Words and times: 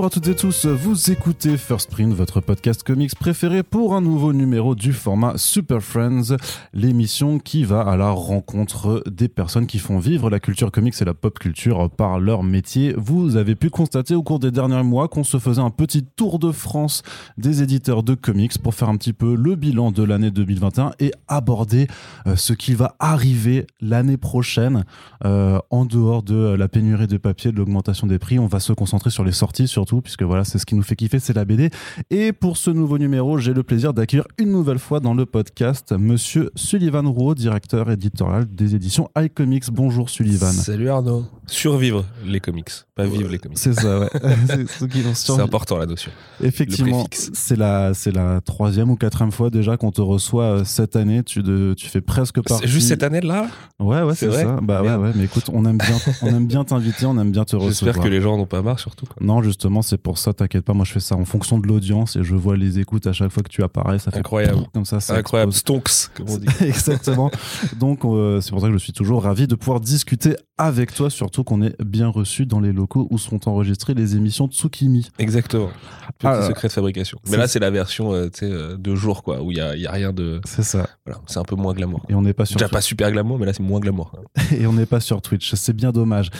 Bonjour 0.00 0.12
à 0.12 0.14
toutes 0.14 0.28
et 0.28 0.34
tous, 0.34 0.64
vous 0.64 1.10
écoutez 1.10 1.58
First 1.58 1.90
Print, 1.90 2.14
votre 2.14 2.40
podcast 2.40 2.82
comics 2.82 3.14
préféré 3.14 3.62
pour 3.62 3.94
un 3.94 4.00
nouveau 4.00 4.32
numéro 4.32 4.74
du 4.74 4.94
format 4.94 5.36
Super 5.36 5.82
Friends, 5.82 6.38
l'émission 6.72 7.38
qui 7.38 7.64
va 7.64 7.82
à 7.82 7.98
la 7.98 8.08
rencontre 8.08 9.02
des 9.06 9.28
personnes 9.28 9.66
qui 9.66 9.78
font 9.78 9.98
vivre 9.98 10.30
la 10.30 10.40
culture 10.40 10.72
comics 10.72 10.94
et 10.98 11.04
la 11.04 11.12
pop 11.12 11.38
culture 11.38 11.90
par 11.90 12.18
leur 12.18 12.42
métier. 12.42 12.94
Vous 12.96 13.36
avez 13.36 13.54
pu 13.54 13.68
constater 13.68 14.14
au 14.14 14.22
cours 14.22 14.38
des 14.38 14.50
derniers 14.50 14.82
mois 14.82 15.06
qu'on 15.06 15.22
se 15.22 15.36
faisait 15.36 15.60
un 15.60 15.68
petit 15.68 16.02
tour 16.02 16.38
de 16.38 16.50
France 16.50 17.02
des 17.36 17.62
éditeurs 17.62 18.02
de 18.02 18.14
comics 18.14 18.56
pour 18.56 18.74
faire 18.74 18.88
un 18.88 18.96
petit 18.96 19.12
peu 19.12 19.34
le 19.34 19.54
bilan 19.54 19.90
de 19.90 20.02
l'année 20.02 20.30
2021 20.30 20.92
et 20.98 21.12
aborder 21.28 21.88
euh, 22.26 22.36
ce 22.36 22.54
qui 22.54 22.72
va 22.72 22.96
arriver 23.00 23.66
l'année 23.82 24.16
prochaine 24.16 24.86
euh, 25.26 25.58
en 25.68 25.84
dehors 25.84 26.22
de 26.22 26.54
la 26.54 26.68
pénurie 26.68 27.06
de 27.06 27.18
papier, 27.18 27.52
de 27.52 27.58
l'augmentation 27.58 28.06
des 28.06 28.18
prix. 28.18 28.38
On 28.38 28.46
va 28.46 28.60
se 28.60 28.72
concentrer 28.72 29.10
sur 29.10 29.24
les 29.24 29.32
sorties 29.32 29.68
surtout, 29.90 30.02
puisque 30.02 30.22
voilà, 30.22 30.44
c'est 30.44 30.58
ce 30.58 30.66
qui 30.66 30.74
nous 30.74 30.82
fait 30.82 30.96
kiffer, 30.96 31.18
c'est 31.18 31.34
la 31.34 31.44
BD. 31.44 31.70
Et 32.10 32.32
pour 32.32 32.56
ce 32.56 32.70
nouveau 32.70 32.98
numéro, 32.98 33.38
j'ai 33.38 33.52
le 33.52 33.62
plaisir 33.62 33.92
d'accueillir 33.92 34.24
une 34.38 34.50
nouvelle 34.52 34.78
fois 34.78 35.00
dans 35.00 35.14
le 35.14 35.26
podcast 35.26 35.92
Monsieur 35.98 36.50
Sullivan 36.54 37.06
Rouault, 37.08 37.34
directeur 37.34 37.90
éditorial 37.90 38.46
des 38.48 38.74
éditions 38.74 39.08
iComics. 39.18 39.70
Bonjour 39.72 40.08
Sullivan. 40.08 40.52
Salut 40.52 40.88
Arnaud. 40.90 41.24
Survivre 41.46 42.04
les 42.24 42.38
comics, 42.38 42.70
pas 42.94 43.06
vivre 43.06 43.28
les 43.28 43.38
comics. 43.38 43.58
C'est 43.58 43.72
ça, 43.72 43.98
ouais. 43.98 44.08
c'est 45.14 45.40
important 45.40 45.76
la 45.76 45.86
notion. 45.86 46.12
Effectivement, 46.40 47.06
c'est 47.10 47.56
la, 47.56 47.92
c'est 47.92 48.12
la 48.12 48.40
troisième 48.40 48.90
ou 48.90 48.96
quatrième 48.96 49.32
fois 49.32 49.50
déjà 49.50 49.76
qu'on 49.76 49.90
te 49.90 50.00
reçoit 50.00 50.44
euh, 50.44 50.64
cette 50.64 50.94
année. 50.94 51.24
Tu, 51.24 51.42
de, 51.42 51.74
tu 51.76 51.88
fais 51.88 52.00
presque 52.00 52.40
partie. 52.40 52.62
C'est 52.62 52.70
juste 52.70 52.88
cette 52.88 53.02
année 53.02 53.20
là 53.20 53.48
Ouais, 53.80 54.02
ouais, 54.02 54.14
c'est 54.14 54.30
ça. 54.30 54.58
Bah 54.62 54.82
ouais, 54.82 54.94
ouais. 54.94 55.10
Mais 55.16 55.24
écoute, 55.24 55.50
on 55.52 55.64
aime 55.64 55.78
bien, 55.78 55.96
on 56.22 56.28
aime 56.28 56.46
bien 56.46 56.64
t'inviter, 56.64 57.06
on 57.06 57.18
aime 57.18 57.32
bien 57.32 57.44
te 57.44 57.56
recevoir. 57.56 57.72
J'espère 57.94 58.02
que 58.02 58.08
les 58.08 58.20
gens 58.20 58.36
n'ont 58.36 58.46
pas 58.46 58.62
marre 58.62 58.78
surtout. 58.78 59.06
Non, 59.20 59.42
justement, 59.42 59.79
c'est 59.82 59.98
pour 59.98 60.18
ça, 60.18 60.32
t'inquiète 60.32 60.64
pas, 60.64 60.72
moi 60.72 60.84
je 60.84 60.92
fais 60.92 61.00
ça 61.00 61.16
en 61.16 61.24
fonction 61.24 61.58
de 61.58 61.66
l'audience 61.66 62.16
et 62.16 62.24
je 62.24 62.34
vois 62.34 62.56
les 62.56 62.78
écoutes 62.78 63.06
à 63.06 63.12
chaque 63.12 63.30
fois 63.30 63.42
que 63.42 63.48
tu 63.48 63.62
apparais. 63.62 63.98
Ça 63.98 64.10
fait 64.10 64.18
incroyable. 64.18 64.66
Comme 64.72 64.84
ça, 64.84 65.00
ça 65.00 65.16
incroyable. 65.16 65.52
Stonks, 65.52 66.08
comme 66.14 66.28
on 66.28 66.36
dit. 66.36 66.46
Exactement. 66.60 67.30
Donc, 67.78 68.04
euh, 68.04 68.40
c'est 68.40 68.50
pour 68.50 68.60
ça 68.60 68.68
que 68.68 68.72
je 68.72 68.78
suis 68.78 68.92
toujours 68.92 69.22
ravi 69.22 69.46
de 69.46 69.54
pouvoir 69.54 69.80
discuter 69.80 70.36
avec 70.58 70.92
toi, 70.94 71.10
surtout 71.10 71.42
qu'on 71.44 71.62
est 71.62 71.80
bien 71.82 72.08
reçu 72.08 72.46
dans 72.46 72.60
les 72.60 72.72
locaux 72.72 73.08
où 73.10 73.18
sont 73.18 73.48
enregistrées 73.48 73.94
les 73.94 74.16
émissions 74.16 74.46
de 74.46 74.52
Tsukimi. 74.52 75.08
Exactement. 75.18 75.70
Petit 76.18 76.26
ah, 76.26 76.46
secret 76.46 76.68
de 76.68 76.72
fabrication. 76.72 77.18
Mais 77.30 77.36
là, 77.36 77.48
c'est 77.48 77.60
la 77.60 77.70
version 77.70 78.12
euh, 78.12 78.28
euh, 78.42 78.76
de 78.76 78.94
jour, 78.94 79.22
quoi, 79.22 79.42
où 79.42 79.50
il 79.50 79.54
n'y 79.54 79.60
a, 79.60 79.76
y 79.76 79.86
a, 79.86 79.90
rien 79.90 80.12
de. 80.12 80.40
C'est 80.44 80.62
ça. 80.62 80.88
Voilà, 81.06 81.20
c'est 81.26 81.38
un 81.38 81.44
peu 81.44 81.56
moins 81.56 81.72
glamour. 81.72 82.04
Et 82.08 82.14
on 82.14 82.22
n'est 82.22 82.34
pas 82.34 82.44
sur. 82.44 82.58
Déjà 82.58 82.68
pas 82.68 82.80
super 82.80 83.10
glamour, 83.10 83.38
mais 83.38 83.46
là, 83.46 83.52
c'est 83.52 83.62
moins 83.62 83.80
glamour. 83.80 84.12
et 84.52 84.66
on 84.66 84.72
n'est 84.72 84.86
pas 84.86 85.00
sur 85.00 85.22
Twitch. 85.22 85.54
C'est 85.54 85.72
bien 85.72 85.92
dommage. 85.92 86.30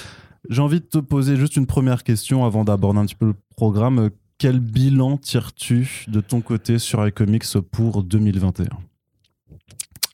J'ai 0.48 0.62
envie 0.62 0.80
de 0.80 0.86
te 0.86 0.98
poser 0.98 1.36
juste 1.36 1.56
une 1.56 1.66
première 1.66 2.02
question 2.02 2.44
avant 2.44 2.64
d'aborder 2.64 3.00
un 3.00 3.06
petit 3.06 3.14
peu 3.14 3.26
le 3.26 3.34
programme. 3.56 4.10
Quel 4.38 4.58
bilan 4.60 5.18
tires-tu 5.18 6.06
de 6.08 6.20
ton 6.20 6.40
côté 6.40 6.78
sur 6.78 7.06
iComics 7.06 7.58
pour 7.70 8.02
2021 8.02 8.68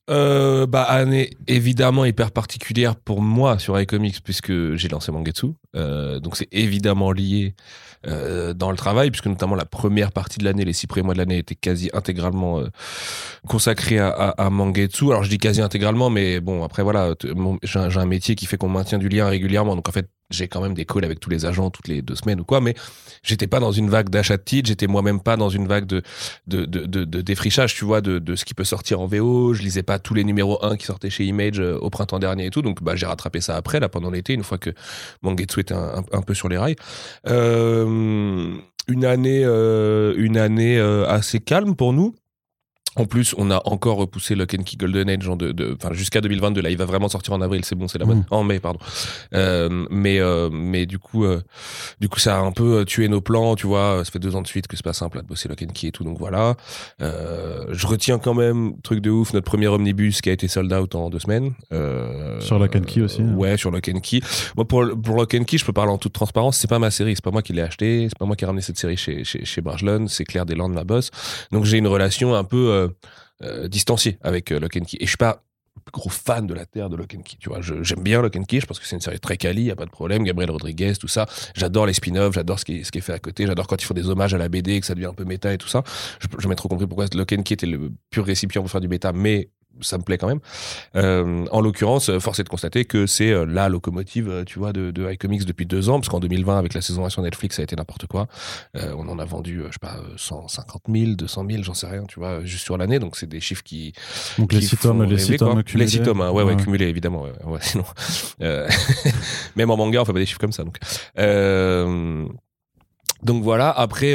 euh, 0.08 0.66
bah, 0.66 0.84
année 0.84 1.30
évidemment 1.48 2.04
hyper 2.04 2.30
particulière 2.30 2.94
pour 2.94 3.20
moi 3.22 3.58
sur 3.58 3.78
iComics 3.80 4.22
puisque 4.22 4.74
j'ai 4.76 4.88
lancé 4.88 5.10
Mangetsu. 5.10 5.48
Euh, 5.74 6.20
donc 6.20 6.36
c'est 6.36 6.46
évidemment 6.52 7.10
lié 7.10 7.56
euh, 8.06 8.54
dans 8.54 8.70
le 8.70 8.76
travail 8.76 9.10
puisque 9.10 9.26
notamment 9.26 9.56
la 9.56 9.64
première 9.64 10.12
partie 10.12 10.38
de 10.38 10.44
l'année, 10.44 10.64
les 10.64 10.72
six 10.72 10.86
premiers 10.86 11.02
mois 11.02 11.14
de 11.14 11.18
l'année 11.18 11.38
étaient 11.38 11.56
quasi 11.56 11.90
intégralement 11.92 12.62
consacrés 13.48 13.98
à, 13.98 14.10
à, 14.10 14.46
à, 14.46 14.50
Mangetsu. 14.50 15.06
Alors 15.06 15.24
je 15.24 15.28
dis 15.28 15.38
quasi 15.38 15.60
intégralement, 15.60 16.08
mais 16.08 16.38
bon 16.38 16.62
après 16.62 16.84
voilà, 16.84 17.14
j'ai 17.64 17.78
un, 17.80 18.06
métier 18.06 18.36
qui 18.36 18.46
fait 18.46 18.58
qu'on 18.58 18.68
maintient 18.68 18.98
du 18.98 19.08
lien 19.08 19.26
régulièrement. 19.28 19.74
Donc 19.74 19.88
en 19.88 19.92
fait 19.92 20.08
j'ai 20.30 20.48
quand 20.48 20.60
même 20.60 20.74
des 20.74 20.84
calls 20.84 21.04
avec 21.04 21.20
tous 21.20 21.30
les 21.30 21.46
agents 21.46 21.70
toutes 21.70 21.88
les 21.88 22.02
deux 22.02 22.14
semaines 22.14 22.40
ou 22.40 22.44
quoi, 22.44 22.60
mais 22.60 22.74
j'étais 23.22 23.46
pas 23.46 23.60
dans 23.60 23.72
une 23.72 23.88
vague 23.88 24.08
d'achat 24.08 24.36
de 24.36 24.42
titres, 24.42 24.68
j'étais 24.68 24.86
moi-même 24.86 25.20
pas 25.20 25.36
dans 25.36 25.48
une 25.48 25.66
vague 25.66 25.86
de, 25.86 26.02
de, 26.46 26.64
de, 26.64 27.20
défrichage, 27.20 27.74
tu 27.74 27.84
vois, 27.84 28.00
de, 28.00 28.18
de, 28.18 28.36
ce 28.36 28.44
qui 28.44 28.54
peut 28.54 28.64
sortir 28.64 29.00
en 29.00 29.06
VO. 29.06 29.54
Je 29.54 29.62
lisais 29.62 29.82
pas 29.82 29.98
tous 29.98 30.14
les 30.14 30.24
numéros 30.24 30.64
1 30.64 30.76
qui 30.76 30.86
sortaient 30.86 31.10
chez 31.10 31.24
Image 31.24 31.60
euh, 31.60 31.78
au 31.78 31.90
printemps 31.90 32.18
dernier 32.18 32.46
et 32.46 32.50
tout, 32.50 32.62
donc 32.62 32.82
bah, 32.82 32.96
j'ai 32.96 33.06
rattrapé 33.06 33.40
ça 33.40 33.56
après, 33.56 33.80
là, 33.80 33.88
pendant 33.88 34.10
l'été, 34.10 34.34
une 34.34 34.44
fois 34.44 34.58
que 34.58 34.70
Mangetsu 35.22 35.60
était 35.60 35.74
un, 35.74 36.04
un, 36.12 36.22
peu 36.22 36.34
sur 36.34 36.48
les 36.48 36.58
rails. 36.58 36.76
Euh, 37.28 38.54
une 38.88 39.04
année, 39.04 39.42
euh, 39.44 40.14
une 40.16 40.36
année 40.36 40.78
assez 41.08 41.40
calme 41.40 41.74
pour 41.74 41.92
nous. 41.92 42.14
En 42.96 43.04
plus, 43.04 43.34
on 43.36 43.50
a 43.50 43.60
encore 43.66 43.98
repoussé 43.98 44.34
Lock 44.34 44.54
and 44.58 44.62
Key 44.62 44.76
Golden 44.78 45.08
Age 45.10 45.18
de, 45.18 45.52
de, 45.52 45.76
jusqu'à 45.92 46.20
2022. 46.20 46.62
Là, 46.62 46.70
il 46.70 46.78
va 46.78 46.86
vraiment 46.86 47.08
sortir 47.08 47.34
en 47.34 47.40
avril, 47.42 47.64
c'est 47.64 47.74
bon, 47.74 47.88
c'est 47.88 47.98
la 47.98 48.06
bonne. 48.06 48.20
Mmh. 48.20 48.26
En 48.30 48.42
mai, 48.42 48.58
pardon. 48.58 48.78
Euh, 49.34 49.86
mais 49.90 50.18
euh, 50.18 50.48
mais 50.50 50.86
du 50.86 50.98
coup, 50.98 51.24
euh, 51.24 51.42
du 52.00 52.08
coup, 52.08 52.18
ça 52.18 52.38
a 52.38 52.40
un 52.40 52.52
peu 52.52 52.78
euh, 52.78 52.84
tué 52.84 53.08
nos 53.08 53.20
plans, 53.20 53.54
tu 53.54 53.66
vois. 53.66 54.02
Ça 54.04 54.10
fait 54.10 54.18
deux 54.18 54.34
ans 54.34 54.42
de 54.42 54.46
suite 54.46 54.66
que 54.66 54.76
c'est 54.76 54.84
pas 54.84 54.94
simple 54.94 55.20
de 55.20 55.26
bosser 55.26 55.48
Lock 55.48 55.62
and 55.62 55.72
Key 55.74 55.88
et 55.88 55.92
tout, 55.92 56.04
donc 56.04 56.18
voilà. 56.18 56.54
Euh, 57.02 57.66
je 57.70 57.86
retiens 57.86 58.18
quand 58.18 58.34
même 58.34 58.80
truc 58.82 59.00
de 59.00 59.10
ouf 59.10 59.34
notre 59.34 59.46
premier 59.46 59.68
omnibus 59.68 60.22
qui 60.22 60.30
a 60.30 60.32
été 60.32 60.48
sold 60.48 60.72
out 60.72 60.94
en 60.94 61.10
deux 61.10 61.18
semaines. 61.18 61.52
sur 62.40 62.58
Lock 62.58 62.76
and 62.76 62.82
Key 62.86 63.02
aussi. 63.02 63.20
Hein. 63.20 63.34
Ouais, 63.34 63.58
sur 63.58 63.70
Lock 63.70 63.90
and 63.94 64.00
Key. 64.00 64.20
Moi, 64.56 64.66
pour 64.66 64.84
pour 65.02 65.16
Lock 65.16 65.34
and 65.34 65.44
Key, 65.44 65.58
je 65.58 65.66
peux 65.66 65.74
parler 65.74 65.92
en 65.92 65.98
toute 65.98 66.14
transparence. 66.14 66.56
C'est 66.56 66.70
pas 66.70 66.78
ma 66.78 66.90
série, 66.90 67.14
c'est 67.14 67.24
pas 67.24 67.30
moi 67.30 67.42
qui 67.42 67.52
l'ai 67.52 67.62
acheté, 67.62 68.06
c'est 68.08 68.18
pas 68.18 68.24
moi 68.24 68.36
qui 68.36 68.44
ai 68.44 68.46
ramené 68.46 68.62
cette 68.62 68.78
série 68.78 68.96
chez 68.96 69.22
chez, 69.24 69.44
chez 69.44 69.62
c'est 70.08 70.24
Claire 70.24 70.46
Deslandes 70.46 70.72
ma 70.72 70.84
boss. 70.84 71.10
Donc 71.52 71.64
j'ai 71.64 71.76
une 71.76 71.86
relation 71.86 72.34
un 72.34 72.44
peu 72.44 72.70
euh, 72.70 72.85
euh, 72.85 72.85
distancié 73.68 74.18
avec 74.22 74.52
euh, 74.52 74.60
Lock 74.60 74.76
and 74.76 74.84
Key. 74.84 74.96
Et 75.00 75.04
je 75.04 75.10
suis 75.10 75.16
pas 75.16 75.42
gros 75.92 76.08
fan 76.08 76.46
de 76.46 76.54
la 76.54 76.66
terre 76.66 76.88
de 76.88 76.96
Lock 76.96 77.08
Key. 77.08 77.36
Tu 77.38 77.48
vois, 77.48 77.60
j'aime 77.60 78.02
bien 78.02 78.22
Lock 78.22 78.36
and 78.36 78.44
Key. 78.44 78.60
Je 78.60 78.66
pense 78.66 78.78
que 78.78 78.86
c'est 78.86 78.96
une 78.96 79.02
série 79.02 79.20
très 79.20 79.36
quali, 79.36 79.64
y 79.64 79.70
a 79.70 79.76
pas 79.76 79.84
de 79.84 79.90
problème. 79.90 80.24
Gabriel 80.24 80.50
Rodriguez, 80.50 80.94
tout 80.94 81.08
ça. 81.08 81.26
J'adore 81.54 81.86
les 81.86 81.92
spin-offs, 81.92 82.34
j'adore 82.34 82.58
ce 82.58 82.64
qui, 82.64 82.78
est, 82.78 82.84
ce 82.84 82.90
qui 82.90 82.98
est 82.98 83.02
fait 83.02 83.12
à 83.12 83.18
côté. 83.18 83.46
J'adore 83.46 83.66
quand 83.66 83.80
ils 83.80 83.84
font 83.84 83.94
des 83.94 84.08
hommages 84.08 84.34
à 84.34 84.38
la 84.38 84.48
BD, 84.48 84.80
que 84.80 84.86
ça 84.86 84.94
devient 84.94 85.06
un 85.06 85.14
peu 85.14 85.24
méta 85.24 85.52
et 85.52 85.58
tout 85.58 85.68
ça. 85.68 85.82
Je, 86.20 86.28
je 86.38 86.54
trop 86.54 86.68
compris 86.68 86.86
pourquoi 86.86 87.06
Lock 87.14 87.32
and 87.32 87.42
Key 87.42 87.54
était 87.54 87.66
le 87.66 87.92
pur 88.10 88.24
récipient 88.24 88.62
pour 88.62 88.70
faire 88.70 88.80
du 88.80 88.88
méta, 88.88 89.12
mais 89.12 89.50
ça 89.80 89.98
me 89.98 90.02
plaît 90.02 90.18
quand 90.18 90.28
même. 90.28 90.40
Euh, 90.96 91.46
en 91.50 91.60
l'occurrence, 91.60 92.10
force 92.18 92.40
est 92.40 92.44
de 92.44 92.48
constater 92.48 92.84
que 92.84 93.06
c'est 93.06 93.30
euh, 93.30 93.44
la 93.44 93.68
locomotive, 93.68 94.28
euh, 94.28 94.44
tu 94.44 94.58
vois, 94.58 94.72
de, 94.72 94.90
de 94.90 95.10
iComics 95.10 95.44
depuis 95.44 95.66
deux 95.66 95.88
ans, 95.88 96.00
parce 96.00 96.08
qu'en 96.08 96.20
2020, 96.20 96.58
avec 96.58 96.74
la 96.74 96.80
saison 96.80 97.08
sur 97.08 97.22
Netflix, 97.22 97.56
ça 97.56 97.62
a 97.62 97.64
été 97.64 97.76
n'importe 97.76 98.06
quoi. 98.06 98.26
Euh, 98.76 98.94
on 98.96 99.08
en 99.08 99.18
a 99.18 99.24
vendu, 99.24 99.62
je 99.66 99.72
sais 99.72 99.78
pas, 99.80 99.96
150 100.16 100.82
000, 100.88 101.12
200 101.12 101.46
000, 101.48 101.62
j'en 101.62 101.74
sais 101.74 101.86
rien, 101.86 102.04
tu 102.04 102.18
vois, 102.18 102.44
juste 102.44 102.64
sur 102.64 102.76
l'année. 102.78 102.98
Donc 102.98 103.16
c'est 103.16 103.28
des 103.28 103.40
chiffres 103.40 103.62
qui. 103.62 103.92
Donc 104.38 104.52
les 104.52 104.60
six 104.60 104.76
tomes, 104.76 105.02
les 105.04 105.18
six 105.18 105.36
tomes 105.36 105.62
Les 105.74 105.88
six 105.88 106.02
tomes, 106.02 106.20
hein, 106.20 106.30
ouais, 106.30 106.42
ouais, 106.42 106.56
cumulés, 106.56 106.88
évidemment. 106.88 107.22
Ouais, 107.22 107.32
ouais, 107.44 107.60
sinon, 107.62 107.84
même 109.56 109.70
en 109.70 109.76
manga, 109.76 110.02
on 110.02 110.04
fait 110.04 110.12
pas 110.12 110.18
des 110.18 110.26
chiffres 110.26 110.40
comme 110.40 110.52
ça. 110.52 110.64
Donc, 110.64 110.78
donc 113.22 113.42
voilà. 113.42 113.70
Après. 113.70 114.14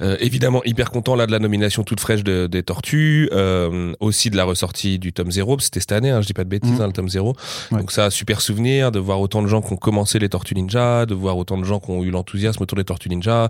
Euh, 0.00 0.16
évidemment, 0.20 0.62
hyper 0.64 0.92
content 0.92 1.16
là 1.16 1.26
de 1.26 1.32
la 1.32 1.40
nomination 1.40 1.82
toute 1.82 1.98
fraîche 1.98 2.22
de, 2.22 2.46
des 2.46 2.62
Tortues, 2.62 3.28
euh, 3.32 3.94
aussi 3.98 4.30
de 4.30 4.36
la 4.36 4.44
ressortie 4.44 5.00
du 5.00 5.12
tome 5.12 5.32
0, 5.32 5.58
c'était 5.58 5.80
cette 5.80 5.90
année, 5.90 6.10
hein, 6.10 6.20
je 6.20 6.28
dis 6.28 6.34
pas 6.34 6.44
de 6.44 6.48
bêtises, 6.48 6.78
mmh. 6.78 6.82
hein, 6.82 6.86
le 6.86 6.92
tome 6.92 7.08
0. 7.08 7.34
Donc 7.72 7.90
ça, 7.90 8.08
super 8.08 8.40
souvenir 8.40 8.92
de 8.92 9.00
voir 9.00 9.20
autant 9.20 9.42
de 9.42 9.48
gens 9.48 9.60
qui 9.60 9.72
ont 9.72 9.76
commencé 9.76 10.20
les 10.20 10.28
Tortues 10.28 10.54
Ninja, 10.54 11.04
de 11.04 11.14
voir 11.14 11.36
autant 11.36 11.58
de 11.58 11.64
gens 11.64 11.80
qui 11.80 11.90
ont 11.90 12.04
eu 12.04 12.10
l'enthousiasme 12.10 12.62
autour 12.62 12.76
des 12.76 12.84
Tortues 12.84 13.08
Ninja, 13.08 13.48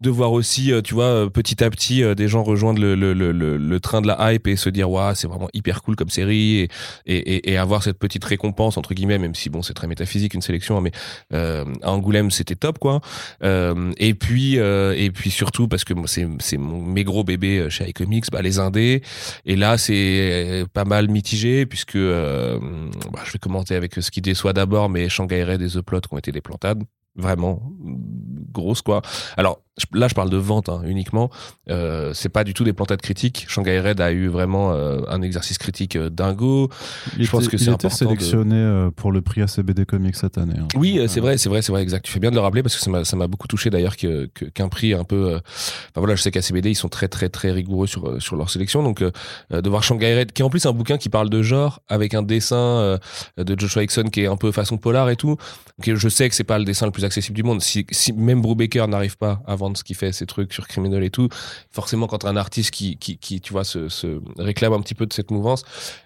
de 0.00 0.10
voir 0.10 0.32
aussi, 0.32 0.72
euh, 0.72 0.80
tu 0.80 0.94
vois, 0.94 1.04
euh, 1.04 1.28
petit 1.28 1.62
à 1.64 1.70
petit, 1.70 2.02
euh, 2.02 2.14
des 2.14 2.28
gens 2.28 2.44
rejoindre 2.44 2.80
le, 2.80 2.94
le, 2.94 3.12
le, 3.12 3.32
le, 3.32 3.80
train 3.80 4.00
de 4.00 4.06
la 4.06 4.32
hype 4.32 4.46
et 4.46 4.54
se 4.54 4.68
dire, 4.68 4.88
waouh, 4.90 5.14
c'est 5.14 5.26
vraiment 5.26 5.48
hyper 5.54 5.82
cool 5.82 5.96
comme 5.96 6.08
série 6.08 6.60
et, 6.60 6.68
et, 7.06 7.52
et, 7.52 7.56
avoir 7.56 7.82
cette 7.82 7.98
petite 7.98 8.24
récompense, 8.24 8.76
entre 8.76 8.94
guillemets, 8.94 9.18
même 9.18 9.34
si 9.34 9.50
bon, 9.50 9.62
c'est 9.62 9.74
très 9.74 9.88
métaphysique, 9.88 10.34
une 10.34 10.42
sélection, 10.42 10.78
hein, 10.78 10.82
mais 10.82 10.92
euh, 11.32 11.64
à 11.82 11.90
Angoulême, 11.90 12.30
c'était 12.30 12.54
top, 12.54 12.78
quoi. 12.78 13.00
Euh, 13.42 13.92
et 13.96 14.14
puis, 14.14 14.56
et 14.56 15.10
puis 15.12 15.30
surtout, 15.30 15.66
parce 15.66 15.84
que 15.84 15.94
c'est, 16.06 16.26
c'est 16.38 16.58
mes 16.58 17.04
gros 17.04 17.24
bébés 17.24 17.68
chez 17.70 17.88
iComics, 17.88 18.30
bah, 18.30 18.42
les 18.42 18.58
indés. 18.58 19.02
Et 19.46 19.56
là, 19.56 19.78
c'est 19.78 20.64
pas 20.72 20.84
mal 20.84 21.08
mitigé, 21.08 21.66
puisque 21.66 21.98
bah, 21.98 23.20
je 23.24 23.32
vais 23.32 23.38
commenter 23.40 23.74
avec 23.74 23.94
ce 23.94 24.10
qui 24.10 24.20
déçoit 24.20 24.52
d'abord, 24.52 24.88
mais 24.88 25.08
Shanghai 25.08 25.44
Red 25.44 25.62
et 25.62 25.68
The 25.68 25.80
Plot 25.80 26.02
qui 26.02 26.14
ont 26.14 26.18
été 26.18 26.32
des 26.32 26.40
plantades 26.40 26.84
vraiment 27.18 27.60
grosse 28.52 28.80
quoi. 28.80 29.02
Alors 29.36 29.60
là 29.92 30.08
je 30.08 30.14
parle 30.14 30.30
de 30.30 30.36
vente 30.36 30.68
hein, 30.68 30.82
uniquement. 30.86 31.30
Euh, 31.70 32.12
c'est 32.14 32.28
pas 32.28 32.44
du 32.44 32.54
tout 32.54 32.64
des 32.64 32.72
plantades 32.72 33.00
critiques. 33.00 33.46
Shanghai 33.48 33.80
Red 33.80 34.00
a 34.00 34.12
eu 34.12 34.28
vraiment 34.28 34.72
euh, 34.72 35.00
un 35.08 35.22
exercice 35.22 35.58
critique 35.58 35.96
euh, 35.96 36.10
dingo. 36.10 36.70
Il 37.16 37.24
je 37.24 37.30
pense 37.30 37.48
que 37.48 37.56
c'est 37.56 37.68
important. 37.68 37.94
sélectionné 37.94 38.56
euh, 38.56 38.90
pour 38.90 39.12
le 39.12 39.20
prix 39.22 39.42
ACBD 39.42 39.84
Comics 39.84 40.16
cette 40.16 40.38
année. 40.38 40.54
Hein. 40.58 40.68
Oui, 40.76 41.00
c'est 41.08 41.20
vrai, 41.20 41.38
c'est 41.38 41.48
vrai, 41.48 41.62
c'est 41.62 41.72
vrai, 41.72 41.82
exact. 41.82 42.04
Tu 42.04 42.12
fais 42.12 42.20
bien 42.20 42.30
de 42.30 42.34
le 42.34 42.40
rappeler 42.40 42.62
parce 42.62 42.76
que 42.76 43.04
ça 43.04 43.16
m'a 43.16 43.26
beaucoup 43.26 43.48
touché 43.48 43.70
d'ailleurs 43.70 43.96
qu'un 43.96 44.26
que, 44.34 44.68
prix 44.68 44.94
un 44.94 45.04
peu. 45.04 45.36
Enfin 45.36 45.96
voilà, 45.96 46.14
je 46.14 46.22
sais 46.22 46.30
qu'ACBD 46.30 46.70
ils 46.70 46.74
sont 46.74 46.88
très 46.88 47.08
très 47.08 47.28
très 47.28 47.50
rigoureux 47.50 47.86
sur 47.86 48.20
sur 48.20 48.36
leur 48.36 48.50
sélection. 48.50 48.82
Donc 48.82 49.02
de 49.02 49.68
voir 49.68 49.82
Shanghai 49.82 50.18
Red, 50.20 50.32
qui 50.32 50.42
est 50.42 50.44
en 50.44 50.50
plus 50.50 50.66
un 50.66 50.72
bouquin 50.72 50.98
qui 50.98 51.08
parle 51.08 51.30
de 51.30 51.42
genre 51.42 51.80
avec 51.88 52.14
un 52.14 52.22
dessin 52.22 52.98
de 53.36 53.58
Joshua 53.58 53.82
Hickson 53.82 54.04
qui 54.12 54.22
est 54.22 54.26
un 54.26 54.36
peu 54.36 54.52
façon 54.52 54.78
polar 54.78 55.10
et 55.10 55.16
tout. 55.16 55.36
Que 55.82 55.94
je 55.94 56.08
sais 56.08 56.28
que 56.28 56.34
c'est 56.34 56.44
pas 56.44 56.58
le 56.58 56.64
dessin 56.64 56.86
le 56.86 56.92
plus 56.92 57.04
accessible 57.04 57.36
du 57.36 57.42
monde. 57.42 57.62
Si, 57.62 57.86
si 57.90 58.12
même 58.12 58.40
Brubaker 58.40 58.88
n'arrive 58.88 59.16
pas 59.16 59.42
à 59.46 59.54
vendre 59.54 59.67
ce 59.76 59.84
qu'il 59.84 59.96
fait, 59.96 60.12
ses 60.12 60.26
trucs 60.26 60.52
sur 60.52 60.66
Criminal 60.66 61.02
et 61.04 61.10
tout. 61.10 61.28
Forcément, 61.70 62.06
quand 62.06 62.24
un 62.24 62.36
artiste 62.36 62.70
qui, 62.70 62.96
qui, 62.96 63.40
tu 63.40 63.52
vois, 63.52 63.64
se, 63.64 63.88
réclame 64.38 64.72
un 64.72 64.80
petit 64.80 64.94
peu 64.94 65.06
de 65.06 65.12
cette 65.12 65.30
mouvance 65.30 65.64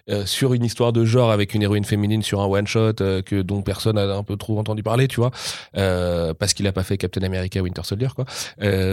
euh, 0.09 0.25
sur 0.25 0.53
une 0.53 0.65
histoire 0.65 0.93
de 0.93 1.05
genre 1.05 1.31
avec 1.31 1.53
une 1.53 1.61
héroïne 1.61 1.85
féminine 1.85 2.21
sur 2.21 2.41
un 2.41 2.45
one 2.45 2.67
shot 2.67 2.93
euh, 3.01 3.21
que 3.21 3.41
dont 3.41 3.61
personne 3.61 3.97
a 3.97 4.15
un 4.15 4.23
peu 4.23 4.35
trop 4.37 4.59
entendu 4.59 4.83
parler, 4.83 5.07
tu 5.07 5.17
vois, 5.19 5.31
euh, 5.77 6.33
parce 6.33 6.53
qu'il 6.53 6.67
a 6.67 6.71
pas 6.71 6.83
fait 6.83 6.97
Captain 6.97 7.23
America 7.23 7.61
Winter 7.61 7.81
Soldier, 7.83 8.09
quoi. 8.15 8.25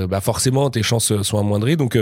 Bah 0.06 0.20
forcément, 0.20 0.70
tes 0.70 0.82
chances 0.82 1.22
sont 1.22 1.38
amoindries. 1.38 1.76
Donc, 1.76 1.98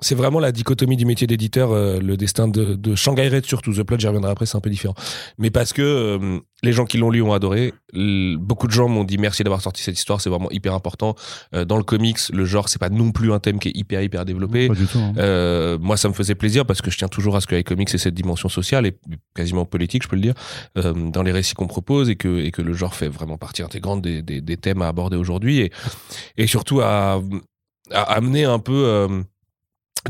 c'est 0.00 0.14
vraiment 0.14 0.40
la 0.40 0.52
dichotomie 0.52 0.96
du 0.96 1.04
métier 1.04 1.26
d'éditeur, 1.26 1.70
le 1.72 2.16
destin 2.16 2.48
de, 2.48 2.74
de 2.74 2.94
Shanghai 2.94 3.28
Red 3.28 3.46
surtout. 3.46 3.72
The 3.72 3.82
Plot, 3.82 3.98
j'y 3.98 4.06
reviendrai 4.06 4.30
après, 4.30 4.46
c'est 4.46 4.56
un 4.56 4.60
peu 4.60 4.70
différent. 4.70 4.94
Mais 5.38 5.50
parce 5.50 5.72
que 5.72 6.40
les 6.62 6.72
gens 6.72 6.84
qui 6.84 6.96
l'ont 6.98 7.10
lu 7.10 7.22
ont 7.22 7.32
adoré. 7.32 7.74
Beaucoup 7.92 8.66
de 8.68 8.72
gens 8.72 8.88
m'ont 8.88 9.04
dit 9.04 9.18
merci 9.18 9.42
d'avoir 9.42 9.60
sorti 9.60 9.82
cette 9.82 9.98
histoire, 9.98 10.20
c'est 10.20 10.30
vraiment 10.30 10.50
hyper 10.50 10.74
important. 10.74 11.14
Euh, 11.54 11.64
dans 11.64 11.76
le 11.76 11.82
comics, 11.82 12.18
le 12.32 12.44
genre, 12.44 12.68
c'est 12.68 12.78
pas 12.78 12.88
non 12.88 13.10
plus 13.10 13.32
un 13.32 13.40
thème 13.40 13.58
qui 13.58 13.68
est 13.68 13.76
hyper 13.76 14.00
hyper 14.02 14.24
développé. 14.24 14.68
Pas 14.68 14.74
du 14.74 14.86
tout, 14.86 14.98
hein. 14.98 15.12
Euh, 15.18 15.78
moi, 15.80 15.96
ça 15.96 16.08
me 16.08 16.14
faisait 16.14 16.34
plaisir 16.36 16.64
parce 16.64 16.80
que 16.80 16.90
je 16.90 16.98
tiens 16.98 17.08
toujours 17.08 17.34
à 17.36 17.40
ce 17.40 17.46
que 17.46 17.54
les 17.54 17.64
comics 17.64 17.92
aient 17.92 17.98
cette 17.98 18.14
dimension 18.14 18.48
sociale 18.48 18.86
et 18.86 18.96
quasiment 19.34 19.64
politique, 19.64 20.04
je 20.04 20.08
peux 20.08 20.16
le 20.16 20.22
dire, 20.22 20.34
euh, 20.78 20.92
dans 20.94 21.22
les 21.22 21.32
récits 21.32 21.54
qu'on 21.54 21.66
propose 21.66 22.08
et 22.08 22.16
que, 22.16 22.38
et 22.38 22.50
que 22.52 22.62
le 22.62 22.72
genre 22.74 22.94
fait 22.94 23.08
vraiment 23.08 23.38
partie 23.38 23.62
intégrante 23.62 24.00
des, 24.02 24.22
des, 24.22 24.40
des 24.40 24.56
thèmes 24.56 24.82
à 24.82 24.88
aborder 24.88 25.16
aujourd'hui 25.16 25.58
et, 25.60 25.72
et 26.36 26.46
surtout 26.46 26.80
à, 26.80 27.20
à 27.90 28.02
amener 28.02 28.44
un 28.44 28.58
peu 28.60 28.84
euh, 28.86 29.22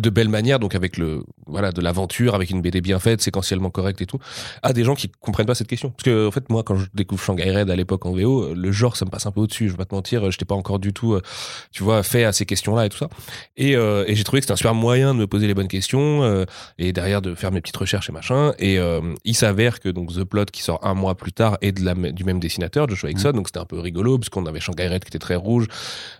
de 0.00 0.10
belle 0.10 0.28
manière, 0.28 0.58
donc 0.58 0.74
avec 0.74 0.96
le 0.96 1.24
voilà 1.52 1.72
de 1.72 1.80
l'aventure, 1.80 2.34
avec 2.34 2.50
une 2.50 2.60
BD 2.60 2.80
bien 2.80 2.98
faite, 2.98 3.22
séquentiellement 3.22 3.70
correcte 3.70 4.00
et 4.02 4.06
tout, 4.06 4.18
à 4.62 4.72
des 4.72 4.84
gens 4.84 4.94
qui 4.94 5.08
comprennent 5.08 5.46
pas 5.46 5.54
cette 5.54 5.68
question. 5.68 5.90
Parce 5.90 6.04
que 6.04 6.26
en 6.28 6.30
fait, 6.30 6.48
moi, 6.50 6.62
quand 6.62 6.76
je 6.76 6.86
découvre 6.94 7.22
Shanghai 7.22 7.50
Red 7.56 7.70
à 7.70 7.76
l'époque 7.76 8.06
en 8.06 8.12
VO, 8.12 8.54
le 8.54 8.72
genre 8.72 8.96
ça 8.96 9.04
me 9.04 9.10
passe 9.10 9.26
un 9.26 9.30
peu 9.30 9.40
au-dessus. 9.40 9.66
Je 9.66 9.72
vais 9.72 9.78
pas 9.78 9.84
te 9.84 9.94
mentir, 9.94 10.30
j'étais 10.30 10.44
pas 10.44 10.54
encore 10.54 10.78
du 10.78 10.92
tout, 10.92 11.14
euh, 11.14 11.22
tu 11.70 11.82
vois, 11.82 12.02
fait 12.02 12.24
à 12.24 12.32
ces 12.32 12.46
questions-là 12.46 12.86
et 12.86 12.88
tout 12.88 12.98
ça. 12.98 13.08
Et, 13.56 13.76
euh, 13.76 14.04
et 14.06 14.14
j'ai 14.14 14.24
trouvé 14.24 14.40
que 14.40 14.44
c'était 14.44 14.52
un 14.52 14.56
super 14.56 14.74
moyen 14.74 15.14
de 15.14 15.20
me 15.20 15.26
poser 15.26 15.46
les 15.46 15.54
bonnes 15.54 15.68
questions 15.68 16.22
euh, 16.22 16.44
et 16.78 16.92
derrière 16.92 17.22
de 17.22 17.34
faire 17.34 17.52
mes 17.52 17.60
petites 17.60 17.76
recherches 17.76 18.08
et 18.08 18.12
machin. 18.12 18.52
Et 18.58 18.78
euh, 18.78 19.00
il 19.24 19.36
s'avère 19.36 19.80
que 19.80 19.88
donc 19.88 20.12
The 20.12 20.24
Plot 20.24 20.46
qui 20.46 20.62
sort 20.62 20.80
un 20.82 20.94
mois 20.94 21.14
plus 21.14 21.32
tard 21.32 21.58
est 21.60 21.72
de 21.72 21.84
la, 21.84 21.94
du 21.94 22.24
même 22.24 22.40
dessinateur, 22.40 22.88
Joshua 22.88 23.10
Hickson, 23.10 23.32
donc 23.32 23.48
c'était 23.48 23.60
un 23.60 23.64
peu 23.64 23.78
rigolo 23.78 24.18
parce 24.18 24.28
qu'on 24.28 24.46
avait 24.46 24.60
Shanghai 24.60 24.88
Red 24.88 25.04
qui 25.04 25.08
était 25.08 25.18
très 25.18 25.36
rouge, 25.36 25.66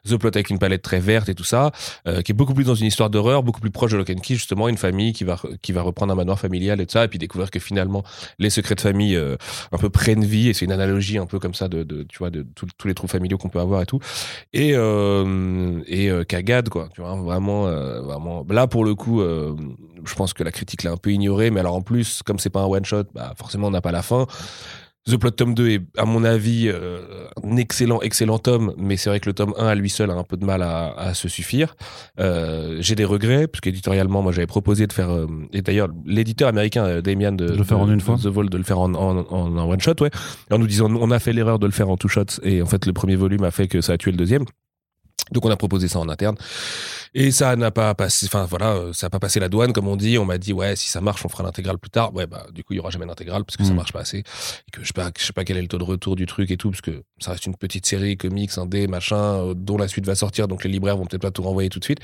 The 0.09 0.17
Plot 0.17 0.31
avec 0.35 0.51
une 0.51 0.59
palette 0.59 0.83
très 0.83 1.01
verte 1.01 1.29
et 1.29 1.35
tout 1.35 1.45
ça, 1.45 1.73
euh, 2.07 2.23
qui 2.23 2.33
est 2.33 2.35
beaucoup 2.35 2.55
plus 2.55 2.65
dans 2.65 2.75
une 2.75 2.87
histoire 2.87 3.11
d'horreur, 3.11 3.43
beaucoup 3.43 3.61
plus 3.61 3.71
proche 3.71 3.93
de 3.93 3.97
Lock 3.97 4.11
and 4.11 4.21
Key, 4.21 4.35
justement, 4.35 4.69
une 4.69 4.77
famille 4.77 5.13
qui 5.13 5.22
qui 5.63 5.73
va 5.73 5.83
reprendre 5.83 6.13
un 6.13 6.17
manoir 6.17 6.39
familial 6.39 6.81
et 6.81 6.87
tout 6.87 6.93
ça, 6.93 7.05
et 7.05 7.09
puis 7.09 7.19
découvrir 7.19 7.51
que 7.51 7.59
finalement, 7.61 8.03
les 8.39 8.51
secrets 8.51 8.75
de 8.75 8.81
famille 8.81 9.17
euh, 9.17 9.37
un 9.73 9.79
peu 9.79 9.91
prennent 9.91 10.25
vie, 10.25 10.49
et 10.49 10.55
c'est 10.55 10.65
une 10.65 10.73
analogie 10.73 11.19
un 11.19 11.27
peu 11.27 11.39
comme 11.39 11.55
ça 11.55 11.69
de, 11.69 11.83
tu 12.09 12.19
vois, 12.19 12.31
de 12.31 12.47
tous 12.55 12.89
les 12.89 12.95
trous 12.95 13.09
familiaux 13.09 13.39
qu'on 13.39 13.49
peut 13.49 13.61
avoir 13.61 13.83
et 13.83 13.87
tout. 13.87 14.01
Et, 14.53 14.73
euh, 14.75 15.81
et 15.87 16.11
euh, 16.11 16.25
cagade, 16.25 16.69
quoi, 16.69 16.89
tu 16.95 17.01
vois, 17.01 17.15
vraiment, 17.17 17.67
euh, 17.67 18.01
vraiment. 18.01 18.45
Là, 18.49 18.67
pour 18.67 18.85
le 18.85 18.95
coup, 18.95 19.21
euh, 19.21 19.55
je 20.05 20.15
pense 20.15 20.33
que 20.33 20.43
la 20.43 20.51
critique 20.51 20.83
l'a 20.83 20.93
un 20.93 20.97
peu 20.97 21.11
ignoré, 21.11 21.51
mais 21.51 21.61
alors 21.61 21.75
en 21.75 21.83
plus, 21.83 22.23
comme 22.23 22.39
c'est 22.39 22.51
pas 22.51 22.61
un 22.61 22.67
one-shot, 22.67 23.05
bah, 23.15 23.35
forcément, 23.37 23.69
on 23.69 23.71
n'a 23.71 23.81
pas 23.81 23.93
la 23.93 24.03
fin. 24.03 24.27
The 25.11 25.17
Plot 25.17 25.31
tome 25.33 25.55
2 25.55 25.69
est, 25.69 25.81
à 25.99 26.05
mon 26.05 26.23
avis, 26.23 26.69
euh, 26.69 27.01
un 27.43 27.57
excellent, 27.57 28.01
excellent 28.03 28.39
tome, 28.39 28.73
mais 28.77 28.97
c'est 28.97 29.11
vrai 29.11 29.19
que 29.19 29.29
le 29.29 29.33
tome 29.33 29.53
1 29.59 29.67
à 29.67 29.75
lui 29.75 29.91
seul 29.91 30.11
a 30.11 30.15
un 30.15 30.23
peu 30.23 30.37
de 30.37 30.45
mal 30.45 30.63
à, 30.63 30.93
à 30.97 31.13
se 31.15 31.29
suffire. 31.29 31.75
Euh, 32.21 32.77
J'ai 32.81 32.95
des 32.95 33.05
regrets, 33.05 33.49
parce 33.49 33.61
qu'éditorialement, 33.61 34.23
moi 34.23 34.31
j'avais 34.31 34.47
proposé 34.47 34.87
de 34.87 34.93
faire, 34.93 35.11
euh, 35.11 35.27
et 35.53 35.61
d'ailleurs, 35.61 35.89
l'éditeur 36.07 36.49
américain, 36.49 36.85
euh, 36.85 37.03
Damian, 37.03 37.33
de, 37.33 37.49
De 37.49 37.57
le 37.57 37.65
faire 37.65 37.81
en 37.81 37.91
une 37.91 38.01
fois 38.01 38.17
The 38.17 38.27
Vault, 38.27 38.45
de 38.45 38.57
le 38.57 38.63
faire 38.63 38.79
en, 38.79 38.95
en, 38.95 39.27
en 39.29 39.57
un 39.59 39.65
one 39.65 39.81
shot, 39.81 39.95
ouais. 40.03 40.11
En 40.53 40.59
nous 40.59 40.69
disant, 40.69 40.89
on 40.95 41.11
a 41.11 41.19
fait 41.19 41.33
l'erreur 41.33 41.59
de 41.59 41.67
le 41.67 41.73
faire 41.73 41.91
en 41.91 41.97
two 41.97 42.09
shots, 42.09 42.41
et 42.45 42.63
en 42.63 42.67
fait, 42.67 42.87
le 42.87 42.93
premier 42.93 43.17
volume 43.17 43.43
a 43.43 43.51
fait 43.51 43.67
que 43.67 43.81
ça 43.81 43.95
a 43.95 43.99
tué 43.99 44.13
le 44.13 44.17
deuxième. 44.17 44.45
Donc 45.33 45.47
on 45.47 45.51
a 45.51 45.57
proposé 45.57 45.89
ça 45.89 45.99
en 45.99 46.09
interne. 46.09 46.37
Et 47.15 47.31
ça 47.31 47.57
n'a 47.57 47.71
pas 47.71 47.95
passé, 47.95 48.27
enfin 48.27 48.47
voilà, 48.47 48.73
euh, 48.73 48.93
ça 48.95 49.07
n'a 49.07 49.11
pas 49.11 49.19
passé 49.19 49.39
la 49.39 49.49
douane, 49.51 49.73
comme 49.73 49.87
on 49.89 49.97
dit. 49.97 50.17
On 50.19 50.25
m'a 50.25 50.39
dit, 50.39 50.53
ouais, 50.53 50.77
si 50.77 50.89
ça 50.89 51.01
marche, 51.01 51.25
on 51.25 51.29
fera 51.29 51.43
l'intégrale 51.43 51.79
plus 51.79 51.91
tard. 51.91 52.15
Ouais, 52.15 52.27
bah, 52.27 52.47
du 52.55 52.65
coup, 52.65 52.73
il 52.73 52.77
y 52.77 52.81
aura 52.81 52.89
jamais 52.91 53.05
l'intégrale 53.07 53.45
parce 53.45 53.57
que 53.59 53.65
ça 53.65 53.73
Mm. 53.73 53.77
marche 53.77 53.93
pas 53.93 54.01
assez. 54.01 54.19
Et 54.21 54.71
que 54.73 54.81
je 54.83 54.87
sais 54.87 54.93
pas, 54.95 55.11
je 55.19 55.25
sais 55.25 55.33
pas 55.35 55.45
quel 55.45 55.57
est 55.59 55.63
le 55.63 55.69
taux 55.69 55.79
de 55.79 55.85
retour 55.85 56.17
du 56.17 56.25
truc 56.27 56.51
et 56.51 56.57
tout, 56.57 56.71
parce 56.71 56.81
que 56.81 57.03
ça 57.19 57.33
reste 57.33 57.45
une 57.47 57.55
petite 57.57 57.85
série, 57.87 58.17
comics, 58.17 58.57
indé, 58.57 58.87
machin, 58.87 59.17
euh, 59.17 59.55
dont 59.55 59.77
la 59.77 59.89
suite 59.89 60.07
va 60.07 60.15
sortir, 60.15 60.49
donc 60.49 60.65
les 60.65 60.71
libraires 60.71 60.97
vont 60.97 61.05
peut-être 61.07 61.23
pas 61.23 61.31
tout 61.31 61.43
renvoyer 61.43 61.69
tout 61.69 61.79
de 61.79 61.85
suite. 61.85 61.99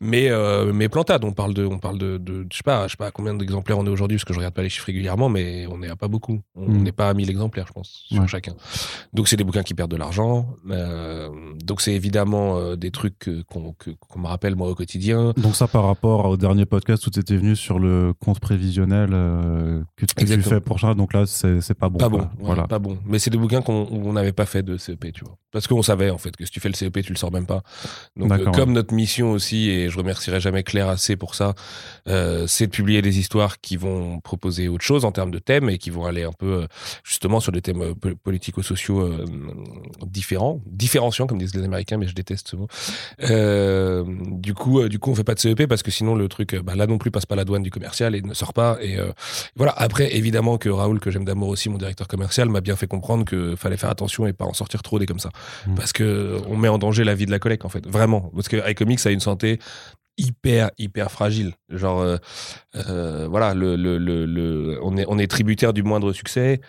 Mais, 0.00 0.28
euh, 0.30 0.72
mais 0.72 0.88
plantade, 0.88 1.24
on 1.24 1.32
parle 1.32 1.54
de, 1.54 1.64
on 1.64 1.78
parle 1.78 1.98
de, 1.98 2.18
de, 2.18 2.46
je 2.52 2.56
sais 2.58 2.62
pas, 2.62 2.86
je 2.88 2.92
sais 2.92 2.96
pas 2.98 3.10
combien 3.10 3.34
d'exemplaires 3.34 3.78
on 3.78 3.86
est 3.86 3.90
aujourd'hui, 3.90 4.16
parce 4.18 4.24
que 4.26 4.34
je 4.34 4.38
regarde 4.38 4.54
pas 4.54 4.62
les 4.62 4.68
chiffres 4.68 4.86
régulièrement, 4.86 5.28
mais 5.30 5.66
on 5.70 5.82
est 5.82 5.88
à 5.88 5.96
pas 5.96 6.08
beaucoup. 6.08 6.40
On 6.56 6.68
Mm. 6.68 6.82
n'est 6.82 6.92
pas 6.92 7.08
à 7.08 7.14
1000 7.14 7.30
exemplaires, 7.30 7.66
je 7.68 7.72
pense, 7.72 8.04
sur 8.08 8.28
chacun. 8.28 8.54
Donc 9.14 9.28
c'est 9.28 9.36
des 9.36 9.44
bouquins 9.44 9.62
qui 9.62 9.72
perdent 9.74 9.90
de 9.90 9.96
l'argent. 9.96 10.46
Euh, 10.70 11.30
donc 11.64 11.80
c'est 11.80 11.94
évidemment 11.94 12.58
euh, 12.58 12.76
des 12.76 12.90
trucs 12.90 13.30
qu'on 13.48 13.72
qu'on 13.72 14.18
me 14.20 14.26
rappelle 14.42 14.56
moi 14.56 14.68
au 14.68 14.74
quotidien. 14.74 15.32
Donc 15.36 15.54
ça 15.54 15.68
par 15.68 15.84
rapport 15.84 16.24
au 16.26 16.36
dernier 16.36 16.66
podcast 16.66 17.06
où 17.06 17.10
tu 17.10 17.20
étais 17.20 17.36
venu 17.36 17.54
sur 17.54 17.78
le 17.78 18.12
compte 18.18 18.40
prévisionnel 18.40 19.10
euh, 19.12 19.82
que, 19.96 20.04
que 20.06 20.24
tu 20.24 20.42
fais 20.42 20.60
pour 20.60 20.80
ça, 20.80 20.94
donc 20.94 21.12
là 21.12 21.26
c'est 21.26 21.74
pas 21.74 21.88
bon. 21.88 21.98
pas 21.98 22.08
quoi. 22.08 22.18
bon, 22.18 22.24
ouais, 22.24 22.30
voilà. 22.40 22.66
pas 22.66 22.80
bon. 22.80 22.98
Mais 23.06 23.20
c'est 23.20 23.30
des 23.30 23.38
bouquins 23.38 23.62
qu'on 23.62 24.12
n'avait 24.12 24.32
pas 24.32 24.46
fait 24.46 24.64
de 24.64 24.76
CEP, 24.76 25.12
tu 25.12 25.24
vois. 25.24 25.36
Parce 25.52 25.66
qu'on 25.68 25.82
savait 25.82 26.10
en 26.10 26.18
fait 26.18 26.34
que 26.36 26.44
si 26.44 26.50
tu 26.50 26.58
fais 26.60 26.68
le 26.68 26.74
CEP, 26.74 27.02
tu 27.02 27.12
le 27.12 27.18
sors 27.18 27.30
même 27.30 27.46
pas. 27.46 27.62
Donc 28.16 28.32
euh, 28.32 28.50
comme 28.50 28.72
notre 28.72 28.92
mission 28.94 29.30
aussi, 29.30 29.68
et 29.70 29.88
je 29.90 29.96
remercierai 29.96 30.40
jamais 30.40 30.64
Claire 30.64 30.88
assez 30.88 31.14
pour 31.14 31.36
ça, 31.36 31.54
euh, 32.08 32.46
c'est 32.48 32.66
de 32.66 32.72
publier 32.72 33.00
des 33.00 33.18
histoires 33.20 33.60
qui 33.60 33.76
vont 33.76 34.18
proposer 34.20 34.66
autre 34.68 34.84
chose 34.84 35.04
en 35.04 35.12
termes 35.12 35.30
de 35.30 35.38
thèmes 35.38 35.68
et 35.70 35.78
qui 35.78 35.90
vont 35.90 36.04
aller 36.04 36.24
un 36.24 36.32
peu 36.32 36.66
justement 37.04 37.38
sur 37.38 37.52
des 37.52 37.62
thèmes 37.62 37.94
po- 37.94 38.16
politico-sociaux 38.24 39.08
différents, 40.04 40.60
différenciants 40.66 41.26
comme 41.28 41.38
disent 41.38 41.54
les 41.54 41.64
Américains, 41.64 41.98
mais 41.98 42.08
je 42.08 42.14
déteste 42.14 42.48
ce 42.48 42.56
mot. 42.56 42.66
Euh, 43.30 44.04
du 44.40 44.54
coup, 44.54 44.80
euh, 44.80 44.88
du 44.88 44.98
coup, 44.98 45.10
on 45.10 45.14
fait 45.14 45.24
pas 45.24 45.34
de 45.34 45.38
CEP 45.40 45.66
parce 45.66 45.82
que 45.82 45.90
sinon 45.90 46.14
le 46.14 46.28
truc, 46.28 46.54
euh, 46.54 46.62
bah, 46.62 46.74
là 46.74 46.86
non 46.86 46.98
plus 46.98 47.10
passe 47.10 47.26
pas 47.26 47.36
la 47.36 47.44
douane 47.44 47.62
du 47.62 47.70
commercial 47.70 48.14
et 48.14 48.22
ne 48.22 48.34
sort 48.34 48.52
pas. 48.52 48.78
Et 48.80 48.98
euh, 48.98 49.12
voilà. 49.56 49.72
Après, 49.76 50.14
évidemment 50.16 50.58
que 50.58 50.68
Raoul, 50.68 51.00
que 51.00 51.10
j'aime 51.10 51.24
d'amour 51.24 51.48
aussi, 51.48 51.68
mon 51.68 51.78
directeur 51.78 52.08
commercial, 52.08 52.48
m'a 52.48 52.60
bien 52.60 52.76
fait 52.76 52.86
comprendre 52.86 53.24
que 53.24 53.54
fallait 53.56 53.76
faire 53.76 53.90
attention 53.90 54.26
et 54.26 54.32
pas 54.32 54.44
en 54.46 54.52
sortir 54.54 54.82
trop 54.82 54.98
des 54.98 55.06
comme 55.06 55.18
ça, 55.18 55.30
Mm. 55.66 55.74
parce 55.74 55.92
que 55.92 56.38
on 56.48 56.56
met 56.56 56.68
en 56.68 56.78
danger 56.78 57.04
la 57.04 57.14
vie 57.14 57.26
de 57.26 57.30
la 57.30 57.38
collecte 57.38 57.64
en 57.64 57.68
fait, 57.68 57.86
vraiment. 57.86 58.30
Parce 58.34 58.48
que 58.48 58.70
iComics 58.70 59.04
a 59.06 59.10
une 59.10 59.20
santé 59.20 59.58
hyper 60.18 60.70
hyper 60.76 61.10
fragile 61.10 61.54
genre 61.70 62.00
euh, 62.02 62.18
euh, 62.76 63.26
voilà 63.30 63.54
le, 63.54 63.76
le, 63.76 63.96
le, 63.96 64.26
le- 64.26 64.78
on 64.82 64.98
est 64.98 65.06
on 65.08 65.18
est 65.18 65.26
tributaire 65.26 65.72
du 65.72 65.82
moindre 65.82 66.12
succès 66.12 66.60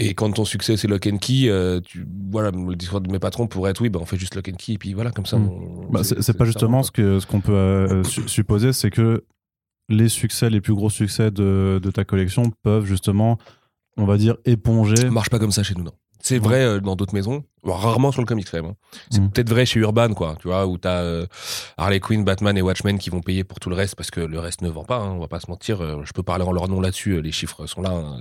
et 0.00 0.14
quand 0.14 0.30
ton 0.30 0.44
succès 0.44 0.76
c'est 0.76 0.88
Lock 0.88 1.06
and 1.06 1.18
Key 1.18 1.48
euh, 1.48 1.80
tu 1.84 2.06
voilà 2.30 2.50
le 2.52 2.74
discours 2.76 3.00
de 3.00 3.10
mes 3.10 3.18
patrons 3.18 3.46
pourrait 3.48 3.72
être 3.72 3.80
oui 3.82 3.88
ben 3.90 3.98
on 4.00 4.06
fait 4.06 4.16
juste 4.16 4.34
Lock 4.36 4.48
and 4.48 4.56
Key 4.56 4.72
et 4.74 4.78
puis 4.78 4.94
voilà 4.94 5.10
comme 5.10 5.26
ça 5.26 5.36
Mm. 5.38 5.48
on- 5.48 5.90
Bah, 5.90 6.02
c'est 6.04 6.36
pas 6.36 6.44
justement 6.44 6.82
ce 6.82 6.90
que 6.90 7.18
ce 7.20 7.26
qu'on 7.26 7.40
peut 7.40 7.52
euh, 7.52 8.04
su- 8.04 8.26
supposer, 8.28 8.72
c'est 8.72 8.90
que 8.90 9.24
les 9.90 10.08
succès, 10.08 10.50
les 10.50 10.60
plus 10.60 10.74
gros 10.74 10.90
succès 10.90 11.30
de, 11.30 11.80
de 11.82 11.90
ta 11.90 12.04
collection 12.04 12.42
peuvent 12.62 12.84
justement, 12.84 13.38
on 13.96 14.04
va 14.04 14.18
dire, 14.18 14.36
éponger. 14.44 14.96
Ça 14.96 15.10
marche 15.10 15.30
pas 15.30 15.38
comme 15.38 15.50
ça 15.52 15.62
chez 15.62 15.74
nous 15.74 15.84
non 15.84 15.92
c'est 16.20 16.38
vrai 16.40 16.62
euh, 16.64 16.80
dans 16.80 16.96
d'autres 16.96 17.14
maisons 17.14 17.44
Bon, 17.68 17.74
rarement 17.74 18.12
sur 18.12 18.22
le 18.22 18.26
comics 18.26 18.48
quand 18.50 18.62
même 18.62 18.70
hein. 18.72 18.76
c'est 19.10 19.20
Mm. 19.20 19.30
peut-être 19.30 19.50
vrai 19.50 19.66
chez 19.66 19.78
Urban 19.80 20.14
quoi 20.14 20.36
tu 20.40 20.48
vois 20.48 20.66
où 20.66 20.78
t'as 20.78 21.02
euh, 21.02 21.26
Harley 21.76 22.00
Quinn 22.00 22.24
Batman 22.24 22.56
et 22.56 22.62
Watchmen 22.62 22.98
qui 22.98 23.10
vont 23.10 23.20
payer 23.20 23.44
pour 23.44 23.60
tout 23.60 23.68
le 23.68 23.76
reste 23.76 23.94
parce 23.94 24.10
que 24.10 24.20
le 24.20 24.38
reste 24.40 24.62
ne 24.62 24.68
vend 24.70 24.84
pas 24.84 24.96
hein, 24.98 25.12
on 25.16 25.18
va 25.20 25.28
pas 25.28 25.40
se 25.40 25.50
mentir 25.50 25.80
Euh, 25.82 26.02
je 26.04 26.12
peux 26.12 26.22
parler 26.22 26.44
en 26.44 26.52
leur 26.52 26.66
nom 26.68 26.80
là-dessus 26.80 27.12
euh, 27.12 27.20
les 27.20 27.32
chiffres 27.32 27.66
sont 27.66 27.82
là 27.82 27.90
hein. 27.90 28.16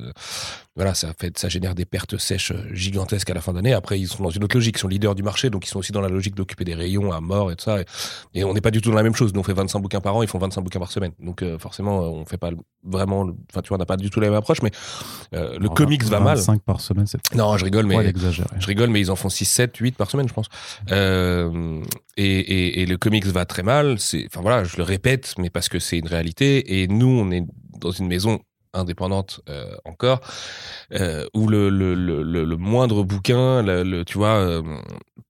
Voilà 0.75 0.94
ça 0.94 1.13
fait 1.20 1.36
ça 1.39 1.50
génère 1.50 1.74
des 1.75 1.86
pertes 1.86 2.18
sèches 2.18 2.51
gigantesques 2.74 3.30
à 3.30 3.34
la 3.34 3.42
fin 3.42 3.54
d'année 3.54 3.74
après 3.74 4.00
ils 4.00 4.08
sont 4.08 4.22
dans 4.22 4.30
une 4.30 4.44
autre 4.44 4.56
logique 4.56 4.75
ils 4.77 4.82
sont 4.82 4.88
leaders 4.88 5.16
du 5.16 5.24
marché 5.24 5.50
donc 5.50 5.66
ils 5.66 5.70
sont 5.70 5.80
aussi 5.80 5.92
dans 5.92 6.01
la 6.01 6.10
logique 6.10 6.36
d'occuper 6.36 6.66
des 6.66 6.75
rayons 6.75 7.12
à 7.12 7.20
mort 7.22 7.51
et 7.51 7.56
tout 7.56 7.63
ça 7.66 7.82
et, 7.82 7.86
et 8.36 8.44
on 8.44 8.54
n'est 8.54 8.62
pas 8.62 8.70
du 8.72 8.82
tout 8.82 8.89
dans 8.92 8.96
la 8.98 9.04
même 9.04 9.16
chose 9.16 9.34
nous 9.34 9.39
on 9.39 9.44
fait 9.44 9.54
25 9.54 9.80
bouquins 9.80 10.01
par 10.01 10.16
an 10.16 10.22
ils 10.24 10.27
font 10.30 10.38
25 10.39 10.62
bouquins 10.62 10.80
par 10.80 10.92
semaine 10.92 11.13
donc 11.20 11.42
euh, 11.42 11.58
forcément 11.58 12.00
on 12.01 12.25
fait 12.25 12.38
pas 12.38 12.51
vraiment 12.84 13.22
enfin 13.50 13.62
tu 13.62 13.70
vois 13.70 13.77
on 13.77 13.80
n'a 13.80 13.86
pas 13.88 13.98
du 13.98 14.10
tout 14.12 14.20
la 14.20 14.27
même 14.27 14.38
approche 14.38 14.62
mais 14.62 14.72
le 15.32 15.58
Enfin, 15.68 15.74
comics 15.74 16.04
va 16.04 16.20
mal 16.20 16.38
5 16.38 16.62
par 16.62 16.80
semaine, 16.82 17.08
c'est 17.08 17.20
non 17.36 17.58
je 17.58 17.66
rigole 17.66 17.86
mais 17.86 17.96
je 18.60 18.68
rigole, 18.68 18.89
mais 18.89 19.00
ils 19.00 19.12
en 19.12 19.16
font 19.16 19.30
6, 19.38 19.46
7, 19.46 19.77
8 19.77 19.96
par 19.96 20.10
semaine, 20.10 20.27
je 20.27 20.34
pense. 20.34 20.48
Euh, 20.91 21.82
et, 22.15 22.86
le 22.86 22.98
comics 22.98 23.25
va 23.25 23.46
très 23.46 23.63
mal. 23.63 23.98
Enfin 24.25 24.41
voilà, 24.41 24.63
je 24.63 24.77
le 24.77 24.84
répète, 24.84 25.36
mais 25.38 25.50
parce 25.50 25.70
que 25.70 25.79
c'est 25.79 25.98
une 25.98 26.08
réalité. 26.08 26.82
Et 26.82 26.88
nous, 26.88 27.08
on 27.08 27.32
est 27.32 27.44
dans 27.79 27.91
une 27.91 28.08
maison 28.08 28.39
indépendante 28.74 29.41
euh, 29.50 29.75
encore, 29.86 30.22
euh, 30.94 31.25
où 31.34 31.48
le, 31.48 31.70
le, 31.70 31.96
le, 31.96 32.24
le, 32.24 32.58
moindre 32.58 33.03
bouquin, 33.03 33.63
le, 33.63 34.03
tu 34.03 34.17
vois, 34.17 34.62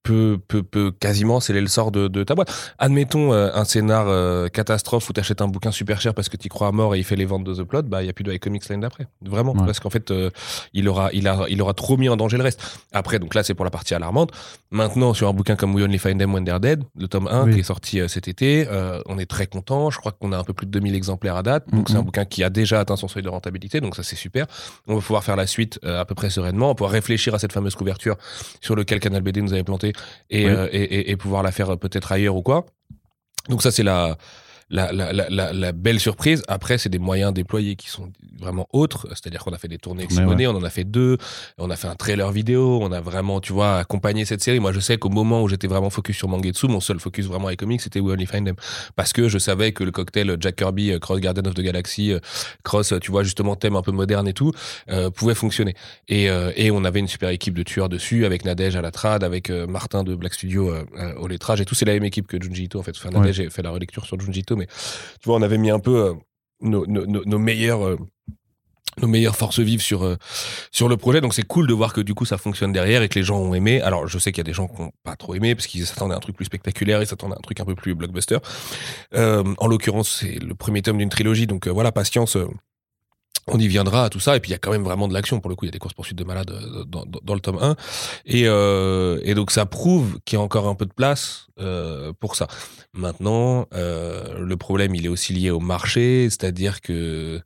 peut, 0.02 0.38
peut, 0.48 0.62
peut 0.62 0.90
quasiment 0.90 1.40
sceller 1.40 1.60
le 1.60 1.66
sort 1.66 1.90
de, 1.90 2.08
de 2.08 2.24
ta 2.24 2.34
boîte. 2.34 2.50
Admettons 2.78 3.32
euh, 3.32 3.50
un 3.52 3.64
scénar 3.64 4.06
euh, 4.08 4.48
catastrophe 4.48 5.08
où 5.10 5.12
t'achètes 5.12 5.42
un 5.42 5.48
bouquin 5.48 5.70
super 5.70 6.00
cher 6.00 6.14
parce 6.14 6.28
que 6.28 6.36
t'y 6.36 6.48
crois 6.48 6.68
à 6.68 6.72
mort 6.72 6.94
et 6.94 6.98
il 6.98 7.04
fait 7.04 7.16
les 7.16 7.24
ventes 7.26 7.44
de 7.44 7.54
The 7.54 7.62
Plot, 7.64 7.82
bah 7.82 8.02
il 8.02 8.06
y 8.06 8.08
a 8.08 8.12
plus 8.12 8.24
de 8.24 8.34
comics 8.38 8.66
l'année 8.68 8.82
d'après. 8.82 9.06
Vraiment, 9.22 9.52
Ouais. 9.52 9.66
parce 9.66 9.80
qu'en 9.80 9.90
fait, 9.90 10.10
euh, 10.10 10.30
il 10.72 10.88
aura, 10.88 11.10
il 11.12 11.28
a, 11.28 11.44
il 11.48 11.60
aura 11.60 11.74
trop 11.74 11.96
mis 11.96 12.08
en 12.08 12.16
danger 12.16 12.36
le 12.38 12.42
reste. 12.44 12.60
Après, 12.92 13.18
donc 13.18 13.34
là, 13.34 13.42
c'est 13.42 13.54
pour 13.54 13.64
la 13.64 13.70
partie 13.70 13.94
alarmante. 13.94 14.30
Maintenant, 14.70 15.12
sur 15.14 15.28
un 15.28 15.32
bouquin 15.32 15.56
comme 15.56 15.74
We 15.74 15.84
Only 15.84 15.98
Find 15.98 16.18
Them 16.18 16.32
When 16.34 16.44
They're 16.44 16.60
Dead, 16.60 16.82
le 16.98 17.08
tome 17.08 17.26
1 17.28 17.44
Oui. 17.44 17.54
qui 17.54 17.60
est 17.60 17.64
sorti 17.64 18.00
euh, 18.00 18.08
cet 18.08 18.28
été, 18.28 18.66
on 19.06 19.18
est 19.18 19.26
très 19.26 19.46
content. 19.46 19.90
Je 19.90 19.98
crois 19.98 20.12
qu'on 20.12 20.32
a 20.32 20.38
un 20.38 20.44
peu 20.44 20.52
plus 20.52 20.66
de 20.66 20.70
2000 20.70 20.94
exemplaires 20.94 21.36
à 21.36 21.42
date. 21.42 21.64
Donc, 21.72 21.80
Mhm. 21.88 21.92
c'est 21.94 21.96
un 21.96 22.02
bouquin 22.02 22.24
qui 22.24 22.42
a 22.44 22.50
déjà 22.50 22.80
atteint 22.80 22.96
son 22.96 23.08
seuil 23.08 23.22
de 23.22 23.28
rentabilité. 23.28 23.80
Donc, 23.80 23.96
ça, 23.96 24.02
c'est 24.02 24.16
super. 24.16 24.46
On 24.86 24.94
va 24.96 25.00
pouvoir 25.00 25.24
faire 25.24 25.36
la 25.36 25.46
suite 25.46 25.78
à 25.84 26.04
peu 26.04 26.14
près 26.14 26.30
sereinement. 26.30 26.66
On 26.66 26.68
va 26.70 26.74
pouvoir 26.74 26.92
réfléchir 26.92 27.34
à 27.34 27.38
cette 27.38 27.52
fameuse 27.52 27.74
couverture 27.74 28.16
sur 28.60 28.74
lequel 28.76 29.00
Canal 29.00 29.22
BD 29.22 29.42
nous 29.42 29.52
avait 29.52 29.64
planté 29.64 29.87
et, 30.30 30.44
Oui. 30.46 30.50
euh, 30.50 30.68
et, 30.72 30.82
et- 30.82 31.10
et 31.10 31.16
pouvoir 31.16 31.42
la 31.42 31.52
faire 31.52 31.70
euh, 31.72 31.76
peut-être 31.76 32.12
ailleurs 32.12 32.36
ou 32.36 32.42
quoi. 32.42 32.66
Donc 33.48 33.62
ça 33.62 33.70
c'est 33.70 33.82
la 33.82 34.16
la, 34.70 34.92
la, 34.92 35.12
la, 35.12 35.52
la, 35.52 35.72
belle 35.72 36.00
surprise. 36.00 36.42
Après, 36.48 36.78
c'est 36.78 36.88
des 36.88 36.98
moyens 36.98 37.32
déployés 37.32 37.76
qui 37.76 37.88
sont 37.88 38.10
vraiment 38.38 38.68
autres. 38.72 39.06
C'est-à-dire 39.10 39.42
qu'on 39.42 39.52
a 39.52 39.58
fait 39.58 39.68
des 39.68 39.78
tournées 39.78 40.02
avec 40.02 40.12
Simonet, 40.12 40.46
on 40.46 40.56
en 40.56 40.62
a 40.62 40.70
fait 40.70 40.84
deux. 40.84 41.16
On 41.58 41.70
a 41.70 41.76
fait 41.76 41.88
un 41.88 41.94
trailer 41.94 42.30
vidéo. 42.30 42.80
On 42.82 42.92
a 42.92 43.00
vraiment, 43.00 43.40
tu 43.40 43.52
vois, 43.52 43.78
accompagné 43.78 44.24
cette 44.24 44.42
série. 44.42 44.60
Moi, 44.60 44.72
je 44.72 44.80
sais 44.80 44.98
qu'au 44.98 45.08
moment 45.08 45.42
où 45.42 45.48
j'étais 45.48 45.66
vraiment 45.66 45.90
focus 45.90 46.16
sur 46.16 46.28
Mangetsu, 46.28 46.68
mon 46.68 46.80
seul 46.80 47.00
focus 47.00 47.26
vraiment 47.26 47.46
avec 47.46 47.58
comics, 47.60 47.80
c'était 47.80 48.00
We 48.00 48.12
Only 48.12 48.26
Find 48.26 48.46
Them. 48.46 48.56
Parce 48.96 49.12
que 49.12 49.28
je 49.28 49.38
savais 49.38 49.72
que 49.72 49.84
le 49.84 49.90
cocktail 49.90 50.36
Jack 50.40 50.56
Kirby, 50.56 50.92
euh, 50.92 50.98
Cross 50.98 51.20
Garden 51.20 51.46
of 51.46 51.54
the 51.54 51.60
Galaxy, 51.60 52.12
euh, 52.12 52.20
Cross, 52.62 52.92
euh, 52.92 52.98
tu 52.98 53.10
vois, 53.10 53.22
justement, 53.22 53.56
thème 53.56 53.76
un 53.76 53.82
peu 53.82 53.92
moderne 53.92 54.28
et 54.28 54.34
tout, 54.34 54.52
euh, 54.90 55.10
pouvait 55.10 55.34
fonctionner. 55.34 55.74
Et, 56.08 56.28
euh, 56.30 56.52
et 56.56 56.70
on 56.70 56.84
avait 56.84 57.00
une 57.00 57.08
super 57.08 57.30
équipe 57.30 57.54
de 57.54 57.62
tueurs 57.62 57.88
dessus, 57.88 58.26
avec 58.26 58.44
Nadège 58.44 58.76
à 58.76 58.82
la 58.82 58.90
trad, 58.90 59.24
avec 59.24 59.50
euh, 59.50 59.66
Martin 59.66 60.04
de 60.04 60.14
Black 60.14 60.34
Studio 60.34 60.74
au 61.18 61.26
lettrage 61.26 61.60
et 61.60 61.64
tout. 61.64 61.74
C'est 61.74 61.84
la 61.84 61.94
même 61.94 62.04
équipe 62.04 62.26
que 62.26 62.40
Junji 62.40 62.64
Ito, 62.64 62.78
en 62.78 62.82
fait. 62.82 62.94
Enfin, 62.96 63.10
Nadège 63.10 63.40
a 63.40 63.50
fait 63.50 63.62
la 63.62 63.70
relecture 63.70 64.04
sur 64.04 64.18
Junji 64.20 64.40
Ito, 64.40 64.57
mais 64.58 64.66
tu 64.66 65.26
vois, 65.26 65.36
on 65.36 65.42
avait 65.42 65.58
mis 65.58 65.70
un 65.70 65.78
peu 65.78 65.96
euh, 65.96 66.14
euh, 66.64 67.96
nos 69.00 69.06
meilleures 69.06 69.36
forces 69.36 69.60
vives 69.60 69.80
sur 69.80 70.04
euh, 70.04 70.16
sur 70.72 70.88
le 70.88 70.96
projet. 70.96 71.20
Donc 71.20 71.34
c'est 71.34 71.44
cool 71.44 71.66
de 71.66 71.74
voir 71.74 71.92
que 71.92 72.00
du 72.00 72.14
coup 72.14 72.24
ça 72.24 72.36
fonctionne 72.36 72.72
derrière 72.72 73.02
et 73.02 73.08
que 73.08 73.18
les 73.18 73.24
gens 73.24 73.38
ont 73.38 73.54
aimé. 73.54 73.80
Alors 73.80 74.06
je 74.08 74.18
sais 74.18 74.32
qu'il 74.32 74.38
y 74.38 74.46
a 74.46 74.50
des 74.50 74.52
gens 74.52 74.66
qui 74.66 74.80
ont 74.80 74.92
pas 75.04 75.16
trop 75.16 75.34
aimé 75.34 75.54
parce 75.54 75.66
qu'ils 75.66 75.86
s'attendaient 75.86 76.14
à 76.14 76.16
un 76.16 76.20
truc 76.20 76.36
plus 76.36 76.46
spectaculaire 76.46 77.00
ils 77.00 77.06
s'attendaient 77.06 77.34
à 77.34 77.38
un 77.38 77.42
truc 77.42 77.60
un 77.60 77.64
peu 77.64 77.74
plus 77.74 77.94
blockbuster. 77.94 78.38
En 79.14 79.66
l'occurrence 79.66 80.18
c'est 80.20 80.42
le 80.42 80.54
premier 80.54 80.82
tome 80.82 80.98
d'une 80.98 81.10
trilogie. 81.10 81.46
Donc 81.46 81.68
voilà 81.68 81.92
patience 81.92 82.36
on 83.50 83.58
y 83.58 83.68
viendra 83.68 84.04
à 84.04 84.08
tout 84.10 84.20
ça 84.20 84.36
et 84.36 84.40
puis 84.40 84.50
il 84.50 84.52
y 84.52 84.54
a 84.54 84.58
quand 84.58 84.70
même 84.70 84.82
vraiment 84.84 85.08
de 85.08 85.14
l'action 85.14 85.40
pour 85.40 85.48
le 85.50 85.56
coup 85.56 85.64
il 85.64 85.68
y 85.68 85.70
a 85.70 85.72
des 85.72 85.78
courses 85.78 85.94
poursuites 85.94 86.18
de 86.18 86.24
malades 86.24 86.50
euh, 86.50 86.84
dans, 86.84 87.04
dans, 87.04 87.20
dans 87.22 87.34
le 87.34 87.40
tome 87.40 87.58
1 87.60 87.76
et, 88.26 88.44
euh, 88.46 89.20
et 89.22 89.34
donc 89.34 89.50
ça 89.50 89.66
prouve 89.66 90.18
qu'il 90.24 90.38
y 90.38 90.40
a 90.40 90.42
encore 90.44 90.66
un 90.68 90.74
peu 90.74 90.86
de 90.86 90.92
place 90.92 91.46
euh, 91.60 92.12
pour 92.20 92.36
ça 92.36 92.46
maintenant 92.92 93.66
euh, 93.74 94.38
le 94.40 94.56
problème 94.56 94.94
il 94.94 95.04
est 95.06 95.08
aussi 95.08 95.32
lié 95.32 95.50
au 95.50 95.60
marché 95.60 96.24
c'est-à-dire 96.30 96.80
que 96.80 97.40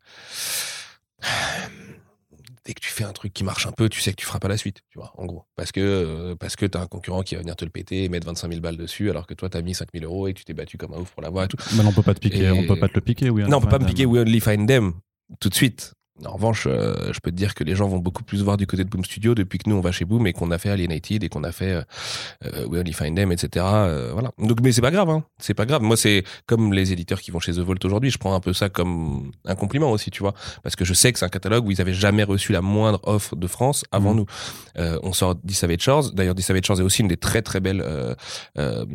dès 2.65 2.75
que 2.75 2.81
tu 2.81 2.91
fais 2.91 3.05
un 3.05 3.13
truc 3.13 3.33
qui 3.33 3.43
marche 3.43 3.67
un 3.67 3.73
peu, 3.73 3.89
tu 3.89 4.01
sais 4.01 4.13
que 4.13 4.17
tu 4.17 4.25
feras 4.25 4.39
pas 4.39 4.47
la 4.47 4.57
suite, 4.57 4.83
tu 4.89 4.97
vois, 4.99 5.13
en 5.17 5.27
gros. 5.27 5.45
Parce 5.57 5.73
que, 5.73 5.81
euh, 5.81 6.37
parce 6.37 6.55
que 6.55 6.65
t'as 6.65 6.81
un 6.81 6.87
concurrent 6.87 7.23
qui 7.23 7.35
va 7.35 7.41
venir 7.41 7.57
te 7.57 7.65
le 7.65 7.73
péter 7.73 8.05
et 8.05 8.09
mettre 8.09 8.25
25 8.29 8.49
000 8.49 8.61
balles 8.61 8.77
dessus, 8.77 9.11
alors 9.11 9.27
que 9.27 9.35
toi, 9.35 9.49
t'as 9.49 9.63
mis 9.63 9.75
5 9.75 9.89
000 9.93 10.05
euros 10.05 10.29
et 10.29 10.33
tu 10.33 10.45
t'es 10.45 10.55
battu 10.55 10.79
comme 10.79 10.95
un 10.95 10.99
ouf 10.99 11.11
pour 11.11 11.23
l'avoir 11.23 11.47
et 11.47 11.49
tout. 11.49 11.57
Mais 11.77 11.85
on 11.85 11.93
peut 11.93 12.03
pas 12.05 12.15
te 12.15 12.21
piquer, 12.21 12.45
Et- 12.45 12.51
on 12.53 12.65
peut 12.65 12.77
pas 12.79 12.87
te 12.89 12.95
le 12.95 13.01
piquer, 13.01 13.31
oui. 13.31 13.43
Non, 13.49 13.57
on 13.57 13.61
peut 13.61 13.69
pas 13.69 13.81
me 13.81 13.87
piquer 13.87 14.07
We 14.07 14.21
Only 14.23 14.39
Find 14.39 14.69
Them 14.69 14.93
tout 15.41 15.49
de 15.49 15.55
suite. 15.55 15.93
En 16.27 16.33
revanche, 16.35 16.67
euh, 16.71 17.11
je 17.13 17.19
peux 17.21 17.31
te 17.31 17.37
dire 17.37 17.55
que 17.55 17.65
les 17.65 17.75
gens 17.75 17.89
vont 17.89 17.99
beaucoup 17.99 18.23
plus 18.23 18.43
voir 18.43 18.57
du 18.59 18.67
côté 18.67 18.85
de 18.85 18.89
Boom 18.91 19.03
Studio 19.05 19.35
depuis 19.35 19.59
que 19.59 19.69
nous 19.69 19.77
on 19.77 19.81
va 19.81 19.93
chez 19.93 20.05
Boom 20.05 20.27
et 20.27 20.33
qu'on 20.35 20.51
a 20.51 20.59
fait 20.59 20.69
Alienated 20.69 21.25
et 21.25 21.29
qu'on 21.31 21.43
a 21.43 21.53
fait 21.53 21.73
euh, 21.73 21.83
euh, 22.45 22.67
We 22.67 22.81
Only 22.81 22.93
Find 22.93 23.17
Them, 23.17 23.33
etc. 23.33 23.65
euh, 23.67 24.11
voilà. 24.13 24.31
Donc, 24.39 24.61
mais 24.63 24.73
c'est 24.73 24.83
pas 24.83 24.91
grave, 24.91 25.09
hein. 25.09 25.25
C'est 25.39 25.55
pas 25.55 25.65
grave. 25.65 25.81
Moi, 25.83 25.97
c'est 25.97 26.23
comme 26.47 26.75
les 26.75 26.93
éditeurs 26.93 27.21
qui 27.21 27.31
vont 27.31 27.41
chez 27.41 27.53
The 27.53 27.59
Vault 27.61 27.77
aujourd'hui. 27.85 28.11
Je 28.11 28.19
prends 28.19 28.35
un 28.35 28.41
peu 28.41 28.53
ça 28.53 28.69
comme 28.69 29.33
un 29.47 29.55
compliment 29.55 29.91
aussi, 29.91 30.11
tu 30.11 30.23
vois, 30.23 30.35
parce 30.63 30.77
que 30.77 30.85
je 30.85 30.93
sais 30.93 31.13
que 31.13 31.19
c'est 31.19 31.25
un 31.25 31.31
catalogue 31.31 31.67
où 31.67 31.71
ils 31.71 31.81
avaient 31.81 31.95
jamais 31.95 32.25
reçu 32.25 32.53
la 32.53 32.61
moindre 32.61 33.01
offre 33.05 33.35
de 33.35 33.47
France 33.47 33.83
avant 33.91 34.11
Mhm. 34.13 34.17
nous. 34.19 34.27
On 35.03 35.13
sort 35.15 35.35
Savage 35.49 35.81
Shores. 35.81 36.13
D'ailleurs, 36.13 36.35
Savage 36.39 36.65
Shores 36.67 36.81
est 36.81 36.85
aussi 36.85 37.01
une 37.03 37.09
des 37.09 37.17
très 37.17 37.41
très 37.43 37.61
belles 37.61 37.85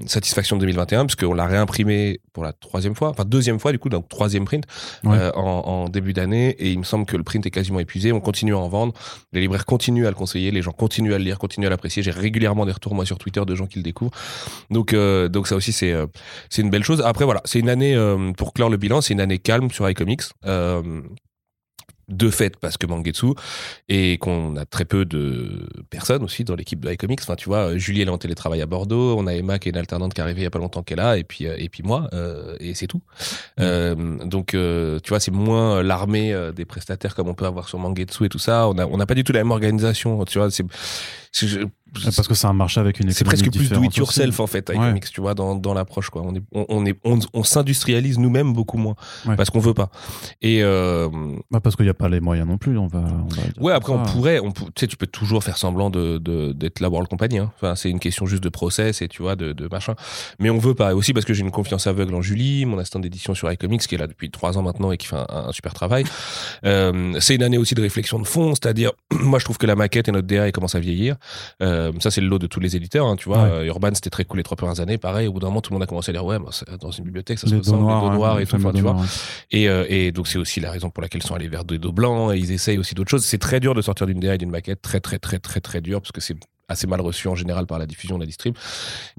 satisfactions 0.05 0.55
de 0.55 0.62
2021 0.62 1.05
puisqu'on 1.07 1.33
l'a 1.33 1.45
réimprimé 1.47 2.21
pour 2.33 2.43
la 2.43 2.53
troisième 2.53 2.95
fois, 2.95 3.09
enfin 3.09 3.25
deuxième 3.25 3.59
fois 3.59 3.71
du 3.71 3.79
coup, 3.79 3.89
donc 3.89 4.07
troisième 4.07 4.45
print 4.45 4.63
Ouais. 5.03 5.17
en, 5.36 5.41
en 5.41 5.89
début 5.89 6.13
d'année 6.13 6.50
et 6.59 6.71
il 6.71 6.79
me 6.79 6.83
semble 6.83 7.05
que 7.07 7.17
le 7.17 7.23
print 7.23 7.45
est 7.45 7.51
quasiment 7.51 7.79
épuisé. 7.79 8.11
On 8.11 8.19
continue 8.19 8.53
à 8.53 8.59
en 8.59 8.67
vendre. 8.67 8.93
Les 9.33 9.41
libraires 9.41 9.65
continuent 9.65 10.05
à 10.05 10.09
le 10.09 10.15
conseiller, 10.15 10.51
les 10.51 10.61
gens 10.61 10.71
continuent 10.71 11.13
à 11.13 11.17
le 11.17 11.23
lire, 11.23 11.39
continuent 11.39 11.67
à 11.67 11.69
l'apprécier. 11.71 12.03
J'ai 12.03 12.11
régulièrement 12.11 12.65
des 12.65 12.71
retours 12.71 12.93
moi 12.93 13.05
sur 13.05 13.17
Twitter 13.17 13.43
de 13.45 13.55
gens 13.55 13.65
qui 13.65 13.79
le 13.79 13.83
découvrent. 13.83 14.11
Donc 14.69 14.93
euh, 14.93 15.29
ça 15.45 15.55
aussi 15.55 15.71
c'est 15.71 15.91
euh, 15.91 16.05
c'est 16.49 16.61
une 16.61 16.69
belle 16.69 16.83
chose. 16.83 17.01
Après 17.01 17.25
voilà, 17.25 17.41
c'est 17.45 17.59
une 17.59 17.69
année 17.69 17.95
euh, 17.95 18.31
pour 18.33 18.53
clore 18.53 18.69
le 18.69 18.77
bilan, 18.77 19.01
c'est 19.01 19.13
une 19.13 19.21
année 19.21 19.39
calme 19.39 19.71
sur 19.71 19.89
iComics. 19.89 20.23
Euh, 22.09 22.17
de 22.17 22.29
fait 22.29 22.57
parce 22.57 22.77
que 22.77 22.87
Mangetsu 22.87 23.27
et 23.89 24.17
qu'on 24.17 24.55
a 24.55 24.65
très 24.65 24.85
peu 24.85 25.05
de 25.05 25.67
personnes 25.89 26.23
aussi 26.23 26.43
dans 26.43 26.55
l'équipe 26.55 26.79
de 26.79 26.91
iComics. 26.91 27.19
Enfin, 27.21 27.35
tu 27.35 27.49
vois, 27.49 27.77
Julie 27.77 28.01
elle 28.01 28.07
est 28.07 28.11
en 28.11 28.17
télétravail 28.17 28.61
à 28.61 28.65
Bordeaux, 28.65 29.15
on 29.17 29.27
a 29.27 29.33
Emma 29.33 29.59
qui 29.59 29.69
est 29.69 29.71
une 29.71 29.77
alternante 29.77 30.13
qui 30.13 30.21
est 30.21 30.23
arrivée 30.23 30.41
il 30.41 30.43
y 30.43 30.47
a 30.47 30.49
pas 30.51 30.59
longtemps 30.59 30.83
qu'elle 30.83 30.99
a, 30.99 31.17
et 31.17 31.23
puis 31.23 31.47
euh, 31.47 31.55
et 31.57 31.69
puis 31.69 31.83
moi, 31.83 32.09
euh, 32.13 32.55
et 32.59 32.73
c'est 32.73 32.87
tout. 32.87 33.01
Euh, 33.59 33.95
donc, 34.25 34.53
euh, 34.53 34.99
tu 35.03 35.09
vois, 35.09 35.19
c'est 35.19 35.31
moins 35.31 35.83
l'armée 35.83 36.33
euh, 36.33 36.51
des 36.51 36.65
prestataires 36.65 37.15
comme 37.15 37.27
on 37.27 37.33
peut 37.33 37.45
avoir 37.45 37.67
sur 37.67 37.79
Mangetsu 37.79 38.25
et 38.25 38.29
tout 38.29 38.39
ça. 38.39 38.67
On 38.67 38.77
a 38.77 38.85
on 38.85 38.97
n'a 38.97 39.05
pas 39.05 39.15
du 39.15 39.23
tout 39.23 39.33
la 39.33 39.39
même 39.39 39.51
organisation. 39.51 40.23
Tu 40.25 40.39
vois, 40.39 40.49
c'est 40.51 40.65
Parce 42.15 42.27
que 42.27 42.34
c'est 42.36 42.48
un 42.48 42.53
marché 42.53 42.79
avec 42.79 43.00
une 43.00 43.10
c'est 43.12 43.22
économie 43.25 43.44
presque 43.50 43.58
plus 43.58 43.70
do 43.70 43.84
it 43.84 43.96
yourself 43.98 44.29
aussi. 44.39 44.41
en 44.41 44.48
fait, 44.48 44.70
Ouais. 44.70 44.75
iComics, 44.75 45.10
tu 45.12 45.22
vois, 45.22 45.34
dans, 45.34 45.56
dans 45.56 45.74
l'approche 45.74 46.10
quoi. 46.10 46.22
On 46.24 46.36
est 46.36 46.41
on, 46.51 46.86
est 46.86 46.96
on, 47.03 47.20
on 47.34 47.44
s'industrialise 47.44 48.20
nous-mêmes 48.20 48.53
beaucoup 48.53 48.77
moins 48.77 48.96
Ouais. 49.25 49.36
parce 49.36 49.50
qu'on 49.50 49.60
veut 49.60 49.74
pas. 49.74 49.89
Et 50.41 50.62
euh, 50.63 51.10
Bah, 51.51 51.60
parce 51.60 51.75
qu'il 51.75 51.86
n'y 51.86 51.89
a 51.91 51.94
pas 51.96 52.10
les 52.10 52.20
moyens 52.20 52.48
non 52.48 52.58
plus, 52.58 52.77
on 52.77 52.88
va. 52.88 53.00
on 53.00 53.27
va 53.27 53.41
dire 53.41 53.53
Ouais, 53.62 53.74
après, 53.74 53.94
ça. 53.94 54.00
on 54.00 54.06
pourrait, 54.06 54.39
on, 54.39 54.51
tu 54.51 54.63
sais, 54.77 54.88
tu 54.88 54.98
peux 54.98 55.08
toujours 55.08 55.44
faire 55.44 55.58
semblant 55.58 55.89
de, 55.89 56.17
d'être 56.53 56.79
la 56.79 56.89
World 56.89 57.10
Company, 57.10 57.39
hein. 57.39 57.51
Enfin, 57.56 57.75
c'est 57.75 57.89
une 57.89 58.00
question 58.00 58.25
juste 58.25 58.44
de 58.44 58.50
process 58.50 59.01
et 59.01 59.08
tu 59.08 59.22
vois, 59.22 59.36
de, 59.36 59.53
de 59.53 59.67
machin. 59.72 59.96
Mais 60.39 60.50
on 60.50 60.58
veut 60.60 60.75
pas. 60.75 60.91
Et 60.91 60.94
aussi 60.94 61.13
parce 61.13 61.25
que 61.25 61.34
j'ai 61.34 61.41
une 61.41 61.51
confiance 61.51 61.88
aveugle 61.88 62.13
en 62.15 62.22
Julie, 62.22 62.65
mon 62.65 62.77
assistante 62.77 63.01
d'édition 63.03 63.34
sur 63.34 63.51
iComics, 63.51 63.82
qui 63.88 63.96
est 63.96 63.98
là 63.98 64.08
depuis 64.08 64.29
trois 64.29 64.58
ans 64.58 64.62
maintenant 64.62 64.91
et 64.91 64.98
qui 64.98 65.08
fait 65.08 65.15
un, 65.15 65.25
un 65.29 65.51
super 65.51 65.74
travail. 65.74 66.03
Euh, 66.65 67.13
c'est 67.20 67.36
une 67.36 67.44
année 67.44 67.58
aussi 67.58 67.75
de 67.75 67.82
réflexion 67.82 68.20
de 68.20 68.27
fond, 68.27 68.50
c'est-à-dire, 68.56 68.91
moi, 69.12 69.39
je 69.39 69.46
trouve 69.46 69.58
que 69.58 69.65
la 69.65 69.75
maquette 69.75 70.08
et 70.08 70.12
notre 70.12 70.27
DA, 70.27 70.51
commence 70.51 70.75
à 70.75 70.79
vieillir. 70.79 71.15
Euh, 71.62 71.76
ça, 72.00 72.12
c'est 72.12 72.22
le 72.22 72.27
lot 72.27 72.39
de 72.39 72.48
tous 72.48 72.60
les 72.60 72.75
éditeurs, 72.75 73.07
hein, 73.07 73.15
tu 73.15 73.29
vois. 73.29 73.43
Ouais. 73.43 73.51
Euh, 73.51 73.65
Urban, 73.65 73.89
c'était 73.93 74.10
très 74.10 74.25
cool 74.25 74.38
les 74.38 74.43
trois 74.43 74.57
premières 74.57 74.79
années. 74.79 74.98
Pareil, 74.98 75.27
au 75.27 75.34
bout 75.34 75.39
d'un 75.39 75.48
moment, 75.48 75.62
tout 75.62 75.72
le 75.72 75.75
monde 75.75 75.84
a 75.84 75.88
commencé 75.88 76.12
à 76.12 76.13
dire, 76.13 76.25
ouais, 76.25 76.39
bah, 76.39 76.50
dans 76.79 76.91
une 76.91 77.05
bibliothèque, 77.05 77.39
ça 77.39 77.48
se 77.48 77.55
ressemble, 77.55 77.88
les 77.88 78.00
dos 78.01 78.12
noirs 78.12 78.39
et 78.39 78.46
tout, 78.46 78.55
enfin, 78.55 78.72
tu 78.74 78.81
vois. 78.81 78.96
Et, 79.51 79.69
euh, 79.69 79.86
et 79.89 80.12
donc 80.12 80.27
c'est 80.27 80.38
aussi 80.38 80.60
la 80.60 80.72
raison 80.72 80.89
pour 80.89 81.01
laquelle 81.01 81.22
ils 81.24 81.27
sont 81.27 81.36
allés 81.36 81.48
vers 81.48 81.65
des 81.65 81.77
dos 81.77 81.91
blancs 81.91 82.34
et 82.34 82.38
ils 82.38 82.51
essayent 82.51 82.77
aussi 82.77 82.96
d'autres 82.96 83.12
choses. 83.12 83.25
C'est 83.25 83.38
très 83.38 83.60
dur 83.60 83.74
de 83.74 83.81
sortir 83.81 84.07
d'une 84.07 84.19
DA 84.19 84.36
et 84.36 84.38
d'une 84.38 84.51
maquette, 84.51 84.81
très 84.81 85.00
très 85.00 85.19
très 85.19 85.39
très 85.39 85.60
très 85.60 85.81
dur 85.81 86.01
parce 86.01 86.12
que 86.12 86.22
c'est 86.22 86.36
assez 86.69 86.88
mal 86.88 87.00
reçu 87.01 87.27
en 87.27 87.36
général 87.36 87.65
par 87.65 87.79
la 87.79 87.86
diffusion, 87.86 88.17
la 88.17 88.25
distrib. 88.25 88.55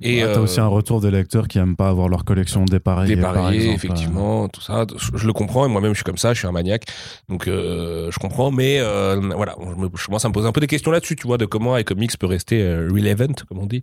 Et 0.02 0.22
Ouais, 0.22 0.32
T'as 0.32 0.40
euh, 0.40 0.42
aussi 0.42 0.60
un 0.60 0.66
retour 0.66 1.00
des 1.00 1.10
lecteurs 1.10 1.48
qui 1.48 1.58
aiment 1.58 1.76
pas 1.76 1.88
avoir 1.88 2.08
leur 2.08 2.24
collection 2.24 2.64
dépareillée. 2.64 3.16
par 3.16 3.32
dépareillé, 3.32 3.70
exemple. 3.72 3.86
effectivement, 3.86 4.48
tout 4.48 4.60
ça. 4.60 4.84
Je, 5.14 5.26
le 5.26 5.32
comprends 5.32 5.64
et 5.64 5.68
moi-même 5.68 5.92
je 5.92 5.98
suis 5.98 6.04
comme 6.04 6.18
ça, 6.18 6.34
je 6.34 6.38
suis 6.40 6.48
un 6.48 6.52
maniaque, 6.52 6.84
donc 7.28 7.46
euh, 7.48 8.10
je 8.10 8.18
comprends. 8.18 8.50
Mais 8.50 8.78
euh, 8.80 9.18
voilà, 9.34 9.54
je, 9.60 9.74
me, 9.80 9.88
je 9.94 10.06
commence 10.06 10.24
à 10.24 10.28
me 10.28 10.34
poser 10.34 10.46
un 10.48 10.52
peu 10.52 10.60
des 10.60 10.66
questions 10.66 10.90
là-dessus, 10.90 11.16
tu 11.16 11.26
vois, 11.26 11.38
de 11.38 11.46
comment 11.46 11.76
iComics 11.78 12.18
peut 12.18 12.26
rester 12.26 12.60
euh, 12.62 12.88
relevant, 12.92 13.32
comme 13.48 13.58
on 13.58 13.66
dit, 13.66 13.82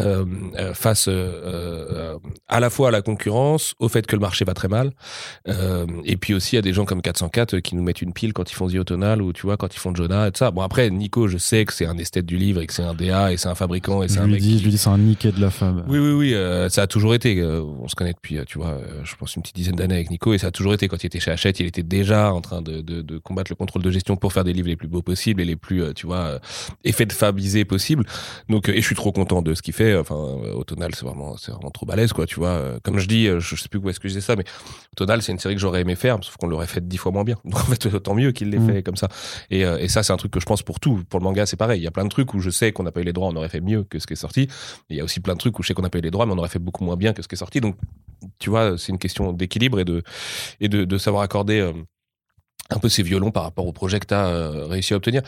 euh, 0.00 0.24
euh, 0.58 0.74
face 0.74 1.08
euh, 1.08 1.12
euh, 1.14 2.18
à 2.48 2.60
la 2.60 2.68
fois 2.70 2.88
à 2.88 2.90
la 2.90 3.02
concurrence, 3.02 3.74
au 3.78 3.88
fait 3.88 4.06
que 4.06 4.16
le 4.16 4.20
marché 4.20 4.44
va 4.44 4.54
très 4.54 4.68
mal, 4.68 4.92
euh, 5.48 5.86
et 6.04 6.16
puis 6.16 6.34
aussi 6.34 6.56
à 6.56 6.62
des 6.62 6.72
gens 6.72 6.84
comme 6.84 7.02
404 7.02 7.58
qui 7.60 7.76
nous 7.76 7.82
mettent 7.82 8.02
une 8.02 8.12
pile 8.12 8.32
quand 8.32 8.50
ils 8.50 8.54
font 8.54 8.68
The 8.68 8.74
Autonal 8.76 9.22
ou 9.22 9.32
tu 9.32 9.42
vois 9.42 9.56
quand 9.56 9.74
ils 9.74 9.78
font 9.78 9.94
Jonah 9.94 10.28
et 10.28 10.32
tout 10.32 10.38
ça. 10.38 10.50
Bon 10.50 10.62
après, 10.62 10.90
Nico, 10.90 11.28
je 11.28 11.38
sais 11.38 11.64
que 11.64 11.72
c'est 11.72 11.86
un 11.86 11.96
esthète 11.98 12.26
du 12.26 12.36
livre 12.36 12.60
et 12.60 12.66
que 12.66 12.74
c'est 12.74 12.82
un 12.82 12.94
Et 13.08 13.36
c'est 13.36 13.48
un 13.48 13.54
fabricant 13.54 14.02
et 14.02 14.08
c'est 14.08 14.18
un 14.20 14.26
lui 14.26 14.32
mec 14.34 14.42
dis, 14.42 14.48
qui- 14.52 14.58
je 14.58 14.64
lui 14.64 14.70
dis, 14.70 14.78
c'est 14.78 14.88
un 14.90 14.98
niquet 14.98 15.32
de 15.32 15.40
la 15.40 15.50
femme. 15.50 15.84
oui, 15.88 15.98
oui, 15.98 16.10
oui, 16.12 16.34
euh, 16.34 16.68
ça 16.68 16.82
a 16.82 16.86
toujours 16.86 17.14
été. 17.14 17.40
euh, 17.40 17.62
on 17.62 17.88
se 17.88 17.94
connaît 17.94 18.12
depuis, 18.12 18.38
euh, 18.38 18.44
tu 18.46 18.58
vois, 18.58 18.78
je 19.04 19.14
pense 19.16 19.34
une 19.36 19.42
petite 19.42 19.56
dizaine 19.56 19.76
d'années 19.76 19.94
avec 19.96 20.10
Nico, 20.10 20.32
et 20.34 20.38
ça 20.38 20.48
a 20.48 20.50
toujours 20.50 20.74
été. 20.74 20.88
Quand 20.88 21.02
il 21.02 21.06
était 21.06 21.20
chez 21.20 21.30
Hachette, 21.30 21.60
il 21.60 21.66
était 21.66 21.82
déjà 21.82 22.32
en 22.32 22.40
train 22.40 22.62
de, 22.62 22.80
de, 22.80 23.02
de 23.02 23.18
combattre 23.18 23.50
le 23.50 23.56
contrôle 23.56 23.82
de 23.82 23.90
gestion 23.90 24.16
pour 24.16 24.32
faire 24.32 24.44
des 24.44 24.52
livres 24.52 24.68
les 24.68 24.76
plus 24.76 24.88
beaux 24.88 25.02
possibles 25.02 25.40
et 25.40 25.44
les 25.44 25.56
plus, 25.56 25.82
tu 25.94 26.06
vois, 26.06 26.38
effets 26.84 27.06
de 27.06 27.12
fabisés 27.12 27.64
possibles. 27.64 28.04
Donc, 28.48 28.68
et 28.68 28.80
je 28.80 28.86
suis 28.86 28.94
trop 28.94 29.12
content 29.12 29.42
de 29.42 29.54
ce 29.54 29.62
qu'il 29.62 29.74
fait. 29.74 29.96
Enfin, 29.96 30.14
au 30.14 30.64
tonal, 30.64 30.94
c'est 30.94 31.04
vraiment, 31.04 31.36
c'est 31.36 31.52
vraiment 31.52 31.70
trop 31.70 31.86
balèze, 31.86 32.12
quoi, 32.12 32.26
tu 32.26 32.36
vois. 32.36 32.78
Comme 32.82 32.98
je 32.98 33.06
dis, 33.08 33.26
je 33.38 33.56
sais 33.56 33.68
plus 33.68 33.78
où 33.80 33.88
est-ce 33.90 34.00
que 34.00 34.08
je 34.08 34.14
disais 34.14 34.26
ça, 34.26 34.36
mais 34.36 34.44
au 34.44 34.94
tonal, 34.96 35.22
c'est 35.22 35.32
une 35.32 35.38
série 35.38 35.54
que 35.54 35.60
j'aurais 35.60 35.80
aimé 35.82 35.94
faire, 35.96 36.18
sauf 36.22 36.36
qu'on 36.36 36.46
l'aurait 36.46 36.66
fait 36.66 36.86
dix 36.86 36.96
fois 36.98 37.12
moins 37.12 37.24
bien. 37.24 37.36
Donc, 37.44 37.54
en 37.60 37.64
fait, 37.64 38.00
tant 38.02 38.14
mieux 38.14 38.32
qu'il 38.32 38.50
l'ait 38.50 38.56
Mm. 38.58 38.66
fait 38.74 38.82
comme 38.82 38.96
ça. 38.96 39.08
Et, 39.50 39.60
et 39.60 39.88
ça, 39.88 40.02
c'est 40.02 40.12
un 40.12 40.16
truc 40.16 40.32
que 40.32 40.40
je 40.40 40.46
pense 40.46 40.62
pour 40.62 40.80
tout. 40.80 41.02
Pour 41.10 41.20
le 41.20 41.24
manga, 41.24 41.44
c'est 41.46 41.56
pareil. 41.56 41.80
Il 41.80 41.84
y 41.84 41.86
a 41.86 41.90
plein 41.90 42.04
de 42.04 42.08
trucs 42.08 42.32
où 42.34 42.40
je 42.40 42.50
sais 42.50 42.72
qu'on 42.72 42.82
n'a 42.84 42.90
pas 42.96 43.02
eu 43.02 43.04
les 43.04 43.12
droits, 43.12 43.28
on 43.28 43.36
aurait 43.36 43.48
fait 43.48 43.60
mieux 43.60 43.84
que 43.84 43.98
ce 43.98 44.06
qui 44.06 44.14
est 44.14 44.16
sorti. 44.16 44.48
Il 44.88 44.96
y 44.96 45.00
a 45.00 45.04
aussi 45.04 45.20
plein 45.20 45.34
de 45.34 45.38
trucs 45.38 45.58
où 45.58 45.62
je 45.62 45.68
sais 45.68 45.74
qu'on 45.74 45.82
n'a 45.82 45.90
pas 45.90 45.98
eu 45.98 46.02
les 46.02 46.10
droits, 46.10 46.26
mais 46.26 46.32
on 46.32 46.38
aurait 46.38 46.48
fait 46.48 46.58
beaucoup 46.58 46.84
moins 46.84 46.96
bien 46.96 47.12
que 47.12 47.22
ce 47.22 47.28
qui 47.28 47.34
est 47.34 47.38
sorti. 47.38 47.60
Donc, 47.60 47.76
tu 48.38 48.50
vois, 48.50 48.78
c'est 48.78 48.92
une 48.92 48.98
question 48.98 49.32
d'équilibre 49.32 49.78
et 49.78 49.84
de, 49.84 50.02
et 50.60 50.68
de, 50.68 50.98
savoir 50.98 51.22
accorder 51.22 51.60
euh, 51.60 51.72
un 52.70 52.78
peu 52.78 52.88
ses 52.88 53.02
violons 53.02 53.30
par 53.30 53.42
rapport 53.42 53.66
au 53.66 53.72
projet 53.72 54.00
que 54.00 54.06
tu 54.06 54.14
as 54.14 54.50
réussi 54.66 54.94
à 54.94 54.96
obtenir. 54.96 55.22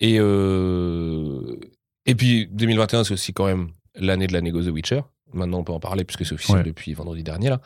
Et, 0.00 0.16
euh, 0.18 1.56
et 2.06 2.14
puis, 2.14 2.48
2021, 2.50 3.04
c'est 3.04 3.14
aussi 3.14 3.32
quand 3.32 3.46
même 3.46 3.70
l'année 3.94 4.26
de 4.26 4.32
la 4.32 4.40
négo 4.40 4.62
The 4.62 4.68
Witcher. 4.68 5.02
Maintenant, 5.34 5.58
on 5.58 5.64
peut 5.64 5.72
en 5.72 5.80
parler 5.80 6.04
puisque 6.04 6.24
c'est 6.26 6.34
officiel 6.34 6.58
Ouais. 6.58 6.64
depuis 6.64 6.92
vendredi 6.94 7.22
dernier, 7.22 7.48
là, 7.50 7.60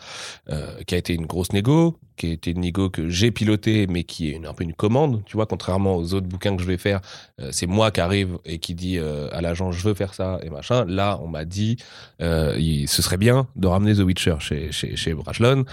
euh, 0.50 0.82
qui 0.86 0.94
a 0.94 0.98
été 0.98 1.12
une 1.14 1.26
grosse 1.26 1.52
négo, 1.52 1.98
qui 2.16 2.26
a 2.28 2.32
été 2.32 2.52
une 2.52 2.60
négo 2.60 2.88
que 2.88 3.08
j'ai 3.10 3.30
pilotée, 3.30 3.86
mais 3.88 4.04
qui 4.04 4.30
est 4.30 4.32
une, 4.36 4.46
un 4.46 4.54
peu 4.54 4.64
une 4.64 4.72
commande, 4.74 5.22
tu 5.26 5.36
vois, 5.36 5.46
contrairement 5.46 5.96
aux 5.96 6.14
autres 6.14 6.26
bouquins 6.26 6.56
que 6.56 6.62
je 6.62 6.66
vais 6.68 6.78
faire, 6.78 7.00
euh, 7.40 7.48
c'est 7.52 7.66
moi 7.66 7.90
qui 7.90 8.00
arrive 8.00 8.38
et 8.44 8.58
qui 8.58 8.74
dit 8.74 8.98
euh, 8.98 9.28
à 9.32 9.40
l'agent 9.40 9.70
je 9.72 9.82
veux 9.86 9.94
faire 9.94 10.14
ça 10.14 10.38
et 10.42 10.50
machin. 10.50 10.84
Là, 10.86 11.18
on 11.22 11.28
m'a 11.28 11.44
dit 11.44 11.76
il- 12.20 12.88
ce 12.88 13.02
serait 13.02 13.16
bien 13.18 13.46
de 13.56 13.66
ramener 13.66 13.94
The 13.94 14.00
Witcher 14.00 14.36
chez 14.40 14.72
chez, 14.72 14.96
chez 14.96 15.14
Brajlon 15.14 15.64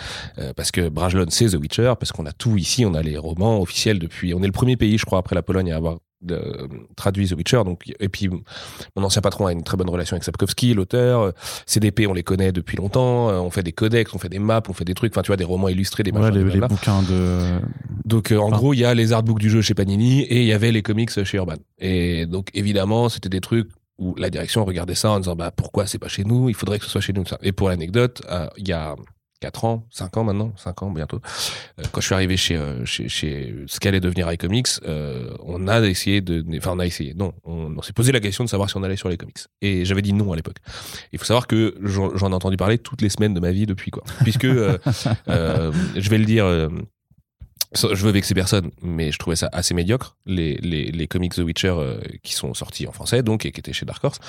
parce 0.55 0.71
que 0.71 0.89
Brajlon 0.89 1.25
c'est 1.29 1.47
The 1.49 1.53
Witcher 1.55 1.93
parce 1.99 2.11
qu'on 2.11 2.25
a 2.25 2.31
tout 2.33 2.57
ici, 2.57 2.85
on 2.85 2.93
a 2.93 3.01
les 3.01 3.17
romans 3.17 3.61
officiels 3.61 3.99
depuis. 3.99 4.33
On 4.33 4.41
est 4.43 4.47
le 4.47 4.51
premier 4.51 4.75
pays, 4.77 4.97
je 4.97 5.05
crois, 5.05 5.19
après 5.19 5.35
la 5.35 5.41
Pologne 5.43 5.71
à 5.71 5.77
avoir 5.77 5.97
euh, 6.31 6.67
traduit 6.95 7.27
The 7.27 7.33
Witcher. 7.33 7.63
Donc, 7.65 7.91
et 7.99 8.09
puis, 8.09 8.29
mon 8.95 9.03
ancien 9.03 9.21
patron 9.21 9.45
a 9.47 9.51
une 9.51 9.63
très 9.63 9.77
bonne 9.77 9.89
relation 9.89 10.15
avec 10.15 10.23
Sapkowski, 10.23 10.73
l'auteur. 10.73 11.33
CDP, 11.65 12.07
on 12.07 12.13
les 12.13 12.23
connaît 12.23 12.51
depuis 12.51 12.77
longtemps. 12.77 13.29
On 13.29 13.49
fait 13.49 13.63
des 13.63 13.71
codex, 13.73 14.13
on 14.13 14.17
fait 14.19 14.29
des 14.29 14.39
maps, 14.39 14.61
on 14.69 14.73
fait 14.73 14.85
des 14.85 14.93
trucs. 14.93 15.13
Enfin, 15.13 15.21
tu 15.21 15.27
vois, 15.27 15.37
des 15.37 15.43
romans 15.43 15.67
illustrés, 15.69 16.03
des 16.03 16.11
Ouais, 16.11 16.19
machins. 16.19 16.45
les, 16.47 16.59
les 16.59 16.67
bouquins 16.67 17.01
de. 17.03 17.59
Donc 18.05 18.31
euh, 18.31 18.37
en 18.37 18.49
gros, 18.49 18.73
il 18.73 18.79
y 18.79 18.85
a 18.85 18.93
les 18.93 19.13
artbooks 19.13 19.39
du 19.39 19.49
jeu 19.49 19.61
chez 19.61 19.73
Panini 19.73 20.21
et 20.21 20.41
il 20.41 20.47
y 20.47 20.53
avait 20.53 20.71
les 20.71 20.81
comics 20.81 21.09
chez 21.23 21.37
Urban. 21.37 21.55
Et 21.79 22.25
donc 22.25 22.49
évidemment, 22.53 23.09
c'était 23.09 23.29
des 23.29 23.41
trucs 23.41 23.69
où 23.99 24.15
la 24.15 24.29
direction 24.29 24.65
regardait 24.65 24.95
ça 24.95 25.11
en 25.11 25.19
disant 25.19 25.35
bah 25.35 25.51
pourquoi 25.55 25.85
c'est 25.87 25.99
pas 25.99 26.07
chez 26.07 26.23
nous? 26.23 26.49
Il 26.49 26.55
faudrait 26.55 26.79
que 26.79 26.85
ce 26.85 26.91
soit 26.91 27.01
chez 27.01 27.13
nous 27.13 27.25
ça. 27.25 27.37
Et 27.41 27.51
pour 27.51 27.69
l'anecdote, 27.69 28.21
euh, 28.29 28.47
il 28.57 28.67
y 28.67 28.71
a 28.73 28.95
4 29.43 29.65
ans, 29.65 29.85
5 29.89 30.15
ans 30.15 30.23
maintenant, 30.23 30.53
5 30.55 30.83
ans 30.83 30.91
bientôt, 30.91 31.19
euh, 31.77 31.83
quand 31.91 31.99
je 31.99 32.05
suis 32.05 32.15
arrivé 32.15 32.37
chez 32.37 32.55
euh, 32.55 32.85
chez, 32.85 33.09
chez 33.09 33.53
ce 33.67 33.77
qu'allait 33.81 33.99
devenir 33.99 34.31
iComics, 34.31 34.69
euh, 34.87 35.35
on 35.43 35.67
a 35.67 35.81
essayé 35.81 36.21
de 36.21 36.45
enfin 36.55 36.71
on 36.71 36.79
a 36.79 36.85
essayé 36.85 37.13
non, 37.13 37.33
on, 37.43 37.75
on 37.77 37.81
s'est 37.81 37.91
posé 37.91 38.13
la 38.13 38.21
question 38.21 38.45
de 38.45 38.49
savoir 38.49 38.69
si 38.69 38.77
on 38.77 38.83
allait 38.83 38.95
sur 38.95 39.09
les 39.09 39.17
comics. 39.17 39.39
Et 39.61 39.83
j'avais 39.83 40.01
dit 40.01 40.13
non 40.13 40.31
à 40.31 40.37
l'époque. 40.37 40.59
Il 41.11 41.19
faut 41.19 41.25
savoir 41.25 41.45
que 41.45 41.75
j'en 41.81 42.31
ai 42.31 42.33
entendu 42.33 42.55
parler 42.55 42.77
toutes 42.77 43.01
les 43.01 43.09
semaines 43.09 43.33
de 43.33 43.41
ma 43.41 43.51
vie 43.51 43.65
depuis 43.65 43.91
quoi. 43.91 44.03
Puisque 44.23 44.45
euh, 44.45 44.77
euh, 45.27 45.73
je 45.97 46.09
vais 46.09 46.19
le 46.19 46.25
dire 46.25 46.69
je 47.75 48.05
veux 48.05 48.11
vexer 48.11 48.33
personne, 48.33 48.71
mais 48.81 49.11
je 49.11 49.17
trouvais 49.17 49.35
ça 49.35 49.49
assez 49.51 49.73
médiocre. 49.73 50.17
Les, 50.25 50.55
les, 50.57 50.91
les 50.91 51.07
comics 51.07 51.33
The 51.33 51.39
Witcher 51.39 51.75
euh, 51.77 51.99
qui 52.21 52.33
sont 52.33 52.53
sortis 52.53 52.87
en 52.87 52.91
français, 52.91 53.23
donc, 53.23 53.45
et 53.45 53.51
qui 53.51 53.59
étaient 53.59 53.73
chez 53.73 53.85
Dark 53.85 54.03
Horse. 54.03 54.19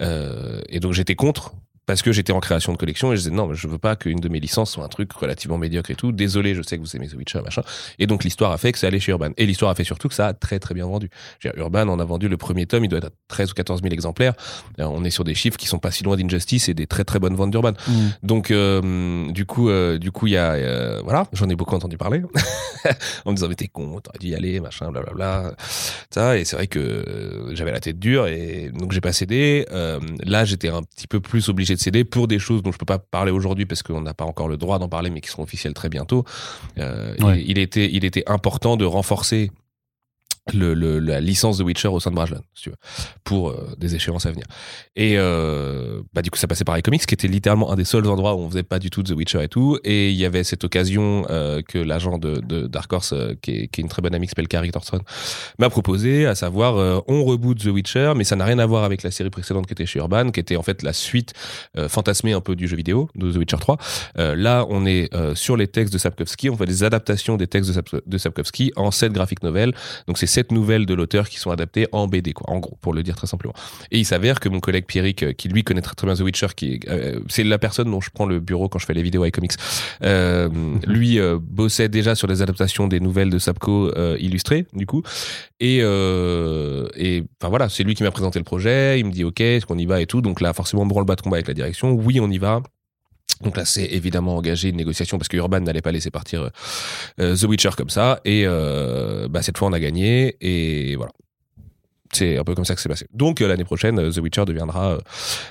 Euh, 0.00 0.60
et 0.68 0.80
donc, 0.80 0.92
j'étais 0.92 1.14
contre. 1.14 1.54
Parce 1.86 2.02
que 2.02 2.12
j'étais 2.12 2.32
en 2.32 2.40
création 2.40 2.72
de 2.72 2.78
collection 2.78 3.12
et 3.12 3.16
je 3.16 3.22
disais 3.22 3.34
non, 3.34 3.48
mais 3.48 3.54
je 3.54 3.66
veux 3.66 3.78
pas 3.78 3.96
qu'une 3.96 4.20
de 4.20 4.28
mes 4.28 4.40
licences 4.40 4.72
soit 4.72 4.84
un 4.84 4.88
truc 4.88 5.12
relativement 5.12 5.58
médiocre 5.58 5.90
et 5.90 5.94
tout. 5.94 6.12
Désolé, 6.12 6.54
je 6.54 6.62
sais 6.62 6.76
que 6.76 6.82
vous 6.82 6.96
aimez 6.96 7.08
The 7.08 7.14
Witcher, 7.14 7.40
machin. 7.42 7.62
Et 7.98 8.06
donc 8.06 8.24
l'histoire 8.24 8.52
a 8.52 8.58
fait 8.58 8.72
que 8.72 8.78
c'est 8.78 8.86
allé 8.86 9.00
chez 9.00 9.12
Urban. 9.12 9.30
Et 9.36 9.46
l'histoire 9.46 9.70
a 9.70 9.74
fait 9.74 9.84
surtout 9.84 10.08
que 10.08 10.14
ça 10.14 10.28
a 10.28 10.34
très 10.34 10.58
très 10.58 10.74
bien 10.74 10.86
vendu. 10.86 11.10
Dire, 11.40 11.52
Urban, 11.56 11.88
on 11.88 11.98
a 11.98 12.04
vendu 12.04 12.28
le 12.28 12.36
premier 12.36 12.66
tome, 12.66 12.84
il 12.84 12.88
doit 12.88 12.98
être 12.98 13.06
à 13.06 13.10
13 13.28 13.50
ou 13.50 13.54
14 13.54 13.82
000 13.82 13.92
exemplaires. 13.92 14.34
Euh, 14.78 14.84
on 14.84 15.04
est 15.04 15.10
sur 15.10 15.24
des 15.24 15.34
chiffres 15.34 15.56
qui 15.56 15.66
sont 15.66 15.78
pas 15.78 15.90
si 15.90 16.04
loin 16.04 16.16
d'Injustice 16.16 16.68
et 16.68 16.74
des 16.74 16.86
très 16.86 17.04
très 17.04 17.18
bonnes 17.18 17.34
ventes 17.34 17.50
d'Urban. 17.50 17.72
Mm. 17.88 17.92
Donc 18.22 18.50
euh, 18.50 19.30
du 19.30 19.46
coup, 19.46 19.68
euh, 19.68 19.98
du 19.98 20.12
coup, 20.12 20.26
il 20.26 20.34
y 20.34 20.36
a 20.36 20.52
euh, 20.52 21.00
voilà, 21.04 21.26
j'en 21.32 21.48
ai 21.48 21.56
beaucoup 21.56 21.74
entendu 21.74 21.96
parler 21.96 22.22
en 23.24 23.30
me 23.30 23.36
disant 23.36 23.48
mais 23.48 23.54
t'es 23.54 23.68
con, 23.68 24.00
t'aurais 24.00 24.18
dû 24.18 24.28
y 24.28 24.34
aller, 24.34 24.60
machin, 24.60 24.90
blablabla, 24.90 25.54
ça. 26.10 26.38
Et 26.38 26.44
c'est 26.44 26.56
vrai 26.56 26.66
que 26.66 27.50
j'avais 27.52 27.72
la 27.72 27.80
tête 27.80 27.98
dure 27.98 28.26
et 28.26 28.70
donc 28.72 28.92
j'ai 28.92 29.00
pas 29.00 29.12
cédé. 29.12 29.66
Là, 30.24 30.44
j'étais 30.44 30.68
un 30.68 30.82
petit 30.82 31.06
peu 31.06 31.20
plus 31.20 31.48
obligé 31.48 31.74
de 31.74 31.80
pour 32.04 32.28
des 32.28 32.38
choses 32.38 32.62
dont 32.62 32.72
je 32.72 32.78
peux 32.78 32.84
pas 32.86 32.98
parler 32.98 33.32
aujourd'hui 33.32 33.66
parce 33.66 33.82
qu'on 33.82 34.00
n'a 34.02 34.14
pas 34.14 34.24
encore 34.24 34.48
le 34.48 34.56
droit 34.56 34.78
d'en 34.78 34.88
parler, 34.88 35.10
mais 35.10 35.20
qui 35.20 35.28
seront 35.30 35.42
officielles 35.42 35.74
très 35.74 35.88
bientôt. 35.88 36.24
Euh, 36.78 37.14
Ouais. 37.20 37.40
il, 37.40 37.50
il 37.52 37.58
était, 37.58 37.88
il 37.92 38.04
était 38.04 38.24
important 38.28 38.76
de 38.76 38.84
renforcer. 38.84 39.50
Le, 40.52 40.74
le- 40.74 40.98
la 40.98 41.20
licence 41.20 41.58
de 41.58 41.62
Witcher 41.62 41.86
au 41.86 42.00
sein 42.00 42.10
de 42.10 42.16
Brajlon, 42.16 42.40
si 42.52 42.64
tu 42.64 42.70
veux, 42.70 42.76
pour 43.22 43.50
euh, 43.50 43.74
des 43.78 43.94
échéances 43.94 44.26
à 44.26 44.32
venir. 44.32 44.44
Et 44.96 45.14
euh, 45.16 46.02
bah, 46.12 46.20
du 46.20 46.30
coup, 46.32 46.38
ça 46.38 46.48
passait 46.48 46.64
par 46.64 46.76
iComics, 46.76 47.06
qui 47.06 47.14
était 47.14 47.28
littéralement 47.28 47.70
un 47.70 47.76
des 47.76 47.84
seuls 47.84 48.04
endroits 48.08 48.34
où 48.34 48.40
on 48.40 48.48
faisait 48.50 48.64
pas 48.64 48.80
du 48.80 48.90
tout 48.90 49.04
The 49.04 49.12
Witcher 49.12 49.44
et 49.44 49.48
tout. 49.48 49.78
Et 49.84 50.10
il 50.10 50.16
y 50.16 50.24
avait 50.24 50.42
cette 50.42 50.64
occasion 50.64 51.24
euh, 51.30 51.62
que 51.62 51.78
l'agent 51.78 52.18
de, 52.18 52.40
de 52.40 52.66
Dark 52.66 52.92
Horse, 52.92 53.12
euh, 53.12 53.34
qui, 53.40 53.52
est, 53.52 53.68
qui 53.68 53.80
est 53.80 53.84
une 53.84 53.88
très 53.88 54.02
bonne 54.02 54.16
amie 54.16 54.26
qui 54.26 54.30
s'appelle 54.30 54.48
Carrie 54.48 54.72
Thorson, 54.72 55.00
m'a 55.60 55.70
proposé, 55.70 56.26
à 56.26 56.34
savoir, 56.34 56.76
euh, 56.76 56.98
on 57.06 57.22
reboot 57.22 57.58
The 57.60 57.66
Witcher, 57.66 58.14
mais 58.16 58.24
ça 58.24 58.34
n'a 58.34 58.44
rien 58.44 58.58
à 58.58 58.66
voir 58.66 58.82
avec 58.82 59.04
la 59.04 59.12
série 59.12 59.30
précédente 59.30 59.68
qui 59.68 59.74
était 59.74 59.86
chez 59.86 60.00
Urban, 60.00 60.32
qui 60.32 60.40
était 60.40 60.56
en 60.56 60.62
fait 60.64 60.82
la 60.82 60.92
suite 60.92 61.34
fantasmée 61.88 62.32
un 62.32 62.40
peu 62.40 62.56
du 62.56 62.66
jeu 62.66 62.76
vidéo, 62.76 63.08
de 63.14 63.30
The 63.30 63.36
Witcher 63.36 63.58
3. 63.60 63.78
Euh, 64.18 64.34
là, 64.34 64.66
on 64.68 64.86
est 64.86 65.08
sur 65.36 65.56
les 65.56 65.68
textes 65.68 65.92
de 65.92 65.98
Sapkowski, 65.98 66.50
on 66.50 66.56
fait 66.56 66.66
des 66.66 66.82
adaptations 66.82 67.36
des 67.36 67.46
textes 67.46 67.70
de, 67.70 67.74
Sap- 67.74 68.18
Sapkowski 68.18 68.72
en 68.74 68.90
sept 68.90 69.12
graphiques 69.12 69.44
novels. 69.44 69.72
Donc 70.08 70.18
c'est 70.18 70.31
sept 70.32 70.50
nouvelles 70.50 70.86
de 70.86 70.94
l'auteur 70.94 71.28
qui 71.28 71.38
sont 71.38 71.50
adaptées 71.50 71.86
en 71.92 72.06
BD, 72.06 72.32
quoi, 72.32 72.50
en 72.50 72.58
gros, 72.58 72.76
pour 72.80 72.94
le 72.94 73.02
dire 73.02 73.16
très 73.16 73.26
simplement. 73.26 73.54
Et 73.90 73.98
il 73.98 74.04
s'avère 74.04 74.40
que 74.40 74.48
mon 74.48 74.60
collègue 74.60 74.86
Pierrick, 74.86 75.22
euh, 75.22 75.32
qui 75.32 75.48
lui 75.48 75.62
connaît 75.62 75.82
très, 75.82 75.94
très 75.94 76.06
bien 76.06 76.16
The 76.16 76.20
Witcher, 76.20 76.48
qui 76.56 76.80
euh, 76.88 77.20
c'est 77.28 77.44
la 77.44 77.58
personne 77.58 77.90
dont 77.90 78.00
je 78.00 78.10
prends 78.10 78.26
le 78.26 78.40
bureau 78.40 78.68
quand 78.68 78.78
je 78.78 78.86
fais 78.86 78.94
les 78.94 79.02
vidéos 79.02 79.24
iComics, 79.24 79.52
euh, 80.02 80.48
lui 80.86 81.18
euh, 81.18 81.38
bossait 81.40 81.88
déjà 81.88 82.14
sur 82.14 82.26
les 82.26 82.42
adaptations 82.42 82.88
des 82.88 83.00
nouvelles 83.00 83.30
de 83.30 83.38
Sapco 83.38 83.92
illustrées, 84.18 84.66
du 84.72 84.86
coup. 84.86 85.02
Et, 85.60 85.78
et 85.78 87.24
enfin 87.40 87.48
voilà, 87.48 87.68
c'est 87.68 87.84
lui 87.84 87.94
qui 87.94 88.02
m'a 88.02 88.10
présenté 88.10 88.38
le 88.38 88.44
projet. 88.44 88.98
Il 88.98 89.06
me 89.06 89.12
dit 89.12 89.24
OK, 89.24 89.40
est-ce 89.40 89.66
qu'on 89.66 89.78
y 89.78 89.86
va 89.86 90.00
et 90.00 90.06
tout. 90.06 90.20
Donc 90.20 90.40
là, 90.40 90.52
forcément, 90.52 90.86
branle 90.86 91.04
bas 91.04 91.16
de 91.16 91.20
combat 91.20 91.36
avec 91.36 91.48
la 91.48 91.54
direction. 91.54 91.92
Oui, 91.92 92.20
on 92.20 92.30
y 92.30 92.38
va. 92.38 92.62
Donc 93.42 93.56
là, 93.56 93.64
c'est 93.64 93.84
évidemment 93.84 94.36
engagé 94.36 94.68
une 94.68 94.76
négociation 94.76 95.18
parce 95.18 95.28
que 95.28 95.36
Urban 95.36 95.60
n'allait 95.60 95.82
pas 95.82 95.92
laisser 95.92 96.10
partir 96.10 96.42
euh, 96.42 96.48
euh, 97.20 97.36
The 97.36 97.44
Witcher 97.44 97.70
comme 97.76 97.90
ça. 97.90 98.20
Et 98.24 98.44
euh, 98.46 99.28
bah, 99.28 99.42
cette 99.42 99.58
fois, 99.58 99.68
on 99.68 99.72
a 99.72 99.80
gagné. 99.80 100.36
Et 100.40 100.96
voilà. 100.96 101.12
C'est 102.14 102.36
un 102.36 102.44
peu 102.44 102.54
comme 102.54 102.66
ça 102.66 102.74
que 102.74 102.80
c'est 102.80 102.90
passé. 102.90 103.06
Donc 103.14 103.40
euh, 103.40 103.48
l'année 103.48 103.64
prochaine, 103.64 104.10
The 104.10 104.18
Witcher 104.18 104.44
deviendra 104.44 104.94
un 104.94 104.98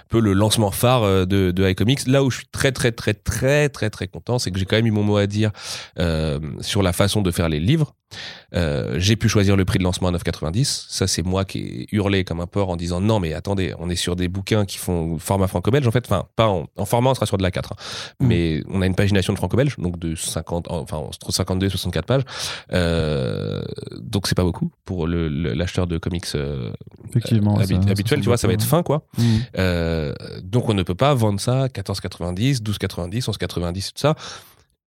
peu 0.10 0.20
le 0.20 0.34
lancement 0.34 0.70
phare 0.70 1.26
de, 1.26 1.52
de 1.52 1.70
iComics. 1.70 2.08
Là 2.08 2.24
où 2.24 2.30
je 2.30 2.38
suis 2.38 2.48
très 2.52 2.72
très 2.72 2.92
très 2.92 3.16
très 3.16 3.68
très 3.70 3.90
très 3.90 4.08
content, 4.08 4.38
c'est 4.38 4.52
que 4.52 4.60
j'ai 4.60 4.66
quand 4.66 4.76
même 4.76 4.86
eu 4.86 4.92
mon 4.92 5.04
mot 5.04 5.18
à 5.18 5.26
dire 5.26 5.52
sur 6.60 6.84
la 6.84 6.94
façon 6.94 7.24
de 7.24 7.32
faire 7.32 7.50
les 7.50 7.60
livres. 7.60 7.96
Euh, 8.54 8.96
j'ai 8.98 9.16
pu 9.16 9.30
choisir 9.30 9.56
le 9.56 9.66
prix 9.66 9.80
de 9.80 9.84
lancement 9.84 10.10
à 10.10 10.12
9,90. 10.12 10.86
Ça, 10.90 11.08
c'est 11.08 11.24
moi 11.24 11.46
qui 11.46 11.60
ai 11.60 11.88
hurlé 11.96 12.24
comme 12.24 12.40
un 12.42 12.48
porc 12.48 12.70
en 12.70 12.76
disant 12.76 13.00
non, 13.02 13.20
mais 13.20 13.34
attendez, 13.34 13.74
on 13.80 13.90
est 13.90 13.96
sur 13.96 14.16
des 14.16 14.28
bouquins 14.28 14.66
qui 14.66 14.78
font 14.78 15.18
format 15.20 15.48
franco-belge. 15.48 15.88
En 15.88 15.92
fait, 15.92 16.06
enfin, 16.06 16.26
pas 16.36 16.48
en, 16.48 16.68
en 16.78 16.86
format, 16.86 17.12
on 17.12 17.14
sera 17.16 17.26
sur 17.26 17.38
de 17.38 17.44
la 17.44 17.52
4. 17.52 17.72
hein. 17.74 17.76
Mm. 18.20 18.28
Mais 18.28 18.64
on 18.70 18.82
a 18.82 18.86
une 18.86 18.96
pagination 18.96 19.34
de 19.34 19.38
franco-belge, 19.38 19.76
donc 19.78 19.98
de 20.00 20.16
50, 20.16 20.68
enfin, 20.70 20.98
entre 20.98 21.32
52 21.32 21.68
et 21.68 21.70
64 21.70 22.06
pages. 22.06 22.24
Euh, 22.74 23.62
donc, 23.98 24.28
c'est 24.28 24.36
pas 24.36 24.44
beaucoup 24.44 24.72
pour 24.86 25.08
l'acheteur 25.08 25.88
de 25.88 25.98
comics 25.98 26.26
euh, 26.36 26.72
Effectivement. 27.10 27.60
ça- 27.60 27.66
ça 27.68 27.74
habituel. 27.76 28.08
semble 28.08 28.22
tu 28.22 28.28
vois, 28.28 28.38
ça 28.38 28.48
va 28.48 28.54
être 28.54 28.64
fin, 28.64 28.84
quoi. 28.84 29.06
Mm. 29.18 29.24
Euh, 29.58 30.14
donc 30.44 30.70
on 30.70 30.74
ne 30.74 30.84
peut 30.84 30.96
pas 30.96 31.14
vendre 31.14 31.40
ça 31.40 31.68
14,90, 31.68 32.62
12,90, 32.62 33.26
11,90, 33.30 33.88
tout 33.88 33.92
ça. 33.96 34.16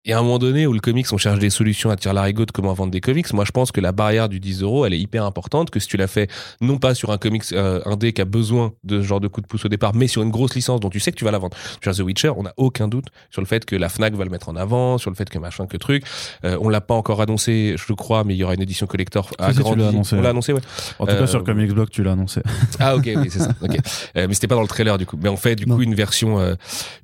Et 0.06 0.12
à 0.12 0.18
un 0.18 0.22
moment 0.22 0.38
donné 0.38 0.66
où 0.66 0.74
le 0.74 0.80
comics, 0.80 1.06
on 1.12 1.16
cherche 1.16 1.38
des 1.38 1.48
solutions 1.48 1.88
à 1.88 1.96
tirer 1.96 2.14
l'arigot 2.14 2.44
de 2.44 2.50
comment 2.50 2.74
vendre 2.74 2.90
des 2.90 3.00
comics, 3.00 3.32
moi 3.32 3.46
je 3.46 3.52
pense 3.52 3.72
que 3.72 3.80
la 3.80 3.92
barrière 3.92 4.28
du 4.28 4.38
10 4.38 4.60
euros, 4.60 4.84
elle 4.84 4.92
est 4.92 4.98
hyper 4.98 5.24
importante, 5.24 5.70
que 5.70 5.80
si 5.80 5.88
tu 5.88 5.96
l'as 5.96 6.08
fait 6.08 6.30
non 6.60 6.76
pas 6.76 6.94
sur 6.94 7.10
un 7.10 7.16
comics 7.16 7.44
euh, 7.52 7.80
indé 7.86 8.12
qui 8.12 8.20
a 8.20 8.26
besoin 8.26 8.72
de 8.84 9.00
ce 9.00 9.06
genre 9.06 9.20
de 9.20 9.28
coup 9.28 9.40
de 9.40 9.46
pouce 9.46 9.64
au 9.64 9.68
départ, 9.68 9.94
mais 9.94 10.06
sur 10.06 10.22
une 10.22 10.30
grosse 10.30 10.54
licence 10.54 10.80
dont 10.80 10.90
tu 10.90 11.00
sais 11.00 11.10
que 11.10 11.16
tu 11.16 11.24
vas 11.24 11.30
la 11.30 11.38
vendre. 11.38 11.56
Sur 11.82 11.94
The 11.96 12.00
Witcher, 12.00 12.32
on 12.36 12.42
n'a 12.42 12.52
aucun 12.58 12.86
doute 12.86 13.06
sur 13.30 13.40
le 13.40 13.46
fait 13.46 13.64
que 13.64 13.76
la 13.76 13.88
Fnac 13.88 14.12
va 14.14 14.24
le 14.24 14.30
mettre 14.30 14.50
en 14.50 14.56
avant, 14.56 14.98
sur 14.98 15.08
le 15.10 15.16
fait 15.16 15.30
que 15.30 15.38
machin 15.38 15.66
que 15.66 15.78
truc. 15.78 16.04
Euh, 16.44 16.58
on 16.60 16.68
l'a 16.68 16.82
pas 16.82 16.94
encore 16.94 17.22
annoncé, 17.22 17.76
je 17.78 17.92
crois, 17.94 18.24
mais 18.24 18.34
il 18.34 18.36
y 18.36 18.44
aura 18.44 18.52
une 18.52 18.62
édition 18.62 18.86
collector 18.86 19.30
Si, 19.30 19.54
si, 19.54 19.60
annoncé, 19.62 20.16
on 20.16 20.20
l'a 20.20 20.28
annoncé, 20.28 20.52
ouais. 20.52 20.60
En 20.98 21.06
tout 21.06 21.12
cas, 21.14 21.22
Euh, 21.22 21.26
sur 21.26 21.42
Comics 21.44 21.72
Blog, 21.72 21.88
tu 21.88 22.02
l'as 22.02 22.12
annoncé. 22.12 22.42
Ah 22.78 22.94
ok, 22.96 23.04
oui, 23.16 23.28
c'est 23.30 23.38
ça. 23.38 23.52
ok. 23.62 23.76
Euh, 24.18 24.26
mais 24.28 24.34
c'était 24.34 24.48
pas 24.48 24.54
dans 24.56 24.60
le 24.62 24.68
trailer 24.68 24.98
du 24.98 25.06
coup. 25.06 25.16
Mais 25.22 25.30
on 25.30 25.36
fait 25.38 25.56
du 25.56 25.64
Non. 25.66 25.76
coup 25.76 25.82
une 25.82 25.94
version, 25.94 26.38
euh, 26.40 26.56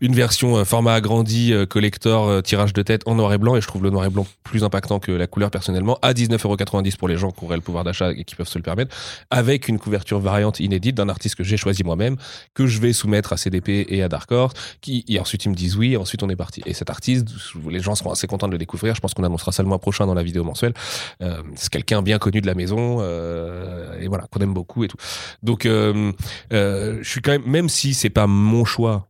une 0.03 0.15
version 0.15 0.59
euh, 0.59 0.65
format 0.65 0.93
agrandi, 0.95 1.55
euh, 1.55 1.65
collector, 1.65 2.29
euh, 2.29 2.41
tirage 2.43 2.75
de 2.75 2.83
en 3.07 3.15
noir 3.15 3.33
et 3.33 3.39
blanc. 3.39 3.57
Et 3.57 3.61
je 3.61 3.67
trouve 3.67 3.83
le 3.83 3.91
noir 3.91 4.05
et 4.05 4.11
blanc 4.11 4.27
plus 4.43 4.65
impactant 4.65 4.99
que 4.99 5.13
la 5.13 5.27
couleur 5.27 5.51
personnellement. 5.51 5.99
À 6.03 6.13
19,90€ 6.13 6.97
pour 6.97 7.09
les 7.09 7.17
gens 7.17 7.31
qui 7.31 7.45
auraient 7.45 7.57
le 7.57 7.63
pouvoir 7.63 7.85
d'achat 7.85 8.13
et 8.13 8.25
qui 8.25 8.35
peuvent 8.35 8.49
se 8.49 8.59
le 8.59 8.63
permettre, 8.63 8.97
avec 9.31 9.69
une 9.69 9.79
couverture 9.79 10.21
variante 10.21 10.61
inédite 10.61 10.97
d'un 10.97 11.09
artiste 11.09 11.37
que 11.37 11.45
j'ai 11.45 11.57
choisi 11.57 11.85
moi-même, 11.85 12.17
que 12.55 12.67
je 12.67 12.81
vais 12.81 12.93
soumettre 12.93 13.33
à 13.33 13.37
CDP 13.37 13.87
et 13.89 14.03
à 14.03 14.09
Dark 14.09 14.31
Horse. 14.33 14.55
Qui 14.81 15.05
et 15.09 15.19
ensuite 15.21 15.45
ils 15.45 15.51
me 15.51 15.55
disent 15.55 15.77
oui. 15.77 15.93
Et 15.93 15.97
ensuite 15.97 16.23
on 16.23 16.29
est 16.29 16.37
parti. 16.37 16.63
Et 16.67 16.75
cet 16.75 16.91
artiste, 16.91 17.29
les 17.69 17.81
gens 17.81 17.95
seront 17.95 18.11
assez 18.11 18.27
contents 18.27 18.47
de 18.49 18.53
le 18.53 18.59
découvrir. 18.59 18.95
Je 18.95 19.01
pense 19.01 19.15
qu'on 19.15 19.25
annoncera 19.25 19.53
ça 19.53 19.63
le 19.63 19.69
mois 19.69 19.79
prochain 19.79 20.07
dans 20.07 20.15
la 20.15 20.23
vidéo 20.23 20.45
mensuelle. 20.45 20.75
Euh, 21.23 21.43
c'est 21.55 21.71
quelqu'un 21.71 22.03
bien 22.03 22.19
connu 22.19 22.41
de 22.41 22.47
la 22.47 22.55
maison 22.55 22.99
euh, 23.01 23.99
et 24.01 24.09
voilà 24.09 24.27
qu'on 24.31 24.41
aime 24.41 24.55
beaucoup 24.55 24.85
et 24.85 24.89
tout. 24.89 24.97
Donc, 25.43 25.67
euh, 25.67 26.13
je 26.51 27.09
suis 27.09 27.21
quand 27.21 27.33
même, 27.33 27.47
même 27.47 27.69
si 27.69 27.95
c'est 27.95 28.11
pas 28.11 28.27
mon 28.27 28.65
choix 28.65 29.10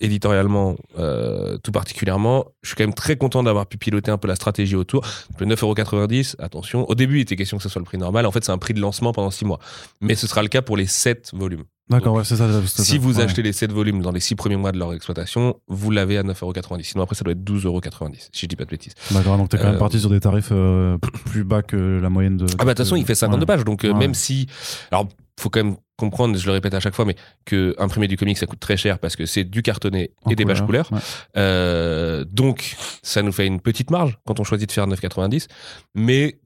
éditorialement 0.00 0.76
euh, 0.98 1.56
tout 1.58 1.72
particulièrement, 1.72 2.44
je 2.62 2.68
suis 2.68 2.76
quand 2.76 2.84
même 2.84 2.94
très 2.94 3.16
content 3.16 3.42
d'avoir 3.42 3.66
pu 3.66 3.78
piloter 3.78 4.10
un 4.10 4.18
peu 4.18 4.28
la 4.28 4.34
stratégie 4.36 4.76
autour. 4.76 5.06
Le 5.38 5.46
9,90€, 5.46 6.36
attention, 6.40 6.88
au 6.90 6.94
début 6.94 7.18
il 7.18 7.22
était 7.22 7.36
question 7.36 7.56
que 7.56 7.62
ce 7.62 7.68
soit 7.68 7.80
le 7.80 7.84
prix 7.86 7.98
normal, 7.98 8.26
en 8.26 8.30
fait 8.30 8.44
c'est 8.44 8.52
un 8.52 8.58
prix 8.58 8.74
de 8.74 8.80
lancement 8.80 9.12
pendant 9.12 9.30
6 9.30 9.44
mois. 9.44 9.58
Mais 10.00 10.14
ce 10.14 10.26
sera 10.26 10.42
le 10.42 10.48
cas 10.48 10.62
pour 10.62 10.76
les 10.76 10.86
7 10.86 11.30
volumes. 11.34 11.64
D'accord, 11.90 12.14
ouais, 12.14 12.24
c'est 12.24 12.36
ça. 12.36 12.48
c'est 12.66 12.82
Si 12.82 12.92
ça. 12.92 12.98
vous 12.98 13.18
Ouais. 13.18 13.24
achetez 13.24 13.42
les 13.42 13.52
7 13.52 13.70
volumes 13.70 14.00
dans 14.00 14.10
les 14.10 14.20
6 14.20 14.36
premiers 14.36 14.56
mois 14.56 14.72
de 14.72 14.78
leur 14.78 14.92
exploitation, 14.94 15.60
vous 15.68 15.90
l'avez 15.90 16.16
à 16.16 16.22
9,90€. 16.22 16.82
Sinon 16.82 17.04
après 17.04 17.14
ça 17.14 17.24
doit 17.24 17.32
être 17.32 17.44
12,90€, 17.44 18.14
si 18.32 18.40
je 18.42 18.46
dis 18.46 18.56
pas 18.56 18.64
de 18.64 18.70
bêtises. 18.70 18.94
D'accord, 19.10 19.36
donc 19.36 19.50
t'es 19.50 19.58
quand 19.58 19.64
même 19.64 19.74
Euh, 19.74 19.78
parti 19.78 20.00
sur 20.00 20.08
des 20.10 20.20
tarifs 20.20 20.48
euh, 20.50 20.96
plus 21.26 21.44
bas 21.44 21.62
que 21.62 21.76
la 22.02 22.08
moyenne 22.08 22.36
de. 22.38 22.46
Ah 22.58 22.64
bah 22.64 22.64
de 22.64 22.68
toute 22.70 22.78
façon, 22.78 22.96
il 22.96 23.04
fait 23.04 23.14
52 23.14 23.40
Ouais. 23.40 23.46
pages, 23.46 23.64
donc 23.64 23.84
même 23.84 24.14
si... 24.14 24.46
Alors, 24.90 25.08
faut 25.38 25.50
quand 25.50 25.62
même 25.64 25.76
comprendre, 25.96 26.36
je 26.36 26.46
le 26.46 26.52
répète 26.52 26.74
à 26.74 26.80
chaque 26.80 26.94
fois, 26.94 27.04
mais 27.04 27.16
que 27.44 27.74
imprimer 27.78 28.08
du 28.08 28.16
comic, 28.16 28.36
ça 28.38 28.46
coûte 28.46 28.60
très 28.60 28.76
cher 28.76 28.98
parce 28.98 29.16
que 29.16 29.26
c'est 29.26 29.44
du 29.44 29.62
cartonné 29.62 30.10
En 30.24 30.30
et 30.30 30.36
des 30.36 30.44
pages 30.44 30.64
couleurs. 30.64 30.90
ouais. 30.92 30.98
Euh, 31.36 32.24
donc, 32.24 32.76
ça 33.02 33.22
nous 33.22 33.32
fait 33.32 33.46
une 33.46 33.60
petite 33.60 33.90
marge 33.90 34.18
quand 34.26 34.40
on 34.40 34.44
choisit 34.44 34.68
de 34.68 34.72
faire 34.72 34.86
9,90. 34.86 35.46
Mais 35.94 36.38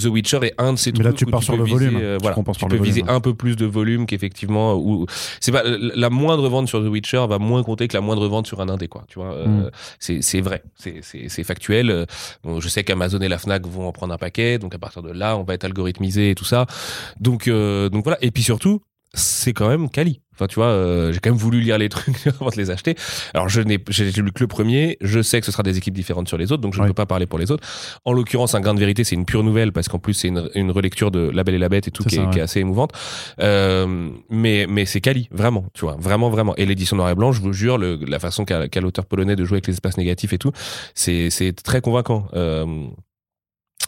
The 0.00 0.06
Witcher 0.06 0.38
est 0.42 0.54
un 0.58 0.72
de 0.74 0.78
ces 0.78 0.92
Mais 0.92 0.98
là, 0.98 1.04
trucs 1.10 1.18
tu 1.18 1.24
où 1.26 1.30
pars 1.30 1.42
sur 1.42 1.56
le 1.56 1.64
viser, 1.64 1.86
volume. 1.86 1.96
euh, 2.02 2.18
voilà, 2.20 2.36
tu 2.36 2.66
peux 2.66 2.76
viser 2.76 3.00
volume. 3.00 3.16
un 3.16 3.20
peu 3.20 3.34
plus 3.34 3.56
de 3.56 3.66
volume 3.66 4.06
qu'effectivement. 4.06 4.74
Ou 4.76 5.06
c'est 5.40 5.52
pas 5.52 5.62
la 5.64 6.10
moindre 6.10 6.48
vente 6.48 6.68
sur 6.68 6.80
The 6.82 6.88
Witcher 6.88 7.24
va 7.28 7.38
moins 7.38 7.62
compter 7.62 7.88
que 7.88 7.94
la 7.96 8.00
moindre 8.00 8.26
vente 8.28 8.46
sur 8.46 8.60
un 8.60 8.68
indé, 8.68 8.88
quoi. 8.88 9.04
Tu 9.08 9.18
vois, 9.18 9.32
euh, 9.32 9.46
Mm. 9.46 9.70
c'est 9.98 10.22
c'est 10.22 10.40
vrai, 10.40 10.62
c'est 10.76 11.00
c'est 11.02 11.28
c'est 11.28 11.44
factuel. 11.44 11.90
Euh, 11.90 12.04
bon, 12.44 12.60
je 12.60 12.68
sais 12.68 12.84
qu'Amazon 12.84 13.20
et 13.20 13.28
la 13.28 13.38
Fnac 13.38 13.66
vont 13.66 13.86
en 13.88 13.92
prendre 13.92 14.12
un 14.14 14.18
paquet, 14.18 14.58
donc 14.58 14.74
à 14.74 14.78
partir 14.78 15.02
de 15.02 15.10
là, 15.12 15.36
on 15.36 15.42
va 15.44 15.54
être 15.54 15.64
algorithmisé 15.64 16.30
et 16.30 16.34
tout 16.34 16.44
ça. 16.44 16.66
Donc 17.20 17.48
euh, 17.48 17.88
donc 17.88 18.04
voilà. 18.04 18.18
Et 18.22 18.30
puis 18.30 18.42
surtout, 18.42 18.82
c'est 19.16 19.52
quand 19.52 19.68
même 19.68 19.90
quali. 19.90 20.20
Enfin, 20.34 20.46
tu 20.46 20.56
vois, 20.56 20.66
euh, 20.66 21.12
j'ai 21.12 21.18
quand 21.20 21.30
même 21.30 21.38
voulu 21.38 21.60
lire 21.60 21.78
les 21.78 21.88
trucs 21.88 22.26
avant 22.26 22.50
de 22.50 22.56
les 22.56 22.70
acheter. 22.70 22.94
Alors, 23.32 23.48
je 23.48 23.62
n'ai, 23.62 23.82
j'ai 23.88 24.10
lu 24.12 24.30
que 24.32 24.40
le 24.44 24.46
premier. 24.46 24.98
Je 25.00 25.22
sais 25.22 25.40
que 25.40 25.46
ce 25.46 25.50
sera 25.52 25.62
des 25.62 25.78
équipes 25.78 25.94
différentes 25.94 26.28
sur 26.28 26.36
les 26.36 26.52
autres, 26.52 26.60
donc 26.62 26.74
je 26.74 26.78
ne 26.78 26.82
Ouais. 26.84 26.88
peux 26.90 26.94
pas 26.94 27.06
parler 27.06 27.24
pour 27.26 27.38
les 27.38 27.50
autres. 27.50 27.66
En 28.04 28.12
l'occurrence, 28.12 28.54
un 28.54 28.60
grain 28.60 28.74
de 28.74 28.78
vérité, 28.78 29.02
c'est 29.02 29.14
une 29.14 29.24
pure 29.24 29.42
nouvelle 29.42 29.72
parce 29.72 29.88
qu'en 29.88 29.98
plus, 29.98 30.12
c'est 30.12 30.28
une, 30.28 30.50
une 30.54 30.70
relecture 30.70 31.10
de 31.10 31.30
La 31.30 31.42
Belle 31.42 31.54
et 31.54 31.58
la 31.58 31.70
Bête 31.70 31.88
et 31.88 31.90
tout 31.90 32.04
qui, 32.04 32.16
ça, 32.16 32.22
est, 32.22 32.24
ouais. 32.26 32.30
qui 32.32 32.38
est 32.38 32.42
assez 32.42 32.60
émouvante. 32.60 32.92
Euh, 33.40 34.10
mais, 34.28 34.66
mais 34.68 34.84
c'est 34.84 35.00
quali, 35.00 35.28
vraiment, 35.32 35.64
tu 35.72 35.80
vois, 35.86 35.96
vraiment, 35.98 36.28
vraiment. 36.28 36.54
Et 36.56 36.66
l'édition 36.66 36.96
noir 36.96 37.08
et 37.08 37.14
blanc, 37.14 37.32
je 37.32 37.40
vous 37.40 37.54
jure, 37.54 37.78
le, 37.78 37.96
la 38.06 38.18
façon 38.18 38.44
qu'a, 38.44 38.68
qu'a 38.68 38.80
l'auteur 38.82 39.06
polonais 39.06 39.36
de 39.36 39.44
jouer 39.46 39.56
avec 39.56 39.66
les 39.68 39.72
espaces 39.72 39.96
négatifs 39.96 40.34
et 40.34 40.38
tout, 40.38 40.52
c'est, 40.94 41.30
c'est 41.30 41.52
très 41.54 41.80
convaincant. 41.80 42.28
Euh, 42.34 42.86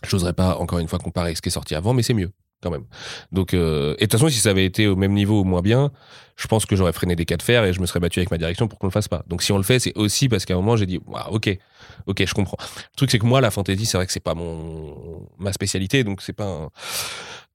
J'oserais 0.07 0.33
pas, 0.33 0.57
encore 0.59 0.79
une 0.79 0.87
fois, 0.89 0.99
comparer 1.01 1.35
ce 1.35 1.43
qui 1.43 1.49
est 1.49 1.53
sorti 1.53 1.75
avant, 1.75 1.93
mais 1.93 2.03
c'est 2.03 2.15
mieux 2.15 2.31
quand 2.63 2.71
même. 2.71 2.85
Donc, 3.33 3.55
euh, 3.55 3.95
et 3.99 4.07
de 4.07 4.11
toute 4.11 4.13
façon, 4.13 4.29
si 4.29 4.39
ça 4.39 4.51
avait 4.51 4.65
été 4.65 4.87
au 4.87 4.97
même 4.97 5.13
niveau 5.13 5.41
ou 5.41 5.45
moins 5.45 5.63
bien, 5.63 5.91
je 6.37 6.47
pense 6.47 6.67
que 6.67 6.77
j'aurais 6.77 6.93
freiné 6.93 7.17
des 7.17 7.25
cas 7.25 7.37
de 7.37 7.43
fer 7.43 7.65
et 7.65 7.73
je 7.73 7.81
me 7.81 7.87
serais 7.87 8.01
battu 8.01 8.19
avec 8.21 8.31
ma 8.31 8.39
direction 8.39 8.69
pour 8.69 8.79
qu'on 8.79 8.87
le 8.87 8.93
fasse 8.93 9.09
pas. 9.09 9.25
Donc, 9.29 9.43
si 9.43 9.53
on 9.53 9.57
le 9.57 9.63
fait, 9.63 9.79
c'est 9.79 9.97
aussi 9.97 10.29
parce 10.29 10.45
qu'à 10.45 10.55
un 10.55 10.59
moment, 10.59 10.77
j'ai 10.77 10.87
dit, 10.87 11.01
ok, 11.31 11.59
ok, 12.07 12.25
je 12.27 12.35
comprends. 12.35 12.59
Le 12.61 12.97
truc, 12.97 13.11
c'est 13.11 13.19
que 13.19 13.27
moi, 13.27 13.41
la 13.41 13.51
fantasy, 13.51 13.87
c'est 13.87 13.97
vrai 13.97 14.07
que 14.07 14.13
c'est 14.13 14.21
pas 14.21 14.35
mon 14.35 15.27
ma 15.39 15.53
spécialité, 15.53 16.05
donc 16.05 16.23
c'est 16.23 16.33
pas 16.33 16.47
un, 16.47 16.71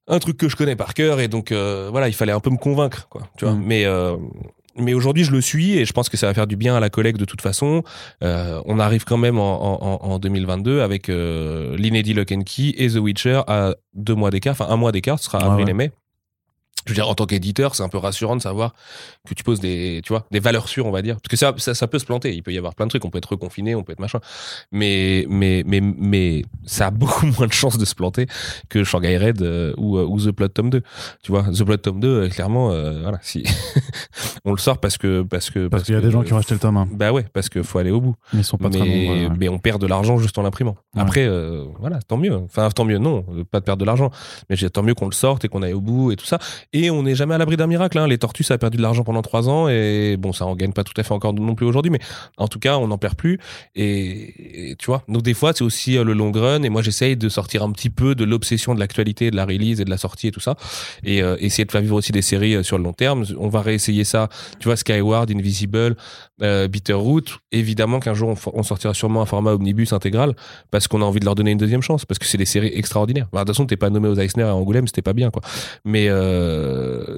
un 0.06 0.18
truc 0.18 0.36
que 0.36 0.48
je 0.48 0.56
connais 0.56 0.76
par 0.76 0.94
cœur 0.94 1.20
et 1.20 1.28
donc 1.28 1.52
euh, 1.52 1.88
voilà, 1.90 2.08
il 2.08 2.14
fallait 2.14 2.32
un 2.32 2.40
peu 2.40 2.50
me 2.50 2.58
convaincre, 2.58 3.08
quoi. 3.08 3.22
Tu 3.36 3.44
vois. 3.44 3.54
Mm. 3.54 3.62
Mais 3.64 3.84
euh, 3.84 4.16
mais 4.76 4.94
aujourd'hui, 4.94 5.24
je 5.24 5.30
le 5.32 5.40
suis 5.40 5.78
et 5.78 5.84
je 5.84 5.92
pense 5.92 6.08
que 6.08 6.16
ça 6.16 6.26
va 6.26 6.34
faire 6.34 6.46
du 6.46 6.56
bien 6.56 6.74
à 6.76 6.80
la 6.80 6.90
collègue 6.90 7.16
de 7.16 7.24
toute 7.24 7.40
façon. 7.40 7.82
Euh, 8.22 8.60
on 8.66 8.78
arrive 8.78 9.04
quand 9.04 9.16
même 9.18 9.38
en, 9.38 10.02
en, 10.04 10.10
en 10.10 10.18
2022 10.18 10.80
avec 10.80 11.08
euh, 11.08 11.76
l'inédit 11.76 12.14
Lock 12.14 12.32
and 12.32 12.42
Key 12.44 12.74
et 12.76 12.88
The 12.88 12.96
Witcher 12.96 13.42
à 13.46 13.74
deux 13.94 14.14
mois 14.14 14.30
d'écart, 14.30 14.52
enfin 14.52 14.66
un 14.68 14.76
mois 14.76 14.92
d'écart, 14.92 15.18
ce 15.18 15.26
sera 15.26 15.38
Ah 15.42 15.46
avril 15.46 15.66
ouais. 15.66 15.70
et 15.70 15.74
mai. 15.74 15.92
Je 16.86 16.92
veux 16.92 16.94
dire, 16.94 17.08
en 17.08 17.14
tant 17.14 17.26
qu'éditeur, 17.26 17.74
c'est 17.74 17.82
un 17.82 17.88
peu 17.88 17.98
rassurant 17.98 18.36
de 18.36 18.42
savoir 18.42 18.74
que 19.28 19.34
tu 19.34 19.42
poses 19.42 19.60
des, 19.60 20.00
tu 20.04 20.12
vois, 20.12 20.26
des 20.30 20.40
valeurs 20.40 20.68
sûres, 20.68 20.86
on 20.86 20.90
va 20.90 21.00
dire. 21.02 21.16
Parce 21.16 21.28
que 21.30 21.36
ça, 21.36 21.54
ça, 21.56 21.74
ça 21.74 21.86
peut 21.88 21.98
se 21.98 22.04
planter. 22.04 22.34
Il 22.34 22.42
peut 22.42 22.52
y 22.52 22.58
avoir 22.58 22.74
plein 22.74 22.86
de 22.86 22.90
trucs. 22.90 23.04
On 23.04 23.10
peut 23.10 23.18
être 23.18 23.30
reconfiné, 23.30 23.74
on 23.74 23.82
peut 23.82 23.92
être 23.92 24.00
machin. 24.00 24.20
Mais, 24.72 25.24
mais, 25.28 25.62
mais, 25.66 25.80
mais, 25.80 26.42
ça 26.66 26.88
a 26.88 26.90
beaucoup 26.90 27.26
moins 27.26 27.46
de 27.46 27.52
chances 27.52 27.78
de 27.78 27.84
se 27.84 27.94
planter 27.94 28.26
que 28.68 28.84
Shanghai 28.84 29.16
Red 29.16 29.42
euh, 29.42 29.72
ou, 29.76 29.96
euh, 29.98 30.04
ou 30.04 30.20
The 30.20 30.30
Plot 30.32 30.48
Tome 30.48 30.70
2. 30.70 30.82
Tu 31.22 31.32
vois, 31.32 31.44
The 31.44 31.64
Plot 31.64 31.76
Tome 31.78 32.00
2, 32.00 32.08
euh, 32.08 32.28
clairement, 32.28 32.70
euh, 32.72 33.00
voilà, 33.02 33.18
si. 33.22 33.44
on 34.44 34.52
le 34.52 34.58
sort 34.58 34.78
parce 34.78 34.98
que, 34.98 35.22
parce 35.22 35.50
que, 35.50 35.68
Parce 35.68 35.84
qu'il 35.84 35.94
y 35.94 35.98
a 35.98 36.00
des 36.00 36.10
gens 36.10 36.22
qui 36.22 36.32
ont 36.32 36.38
acheté 36.38 36.54
le 36.54 36.60
tome 36.60 36.76
1. 36.76 36.88
Bah 36.92 37.12
ouais, 37.12 37.24
parce 37.32 37.48
qu'il 37.48 37.62
faut 37.64 37.78
aller 37.78 37.90
au 37.90 38.00
bout 38.00 38.14
Mais 38.32 38.40
ils 38.40 38.44
sont 38.44 38.58
pas 38.58 38.68
très 38.68 38.80
mais, 38.80 39.06
nombreux. 39.06 39.26
ouais. 39.28 39.36
mais 39.38 39.48
on 39.48 39.58
perd 39.58 39.80
de 39.80 39.86
l'argent 39.86 40.18
juste 40.18 40.36
en 40.38 40.42
l'imprimant. 40.42 40.76
Ouais. 40.94 41.00
Après, 41.02 41.28
voilà, 41.78 42.00
tant 42.02 42.16
mieux. 42.16 42.34
Enfin, 42.34 42.68
tant 42.70 42.84
mieux, 42.84 42.98
non, 42.98 43.24
pas 43.50 43.60
de 43.60 43.64
perdre 43.64 43.80
de 43.80 43.86
l'argent. 43.86 44.10
Mais 44.50 44.56
j'ai- 44.56 44.70
tant 44.70 44.82
mieux 44.82 44.94
qu'on 44.94 45.06
le 45.06 45.12
sorte 45.14 45.44
et 45.44 45.48
qu'on 45.48 45.62
aille 45.62 45.72
au 45.72 45.80
bout 45.80 46.12
et 46.12 46.16
tout 46.16 46.26
ça. 46.26 46.38
Et 46.74 46.90
on 46.90 47.04
n'est 47.04 47.14
jamais 47.14 47.34
à 47.34 47.38
l'abri 47.38 47.56
d'un 47.56 47.66
miracle. 47.66 47.98
Hein. 47.98 48.06
Les 48.06 48.18
tortues, 48.18 48.42
ça 48.42 48.54
a 48.54 48.58
perdu 48.58 48.76
de 48.76 48.82
l'argent 48.82 49.04
pendant 49.04 49.22
trois 49.22 49.48
ans 49.48 49.68
et 49.68 50.16
bon, 50.18 50.32
ça 50.32 50.44
en 50.44 50.54
gagne 50.54 50.72
pas 50.72 50.84
tout 50.84 50.92
à 50.96 51.02
fait 51.02 51.14
encore 51.14 51.32
non 51.32 51.54
plus 51.54 51.64
aujourd'hui, 51.64 51.90
mais 51.90 52.00
en 52.36 52.48
tout 52.48 52.58
cas, 52.58 52.76
on 52.76 52.88
n'en 52.88 52.98
perd 52.98 53.14
plus. 53.14 53.38
Et, 53.76 54.70
et 54.70 54.76
tu 54.76 54.86
vois, 54.86 55.04
donc 55.08 55.22
des 55.22 55.34
fois, 55.34 55.52
c'est 55.54 55.64
aussi 55.64 55.96
euh, 55.96 56.04
le 56.04 56.12
long 56.12 56.32
run. 56.32 56.62
Et 56.64 56.68
moi, 56.68 56.82
j'essaye 56.82 57.16
de 57.16 57.28
sortir 57.28 57.62
un 57.62 57.70
petit 57.70 57.90
peu 57.90 58.14
de 58.14 58.24
l'obsession 58.24 58.74
de 58.74 58.80
l'actualité, 58.80 59.30
de 59.30 59.36
la 59.36 59.44
release 59.44 59.80
et 59.80 59.84
de 59.84 59.90
la 59.90 59.98
sortie 59.98 60.28
et 60.28 60.30
tout 60.32 60.40
ça. 60.40 60.56
Et 61.04 61.22
euh, 61.22 61.36
essayer 61.38 61.64
de 61.64 61.70
faire 61.70 61.80
vivre 61.80 61.96
aussi 61.96 62.12
des 62.12 62.22
séries 62.22 62.56
euh, 62.56 62.62
sur 62.62 62.78
le 62.78 62.84
long 62.84 62.92
terme. 62.92 63.24
On 63.38 63.48
va 63.48 63.60
réessayer 63.60 64.04
ça. 64.04 64.28
Tu 64.58 64.66
vois, 64.66 64.76
Skyward, 64.76 65.30
Invisible, 65.30 65.96
euh, 66.42 66.68
Bitterroot. 66.68 67.38
Évidemment 67.52 68.00
qu'un 68.00 68.14
jour, 68.14 68.36
on, 68.52 68.62
sortira 68.62 68.94
sûrement 68.94 69.22
un 69.22 69.26
format 69.26 69.52
omnibus 69.52 69.92
intégral 69.92 70.34
parce 70.70 70.88
qu'on 70.88 71.02
a 71.02 71.04
envie 71.04 71.20
de 71.20 71.24
leur 71.24 71.34
donner 71.34 71.52
une 71.52 71.58
deuxième 71.58 71.82
chance 71.82 72.04
parce 72.04 72.18
que 72.18 72.26
c'est 72.26 72.38
des 72.38 72.46
séries 72.46 72.72
extraordinaires. 72.74 73.28
Bah, 73.32 73.40
de 73.40 73.44
toute 73.44 73.54
façon, 73.54 73.66
t'es 73.66 73.76
pas 73.76 73.90
nommé 73.90 74.08
aux 74.08 74.16
Eisner 74.16 74.42
à 74.42 74.54
Angoulême, 74.54 74.86
c'était 74.86 75.02
pas 75.02 75.12
bien, 75.12 75.30
quoi. 75.30 75.42
Mais 75.84 76.08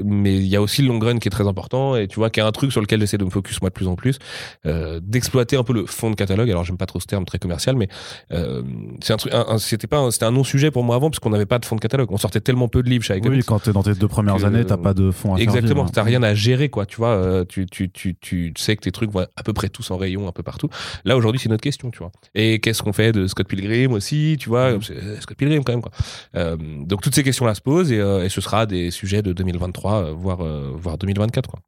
mais 0.04 0.37
il 0.37 0.46
y 0.46 0.56
a 0.56 0.62
aussi 0.62 0.82
le 0.82 0.88
long 0.88 0.98
run 0.98 1.18
qui 1.18 1.28
est 1.28 1.30
très 1.30 1.46
important 1.46 1.96
et 1.96 2.09
tu 2.09 2.16
vois 2.16 2.30
qu'il 2.30 2.40
y 2.42 2.44
a 2.44 2.46
un 2.48 2.52
truc 2.52 2.72
sur 2.72 2.80
lequel 2.80 3.00
j'essaie 3.00 3.18
de 3.18 3.24
me 3.24 3.30
focus 3.30 3.61
moi 3.61 3.70
de 3.70 3.74
plus 3.74 3.87
en 3.88 3.94
plus, 3.96 4.18
euh, 4.66 5.00
d'exploiter 5.02 5.56
un 5.56 5.62
peu 5.64 5.72
le 5.72 5.87
fond 5.87 6.11
de 6.11 6.14
catalogue. 6.16 6.50
Alors 6.50 6.64
j'aime 6.64 6.76
pas 6.76 6.87
trop 6.87 7.00
ce 7.00 7.06
terme 7.06 7.24
très 7.24 7.38
commercial, 7.38 7.76
mais 7.76 7.88
euh, 8.32 8.62
c'est 9.02 9.12
un 9.12 9.16
truc, 9.16 9.32
un- 9.32 9.46
un- 9.48 9.59
c'était 9.59 9.87
pas, 9.87 9.98
un- 9.98 10.11
c'était 10.11 10.24
un 10.26 10.30
non-sujet 10.32 10.70
pour 10.70 10.85
moi 10.85 10.96
avant 10.96 11.11
parce 11.11 11.18
qu'on 11.20 11.30
n'avait 11.30 11.46
pas 11.46 11.59
de 11.59 11.64
fond 11.64 11.76
de 11.76 11.80
catalogue. 11.80 12.11
On 12.12 12.16
sortait 12.16 12.40
tellement 12.40 12.68
peu 12.68 12.82
de 12.82 12.88
livres 12.90 13.04
chez 13.04 13.14
Oui, 13.14 13.20
Iconics. 13.20 13.46
quand 13.46 13.59
t'es 13.61 13.72
dans 13.72 13.82
tes 13.82 13.94
deux 13.94 14.09
premières 14.09 14.44
années, 14.44 14.64
t'as 14.64 14.76
pas 14.76 14.94
de 14.94 15.11
fonds 15.11 15.35
à 15.35 15.38
Exactement, 15.38 15.87
t'as 15.88 16.02
rien 16.02 16.22
à 16.22 16.35
gérer, 16.35 16.68
quoi. 16.68 16.87
Tu 16.87 16.96
vois, 16.96 17.11
euh, 17.11 17.44
tu, 17.48 17.66
tu, 17.66 17.90
tu, 17.90 18.16
tu 18.20 18.52
sais 18.56 18.76
que 18.76 18.82
tes 18.82 18.92
trucs 18.92 19.11
vont 19.11 19.26
à 19.37 19.42
peu 19.42 19.52
près 19.52 19.68
tous 19.68 19.90
en 19.90 19.96
rayon, 19.96 20.28
un 20.28 20.32
peu 20.32 20.42
partout. 20.42 20.68
Là, 21.04 21.16
aujourd'hui, 21.16 21.40
c'est 21.40 21.48
notre 21.48 21.62
question, 21.62 21.90
tu 21.90 21.98
vois. 21.98 22.11
Et 22.35 22.59
qu'est-ce 22.61 22.82
qu'on 22.82 22.92
fait 22.92 23.12
de 23.12 23.26
Scott 23.26 23.46
Pilgrim 23.48 23.92
aussi, 23.92 24.37
tu 24.38 24.48
vois? 24.48 24.72
Euh, 24.72 25.16
Scott 25.20 25.37
Pilgrim, 25.37 25.62
quand 25.64 25.72
même, 25.72 25.82
quoi. 25.82 25.92
Euh, 26.37 26.56
donc, 26.85 27.00
toutes 27.02 27.14
ces 27.14 27.22
questions-là 27.22 27.54
se 27.54 27.61
posent 27.61 27.92
et, 27.92 27.98
euh, 28.00 28.24
et 28.24 28.28
ce 28.28 28.40
sera 28.40 28.66
des 28.66 28.90
sujets 28.90 29.22
de 29.22 29.32
2023, 29.37 29.92
euh, 29.94 30.12
voire, 30.12 30.40
euh, 30.42 30.72
voire 30.75 30.99
2024, 30.99 31.49
quoi. 31.49 31.61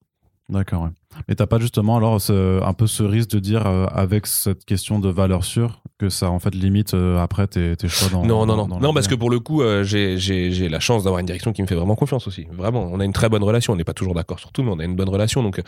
D'accord, 0.51 0.85
ouais. 0.85 0.89
Mais 1.29 1.35
t'as 1.35 1.47
pas 1.47 1.59
justement 1.59 1.99
alors 1.99 2.21
ce- 2.23 2.63
un 2.63 2.73
peu 2.73 2.87
ce 2.87 3.03
risque 3.03 3.29
de 3.31 3.39
dire 3.39 3.67
euh, 3.67 3.85
avec 3.93 4.27
cette 4.27 4.65
question 4.65 4.99
de 4.99 5.11
valeur 5.11 5.45
sûre 5.45 5.83
que 5.99 6.09
ça 6.09 6.31
en 6.31 6.39
fait 6.39 6.55
limite 6.55 6.95
euh, 6.95 7.19
après 7.19 7.47
tes, 7.47 7.77
tes 7.77 7.89
choix 7.89 8.09
dans 8.09 8.25
non, 8.25 8.47
non, 8.47 8.57
dans- 8.57 8.57
non. 8.57 8.67
dans 8.77 8.81
Non, 8.81 8.95
parce 8.95 9.09
que 9.09 9.15
pour 9.15 9.29
le 9.29 9.41
coup, 9.41 9.61
euh, 9.61 9.85
j'ai- 9.85 10.17
j'ai 10.17 10.51
j'ai 10.53 10.71
la 10.71 10.81
chance 10.81 11.05
d'avoir 11.05 11.21
une 11.21 11.27
direction 11.27 11.53
qui 11.53 11.61
me 11.61 11.67
fait 11.67 11.75
vraiment 11.75 11.97
confiance 11.97 12.27
aussi. 12.27 12.47
Vraiment, 12.51 12.89
on 12.91 12.99
a 12.99 13.05
une 13.05 13.13
très 13.13 13.29
bonne 13.29 13.43
relation. 13.45 13.75
On 13.75 13.77
n'est 13.77 13.85
pas 13.85 13.93
toujours 13.93 14.15
d'accord 14.15 14.39
sur 14.39 14.51
tout, 14.53 14.63
mais 14.63 14.71
on 14.73 14.79
a 14.79 14.85
une 14.85 14.97
bonne 14.97 15.11
relation. 15.11 15.43
Donc, 15.43 15.61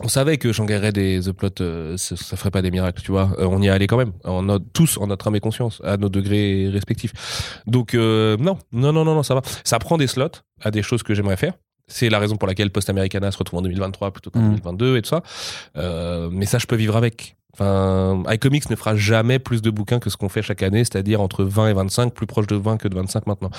on 0.00 0.08
savait 0.08 0.38
que 0.38 0.52
Shanghai 0.52 0.78
Red 0.78 0.98
et 0.98 1.20
The 1.20 1.32
Plot, 1.32 1.48
euh, 1.60 1.96
ça, 1.96 2.16
ça 2.16 2.36
ferait 2.36 2.50
pas 2.50 2.62
des 2.62 2.70
miracles, 2.70 3.00
tu 3.02 3.12
vois. 3.12 3.30
Euh, 3.38 3.46
on 3.48 3.62
y 3.62 3.66
est 3.68 3.70
allé 3.70 3.86
quand 3.86 3.96
même, 3.96 4.12
en 4.24 4.42
notre- 4.42 4.64
tous 4.72 4.98
en 4.98 5.06
notre 5.06 5.28
âme 5.28 5.36
et 5.36 5.40
conscience, 5.40 5.80
à 5.84 5.96
nos 5.96 6.08
degrés 6.08 6.68
respectifs. 6.68 7.12
Donc, 7.66 7.94
euh, 7.94 8.36
non, 8.38 8.58
non, 8.72 8.92
non, 8.92 9.04
non, 9.04 9.14
non, 9.14 9.22
ça 9.22 9.34
va. 9.34 9.42
Ça 9.62 9.78
prend 9.78 9.96
des 9.96 10.06
slots 10.08 10.28
à 10.60 10.70
des 10.70 10.82
choses 10.82 11.02
que 11.02 11.14
j'aimerais 11.14 11.36
faire. 11.36 11.54
C'est 11.86 12.08
la 12.08 12.18
raison 12.18 12.36
pour 12.36 12.48
laquelle 12.48 12.70
Post 12.70 12.88
Americana 12.90 13.30
se 13.30 13.38
retrouve 13.38 13.58
en 13.60 13.62
2023 13.62 14.10
plutôt 14.10 14.30
qu'en 14.30 14.40
Mm. 14.40 14.48
2022 14.56 14.96
et 14.96 15.02
tout 15.02 15.10
ça. 15.10 15.22
Euh, 15.76 16.28
mais 16.32 16.46
ça, 16.46 16.58
je 16.58 16.66
peux 16.66 16.76
vivre 16.76 16.96
avec. 16.96 17.36
Enfin, 17.52 18.24
iComics 18.32 18.68
ne 18.70 18.74
fera 18.74 18.96
jamais 18.96 19.38
plus 19.38 19.62
de 19.62 19.70
bouquins 19.70 20.00
que 20.00 20.10
ce 20.10 20.16
qu'on 20.16 20.28
fait 20.28 20.42
chaque 20.42 20.62
année, 20.64 20.78
c'est-à-dire 20.82 21.20
entre 21.20 21.44
20 21.44 21.68
et 21.68 21.72
25, 21.72 22.12
plus 22.12 22.26
proche 22.26 22.48
de 22.48 22.56
20 22.56 22.78
que 22.78 22.88
de 22.88 22.96
25 22.96 23.26
maintenant. 23.28 23.50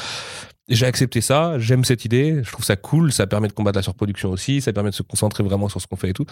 J'ai 0.67 0.87
accepté 0.87 1.21
ça, 1.21 1.59
j'aime 1.59 1.83
cette 1.83 2.05
idée, 2.05 2.41
je 2.43 2.51
trouve 2.51 2.65
ça 2.65 2.75
cool, 2.75 3.11
ça 3.11 3.27
permet 3.27 3.47
de 3.47 3.53
combattre 3.53 3.77
la 3.77 3.83
surproduction 3.83 4.31
aussi, 4.31 4.61
ça 4.61 4.73
permet 4.73 4.89
de 4.89 4.95
se 4.95 5.03
concentrer 5.03 5.43
vraiment 5.43 5.69
sur 5.69 5.79
ce 5.79 5.85
qu'on 5.85 5.95
fait 5.95 6.09
et 6.09 6.13
tout. 6.13 6.25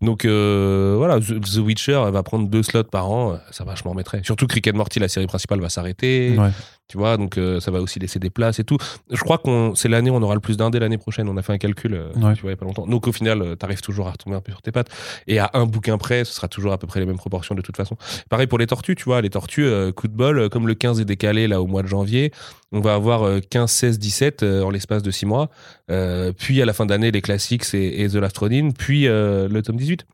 Donc 0.00 0.24
euh, 0.24 0.94
voilà, 0.96 1.20
The 1.20 1.58
Witcher 1.58 2.02
va 2.10 2.22
prendre 2.22 2.48
deux 2.48 2.62
slots 2.62 2.84
par 2.84 3.10
an, 3.10 3.38
ça 3.50 3.64
va, 3.64 3.74
je 3.74 3.82
m'en 3.84 3.90
remettrai. 3.90 4.22
Surtout 4.24 4.46
and 4.66 4.76
Morty, 4.76 4.98
la 4.98 5.08
série 5.08 5.26
principale, 5.26 5.60
va 5.60 5.68
s'arrêter, 5.68 6.34
Ouais. 6.38 6.50
Tu 6.88 6.98
vois, 6.98 7.16
donc 7.16 7.36
euh, 7.38 7.60
ça 7.60 7.70
va 7.70 7.80
aussi 7.80 7.98
laisser 7.98 8.18
des 8.18 8.30
places 8.30 8.58
et 8.58 8.64
tout. 8.64 8.76
Je 9.10 9.20
crois 9.20 9.38
qu'on 9.38 9.74
c'est 9.74 9.88
l'année 9.88 10.10
où 10.10 10.14
on 10.14 10.22
aura 10.22 10.34
le 10.34 10.40
plus 10.40 10.56
d'indés 10.56 10.78
l'année 10.78 10.98
prochaine, 10.98 11.28
on 11.28 11.36
a 11.36 11.42
fait 11.42 11.52
un 11.52 11.58
calcul, 11.58 11.94
euh, 11.94 12.08
Ouais. 12.16 12.34
tu 12.34 12.42
vois, 12.42 12.50
il 12.50 12.52
y 12.52 12.52
a 12.52 12.56
pas 12.56 12.64
longtemps. 12.66 12.86
Donc 12.86 13.06
au 13.08 13.12
final, 13.12 13.42
euh, 13.42 13.54
t'arrives 13.56 13.80
toujours 13.80 14.08
à 14.08 14.12
retomber 14.12 14.36
un 14.36 14.40
peu 14.40 14.52
sur 14.52 14.62
tes 14.62 14.72
pattes. 14.72 14.88
Et 15.26 15.38
à 15.38 15.50
un 15.54 15.66
bouquin 15.66 15.98
près, 15.98 16.24
ce 16.24 16.32
sera 16.32 16.48
toujours 16.48 16.72
à 16.72 16.78
peu 16.78 16.86
près 16.86 17.00
les 17.00 17.06
mêmes 17.06 17.16
proportions 17.16 17.54
de 17.54 17.62
toute 17.62 17.76
façon. 17.76 17.96
Pareil 18.30 18.46
pour 18.46 18.58
les 18.58 18.66
tortues, 18.66 18.94
tu 18.94 19.04
vois, 19.04 19.20
les 19.20 19.30
tortues, 19.30 19.68
coup 19.94 20.08
de 20.08 20.14
bol, 20.14 20.48
comme 20.48 20.66
le 20.68 20.74
15 20.74 21.00
est 21.00 21.04
décalé 21.04 21.48
là 21.48 21.60
au 21.60 21.66
mois 21.66 21.82
de 21.82 21.88
janvier, 21.88 22.32
on 22.72 22.80
va 22.80 22.94
avoir 22.94 23.22
euh, 23.22 23.40
15, 23.40 23.70
16, 23.70 23.98
17 23.98 24.42
euh, 24.42 24.62
en 24.62 24.70
l'espace 24.70 25.02
de 25.02 25.10
6 25.10 25.26
mois. 25.26 25.50
Euh, 25.90 26.32
puis 26.36 26.60
à 26.60 26.64
la 26.64 26.72
fin 26.72 26.84
d'année, 26.86 27.10
les 27.10 27.22
classiques 27.22 27.64
et, 27.74 28.02
et 28.02 28.08
The 28.08 28.14
Last 28.16 28.36
Ronin, 28.38 28.70
puis 28.76 29.04
le 29.04 29.60
tome 29.62 29.76
18 29.76 30.06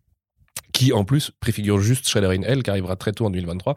qui 0.72 0.92
en 0.92 1.04
plus 1.04 1.30
préfigure 1.40 1.80
juste 1.80 2.08
Shredder 2.08 2.36
in 2.38 2.42
Hell 2.42 2.62
qui 2.62 2.70
arrivera 2.70 2.96
très 2.96 3.12
tôt 3.12 3.26
en 3.26 3.30
2023 3.30 3.76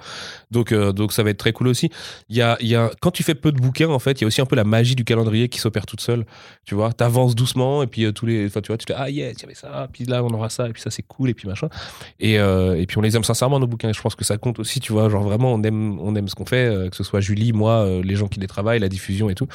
donc 0.52 0.72
euh, 0.72 0.92
donc 0.92 1.12
ça 1.14 1.24
va 1.24 1.30
être 1.30 1.38
très 1.38 1.54
cool 1.54 1.68
aussi. 1.68 1.90
Y 2.30 2.42
a 2.42 2.58
y 2.62 2.76
a 2.76 2.92
quand 3.02 3.12
tu 3.12 3.24
fais 3.24 3.36
peu 3.36 3.52
de 3.52 3.60
bouquins 3.60 3.90
en 3.90 4.00
fait 4.00 4.20
il 4.20 4.22
y 4.22 4.24
a 4.26 4.28
aussi 4.28 4.42
un 4.42 4.46
peu 4.46 4.56
la 4.56 4.64
magie 4.64 4.96
du 4.96 5.04
calendrier 5.04 5.50
qui 5.50 5.60
s'opère 5.60 5.86
toute 5.86 6.02
seule. 6.02 6.26
Tu 6.66 6.76
vois 6.76 6.94
t'avances 6.94 7.36
doucement 7.36 7.84
et 7.84 7.88
puis 7.88 8.06
euh, 8.06 8.12
tous 8.12 8.26
les 8.26 8.50
tu 8.50 8.68
vois 8.68 8.78
tu 8.78 8.86
te 8.86 8.94
dis 8.94 9.00
ah 9.00 9.10
yes 9.10 9.36
il 9.38 9.42
y 9.42 9.46
avait 9.46 9.56
ça 9.56 9.88
puis 9.92 10.06
là 10.06 10.24
on 10.24 10.30
aura 10.30 10.50
ça 10.50 10.68
et 10.68 10.74
puis 10.74 10.82
ça 10.82 10.90
c'est 10.90 11.04
cool 11.04 11.30
et 11.30 11.34
puis 11.34 11.48
machin. 11.48 11.70
Et 12.20 12.40
euh, 12.40 12.80
et 12.80 12.86
puis 12.86 12.98
on 12.98 13.02
les 13.02 13.16
aime 13.16 13.24
sincèrement 13.24 13.60
nos 13.60 13.68
bouquins 13.68 13.90
et 13.90 13.94
je 13.94 14.02
pense 14.02 14.16
que 14.16 14.24
ça 14.26 14.38
compte 14.38 14.60
aussi 14.60 14.80
tu 14.80 14.94
vois. 14.94 15.10
Genre 15.10 15.24
vraiment 15.24 15.54
on 15.54 15.62
aime 15.64 16.00
on 16.00 16.16
aime 16.16 16.28
ce 16.28 16.36
qu'on 16.36 16.46
fait 16.46 16.90
que 16.90 16.96
ce 16.96 17.04
soit 17.04 17.22
Julie 17.22 17.54
moi 17.54 17.88
les 18.04 18.16
gens 18.16 18.28
qui 18.28 18.40
les 18.40 18.48
travaillent 18.48 18.80
la 18.80 18.90
diffusion 18.90 19.30
et 19.30 19.36
tout. 19.36 19.48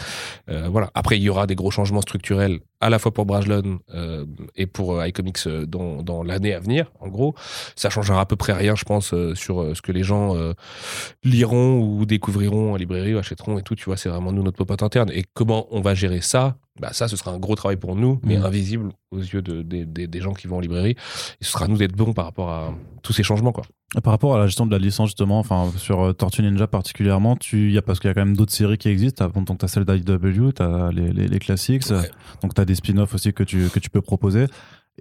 Voilà. 0.48 0.90
Après 0.94 1.16
il 1.16 1.22
y 1.22 1.28
aura 1.28 1.46
des 1.46 1.54
gros 1.54 1.70
changements 1.70 2.02
structurels 2.02 2.60
à 2.80 2.90
la 2.90 2.98
fois 2.98 3.12
pour 3.12 3.26
Brajlon 3.26 3.78
et 4.56 4.66
pour 4.66 5.04
iComics 5.04 5.48
dans 5.48 6.02
dans 6.02 6.22
l'année 6.22 6.54
à 6.54 6.60
venir 6.60 6.90
en 7.00 7.08
gros 7.08 7.29
ça 7.76 7.90
changera 7.90 8.20
à 8.20 8.26
peu 8.26 8.36
près 8.36 8.52
rien, 8.52 8.74
je 8.76 8.84
pense, 8.84 9.12
euh, 9.14 9.34
sur 9.34 9.60
euh, 9.60 9.74
ce 9.74 9.82
que 9.82 9.92
les 9.92 10.02
gens 10.02 10.36
euh, 10.36 10.52
liront 11.24 11.78
ou 11.80 12.06
découvriront 12.06 12.72
en 12.72 12.76
librairie 12.76 13.14
ou 13.14 13.18
achèteront 13.18 13.58
et 13.58 13.62
tout. 13.62 13.74
Tu 13.74 13.84
vois, 13.84 13.96
c'est 13.96 14.08
vraiment 14.08 14.32
nous 14.32 14.42
notre 14.42 14.56
popote 14.56 14.82
interne. 14.82 15.10
Et 15.12 15.24
comment 15.34 15.66
on 15.70 15.80
va 15.80 15.94
gérer 15.94 16.20
ça? 16.20 16.56
Bah 16.80 16.90
ça, 16.92 17.08
ce 17.08 17.16
sera 17.16 17.32
un 17.32 17.38
gros 17.38 17.56
travail 17.56 17.76
pour 17.76 17.94
nous, 17.94 18.20
mais 18.22 18.38
Mhm. 18.38 18.44
invisible 18.46 18.88
aux 19.10 19.18
yeux 19.18 19.42
de, 19.42 19.60
des- 19.62 20.20
gens 20.20 20.32
qui 20.32 20.46
vont 20.46 20.56
en 20.58 20.60
librairie. 20.60 20.92
Et 21.40 21.44
ce 21.44 21.50
sera 21.52 21.64
à 21.66 21.68
nous 21.68 21.76
d'être 21.76 21.94
bons 21.96 22.12
par 22.14 22.24
rapport 22.24 22.50
à 22.50 22.72
tous 23.02 23.12
ces 23.12 23.22
changements, 23.22 23.52
quoi. 23.52 23.64
Par 24.04 24.12
rapport 24.12 24.34
à 24.34 24.38
la 24.38 24.46
gestion 24.46 24.66
de 24.66 24.70
la 24.70 24.78
licence, 24.78 25.08
justement, 25.08 25.38
enfin, 25.40 25.70
sur 25.76 26.14
Tortue 26.16 26.42
Ninja 26.42 26.66
particulièrement, 26.68 27.36
tu, 27.36 27.72
y 27.72 27.76
a, 27.78 27.82
parce 27.82 27.98
qu'il 27.98 28.08
y 28.08 28.10
a 28.12 28.14
quand 28.14 28.24
même 28.24 28.36
d'autres 28.36 28.52
séries 28.52 28.78
qui 28.78 28.88
existent. 28.88 29.26
T'as- 29.28 29.40
Donc, 29.40 29.58
tu 29.58 29.64
as 29.64 29.68
celle 29.68 29.84
d'IW, 29.84 30.52
tu 30.54 30.62
as 30.62 30.90
les, 30.92 31.12
les, 31.12 31.26
les 31.28 31.38
classiques, 31.38 31.82
Ouais. 31.90 32.08
donc 32.42 32.54
tu 32.54 32.60
as 32.60 32.64
des 32.64 32.76
spin-offs 32.76 33.14
aussi 33.14 33.32
que 33.32 33.42
tu, 33.42 33.68
que 33.68 33.78
tu 33.80 33.90
peux 33.90 34.00
proposer. 34.02 34.46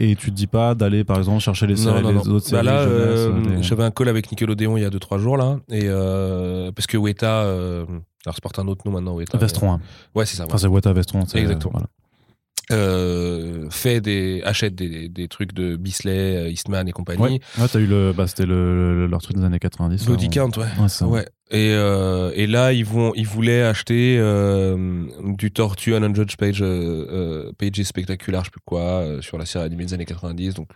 Et 0.02 0.16
tu 0.16 0.32
te 0.32 0.36
dis 0.36 0.48
pas 0.48 0.76
d'aller, 0.76 1.04
par 1.04 1.18
exemple, 1.18 1.40
chercher 1.42 1.68
les, 1.68 1.76
séries, 1.76 1.96
non, 2.02 2.02
non, 2.02 2.08
les 2.10 2.16
non. 2.30 2.36
autres 2.36 2.50
Bah 2.52 2.64
séries. 2.64 2.66
là, 2.66 2.80
euh, 2.82 3.42
des- 3.58 3.64
j'avais 3.64 3.84
un 3.84 3.92
call 3.92 4.08
avec 4.08 4.32
Nickelodeon 4.32 4.78
il 4.78 4.82
y 4.82 4.86
a 4.86 4.90
2-3 4.90 5.18
jours, 5.20 5.36
là. 5.38 5.60
Et 5.70 5.84
euh, 5.86 6.72
parce 6.72 6.88
que 6.88 6.96
Weta, 6.98 7.42
euh, 7.44 7.84
alors 8.26 8.34
c'est 8.36 8.42
porte 8.42 8.60
un 8.60 8.68
autre 8.68 8.84
nom 8.86 8.94
maintenant, 8.94 9.16
Weta. 9.16 9.38
Vestron. 9.38 9.74
hein. 9.74 9.82
Ouais, 10.16 10.26
c'est 10.26 10.38
ça. 10.38 10.46
Enfin, 10.46 10.58
c'est 10.58 10.68
Weta 10.68 10.94
Vestron. 10.94 11.24
Exactement. 11.34 11.72
voilà. 11.74 11.88
Euh, 12.72 13.68
fait 13.72 14.00
des, 14.00 14.42
achète 14.46 14.76
des, 14.76 15.10
des 15.10 15.28
trucs 15.28 15.54
de 15.54 15.76
Bisley, 15.76 16.36
euh, 16.38 16.50
Eastman 16.52 16.88
et 16.88 16.92
compagnie. 16.92 17.20
Ouais, 17.22 17.40
ouais 17.58 17.68
t'as 17.72 17.80
eu 17.80 17.88
le, 17.88 18.14
bah, 18.16 18.28
c'était 18.28 18.46
le, 18.46 18.94
le- 18.96 19.08
leur 19.08 19.22
truc 19.22 19.38
des 19.38 19.44
années 19.44 19.58
90. 19.60 20.06
Body 20.06 20.26
là, 20.26 20.32
Count, 20.32 20.52
ouais. 20.58 21.06
Ouais. 21.08 21.26
Et, 21.52 21.72
euh, 21.74 22.32
et 22.36 22.46
là, 22.46 22.74
ils 22.74 22.86
vont, 22.86 23.12
ils 23.16 23.26
voulaient 23.26 23.64
acheter 23.64 24.18
euh, 24.20 25.08
du 25.24 25.52
Tortue 25.52 25.94
100 25.94 26.36
page, 26.38 26.62
euh, 26.62 27.08
euh, 27.10 27.52
pages 27.58 27.84
spectaculaires, 27.84 28.42
je 28.42 28.46
sais 28.46 28.52
plus 28.52 28.62
quoi, 28.64 29.04
sur 29.22 29.40
la 29.40 29.48
série 29.48 29.70
des 29.70 29.94
années 29.96 30.06
90. 30.06 30.54
Donc, 30.54 30.70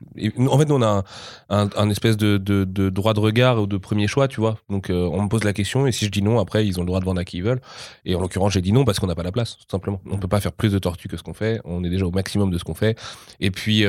en 0.49 0.57
fait, 0.57 0.71
on 0.71 0.81
a 0.81 1.03
un, 1.49 1.89
espèce 1.91 2.17
de, 2.17 2.37
de, 2.37 2.89
droit 2.89 3.13
de 3.13 3.19
regard 3.19 3.61
ou 3.61 3.67
de 3.67 3.77
premier 3.77 4.07
choix, 4.07 4.27
tu 4.27 4.39
vois. 4.39 4.57
Donc, 4.67 4.87
on 4.89 5.21
me 5.21 5.27
pose 5.27 5.43
la 5.43 5.53
question 5.53 5.85
et 5.85 5.91
si 5.91 6.05
je 6.05 6.11
dis 6.11 6.23
non, 6.23 6.39
après, 6.39 6.65
ils 6.65 6.79
ont 6.79 6.81
le 6.81 6.87
droit 6.87 6.99
de 6.99 7.05
vendre 7.05 7.21
à 7.21 7.25
qui 7.25 7.37
ils 7.37 7.43
veulent. 7.43 7.61
Et 8.05 8.15
en 8.15 8.19
l'occurrence, 8.19 8.53
j'ai 8.53 8.61
dit 8.61 8.71
non 8.71 8.83
parce 8.83 8.99
qu'on 8.99 9.07
n'a 9.07 9.15
pas 9.15 9.23
la 9.23 9.31
place, 9.31 9.57
tout 9.57 9.65
simplement. 9.69 10.01
On 10.09 10.17
peut 10.17 10.27
pas 10.27 10.39
faire 10.39 10.53
plus 10.53 10.71
de 10.71 10.79
Tortue 10.79 11.07
que 11.07 11.17
ce 11.17 11.23
qu'on 11.23 11.35
fait. 11.35 11.61
On 11.65 11.83
est 11.83 11.89
déjà 11.89 12.07
au 12.07 12.11
maximum 12.11 12.49
de 12.49 12.57
ce 12.57 12.63
qu'on 12.63 12.73
fait. 12.73 12.97
Et 13.39 13.51
puis, 13.51 13.85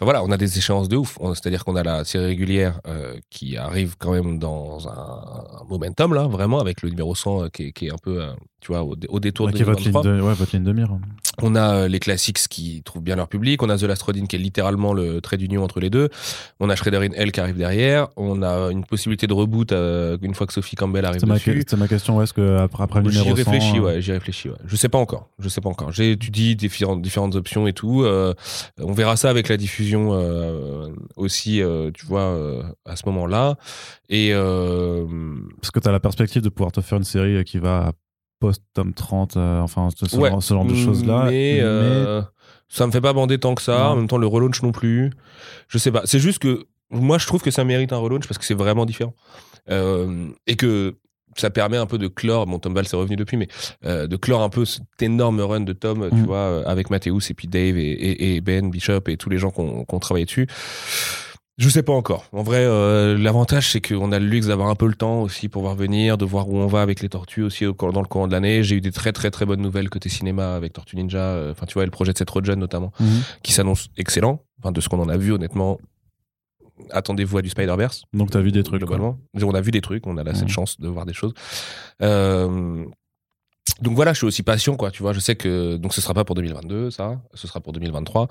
voilà, 0.00 0.22
on 0.22 0.30
a 0.30 0.36
des 0.36 0.58
échéances 0.58 0.88
de 0.88 0.96
ouf. 0.96 1.18
C'est-à-dire 1.34 1.64
qu'on 1.64 1.74
a 1.74 1.82
la 1.82 2.04
série 2.04 2.26
régulière 2.26 2.80
qui 3.30 3.56
arrive 3.56 3.96
quand 3.98 4.12
même 4.12 4.38
dans 4.38 4.88
un, 4.88 5.60
un 5.60 5.64
momentum, 5.68 6.03
là, 6.12 6.26
vraiment, 6.26 6.60
avec 6.60 6.82
le 6.82 6.90
numéro 6.90 7.14
100 7.14 7.44
euh, 7.44 7.48
qui, 7.48 7.86
est, 7.86 7.92
un 7.92 7.98
peu, 8.02 8.22
euh, 8.22 8.34
tu 8.64 8.72
vois, 8.72 8.82
au, 8.82 8.96
au 9.10 9.20
détour 9.20 9.46
de 9.50 9.62
votre 9.62 9.82
ligne 9.82 9.92
2023. 9.92 10.02
de, 10.02 10.20
ouais, 10.22 10.32
votre 10.34 10.52
ligne 10.56 10.64
de 10.64 10.72
mire. 10.72 10.88
On 11.42 11.54
a 11.54 11.74
euh, 11.74 11.88
les 11.88 11.98
classiques 12.00 12.38
qui 12.48 12.82
trouvent 12.82 13.02
bien 13.02 13.14
leur 13.14 13.28
public. 13.28 13.62
On 13.62 13.68
a 13.68 13.76
The 13.76 13.82
Last 13.82 14.02
Rodin 14.02 14.24
qui 14.24 14.36
est 14.36 14.38
littéralement 14.38 14.94
le 14.94 15.20
trait 15.20 15.36
d'union 15.36 15.62
entre 15.62 15.80
les 15.80 15.90
deux. 15.90 16.08
On 16.60 16.70
a 16.70 16.76
Shredder 16.76 16.96
in 17.06 17.12
Hell 17.12 17.30
qui 17.30 17.40
arrive 17.40 17.58
derrière. 17.58 18.08
On 18.16 18.40
a 18.42 18.70
une 18.70 18.84
possibilité 18.86 19.26
de 19.26 19.34
reboot 19.34 19.70
euh, 19.72 20.16
une 20.22 20.34
fois 20.34 20.46
que 20.46 20.54
Sophie 20.54 20.76
Campbell 20.76 21.04
arrive 21.04 21.22
dessus. 21.24 21.62
c'est 21.68 21.76
ma 21.76 21.88
question. 21.88 22.16
Ouais, 22.16 22.24
est-ce 22.24 22.32
que 22.32 22.56
après, 22.56 22.84
après 22.84 23.02
le 23.02 23.10
J'y 23.10 23.18
numéro 23.18 23.36
100, 23.36 23.50
réfléchis, 23.50 23.80
ouais, 23.80 24.00
j'y 24.00 24.12
réfléchis, 24.12 24.48
ouais. 24.48 24.56
Je 24.64 24.76
sais 24.76 24.88
pas 24.88 24.96
encore, 24.98 25.28
je 25.38 25.48
sais 25.50 25.60
pas 25.60 25.68
encore. 25.68 25.92
J'ai 25.92 26.12
étudié 26.12 26.54
différentes, 26.54 27.02
différentes 27.02 27.34
options 27.34 27.66
et 27.66 27.74
tout. 27.74 28.02
euh, 28.04 28.32
on 28.80 28.92
verra 28.92 29.16
ça 29.16 29.28
avec 29.28 29.48
la 29.50 29.58
diffusion 29.58 30.10
aussi, 31.16 31.60
tu 31.94 32.06
vois, 32.06 32.34
à 32.86 32.96
ce 32.96 33.02
moment-là. 33.06 33.56
Et 34.08 34.30
Parce 34.32 35.70
que 35.70 35.80
tu 35.80 35.88
as 35.88 35.92
la 35.92 36.00
perspective 36.00 36.40
de 36.42 36.48
pouvoir 36.48 36.72
te 36.72 36.80
faire 36.80 36.96
une 36.98 37.04
série 37.04 37.42
qui 37.44 37.58
va 37.58 37.92
post-tome 38.46 38.92
30, 38.94 39.36
euh, 39.36 39.60
enfin, 39.60 39.88
ce, 39.94 40.16
Ouais. 40.16 40.30
genre, 40.30 40.42
ce 40.42 40.54
genre 40.54 40.64
de 40.64 40.74
choses-là. 40.74 41.26
Mais, 41.30 41.58
euh, 41.60 42.22
ça 42.68 42.86
me 42.86 42.92
fait 42.92 43.00
pas 43.00 43.12
bander 43.12 43.38
tant 43.38 43.54
que 43.54 43.62
ça. 43.62 43.78
Non. 43.78 43.84
En 43.84 43.96
même 43.96 44.08
temps, 44.08 44.18
le 44.18 44.26
relaunch 44.26 44.62
non 44.62 44.72
plus. 44.72 45.10
Je 45.68 45.78
sais 45.78 45.90
pas. 45.92 46.02
C'est 46.04 46.18
juste 46.18 46.38
que 46.40 46.64
moi, 46.90 47.18
je 47.18 47.26
trouve 47.26 47.42
que 47.42 47.50
ça 47.50 47.64
mérite 47.64 47.92
un 47.92 47.98
relaunch 47.98 48.26
parce 48.26 48.38
que 48.38 48.44
c'est 48.44 48.54
vraiment 48.54 48.84
différent. 48.86 49.14
Euh, 49.70 50.28
et 50.46 50.56
que 50.56 50.94
ça 51.36 51.50
permet 51.50 51.76
un 51.78 51.86
peu 51.86 51.98
de 51.98 52.06
clore, 52.06 52.46
bon 52.46 52.60
Tom 52.60 52.74
Ball 52.74 52.86
c'est 52.86 52.96
revenu 52.96 53.16
depuis, 53.16 53.36
mais 53.36 53.48
euh, 53.84 54.06
de 54.06 54.14
clore 54.16 54.42
un 54.42 54.48
peu 54.50 54.64
cet 54.64 54.84
énorme 55.00 55.40
run 55.40 55.62
de 55.62 55.72
Tom, 55.72 56.08
tu 56.10 56.14
Mm. 56.16 56.26
vois, 56.26 56.62
avec 56.68 56.90
Mathéus 56.90 57.28
et 57.30 57.34
puis 57.34 57.48
Dave 57.48 57.76
et, 57.76 57.90
et- 57.90 58.36
et 58.36 58.40
Ben 58.40 58.70
Bishop 58.70 59.00
et 59.08 59.16
tous 59.16 59.30
les 59.30 59.38
gens 59.38 59.50
qui 59.50 59.60
ont 59.60 59.98
travaillé 59.98 60.26
dessus. 60.26 60.46
Je 61.56 61.68
sais 61.68 61.84
pas 61.84 61.92
encore. 61.92 62.24
En 62.32 62.42
vrai, 62.42 62.64
euh, 62.64 63.16
l'avantage 63.16 63.70
c'est 63.70 63.80
qu'on 63.80 64.10
a 64.10 64.18
le 64.18 64.26
luxe 64.26 64.48
d'avoir 64.48 64.68
un 64.70 64.74
peu 64.74 64.88
le 64.88 64.94
temps 64.94 65.22
aussi 65.22 65.48
pour 65.48 65.62
voir 65.62 65.76
venir, 65.76 66.18
de 66.18 66.24
voir 66.24 66.48
où 66.48 66.56
on 66.56 66.66
va 66.66 66.82
avec 66.82 67.00
les 67.00 67.08
tortues 67.08 67.42
aussi 67.44 67.64
au- 67.64 67.72
dans 67.74 68.00
le 68.02 68.08
courant 68.08 68.26
de 68.26 68.32
l'année. 68.32 68.64
J'ai 68.64 68.74
eu 68.76 68.80
des 68.80 68.90
très 68.90 69.12
très 69.12 69.30
très 69.30 69.46
bonnes 69.46 69.60
nouvelles 69.62 69.88
côté 69.88 70.08
cinéma 70.08 70.56
avec 70.56 70.72
Tortue 70.72 70.96
Ninja. 70.96 71.18
euh, 71.18 71.52
Enfin, 71.52 71.66
tu 71.66 71.74
vois, 71.74 71.84
le 71.84 71.92
projet 71.92 72.12
de 72.12 72.18
Seth 72.18 72.30
Rogen 72.30 72.58
notamment, 72.58 72.92
Mhm. 72.98 73.22
qui 73.44 73.52
s'annonce 73.52 73.88
excellent. 73.96 74.42
Enfin, 74.60 74.72
de 74.72 74.80
ce 74.80 74.88
qu'on 74.88 74.98
en 75.00 75.08
a 75.08 75.16
vu 75.16 75.32
honnêtement. 75.32 75.78
Attendez-vous 76.90 77.38
à 77.38 77.42
du 77.42 77.50
Spider-Verse. 77.50 78.02
Donc, 78.12 78.32
tu 78.32 78.36
as 78.36 78.40
vu 78.40 78.50
des 78.50 78.64
trucs. 78.64 78.80
quoi. 78.84 78.96
Globalement. 78.96 79.18
On 79.40 79.54
a 79.54 79.60
vu 79.60 79.70
des 79.70 79.80
trucs, 79.80 80.08
on 80.08 80.16
a 80.16 80.24
là, 80.24 80.34
cette 80.34 80.44
Mhm. 80.44 80.48
chance 80.48 80.80
de 80.80 80.88
voir 80.88 81.06
des 81.06 81.12
choses. 81.12 81.34
Euh, 82.02 82.84
donc 83.80 83.94
voilà, 83.96 84.12
je 84.12 84.18
suis 84.18 84.26
aussi 84.26 84.42
patient, 84.42 84.76
quoi. 84.76 84.90
Tu 84.90 85.02
vois, 85.02 85.12
je 85.12 85.20
sais 85.20 85.34
que 85.34 85.76
donc 85.76 85.94
ce 85.94 86.00
sera 86.00 86.14
pas 86.14 86.24
pour 86.24 86.34
2022, 86.36 86.90
ça, 86.90 87.20
ce 87.34 87.46
sera 87.48 87.60
pour 87.60 87.72
2023, 87.72 88.28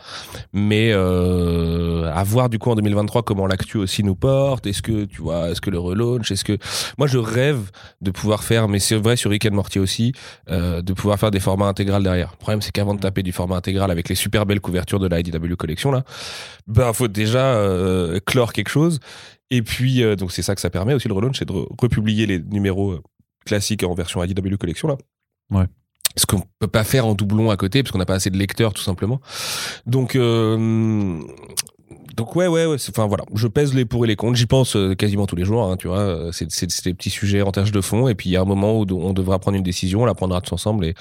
mais 0.53 0.91
euh, 0.93 2.09
à 2.13 2.23
voir 2.23 2.49
du 2.49 2.59
coup 2.59 2.71
en 2.71 2.75
2023 2.75 3.23
comment 3.23 3.45
l'actu 3.45 3.77
aussi 3.77 4.03
nous 4.03 4.15
porte. 4.15 4.65
Est-ce 4.67 4.81
que 4.81 5.05
tu 5.05 5.21
vois, 5.21 5.49
est-ce 5.49 5.61
que 5.61 5.69
le 5.69 5.79
relaunch, 5.79 6.31
est-ce 6.31 6.43
que 6.45 6.57
moi 6.97 7.07
je 7.07 7.17
rêve 7.17 7.71
de 8.01 8.11
pouvoir 8.11 8.43
faire, 8.43 8.67
mais 8.67 8.79
c'est 8.79 8.95
vrai 8.95 9.15
sur 9.17 9.31
Rick 9.31 9.45
and 9.45 9.51
Morty 9.53 9.79
aussi, 9.79 10.13
euh, 10.49 10.81
de 10.81 10.93
pouvoir 10.93 11.19
faire 11.19 11.31
des 11.31 11.39
formats 11.41 11.67
intégrales 11.67 12.03
derrière. 12.03 12.31
Le 12.31 12.37
problème 12.37 12.61
c'est 12.61 12.71
qu'avant 12.71 12.93
de 12.95 12.99
taper 13.01 13.21
du 13.23 13.31
format 13.31 13.57
intégral 13.57 13.91
avec 13.91 14.09
les 14.09 14.15
super 14.15 14.45
belles 14.45 14.61
couvertures 14.61 14.99
de 14.99 15.07
la 15.07 15.19
IDW 15.19 15.55
collection 15.57 15.91
là, 15.91 16.03
ben 16.67 16.93
faut 16.93 17.07
déjà 17.09 17.55
euh, 17.55 18.19
clore 18.25 18.53
quelque 18.53 18.69
chose. 18.69 18.99
Et 19.51 19.61
puis 19.61 20.03
euh, 20.03 20.15
donc 20.15 20.31
c'est 20.31 20.41
ça 20.41 20.55
que 20.55 20.61
ça 20.61 20.69
permet 20.69 20.93
aussi 20.93 21.07
le 21.09 21.13
relaunch, 21.13 21.37
c'est 21.39 21.45
de 21.47 21.53
re- 21.53 21.67
republier 21.79 22.25
les 22.25 22.39
numéros 22.39 22.91
euh, 22.91 23.01
classiques 23.45 23.83
en 23.83 23.93
version 23.93 24.23
IDW 24.23 24.55
collection 24.57 24.87
là. 24.87 24.97
Ce 26.15 26.27
qu'on 26.27 26.43
peut 26.59 26.67
pas 26.67 26.83
faire 26.83 27.07
en 27.07 27.15
doublon 27.15 27.49
à 27.49 27.57
côté 27.57 27.81
parce 27.81 27.91
qu'on 27.91 27.97
n'a 27.97 28.05
pas 28.05 28.13
assez 28.13 28.29
de 28.29 28.37
lecteurs 28.37 28.73
tout 28.73 28.83
simplement. 28.83 29.19
Donc 29.87 30.15
euh, 30.15 31.19
donc 32.15 32.35
ouais 32.35 32.45
ouais 32.45 32.67
ouais 32.67 32.77
enfin 32.89 33.07
voilà. 33.07 33.23
Je 33.33 33.47
pèse 33.47 33.73
les 33.73 33.85
pour 33.85 34.05
et 34.05 34.07
les 34.07 34.15
contre. 34.15 34.37
J'y 34.37 34.45
pense 34.45 34.75
euh, 34.75 34.93
quasiment 34.93 35.25
tous 35.25 35.35
les 35.35 35.45
jours 35.45 35.63
hein, 35.63 35.75
tu 35.75 35.87
vois. 35.87 35.99
Euh, 35.99 36.31
c'est 36.31 36.45
des 36.83 36.93
petits 36.93 37.09
sujets 37.09 37.41
en 37.41 37.51
tâche 37.51 37.71
de 37.71 37.81
fond. 37.81 38.07
Et 38.07 38.13
puis 38.13 38.29
il 38.29 38.33
y 38.33 38.37
a 38.37 38.41
un 38.41 38.45
moment 38.45 38.79
où 38.79 38.85
on 38.91 39.13
devra 39.13 39.39
prendre 39.39 39.57
une 39.57 39.63
décision. 39.63 40.03
On 40.03 40.05
la 40.05 40.13
prendra 40.13 40.39
tous 40.41 40.53
ensemble. 40.53 40.85
Et 40.85 40.93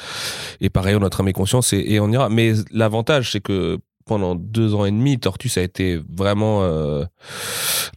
et 0.62 0.70
pareil 0.70 0.96
on 0.96 1.00
notre 1.00 1.20
âme 1.20 1.28
et 1.28 1.34
et, 1.72 1.94
et 1.94 2.00
on 2.00 2.10
ira. 2.10 2.30
Mais 2.30 2.54
l'avantage 2.70 3.32
c'est 3.32 3.40
que 3.40 3.78
pendant 4.06 4.34
deux 4.34 4.74
ans 4.74 4.84
et 4.84 4.90
demi, 4.90 5.18
Tortue, 5.18 5.48
ça 5.48 5.60
a 5.60 5.62
été 5.62 6.00
vraiment 6.14 6.62
euh, 6.62 7.04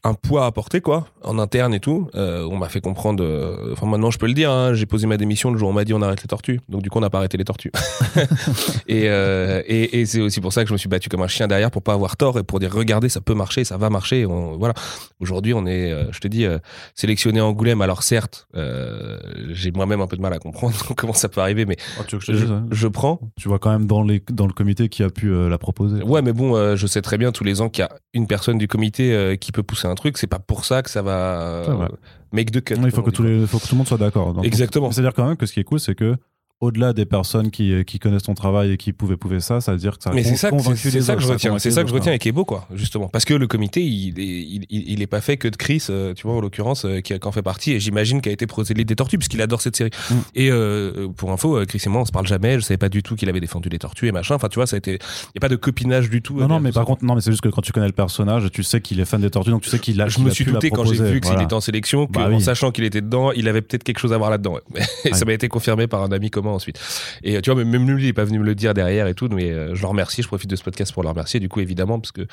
un 0.03 0.13
poids 0.13 0.45
à 0.45 0.51
porter, 0.51 0.81
quoi, 0.81 1.07
en 1.23 1.39
interne 1.39 1.73
et 1.73 1.79
tout. 1.79 2.07
Euh, 2.15 2.43
on 2.49 2.57
m'a 2.57 2.69
fait 2.69 2.81
comprendre. 2.81 3.23
euh, 3.23 3.71
Enfin, 3.73 3.85
maintenant, 3.87 4.11
je 4.11 4.17
peux 4.17 4.27
le 4.27 4.33
dire. 4.33 4.51
hein, 4.51 4.73
J'ai 4.73 4.85
posé 4.85 5.07
ma 5.07 5.17
démission 5.17 5.51
le 5.51 5.57
jour 5.57 5.67
où 5.67 5.71
on 5.71 5.73
m'a 5.73 5.83
dit 5.85 5.93
on 5.93 6.01
arrête 6.01 6.21
les 6.21 6.27
tortues. 6.27 6.59
Donc, 6.69 6.81
du 6.81 6.89
coup, 6.89 6.97
on 6.97 7.01
n'a 7.01 7.09
pas 7.09 7.17
arrêté 7.19 7.37
les 7.37 7.43
tortues. 7.45 7.71
et 8.87 9.09
euh, 9.09 9.61
et, 9.67 9.99
et 10.01 10.05
c'est 10.05 10.21
aussi 10.21 10.41
pour 10.41 10.53
ça 10.53 10.63
que 10.63 10.67
je 10.67 10.73
me 10.73 10.77
suis 10.77 10.89
battu 10.89 11.09
comme 11.09 11.21
un 11.21 11.27
chien 11.27 11.47
derrière 11.47 11.71
pour 11.71 11.81
pas 11.83 11.93
avoir 11.93 12.17
tort 12.17 12.37
et 12.39 12.43
pour 12.43 12.59
dire 12.59 12.71
regardez, 12.73 13.09
ça 13.09 13.21
peut 13.21 13.33
marcher, 13.33 13.63
ça 13.63 13.77
va 13.77 13.89
marcher. 13.89 14.25
On- 14.25 14.57
voilà. 14.57 14.73
Aujourd'hui, 15.19 15.53
on 15.53 15.65
est, 15.65 15.91
euh, 15.91 16.11
je 16.11 16.19
te 16.19 16.27
dis, 16.27 16.45
euh, 16.45 16.59
sélectionné 16.93 17.39
à 17.39 17.45
Angoulême. 17.45 17.81
Alors, 17.81 18.03
certes, 18.03 18.47
euh, 18.55 19.17
j'ai 19.51 19.71
moi-même 19.71 20.01
un 20.01 20.07
peu 20.07 20.17
de 20.17 20.21
mal 20.21 20.33
à 20.33 20.39
comprendre 20.39 20.75
comment 20.97 21.13
ça 21.13 21.29
peut 21.29 21.41
arriver, 21.41 21.65
mais 21.65 21.77
tu 22.07 22.15
veux 22.15 22.19
que 22.19 22.25
je 22.25 22.31
te 22.31 22.37
je, 22.37 22.43
dise, 22.43 22.51
hein 22.51 22.65
je 22.71 22.87
prends. 22.87 23.19
Tu 23.39 23.47
vois 23.47 23.59
quand 23.59 23.71
même 23.71 23.87
dans, 23.87 24.03
les, 24.03 24.21
dans 24.31 24.47
le 24.47 24.53
comité 24.53 24.89
qui 24.89 25.03
a 25.03 25.09
pu 25.09 25.29
euh, 25.31 25.49
la 25.49 25.57
proposer. 25.57 25.94
Ouais, 26.03 26.21
mais 26.21 26.34
bon, 26.34 26.55
euh, 26.55 26.75
je 26.75 26.88
sais 26.88 27.01
très 27.01 27.17
bien 27.17 27.31
tous 27.31 27.43
les 27.43 27.62
ans 27.62 27.69
qu'il 27.69 27.84
y 27.84 27.86
a 27.86 27.89
une 28.13 28.27
personne 28.27 28.58
du 28.58 28.67
comité 28.67 29.13
euh, 29.13 29.36
qui 29.36 29.51
peut 29.51 29.63
pousser 29.63 29.88
un 29.88 29.95
truc. 29.95 30.17
C'est 30.17 30.27
pas 30.27 30.39
pour 30.39 30.65
ça 30.65 30.81
que 30.81 30.89
ça 30.89 31.01
va 31.01 31.41
euh, 31.41 31.88
make 32.31 32.51
the 32.51 32.63
cut. 32.63 32.75
Non, 32.75 32.86
il 32.88 32.91
faut 32.91 33.01
que, 33.01 33.10
on 33.10 33.13
tous 33.13 33.23
dit, 33.23 33.29
les, 33.29 33.47
faut 33.47 33.60
que 33.60 33.67
tout 33.67 33.75
le 33.75 33.77
monde 33.77 33.88
soit 33.88 33.97
d'accord. 33.97 34.36
Exactement. 34.43 34.91
C'est-à-dire 34.91 35.13
quand 35.13 35.27
même 35.27 35.38
que 35.38 35.45
ce 35.45 35.53
qui 35.53 35.60
est 35.60 35.63
cool, 35.63 35.79
c'est 35.79 35.95
que 35.95 36.15
au-delà 36.61 36.93
des 36.93 37.05
personnes 37.05 37.51
qui, 37.51 37.83
qui 37.85 37.99
connaissent 37.99 38.23
ton 38.23 38.33
travail 38.33 38.71
et 38.71 38.77
qui 38.77 38.93
pouvaient 38.93 39.17
prouver 39.17 39.41
ça, 39.41 39.59
ça 39.59 39.73
veut 39.73 39.77
dire 39.77 39.97
que 39.97 40.03
ça 40.03 40.11
a 40.11 40.13
Mais 40.13 40.23
c'est 40.23 40.37
ça, 40.37 40.51
que- 40.51 40.57
c'est 40.75 41.01
ça 41.01 41.17
je 41.17 41.27
retiens. 41.27 41.59
C'est 41.59 41.69
ça 41.71 41.83
que 41.83 41.89
je 41.89 41.93
retiens 41.93 42.13
et 42.13 42.17
qui 42.19 42.29
est 42.29 42.31
beau, 42.31 42.45
quoi, 42.45 42.65
justement. 42.73 43.07
Parce 43.09 43.25
que 43.25 43.33
le 43.33 43.45
comité, 43.47 43.83
il, 43.83 44.17
est- 44.19 44.23
il, 44.23 44.65
il, 44.69 44.89
il 44.93 45.01
est 45.01 45.07
pas 45.07 45.19
fait 45.21 45.35
que 45.37 45.47
de 45.49 45.55
Chris, 45.57 45.85
euh, 45.89 46.13
tu 46.13 46.25
vois, 46.27 46.35
en 46.37 46.39
l'occurrence, 46.41 46.85
euh, 46.85 47.01
qui, 47.01 47.13
en 47.21 47.31
fait 47.31 47.41
partie. 47.41 47.73
Et 47.73 47.79
j'imagine 47.79 48.21
qu'il 48.21 48.29
a 48.29 48.33
été 48.33 48.47
prosélyte 48.47 48.87
des 48.87 48.95
tortues, 48.95 49.17
puisqu'il 49.17 49.41
adore 49.41 49.61
cette 49.61 49.75
série. 49.75 49.89
Mm. 50.09 50.13
Et 50.35 50.49
euh, 50.51 51.07
pour 51.15 51.31
info, 51.31 51.57
euh, 51.57 51.65
Chris 51.65 51.81
et 51.85 51.89
moi, 51.89 52.01
on 52.01 52.05
se 52.05 52.11
parle 52.13 52.25
jamais. 52.27 52.55
Je 52.55 52.61
savais 52.61 52.77
pas 52.77 52.89
du 52.89 53.03
tout 53.03 53.15
qu'il 53.15 53.27
avait 53.29 53.41
défendu 53.41 53.67
les 53.69 53.77
tortues 53.79 54.07
et 54.07 54.11
machin. 54.13 54.35
Enfin, 54.35 54.47
tu 54.47 54.55
vois, 54.55 54.65
ça 54.67 54.75
a 54.75 54.79
été. 54.79 54.91
Il 54.93 54.95
n'y 55.35 55.39
a 55.39 55.41
pas 55.41 55.49
de 55.49 55.57
copinage 55.57 56.09
du 56.09 56.21
tout. 56.21 56.35
Non, 56.37 56.45
euh, 56.45 56.47
non, 56.47 56.59
mais 56.61 56.71
par 56.71 56.85
contre, 56.85 57.03
non, 57.03 57.15
mais 57.15 57.21
c'est 57.21 57.31
juste 57.31 57.43
que 57.43 57.49
quand 57.49 57.61
tu 57.61 57.73
connais 57.73 57.87
le 57.87 57.91
personnage, 57.93 58.49
tu 58.51 58.63
sais 58.63 58.79
qu'il 58.79 58.99
est 59.01 59.05
fan 59.05 59.19
des 59.21 59.29
tortues, 59.29 59.51
donc 59.51 59.61
tu 59.61 59.69
sais 59.69 59.79
qu'il 59.79 60.01
a. 60.01 60.07
je 60.07 60.19
me 60.19 60.29
suis 60.29 60.45
douté 60.45 60.69
quand 60.71 60.85
j'ai 60.85 61.03
vu 61.03 61.19
qu'il 61.19 61.33
était 61.41 61.53
en 61.53 61.61
sélection, 61.61 62.07
Bah 62.09 62.27
en 62.29 62.35
oui. 62.37 62.41
sachant 62.41 62.71
qu'il 62.71 62.85
était 62.85 63.01
dedans, 63.01 63.31
il 63.33 63.49
avait 63.49 63.61
peut-être 63.61 63.83
quelque 63.83 63.99
chose 63.99 64.13
à 64.13 64.17
voir 64.17 64.29
là-dedans. 64.29 64.57
Et 65.03 65.13
ça 65.13 65.25
m'a 65.25 65.33
été 65.33 65.49
confirmé 65.49 65.87
par 65.87 66.01
un 66.03 66.11
ami 66.11 66.29
ensuite. 66.53 66.79
Et 67.23 67.41
tu 67.41 67.51
vois, 67.51 67.63
même- 67.63 67.89
lui, 67.89 68.03
il 68.03 68.08
est 68.10 68.13
pas 68.13 68.25
venu 68.25 68.39
me 68.39 68.43
le 68.45 68.53
dire 68.55 68.73
derrière 68.73 69.08
et 69.08 69.13
tout, 69.13 69.27
mais 69.29 69.51
euh, 69.51 69.73
je 69.73 69.81
le 69.81 69.88
remercie. 69.88 70.21
Je 70.21 70.27
profite 70.27 70.49
de 70.49 70.55
ce 70.55 70.63
podcast 70.63 70.93
pour 70.93 71.01
le 71.03 71.10
remercier, 71.10 71.39
du 71.39 71.49
coup, 71.49 71.60
évidemment, 71.62 71.99
parce 71.99 72.12
que 72.12 72.27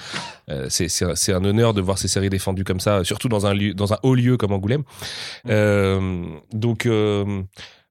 euh, 0.50 0.66
c'est 0.68 1.32
un- 1.32 1.44
honneur 1.44 1.72
de 1.74 1.80
voir 1.80 1.98
ces 1.98 2.08
séries 2.08 2.30
défendues 2.30 2.64
comme 2.64 2.80
ça, 2.80 3.04
surtout 3.04 3.28
dans 3.28 3.46
un, 3.46 3.54
lieu, 3.54 3.74
dans 3.74 3.92
un 3.92 3.98
haut 4.02 4.14
lieu 4.14 4.36
comme 4.36 4.52
Angoulême. 4.52 4.82
Euh, 5.48 6.24
donc. 6.52 6.86
euh, 6.86 7.42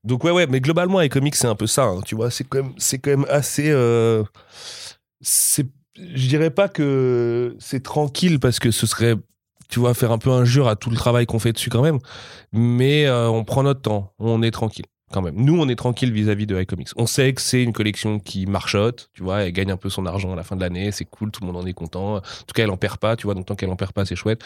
donc 0.03 0.23
ouais 0.23 0.31
ouais 0.31 0.47
mais 0.47 0.61
globalement 0.61 0.99
les 0.99 1.09
comics 1.09 1.35
c'est 1.35 1.45
un 1.45 1.53
peu 1.53 1.67
ça 1.67 1.83
hein, 1.83 2.01
tu 2.03 2.15
vois 2.15 2.31
c'est 2.31 2.43
quand 2.43 2.63
même 2.63 2.73
c'est 2.77 2.97
quand 2.97 3.11
même 3.11 3.25
assez 3.29 3.71
c'est 5.21 5.67
je 5.95 6.27
dirais 6.27 6.49
pas 6.49 6.67
que 6.67 7.55
c'est 7.59 7.83
tranquille 7.83 8.39
parce 8.39 8.57
que 8.59 8.71
ce 8.71 8.87
serait 8.87 9.13
tu 9.69 9.79
vois 9.79 9.93
faire 9.93 10.11
un 10.11 10.17
peu 10.17 10.31
injure 10.31 10.67
à 10.67 10.75
tout 10.75 10.89
le 10.89 10.95
travail 10.95 11.27
qu'on 11.27 11.37
fait 11.37 11.53
dessus 11.53 11.69
quand 11.69 11.83
même 11.83 11.99
mais 12.51 13.05
euh, 13.05 13.29
on 13.29 13.43
prend 13.43 13.61
notre 13.61 13.81
temps 13.81 14.11
on 14.17 14.41
est 14.41 14.49
tranquille 14.49 14.85
quand 15.11 15.21
même. 15.21 15.35
Nous, 15.35 15.59
on 15.59 15.67
est 15.69 15.75
tranquille 15.75 16.11
vis-à-vis 16.11 16.47
de 16.47 16.59
iComics. 16.59 16.89
On 16.95 17.05
sait 17.05 17.33
que 17.33 17.41
c'est 17.41 17.61
une 17.63 17.73
collection 17.73 18.19
qui 18.19 18.45
marchote, 18.45 19.09
tu 19.13 19.23
vois, 19.23 19.43
elle 19.43 19.51
gagne 19.51 19.71
un 19.71 19.77
peu 19.77 19.89
son 19.89 20.05
argent 20.05 20.33
à 20.33 20.35
la 20.35 20.43
fin 20.43 20.55
de 20.55 20.61
l'année, 20.61 20.91
c'est 20.91 21.05
cool, 21.05 21.31
tout 21.31 21.41
le 21.41 21.47
monde 21.47 21.57
en 21.57 21.65
est 21.65 21.73
content. 21.73 22.15
En 22.15 22.19
tout 22.21 22.53
cas, 22.55 22.63
elle 22.63 22.71
en 22.71 22.77
perd 22.77 22.97
pas, 22.97 23.15
tu 23.15 23.27
vois, 23.27 23.33
donc 23.33 23.45
tant 23.45 23.55
qu'elle 23.55 23.69
en 23.69 23.75
perd 23.75 23.91
pas, 23.91 24.05
c'est 24.05 24.15
chouette. 24.15 24.41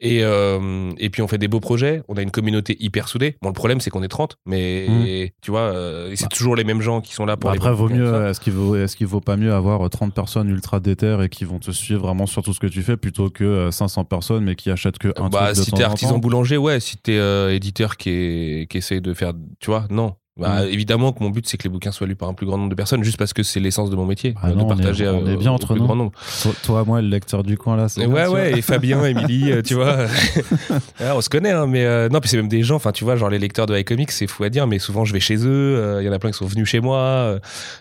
Et, 0.00 0.24
euh, 0.24 0.90
et 0.98 1.10
puis, 1.10 1.22
on 1.22 1.28
fait 1.28 1.38
des 1.38 1.48
beaux 1.48 1.60
projets, 1.60 2.02
on 2.08 2.14
a 2.14 2.22
une 2.22 2.30
communauté 2.32 2.76
hyper 2.80 3.08
soudée. 3.08 3.36
Bon, 3.40 3.48
le 3.48 3.54
problème, 3.54 3.80
c'est 3.80 3.90
qu'on 3.90 4.02
est 4.02 4.08
30, 4.08 4.36
mais 4.46 4.82
Mmh. 4.88 5.28
tu 5.40 5.50
vois, 5.50 5.60
euh, 5.60 6.12
c'est 6.14 6.28
toujours 6.28 6.56
les 6.56 6.64
mêmes 6.64 6.80
gens 6.80 7.00
qui 7.00 7.12
sont 7.14 7.24
là 7.24 7.36
pour 7.36 7.50
Bah, 7.50 7.56
après, 7.56 7.72
vaut 7.72 7.88
mieux, 7.88 8.26
est-ce 8.26 8.40
qu'il 8.40 8.52
vaut, 8.52 8.76
est-ce 8.76 8.96
qu'il 8.96 9.06
vaut 9.06 9.20
pas 9.20 9.36
mieux 9.36 9.52
avoir 9.52 9.88
30 9.88 10.14
personnes 10.14 10.48
ultra 10.48 10.80
déter 10.80 11.16
et 11.22 11.28
qui 11.28 11.44
vont 11.44 11.58
te 11.58 11.70
suivre 11.70 12.02
vraiment 12.02 12.26
sur 12.26 12.42
tout 12.42 12.52
ce 12.52 12.60
que 12.60 12.66
tu 12.66 12.82
fais 12.82 12.96
plutôt 12.96 13.30
que 13.30 13.44
euh, 13.44 13.70
500 13.70 14.04
personnes 14.04 14.44
mais 14.44 14.54
qui 14.54 14.70
achètent 14.70 14.98
que 14.98 15.08
un 15.16 15.28
bah, 15.28 15.46
truc 15.46 15.58
de 15.58 15.62
si 15.62 15.70
temps 15.70 15.76
t'es 15.76 15.82
artisan 15.84 16.12
temps 16.12 16.18
boulanger, 16.18 16.56
ouais. 16.56 16.80
Si 16.80 16.96
t'es 16.96 17.16
euh, 17.16 17.54
éditeur 17.54 17.96
qui, 17.96 18.10
est, 18.10 18.70
qui 18.70 18.78
essaie 18.78 19.00
de 19.00 19.14
faire, 19.14 19.32
tu 19.60 19.70
vois, 19.70 19.86
non. 19.90 20.01
Bah, 20.38 20.62
Mm. 20.64 20.68
Évidemment 20.68 21.12
que 21.12 21.22
mon 21.22 21.28
but, 21.28 21.46
c'est 21.46 21.58
que 21.58 21.64
les 21.64 21.68
bouquins 21.68 21.92
soient 21.92 22.06
lus 22.06 22.16
par 22.16 22.26
un 22.26 22.32
plus 22.32 22.46
grand 22.46 22.56
nombre 22.56 22.70
de 22.70 22.74
personnes, 22.74 23.04
juste 23.04 23.18
parce 23.18 23.34
que 23.34 23.42
c'est 23.42 23.60
l'essence 23.60 23.90
de 23.90 23.96
mon 23.96 24.06
métier, 24.06 24.34
Ah 24.40 24.48
euh, 24.48 24.54
non, 24.54 24.54
on 24.54 24.58
de 24.60 24.64
est- 24.64 24.76
partager 24.76 25.06
on 25.06 25.26
euh, 25.26 25.32
est 25.34 25.36
bien 25.36 25.50
au 25.50 25.54
entre 25.54 25.66
plus 25.74 25.80
nous. 25.80 25.84
grand 25.86 25.94
nombre. 25.94 26.12
Toi, 26.42 26.52
toi, 26.62 26.84
moi, 26.86 27.02
le 27.02 27.08
lecteur 27.08 27.42
du 27.42 27.58
coin 27.58 27.76
là, 27.76 27.90
c'est 27.90 28.00
Et 28.00 28.06
bien, 28.06 28.14
ouais, 28.14 28.26
ouais, 28.28 28.58
et 28.58 28.62
Fabien, 28.62 29.04
Émilie, 29.04 29.52
euh, 29.52 29.60
tu 29.60 29.74
vois. 29.74 29.98
Ouais, 31.00 31.10
on 31.14 31.20
se 31.20 31.28
connaît, 31.28 31.50
hein, 31.50 31.66
mais 31.66 31.84
euh, 31.84 32.08
non, 32.08 32.20
puis 32.20 32.30
c'est 32.30 32.38
même 32.38 32.48
des 32.48 32.62
gens, 32.62 32.76
enfin, 32.76 32.92
tu 32.92 33.04
vois, 33.04 33.16
genre 33.16 33.28
les 33.28 33.38
lecteurs 33.38 33.66
de 33.66 33.76
iComics, 33.78 34.10
c'est 34.10 34.26
fou 34.26 34.44
à 34.44 34.48
dire, 34.48 34.66
mais 34.66 34.78
souvent 34.78 35.04
je 35.04 35.12
vais 35.12 35.20
chez 35.20 35.36
eux, 35.36 35.48
euh, 35.76 36.02
il 36.02 36.06
y 36.06 36.08
en 36.08 36.12
a 36.12 36.18
plein 36.18 36.30
qui 36.30 36.38
sont 36.38 36.46
venus 36.46 36.66
chez 36.68 36.80
moi. 36.80 36.98
euh, 36.98 37.38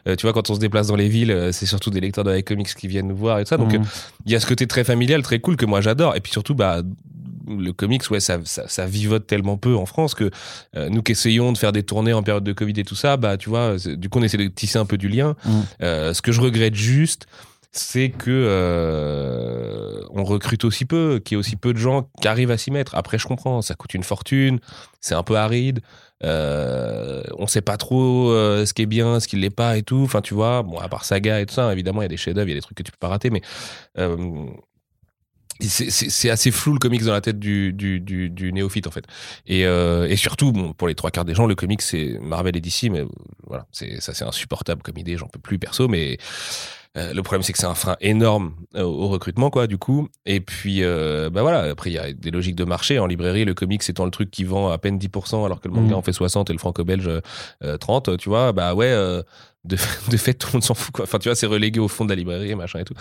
euh, 0.09 0.15
tu 0.17 0.25
vois, 0.25 0.33
quand 0.33 0.49
on 0.49 0.55
se 0.55 0.59
déplace 0.59 0.87
dans 0.87 0.95
les 0.97 1.07
villes, 1.07 1.31
euh, 1.31 1.51
c'est 1.53 1.65
surtout 1.65 1.89
des 1.89 2.01
lecteurs 2.01 2.23
de 2.25 2.35
iComics 2.37 2.75
qui 2.75 2.87
viennent 2.87 3.07
nous 3.07 3.15
voir 3.15 3.39
et 3.39 3.43
tout 3.45 3.49
ça. 3.49 3.57
Donc, 3.57 3.71
Mhm. 3.73 3.81
euh, 3.81 3.85
il 4.25 4.31
y 4.33 4.35
a 4.35 4.39
ce 4.41 4.45
côté 4.47 4.67
très 4.67 4.83
familial, 4.83 5.21
très 5.21 5.39
cool 5.39 5.55
que 5.55 5.65
moi 5.65 5.79
j'adore. 5.79 6.15
Et 6.17 6.19
puis 6.19 6.31
surtout, 6.33 6.53
bah, 6.55 6.81
le 7.47 7.71
comics, 7.73 8.10
ouais, 8.12 8.19
ça, 8.19 8.39
ça, 8.45 8.67
ça 8.67 8.86
vivote 8.86 9.27
tellement 9.27 9.58
peu 9.58 9.75
en 9.75 9.86
France 9.86 10.13
que 10.13 10.30
euh, 10.75 10.89
nous 10.89 11.01
qui 11.01 11.13
essayons 11.13 11.51
de 11.51 11.58
faire 11.58 11.71
des 11.71 11.84
tournées 11.84 12.13
en 12.13 12.23
période 12.23 12.43
de 12.43 12.54
Covid 12.54 12.73
et 12.77 12.84
tout 12.84 12.95
ça, 12.95 13.17
bah, 13.17 13.38
tu 13.38 13.49
vois, 13.49 13.75
du 13.77 14.10
coup, 14.10 14.19
on 14.19 14.23
essaie 14.23 14.38
de 14.38 14.47
tisser 14.47 14.80
un 14.80 14.86
peu 14.86 14.97
du 14.97 15.10
lien. 15.10 15.36
Mhm. 15.45 15.63
Euh, 15.84 16.13
ce 16.13 16.21
que 16.21 16.32
je 16.32 16.41
regrette 16.41 16.75
juste, 16.75 17.27
c'est 17.71 18.10
que 18.10 18.30
euh, 18.30 20.01
on 20.12 20.23
recrute 20.23 20.65
aussi 20.65 20.86
peu, 20.86 21.21
qu'il 21.23 21.36
y 21.36 21.38
ait 21.38 21.39
aussi 21.39 21.56
peu 21.56 21.73
de 21.73 21.77
gens 21.77 22.10
qui 22.21 22.27
arrivent 22.27 22.51
à 22.51 22.58
s'y 22.58 22.69
mettre. 22.69 22.95
Après, 22.95 23.17
je 23.17 23.25
comprends, 23.25 23.62
ça 23.62 23.75
coûte 23.75 23.93
une 23.93 24.04
fortune, 24.04 24.60
c'est 24.99 25.15
un 25.15 25.23
peu 25.23 25.36
aride. 25.38 25.80
Euh, 26.23 27.23
on 27.38 27.47
sait 27.47 27.62
pas 27.62 27.77
trop 27.77 28.30
euh, 28.30 28.65
ce 28.65 28.73
qui 28.73 28.84
est 28.84 28.88
bien, 28.88 29.19
ce 29.19 29.27
qui 29.27 29.38
l'est 29.38 29.49
pas 29.49 29.77
et 29.77 29.84
tout. 29.84 30.01
Enfin, 30.04 30.21
tu 30.21 30.34
vois, 30.34 30.63
bon, 30.63 30.77
à 30.77 30.89
part 30.89 31.06
Saga 31.06 31.39
et 31.39 31.45
tout 31.45 31.54
ça, 31.54 31.71
évidemment, 31.71 32.01
il 32.01 32.06
y 32.06 32.06
a 32.06 32.10
des 32.10 32.17
chefs-d'œuvre, 32.17 32.47
il 32.47 32.51
y 32.51 32.56
a 32.56 32.58
des 32.58 32.62
trucs 32.62 32.77
que 32.77 32.84
tu 32.84 32.91
peux 32.91 32.97
pas 32.99 33.08
rater, 33.08 33.30
mais 33.30 33.41
c'est- 35.67 36.30
assez 36.30 36.52
flou 36.52 36.74
le 36.74 36.80
comics 36.80 37.04
dans 37.04 37.13
la 37.13 37.21
tête 37.21 37.39
du, 37.39 37.74
du, 37.74 38.00
du, 38.00 38.30
du 38.30 38.54
néophyte 38.54 38.88
en 38.88 38.91
fait. 38.91 39.06
Et, 39.47 39.65
euh, 39.65 40.08
et 40.08 40.15
surtout, 40.15 40.52
bon, 40.52 40.74
pour 40.74 40.88
les 40.88 40.95
trois 40.95 41.12
quarts 41.12 41.26
des 41.26 41.36
gens, 41.36 41.45
le 41.45 41.56
comics 41.56 41.82
c'est 41.82 42.17
Marvel 42.21 42.56
et 42.56 42.62
DC, 42.62 42.89
mais 42.91 43.04
voilà, 43.47 43.65
ça 43.71 44.13
c'est 44.13 44.24
insupportable 44.26 44.82
comme 44.82 44.97
idée, 44.97 45.17
j'en 45.17 45.28
peux 45.28 45.39
plus 45.39 45.60
perso, 45.60 45.88
mais 45.88 46.17
euh, 46.97 47.13
le 47.13 47.21
problème 47.23 47.41
c'est 47.43 47.54
que 47.54 47.60
c'est 47.60 47.65
un 47.67 47.73
frein 47.75 47.95
énorme 48.01 48.54
euh, 48.75 48.84
au 48.84 49.08
recrutement 49.08 49.49
quoi 49.49 49.67
du 49.67 49.77
coup. 49.77 50.10
Et 50.25 50.41
puis 50.41 50.84
euh, 50.84 51.30
bah 51.30 51.41
voilà, 51.41 51.71
après 51.71 51.89
il 51.89 51.93
y 51.93 51.97
a 51.99 52.12
des 52.12 52.32
logiques 52.32 52.56
de 52.56 52.63
marché 52.65 52.99
en 52.99 53.06
librairie, 53.08 53.45
le 53.45 53.54
comics 53.54 53.82
étant 53.89 54.06
le 54.06 54.12
truc 54.12 54.30
qui 54.32 54.43
vend 54.43 54.69
à 54.69 54.77
peine 54.77 54.97
10% 54.97 55.45
alors 55.45 55.62
que 55.62 55.67
le 55.67 55.73
manga 55.73 55.89
Mhm. 55.91 55.97
en 55.97 56.01
fait 56.01 56.13
60 56.13 56.49
et 56.49 56.54
le 56.54 56.60
franco-belge 56.60 57.10
euh, 57.63 57.77
30, 57.77 58.17
tu 58.17 58.30
vois, 58.30 58.51
bah 58.51 58.73
ouais. 58.75 58.91
de, 59.63 59.77
de 60.10 60.17
fait, 60.17 60.34
tout 60.34 60.47
le 60.47 60.54
monde 60.54 60.63
s'en 60.63 60.73
fout, 60.73 60.91
quoi. 60.91 61.04
Enfin, 61.04 61.19
tu 61.19 61.30
vois, 61.30 61.36
c'est 61.36 61.45
relégué 61.45 61.80
au 61.80 61.88
fond 61.88 62.04
de 62.06 62.10
la 62.10 62.15
librairie, 62.15 62.56
machin 62.56 62.80
et 62.80 62.84
tout. 62.84 62.95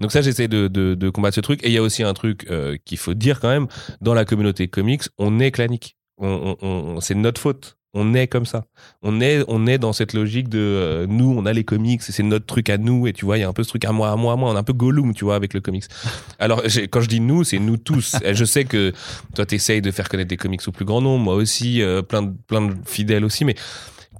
Donc 0.00 0.12
ça, 0.12 0.22
j'essaie 0.22 0.48
de, 0.48 0.66
de, 0.66 0.94
de 0.94 1.10
combattre 1.10 1.34
ce 1.34 1.40
truc. 1.42 1.62
Et 1.62 1.66
il 1.68 1.72
y 1.72 1.78
a 1.78 1.82
aussi 1.82 2.02
un 2.02 2.14
truc 2.14 2.48
qu'il 2.86 2.96
faut 2.98 3.12
dire 3.14 3.38
quand 3.38 3.48
même, 3.50 3.66
dans 4.00 4.14
la 4.14 4.24
communauté 4.24 4.66
comics, 4.68 5.02
on 5.18 5.38
est 5.40 5.50
clanique. 5.50 5.96
On, 6.16 6.56
on, 6.62 6.66
on- 6.68 7.00
c'est 7.00 7.14
notre 7.14 7.40
faute. 7.40 7.76
On 7.92 8.14
est 8.14 8.28
comme 8.28 8.46
ça. 8.46 8.66
On 9.02 9.20
est, 9.20 9.42
on 9.48 9.66
est 9.66 9.78
dans 9.78 9.92
cette 9.92 10.12
logique 10.12 10.48
de 10.48 10.58
euh, 10.60 11.06
nous, 11.08 11.34
on 11.36 11.44
a 11.44 11.52
les 11.52 11.64
comics, 11.64 12.00
c'est 12.02 12.22
notre 12.22 12.46
truc 12.46 12.70
à 12.70 12.78
nous. 12.78 13.08
Et 13.08 13.12
tu 13.12 13.24
vois, 13.24 13.36
il 13.36 13.40
y 13.40 13.44
a 13.44 13.48
un 13.48 13.52
peu 13.52 13.64
ce 13.64 13.68
truc 13.68 13.84
à 13.84 13.90
moi, 13.90 14.12
à 14.12 14.16
moi, 14.16 14.34
à 14.34 14.36
moi. 14.36 14.50
On 14.50 14.54
est 14.54 14.58
un 14.58 14.62
peu 14.62 14.72
Gollum, 14.72 15.12
tu 15.12 15.24
vois, 15.24 15.34
avec 15.34 15.54
le 15.54 15.60
comics. 15.60 15.84
Alors, 16.38 16.62
quand 16.90 17.00
je 17.00 17.08
dis 17.08 17.20
nous, 17.20 17.42
c'est 17.42 17.58
nous 17.58 17.76
tous. 17.76 18.14
Je 18.30 18.44
sais 18.44 18.64
que 18.64 18.92
toi, 19.34 19.44
t'essayes 19.44 19.82
de 19.82 19.90
faire 19.90 20.08
connaître 20.08 20.28
des 20.28 20.36
comics 20.36 20.60
au 20.68 20.72
plus 20.72 20.84
grand 20.84 21.00
nombre. 21.00 21.24
Moi 21.24 21.34
aussi, 21.34 21.82
euh, 21.82 22.00
plein, 22.02 22.22
de, 22.22 22.32
plein 22.46 22.62
de 22.62 22.74
fidèles 22.86 23.24
aussi. 23.24 23.44
Mais 23.44 23.56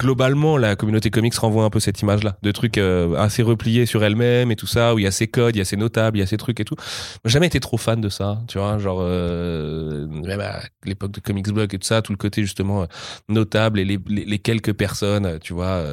globalement, 0.00 0.56
la 0.56 0.76
communauté 0.76 1.10
comics 1.10 1.34
renvoie 1.34 1.64
un 1.64 1.70
peu 1.70 1.78
cette 1.78 2.00
image-là, 2.00 2.38
de 2.42 2.50
trucs 2.52 2.78
euh, 2.78 3.14
assez 3.16 3.42
repliés 3.42 3.84
sur 3.84 4.02
elle-même 4.02 4.50
et 4.50 4.56
tout 4.56 4.66
ça, 4.66 4.94
où 4.94 4.98
il 4.98 5.02
y 5.02 5.06
a 5.06 5.10
ses 5.10 5.28
codes, 5.28 5.54
il 5.54 5.58
y 5.58 5.62
a 5.62 5.64
ses 5.66 5.76
notables, 5.76 6.16
il 6.16 6.20
y 6.20 6.22
a 6.22 6.26
ses 6.26 6.38
trucs 6.38 6.58
et 6.58 6.64
tout. 6.64 6.74
J'ai 7.26 7.32
jamais 7.32 7.48
été 7.48 7.60
trop 7.60 7.76
fan 7.76 8.00
de 8.00 8.08
ça, 8.08 8.40
tu 8.48 8.58
vois, 8.58 8.78
genre 8.78 9.00
euh, 9.02 10.06
même 10.06 10.40
à 10.40 10.60
l'époque 10.84 11.12
de 11.12 11.20
Comics 11.20 11.48
Blog 11.52 11.74
et 11.74 11.78
tout 11.78 11.86
ça, 11.86 12.00
tout 12.00 12.12
le 12.12 12.18
côté 12.18 12.40
justement 12.40 12.82
euh, 12.82 12.86
notable 13.28 13.78
et 13.78 13.84
les, 13.84 13.98
les, 14.08 14.24
les 14.24 14.38
quelques 14.38 14.72
personnes, 14.72 15.26
euh, 15.26 15.38
tu 15.38 15.52
vois. 15.52 15.84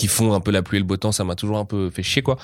qui 0.00 0.06
font 0.06 0.32
un 0.32 0.40
peu 0.40 0.50
la 0.50 0.62
pluie 0.62 0.78
et 0.78 0.80
le 0.80 0.86
beau 0.86 0.96
temps, 0.96 1.12
ça 1.12 1.24
m'a 1.24 1.34
toujours 1.34 1.58
un 1.58 1.64
peu 1.64 1.90
fait 1.90 2.02
chier 2.02 2.22
quoi. 2.22 2.36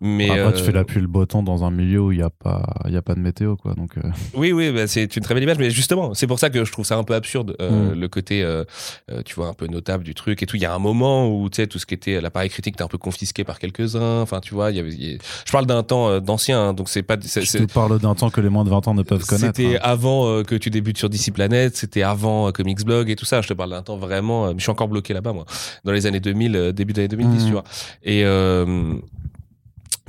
Mais 0.00 0.30
Après, 0.30 0.52
tu 0.54 0.60
euh, 0.60 0.64
fais 0.64 0.72
la 0.72 0.84
pluie 0.84 0.98
et 0.98 1.02
le 1.02 1.08
beau 1.08 1.26
temps 1.26 1.42
dans 1.42 1.64
un 1.64 1.70
milieu 1.70 2.00
où 2.00 2.12
il 2.12 2.18
n'y 2.18 2.22
a, 2.24 2.30
pas- 2.30 2.74
il 2.86 2.92
y 2.92 2.96
a 2.96 3.02
pas 3.02 3.14
de 3.14 3.20
météo, 3.20 3.56
quoi. 3.56 3.74
Donc, 3.74 3.90
euh, 3.98 4.02
Oui, 4.34 4.52
oui, 4.52 4.70
bah, 4.70 4.86
c'est 4.86 5.16
une 5.16 5.22
très 5.22 5.34
belle 5.34 5.42
image, 5.42 5.58
mais 5.58 5.70
justement, 5.70 6.14
c'est 6.14 6.26
pour 6.26 6.38
ça 6.38 6.50
que 6.50 6.64
je 6.64 6.72
trouve 6.72 6.84
ça 6.84 6.96
un 6.96 7.04
peu 7.04 7.14
absurde, 7.14 7.56
euh, 7.60 7.94
Mm. 7.94 8.00
le 8.00 8.08
côté, 8.08 8.42
euh, 8.42 8.64
euh, 9.10 9.22
tu 9.24 9.34
vois, 9.34 9.48
un 9.48 9.54
peu 9.54 9.66
notable 9.66 10.04
du 10.04 10.14
truc 10.14 10.42
et 10.42 10.46
tout. 10.46 10.56
Il 10.56 10.62
y 10.62 10.66
a 10.66 10.74
un 10.74 10.78
moment 10.78 11.28
où, 11.28 11.48
tu 11.48 11.56
sais, 11.56 11.66
tout 11.66 11.78
ce 11.78 11.86
qui 11.86 11.94
était 11.94 12.20
l'appareil 12.20 12.48
critique 12.50 12.74
était 12.74 12.84
un 12.84 12.88
peu 12.88 12.98
confisqué 12.98 13.44
par 13.44 13.58
quelques-uns. 13.58 14.20
Enfin, 14.20 14.40
tu 14.40 14.54
vois, 14.54 14.70
il 14.70 14.76
y 14.76 14.80
avait. 14.80 14.90
il 14.92 15.12
y 15.12 15.14
a- 15.14 15.18
Je 15.46 15.52
parle 15.52 15.66
d'un 15.66 15.82
temps 15.82 16.08
euh, 16.08 16.20
d'ancien, 16.20 16.60
hein, 16.60 16.72
donc 16.74 16.88
c'est 16.88 17.02
pas. 17.02 17.16
c'est- 17.20 17.40
je 17.42 17.46
c'est- 17.46 17.66
te 17.66 17.72
parle 17.72 17.98
d'un 17.98 18.14
temps 18.14 18.30
que 18.30 18.40
les 18.40 18.48
moins 18.48 18.64
de 18.64 18.70
20 18.70 18.86
ans 18.88 18.94
ne 18.94 19.02
peuvent 19.02 19.24
connaître. 19.26 19.56
C'était 19.56 19.76
hein. 19.76 19.80
avant 19.82 20.26
euh, 20.28 20.42
que 20.42 20.54
tu 20.54 20.70
débutes 20.70 20.98
sur 20.98 21.08
DC 21.08 21.30
Planet, 21.32 21.76
c'était 21.76 22.02
avant 22.02 22.48
euh, 22.48 22.52
Comics 22.52 22.84
Blog 22.84 23.10
et 23.10 23.16
tout 23.16 23.24
ça. 23.24 23.40
Je 23.40 23.48
te 23.48 23.54
parle 23.54 23.70
d'un 23.70 23.82
temps 23.82 23.96
vraiment. 23.96 24.46
euh, 24.46 24.52
je 24.56 24.62
suis 24.62 24.70
encore 24.70 24.88
bloqué 24.88 25.14
là-bas, 25.14 25.32
moi, 25.32 25.44
dans 25.84 25.92
les 25.92 26.06
années 26.06 26.20
2000, 26.20 26.56
euh, 26.56 26.72
début 26.72 26.92
années 27.00 27.08
2010, 27.08 27.40
Mhm. 27.42 27.46
tu 27.46 27.52
vois. 27.52 27.64
Et 28.02 28.24
euh, 28.24 28.94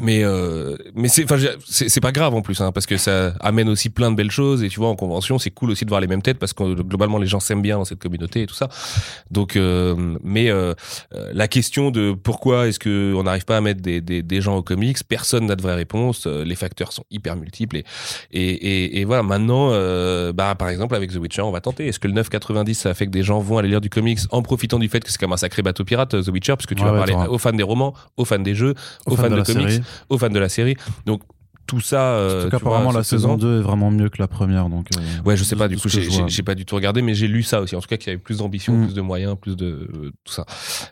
mais 0.01 0.23
euh, 0.23 0.75
mais 0.95 1.07
c'est 1.07 1.23
enfin 1.23 1.37
c'est 1.67 2.01
pas 2.01 2.11
grave 2.11 2.33
en 2.33 2.41
plus 2.41 2.59
hein, 2.61 2.71
parce 2.71 2.85
que 2.85 2.97
ça 2.97 3.33
amène 3.39 3.69
aussi 3.69 3.89
plein 3.89 4.11
de 4.11 4.15
belles 4.15 4.31
choses 4.31 4.63
et 4.63 4.69
tu 4.69 4.79
vois 4.79 4.89
en 4.89 4.95
convention 4.95 5.37
c'est 5.39 5.51
cool 5.51 5.71
aussi 5.71 5.85
de 5.85 5.89
voir 5.89 6.01
les 6.01 6.07
mêmes 6.07 6.21
têtes 6.21 6.39
parce 6.39 6.53
que 6.53 6.81
globalement 6.81 7.17
les 7.17 7.27
gens 7.27 7.39
s'aiment 7.39 7.61
bien 7.61 7.77
dans 7.77 7.85
cette 7.85 7.99
communauté 7.99 8.41
et 8.41 8.47
tout 8.47 8.55
ça. 8.55 8.67
Donc 9.29 9.55
euh, 9.55 10.15
mais 10.23 10.49
euh, 10.49 10.73
euh, 11.15 11.29
la 11.33 11.47
question 11.47 11.91
de 11.91 12.11
pourquoi 12.13 12.67
est-ce 12.67 12.79
que 12.79 13.13
on 13.15 13.23
n'arrive 13.23 13.45
pas 13.45 13.57
à 13.57 13.61
mettre 13.61 13.81
des, 13.81 14.01
des, 14.01 14.21
des 14.21 14.41
gens 14.41 14.57
aux 14.57 14.63
comics 14.63 14.97
personne 15.07 15.45
n'a 15.45 15.55
de 15.55 15.61
vraie 15.61 15.75
réponse 15.75 16.25
euh, 16.27 16.43
les 16.43 16.55
facteurs 16.55 16.91
sont 16.93 17.03
hyper 17.11 17.35
multiples 17.35 17.77
et 17.77 17.85
et, 18.31 18.49
et, 18.51 18.99
et 19.01 19.05
voilà. 19.05 19.23
Maintenant 19.23 19.69
euh, 19.71 20.33
bah 20.33 20.55
par 20.55 20.69
exemple 20.69 20.95
avec 20.95 21.11
The 21.11 21.17
Witcher 21.17 21.41
on 21.43 21.51
va 21.51 21.61
tenter. 21.61 21.87
Est-ce 21.87 21.99
que 21.99 22.07
le 22.07 22.13
9,90 22.13 22.73
ça 22.73 22.93
fait 22.93 23.05
que 23.05 23.11
des 23.11 23.23
gens 23.23 23.39
vont 23.39 23.57
aller 23.57 23.69
lire 23.69 23.81
du 23.81 23.89
comics 23.89 24.19
en 24.31 24.41
profitant 24.41 24.79
du 24.79 24.89
fait 24.89 24.99
que 25.03 25.11
c'est 25.11 25.19
comme 25.19 25.33
un 25.33 25.37
sacré 25.37 25.61
bateau 25.61 25.83
pirate 25.83 26.09
The 26.23 26.27
Witcher 26.29 26.53
parce 26.55 26.65
que 26.65 26.73
tu 26.73 26.81
Ouais, 26.83 26.89
vas 26.91 27.01
ouais, 27.01 27.11
parler 27.11 27.29
aux 27.29 27.37
fans 27.37 27.53
des 27.53 27.61
romans 27.63 27.93
aux 28.17 28.25
fans 28.25 28.39
des 28.39 28.55
jeux 28.55 28.73
aux 29.05 29.15
fans 29.15 29.23
Fan 29.23 29.35
de, 29.35 29.41
comics. 29.43 29.69
série. 29.69 29.81
Aux 30.10 30.17
fans 30.17 30.30
de 30.30 30.39
la 30.39 30.49
série. 30.49 30.75
Donc 31.06 31.21
tout 31.67 31.80
ça. 31.80 32.01
euh, 32.15 32.41
En 32.41 32.43
tout 32.45 32.49
cas, 32.49 32.58
tu 32.58 32.63
vois, 32.65 32.71
apparemment, 32.73 32.91
la 32.97 33.04
saison 33.04 33.38
2 33.38 33.60
est 33.60 33.62
vraiment 33.62 33.91
mieux 33.91 34.10
que 34.10 34.17
la 34.19 34.27
première. 34.27 34.67
Donc, 34.67 34.88
euh, 34.97 34.99
Ouais, 35.23 35.38
je 35.38 35.43
sais 35.45 35.56
pas. 35.56 35.69
Du 35.69 35.77
coup, 35.77 35.88
j'ai 35.88 36.43
pas 36.43 36.56
du 36.56 36.65
tout 36.65 36.75
regardé, 36.75 37.01
mais 37.01 37.13
j'ai 37.13 37.27
lu 37.30 37.43
ça 37.43 37.62
aussi. 37.62 37.77
En 37.77 37.80
tout 37.80 37.88
cas, 37.88 37.95
qu'il 37.95 38.08
y 38.08 38.10
avait 38.10 38.21
plus 38.21 38.39
d'ambition, 38.39 38.73
Mm. 38.75 38.86
plus 38.88 38.93
de 38.93 38.99
moyens, 38.99 39.38
plus 39.39 39.56
de 39.56 39.65
euh, 39.93 40.12
tout 40.25 40.34
ça. 40.34 40.45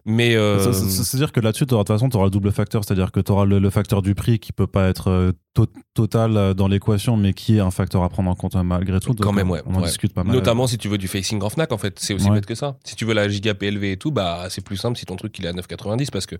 Mais 0.06 0.36
euh, 0.38 0.72
C'est-à-dire 0.72 1.34
que 1.34 1.42
là-dessus, 1.42 1.66
de 1.66 1.76
toute 1.76 1.88
façon, 1.88 2.08
tu 2.08 2.16
auras 2.16 2.28
le 2.28 2.32
double 2.32 2.54
facteur, 2.54 2.86
c'est-à-dire 2.86 3.12
que 3.12 3.20
tu 3.20 3.30
auras 3.30 3.44
le, 3.44 3.60
le 3.60 3.70
facteur 3.70 4.02
du 4.02 4.16
prix 4.16 4.40
qui 4.40 4.54
peut 4.54 4.68
pas 4.68 4.88
être 4.88 5.34
to- 5.54 5.66
total 5.96 6.54
dans 6.54 6.70
l'équation, 6.70 7.18
mais 7.18 7.34
qui 7.34 7.58
est 7.58 7.62
un 7.62 7.72
facteur 7.72 8.04
à 8.04 8.10
prendre 8.10 8.30
en 8.30 8.36
compte 8.36 8.56
malgré 8.56 9.02
tout. 9.02 9.14
Quand 9.16 9.34
même, 9.34 9.50
on- 9.50 9.54
ouais, 9.56 9.62
On 9.66 9.76
en 9.76 9.80
ouais. 9.82 9.88
discute 9.88 10.14
pas 10.14 10.24
mal. 10.24 10.34
notamment 10.34 10.66
si 10.66 10.78
tu 10.78 10.88
veux 10.88 10.98
du 11.00 11.10
facing 11.10 11.42
en 11.44 11.50
Fnac, 11.50 11.74
en 11.74 11.78
fait, 11.78 12.00
c'est 12.00 12.14
aussi 12.14 12.28
Ouais. 12.30 12.36
bête 12.36 12.46
que 12.46 12.56
ça. 12.56 12.78
Si 12.86 12.96
tu 12.96 13.04
veux 13.04 13.14
la 13.14 13.28
giga 13.28 13.54
PLV 13.54 13.92
et 13.92 13.98
tout, 13.98 14.12
bah 14.12 14.46
c'est 14.50 14.64
plus 14.64 14.78
simple 14.78 14.98
si 14.98 15.06
ton 15.06 15.18
truc 15.18 15.38
il 15.40 15.46
est 15.46 15.50
à 15.50 15.54
9,90 15.54 16.10
parce 16.10 16.26
que 16.26 16.38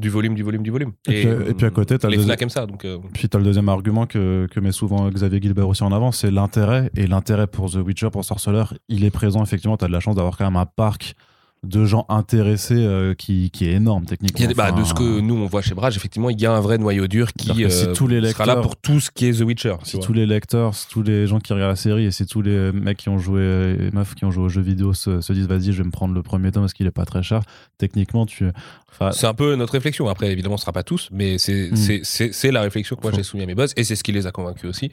du 0.00 0.08
volume, 0.10 0.34
du 0.34 0.42
volume, 0.42 0.62
du 0.62 0.70
volume. 0.70 0.92
Et 1.08 1.10
puis- 1.22 1.50
et 1.50 1.54
puis 1.54 1.66
à 1.66 1.70
côté, 1.70 1.98
t'as 1.98 2.08
les 2.08 2.16
le- 2.16 2.42
aiment 2.42 2.48
ça, 2.48 2.66
donc. 2.66 2.84
euh, 2.84 2.98
Puis 3.12 3.28
tu 3.28 3.36
as 3.36 3.40
le 3.40 3.44
deuxième 3.44 3.68
argument 3.68 4.06
que, 4.06 4.46
que 4.50 4.58
met 4.60 4.72
souvent 4.72 5.08
Xavier 5.08 5.40
Gilbert 5.40 5.68
aussi 5.68 5.82
en 5.84 5.92
avant, 5.92 6.10
c'est 6.12 6.30
l'intérêt. 6.30 6.90
Et 6.96 7.06
l'intérêt 7.06 7.46
pour 7.46 7.70
The 7.70 7.76
Witcher, 7.76 8.10
pour 8.10 8.24
Sorcerer, 8.24 8.64
il 8.88 9.04
est 9.04 9.10
présent. 9.10 9.42
Effectivement, 9.42 9.76
tu 9.76 9.84
as 9.84 9.88
de 9.88 9.92
la 9.92 10.00
chance 10.00 10.16
d'avoir 10.16 10.36
quand 10.36 10.44
même 10.44 10.56
un 10.56 10.66
parc 10.66 11.14
de 11.62 11.84
gens 11.84 12.06
intéressés 12.08 12.74
euh, 12.78 13.12
qui, 13.14 13.50
qui 13.50 13.66
est 13.66 13.72
énorme 13.72 14.06
techniquement. 14.06 14.46
Bah, 14.56 14.72
de 14.72 14.82
ce 14.82 14.94
que 14.94 15.20
nous 15.20 15.34
on 15.34 15.44
voit 15.46 15.60
chez 15.60 15.74
Brage, 15.74 15.96
effectivement, 15.96 16.30
il 16.30 16.40
y 16.40 16.46
a 16.46 16.52
un 16.52 16.60
vrai 16.60 16.78
noyau 16.78 17.06
dur 17.06 17.32
qui 17.34 17.48
si 17.52 17.64
euh, 17.64 17.92
tous 17.94 18.06
les 18.06 18.16
sera 18.32 18.46
là 18.46 18.54
lecteurs- 18.54 18.62
pour 18.62 18.76
tout 18.76 18.98
ce 18.98 19.10
qui 19.10 19.26
est 19.26 19.32
The 19.38 19.42
Witcher. 19.42 19.74
Si 19.82 19.98
tous 19.98 20.14
les 20.14 20.24
lecteurs, 20.24 20.74
si 20.74 20.88
tous 20.88 21.02
les 21.02 21.26
gens 21.26 21.38
qui 21.38 21.52
regardent 21.52 21.70
la 21.72 21.76
série 21.76 22.06
et 22.06 22.10
si 22.12 22.24
tous 22.24 22.40
les 22.40 22.72
mecs 22.72 22.96
qui 22.96 23.10
ont 23.10 23.18
joué, 23.18 23.42
et 23.78 23.90
meufs 23.94 24.14
qui 24.14 24.24
ont 24.24 24.30
joué 24.30 24.44
aux 24.44 24.48
jeux 24.48 24.62
vidéo 24.62 24.94
se, 24.94 25.20
se 25.20 25.32
disent 25.34 25.46
vas-y, 25.48 25.72
je 25.72 25.78
vais 25.82 25.84
me 25.84 25.90
prendre 25.90 26.14
le 26.14 26.22
premier 26.22 26.50
tome 26.50 26.62
parce 26.62 26.72
qu'il 26.72 26.86
est 26.86 26.90
pas 26.90 27.04
très 27.04 27.22
cher, 27.22 27.42
techniquement, 27.76 28.24
tu. 28.24 28.46
Enfin, 28.92 29.12
C'est 29.12 29.26
un 29.26 29.34
peu 29.34 29.54
notre 29.54 29.74
réflexion. 29.74 30.08
Après, 30.08 30.32
évidemment, 30.32 30.56
ce 30.56 30.62
sera 30.62 30.72
pas 30.72 30.82
tous, 30.82 31.08
mais 31.12 31.36
c'est 31.38 31.70
Mm. 31.70 32.00
c'est 32.04 32.50
la 32.50 32.62
réflexion 32.62 32.96
que 32.96 33.02
moi 33.02 33.12
j'ai 33.14 33.22
soumis 33.22 33.42
à 33.42 33.46
mes 33.46 33.54
boss 33.54 33.72
et 33.76 33.84
c'est 33.84 33.94
ce 33.96 34.02
qui 34.02 34.12
les 34.12 34.26
a 34.26 34.32
convaincus 34.32 34.68
aussi. 34.68 34.90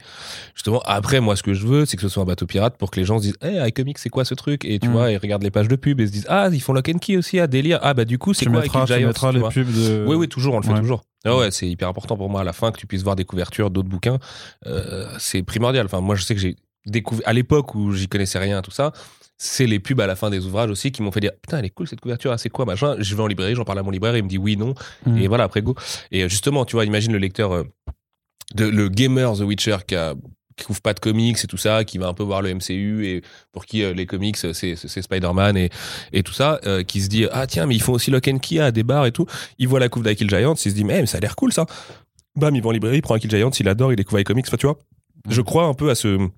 Justement, 0.54 0.80
après, 0.84 1.20
moi, 1.20 1.34
ce 1.34 1.42
que 1.42 1.54
je 1.54 1.66
veux, 1.66 1.86
c'est 1.86 1.96
que 1.96 2.02
ce 2.02 2.08
soit 2.08 2.22
un 2.22 2.26
bateau 2.26 2.46
pirate 2.46 2.76
pour 2.76 2.90
que 2.90 3.00
les 3.00 3.06
gens 3.06 3.18
se 3.18 3.22
disent, 3.24 3.36
hey, 3.42 3.58
iComics, 3.70 3.98
c'est 3.98 4.08
quoi 4.10 4.24
ce 4.24 4.34
truc? 4.34 4.64
Et 4.64 4.78
tu 4.78 4.88
Mm. 4.88 4.92
vois, 4.92 5.10
ils 5.10 5.16
regardent 5.16 5.42
les 5.42 5.50
pages 5.50 5.68
de 5.68 5.76
pub 5.76 6.00
et 6.00 6.06
se 6.06 6.12
disent, 6.12 6.26
ah, 6.28 6.48
ils 6.58 6.60
font 6.60 6.72
Lock 6.72 6.88
and 6.88 6.98
Key 6.98 7.16
aussi, 7.16 7.40
ah, 7.40 7.46
délire. 7.46 7.78
Ah, 7.82 7.94
bah, 7.94 8.04
du 8.04 8.18
coup, 8.18 8.34
c'est 8.34 8.44
quoi 8.46 8.60
mettras, 8.60 8.80
Equipe 8.82 8.94
tu 8.94 8.98
Giants, 9.00 9.08
mettras 9.08 9.32
tu 9.32 9.38
les 9.38 9.64
pubs 9.64 9.72
de. 9.74 10.04
Oui, 10.06 10.16
oui, 10.16 10.28
toujours, 10.28 10.54
on 10.54 10.58
le 10.60 10.64
fait 10.66 10.72
Ouais. 10.72 10.80
toujours. 10.80 11.02
Ah 11.24 11.36
ouais, 11.36 11.50
c'est 11.50 11.68
hyper 11.68 11.88
important 11.88 12.16
pour 12.16 12.28
moi 12.30 12.42
à 12.42 12.44
la 12.44 12.52
fin 12.52 12.70
que 12.70 12.78
tu 12.78 12.86
puisses 12.86 13.02
voir 13.02 13.16
des 13.16 13.24
couvertures 13.24 13.70
d'autres 13.70 13.88
bouquins. 13.88 14.18
Euh, 14.66 15.08
c'est 15.18 15.42
primordial. 15.42 15.86
Enfin, 15.86 16.00
moi, 16.00 16.14
je 16.14 16.22
sais 16.24 16.34
que 16.34 16.40
j'ai 16.40 16.56
découvert 16.86 17.26
à 17.28 17.32
l'époque 17.32 17.74
où 17.74 17.92
j'y 17.92 18.08
connaissais 18.08 18.38
rien, 18.38 18.62
tout 18.62 18.70
ça. 18.70 18.92
C'est 19.40 19.66
les 19.66 19.78
pubs 19.78 20.00
à 20.00 20.06
la 20.06 20.16
fin 20.16 20.30
des 20.30 20.44
ouvrages 20.46 20.70
aussi 20.70 20.90
qui 20.90 21.00
m'ont 21.02 21.12
fait 21.12 21.20
dire 21.20 21.30
putain 21.40 21.58
elle 21.58 21.64
est 21.64 21.70
cool 21.70 21.86
cette 21.86 22.00
couverture, 22.00 22.32
ah, 22.32 22.38
c'est 22.38 22.48
quoi 22.48 22.64
machin. 22.64 22.96
Je 22.98 23.14
vais 23.14 23.22
en 23.22 23.28
librairie, 23.28 23.54
j'en 23.54 23.64
parle 23.64 23.78
à 23.78 23.84
mon 23.84 23.92
libraire, 23.92 24.16
il 24.16 24.24
me 24.24 24.28
dit 24.28 24.36
oui 24.38 24.56
non 24.56 24.74
Mm. 25.06 25.16
et 25.18 25.28
voilà 25.28 25.44
après 25.44 25.62
go. 25.62 25.76
Et 26.10 26.24
euh, 26.24 26.28
justement 26.28 26.64
tu 26.64 26.74
vois 26.74 26.84
imagine 26.84 27.12
le 27.12 27.18
lecteur 27.18 27.52
euh, 27.52 27.62
de 28.56 28.64
le 28.64 28.88
gamer 28.88 29.32
The 29.36 29.40
Witcher 29.42 29.76
qui 29.86 29.94
a 29.94 30.14
qui 30.58 30.64
couvre 30.66 30.82
pas 30.82 30.92
de 30.92 31.00
comics 31.00 31.38
et 31.42 31.46
tout 31.46 31.56
ça, 31.56 31.84
qui 31.84 31.96
va 31.98 32.08
un 32.08 32.14
peu 32.14 32.22
voir 32.22 32.42
le 32.42 32.54
MCU 32.54 33.06
et 33.06 33.22
pour 33.52 33.64
qui 33.64 33.82
euh, 33.82 33.94
les 33.94 34.06
comics 34.06 34.36
euh, 34.44 34.52
c'est 34.52 34.76
Spider-Man 34.76 35.56
et 35.56 35.70
et 36.12 36.22
tout 36.22 36.32
ça, 36.32 36.60
euh, 36.66 36.82
qui 36.82 37.00
se 37.00 37.08
dit 37.08 37.26
ah 37.32 37.46
tiens 37.46 37.66
mais 37.66 37.74
ils 37.74 37.82
font 37.82 37.92
aussi 37.92 38.10
Lock 38.10 38.28
and 38.28 38.38
Key 38.38 38.58
à 38.58 38.70
des 38.70 38.82
bars 38.82 39.06
et 39.06 39.12
tout. 39.12 39.26
Il 39.58 39.68
voit 39.68 39.80
la 39.80 39.88
couve 39.88 40.02
d'Akill 40.02 40.28
Giant, 40.28 40.54
il 40.54 40.58
se 40.58 40.68
dit 40.74 40.84
mais, 40.84 41.06
ça 41.06 41.18
a 41.18 41.20
l'air 41.20 41.36
cool 41.36 41.52
ça. 41.52 41.66
Bam 42.36 42.54
il 42.54 42.62
va 42.62 42.68
en 42.68 42.72
librairie, 42.72 42.98
il 42.98 43.02
prend 43.02 43.14
Akill 43.14 43.30
Giant, 43.30 43.50
il 43.50 43.68
adore, 43.68 43.92
il 43.92 43.96
découvre 43.96 44.18
les 44.18 44.24
comics, 44.24 44.46
enfin, 44.46 44.56
tu 44.56 44.66
vois. 44.66 44.78
Je 45.28 45.40
crois 45.40 45.64
un 45.64 45.74
peu 45.74 45.90
à 45.90 45.94
ce 45.94 46.28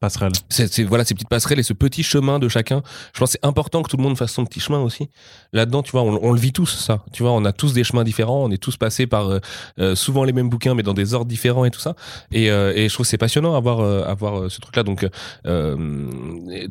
Passerelle. 0.00 0.32
c'est 0.48 0.82
voilà 0.84 1.04
ces 1.04 1.12
petites 1.12 1.28
passerelles 1.28 1.58
et 1.58 1.62
ce 1.62 1.74
petit 1.74 2.02
chemin 2.02 2.38
de 2.38 2.48
chacun. 2.48 2.82
Je 3.12 3.18
pense 3.18 3.32
que 3.34 3.38
c'est 3.42 3.46
important 3.46 3.82
que 3.82 3.90
tout 3.90 3.98
le 3.98 4.02
monde 4.02 4.16
fasse 4.16 4.32
son 4.32 4.46
petit 4.46 4.58
chemin 4.58 4.80
aussi. 4.80 5.10
Là-dedans, 5.52 5.82
tu 5.82 5.92
vois, 5.92 6.02
on, 6.02 6.32
le 6.32 6.40
vit 6.40 6.54
tous 6.54 6.74
ça. 6.74 7.04
Tu 7.12 7.22
vois, 7.22 7.32
on 7.32 7.44
a 7.44 7.52
tous 7.52 7.74
des 7.74 7.84
chemins 7.84 8.02
différents, 8.02 8.44
on 8.44 8.50
est 8.50 8.56
tous 8.56 8.78
passés 8.78 9.06
par 9.06 9.28
euh, 9.28 9.40
euh, 9.78 9.94
souvent 9.94 10.24
les 10.24 10.32
mêmes 10.32 10.48
bouquins 10.48 10.74
mais 10.74 10.82
dans 10.82 10.94
des 10.94 11.12
ordres 11.12 11.26
différents 11.26 11.66
et 11.66 11.70
tout 11.70 11.80
ça. 11.80 11.96
Et, 12.32 12.50
euh, 12.50 12.72
je 12.74 12.92
trouve 12.94 13.04
c'est 13.04 13.18
passionnant 13.18 13.54
à 13.54 13.60
voir 13.60 14.50
ce 14.50 14.58
truc-là. 14.58 14.84
Donc 14.84 15.06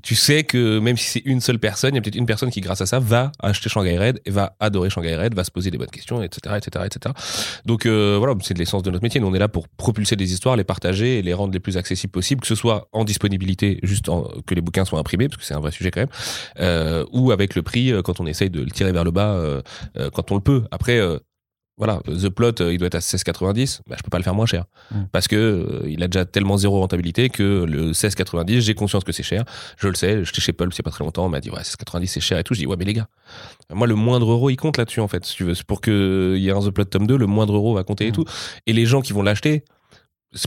tu 0.01 0.16
sais 0.16 0.43
que 0.43 0.80
même 0.80 0.97
si 0.97 1.05
c'est 1.05 1.26
une 1.26 1.39
seule 1.39 1.59
personne, 1.59 1.93
il 1.93 1.97
y 1.97 1.99
a 1.99 2.01
peut-être 2.01 2.16
une 2.16 2.26
personne 2.26 2.49
qui 2.49 2.61
grâce 2.61 2.82
à 2.82 2.88
ça 2.88 2.99
va 2.99 3.32
acheter 3.39 3.70
Shanghai 3.70 3.99
Red 3.99 4.22
et 4.26 4.32
va 4.32 4.55
adorer 4.59 4.89
Shanghai 4.89 5.16
Red, 5.16 5.36
va 5.36 5.43
se 5.43 5.51
poser 5.51 5.70
des 5.70 5.78
bonnes 5.78 5.91
questions, 5.91 6.24
etc., 6.24 6.55
etc., 6.57 6.86
etc. 6.88 7.14
Donc 7.66 7.86
voilà, 7.86 8.34
c'est 8.41 8.55
de 8.55 8.59
l'essence 8.59 8.82
de 8.82 8.89
notre 8.89 9.03
métier. 9.03 9.22
Nous, 9.22 9.28
on 9.28 9.36
est 9.36 9.39
là 9.39 9.49
pour 9.49 9.68
propulser 9.68 10.16
des 10.16 10.34
histoires, 10.34 10.55
les 10.55 10.64
partager 10.64 11.20
et 11.20 11.22
les 11.22 11.36
rendre 11.36 11.53
les 11.53 11.59
plus 11.59 11.78
accessibles 11.78 12.11
possibles, 12.11 12.41
que 12.41 12.47
ce 12.47 12.55
soit 12.55 12.89
en 12.91 13.03
disponibilité, 13.04 13.80
juste 13.84 14.10
en- 14.10 14.28
que 14.45 14.56
les 14.56 14.62
bouquins 14.62 14.86
soient 14.86 14.99
imprimés, 14.99 15.28
parce 15.28 15.38
que 15.38 15.45
c'est 15.45 15.54
un 15.54 15.60
vrai 15.60 15.72
sujet 15.72 15.91
quand 15.91 16.01
même, 16.01 16.10
euh, 16.60 17.06
ou 17.12 17.32
avec 17.32 17.56
le 17.56 17.62
prix 17.62 17.91
euh, 17.91 18.01
quand 18.01 18.20
on 18.20 18.26
essaye 18.26 18.49
de 18.49 18.62
le 18.62 18.72
tirer 18.72 18.91
vers 18.91 19.04
le 19.04 19.12
bas 19.12 19.32
euh, 19.34 19.62
quand 20.14 20.32
on 20.32 20.36
le 20.36 20.41
peut. 20.41 20.64
Après. 20.72 20.99
voilà, 21.76 22.01
The 22.06 22.30
Plot, 22.30 22.70
il 22.70 22.78
doit 22.78 22.86
être 22.86 22.93
à 22.95 22.99
16,90. 23.01 23.82
Bah, 23.88 23.95
je 23.97 24.04
peux 24.04 24.12
pas 24.12 24.20
le 24.20 24.24
faire 24.24 24.36
moins 24.36 24.45
cher. 24.45 24.66
Mm. 24.91 25.06
Parce 25.12 25.28
que 25.28 25.36
euh, 25.36 25.89
il 25.89 26.04
a 26.04 26.08
déjà 26.08 26.24
tellement 26.24 26.56
zéro 26.56 26.80
rentabilité 26.80 27.30
que 27.30 27.66
le 27.68 27.93
16,90, 27.93 28.60
j'ai 28.62 28.76
conscience 28.76 29.04
que 29.04 29.12
c'est 29.12 29.24
cher. 29.24 29.43
Je 29.78 29.88
le 29.88 29.95
sais. 29.95 30.24
J'étais 30.24 30.39
chez 30.39 30.54
Pulp 30.54 30.72
il 30.72 30.78
y 30.78 30.82
a 30.82 30.84
pas 30.84 30.91
très 30.91 31.04
longtemps. 31.04 31.26
On 31.26 31.30
m'a 31.30 31.39
dit, 31.39 31.49
ouais, 31.49 31.62
16,90, 31.64 32.06
c'est 32.06 32.20
cher 32.20 32.38
et 32.38 32.43
tout. 32.43 32.54
Je 32.54 32.60
dis, 32.60 32.68
ouais, 32.68 32.76
mais 32.78 32.86
les 32.86 32.93
gars, 32.93 33.08
moi, 33.74 33.88
le 33.88 33.95
moindre 33.95 34.30
euro, 34.32 34.51
il 34.51 34.56
compte 34.56 34.78
là-dessus, 34.78 34.99
en 34.99 35.08
fait. 35.08 35.26
Si 35.26 35.36
tu 35.36 35.45
veux, 35.45 35.54
pour 35.66 35.82
qu'il 35.82 36.38
y 36.38 36.47
ait 36.47 36.51
un 36.51 36.60
The 36.62 36.70
Plot 36.70 36.86
tome 36.86 37.08
2, 37.08 37.18
le 37.18 37.26
moindre 37.26 37.56
euro 37.56 37.74
va 37.74 37.84
compter 37.84 38.06
et 38.06 38.12
Mm. 38.12 38.14
tout. 38.14 38.26
Et 38.68 38.74
les 38.74 38.86
gens 38.86 39.01
qui 39.01 39.12
vont 39.14 39.24
l'acheter, 39.24 39.64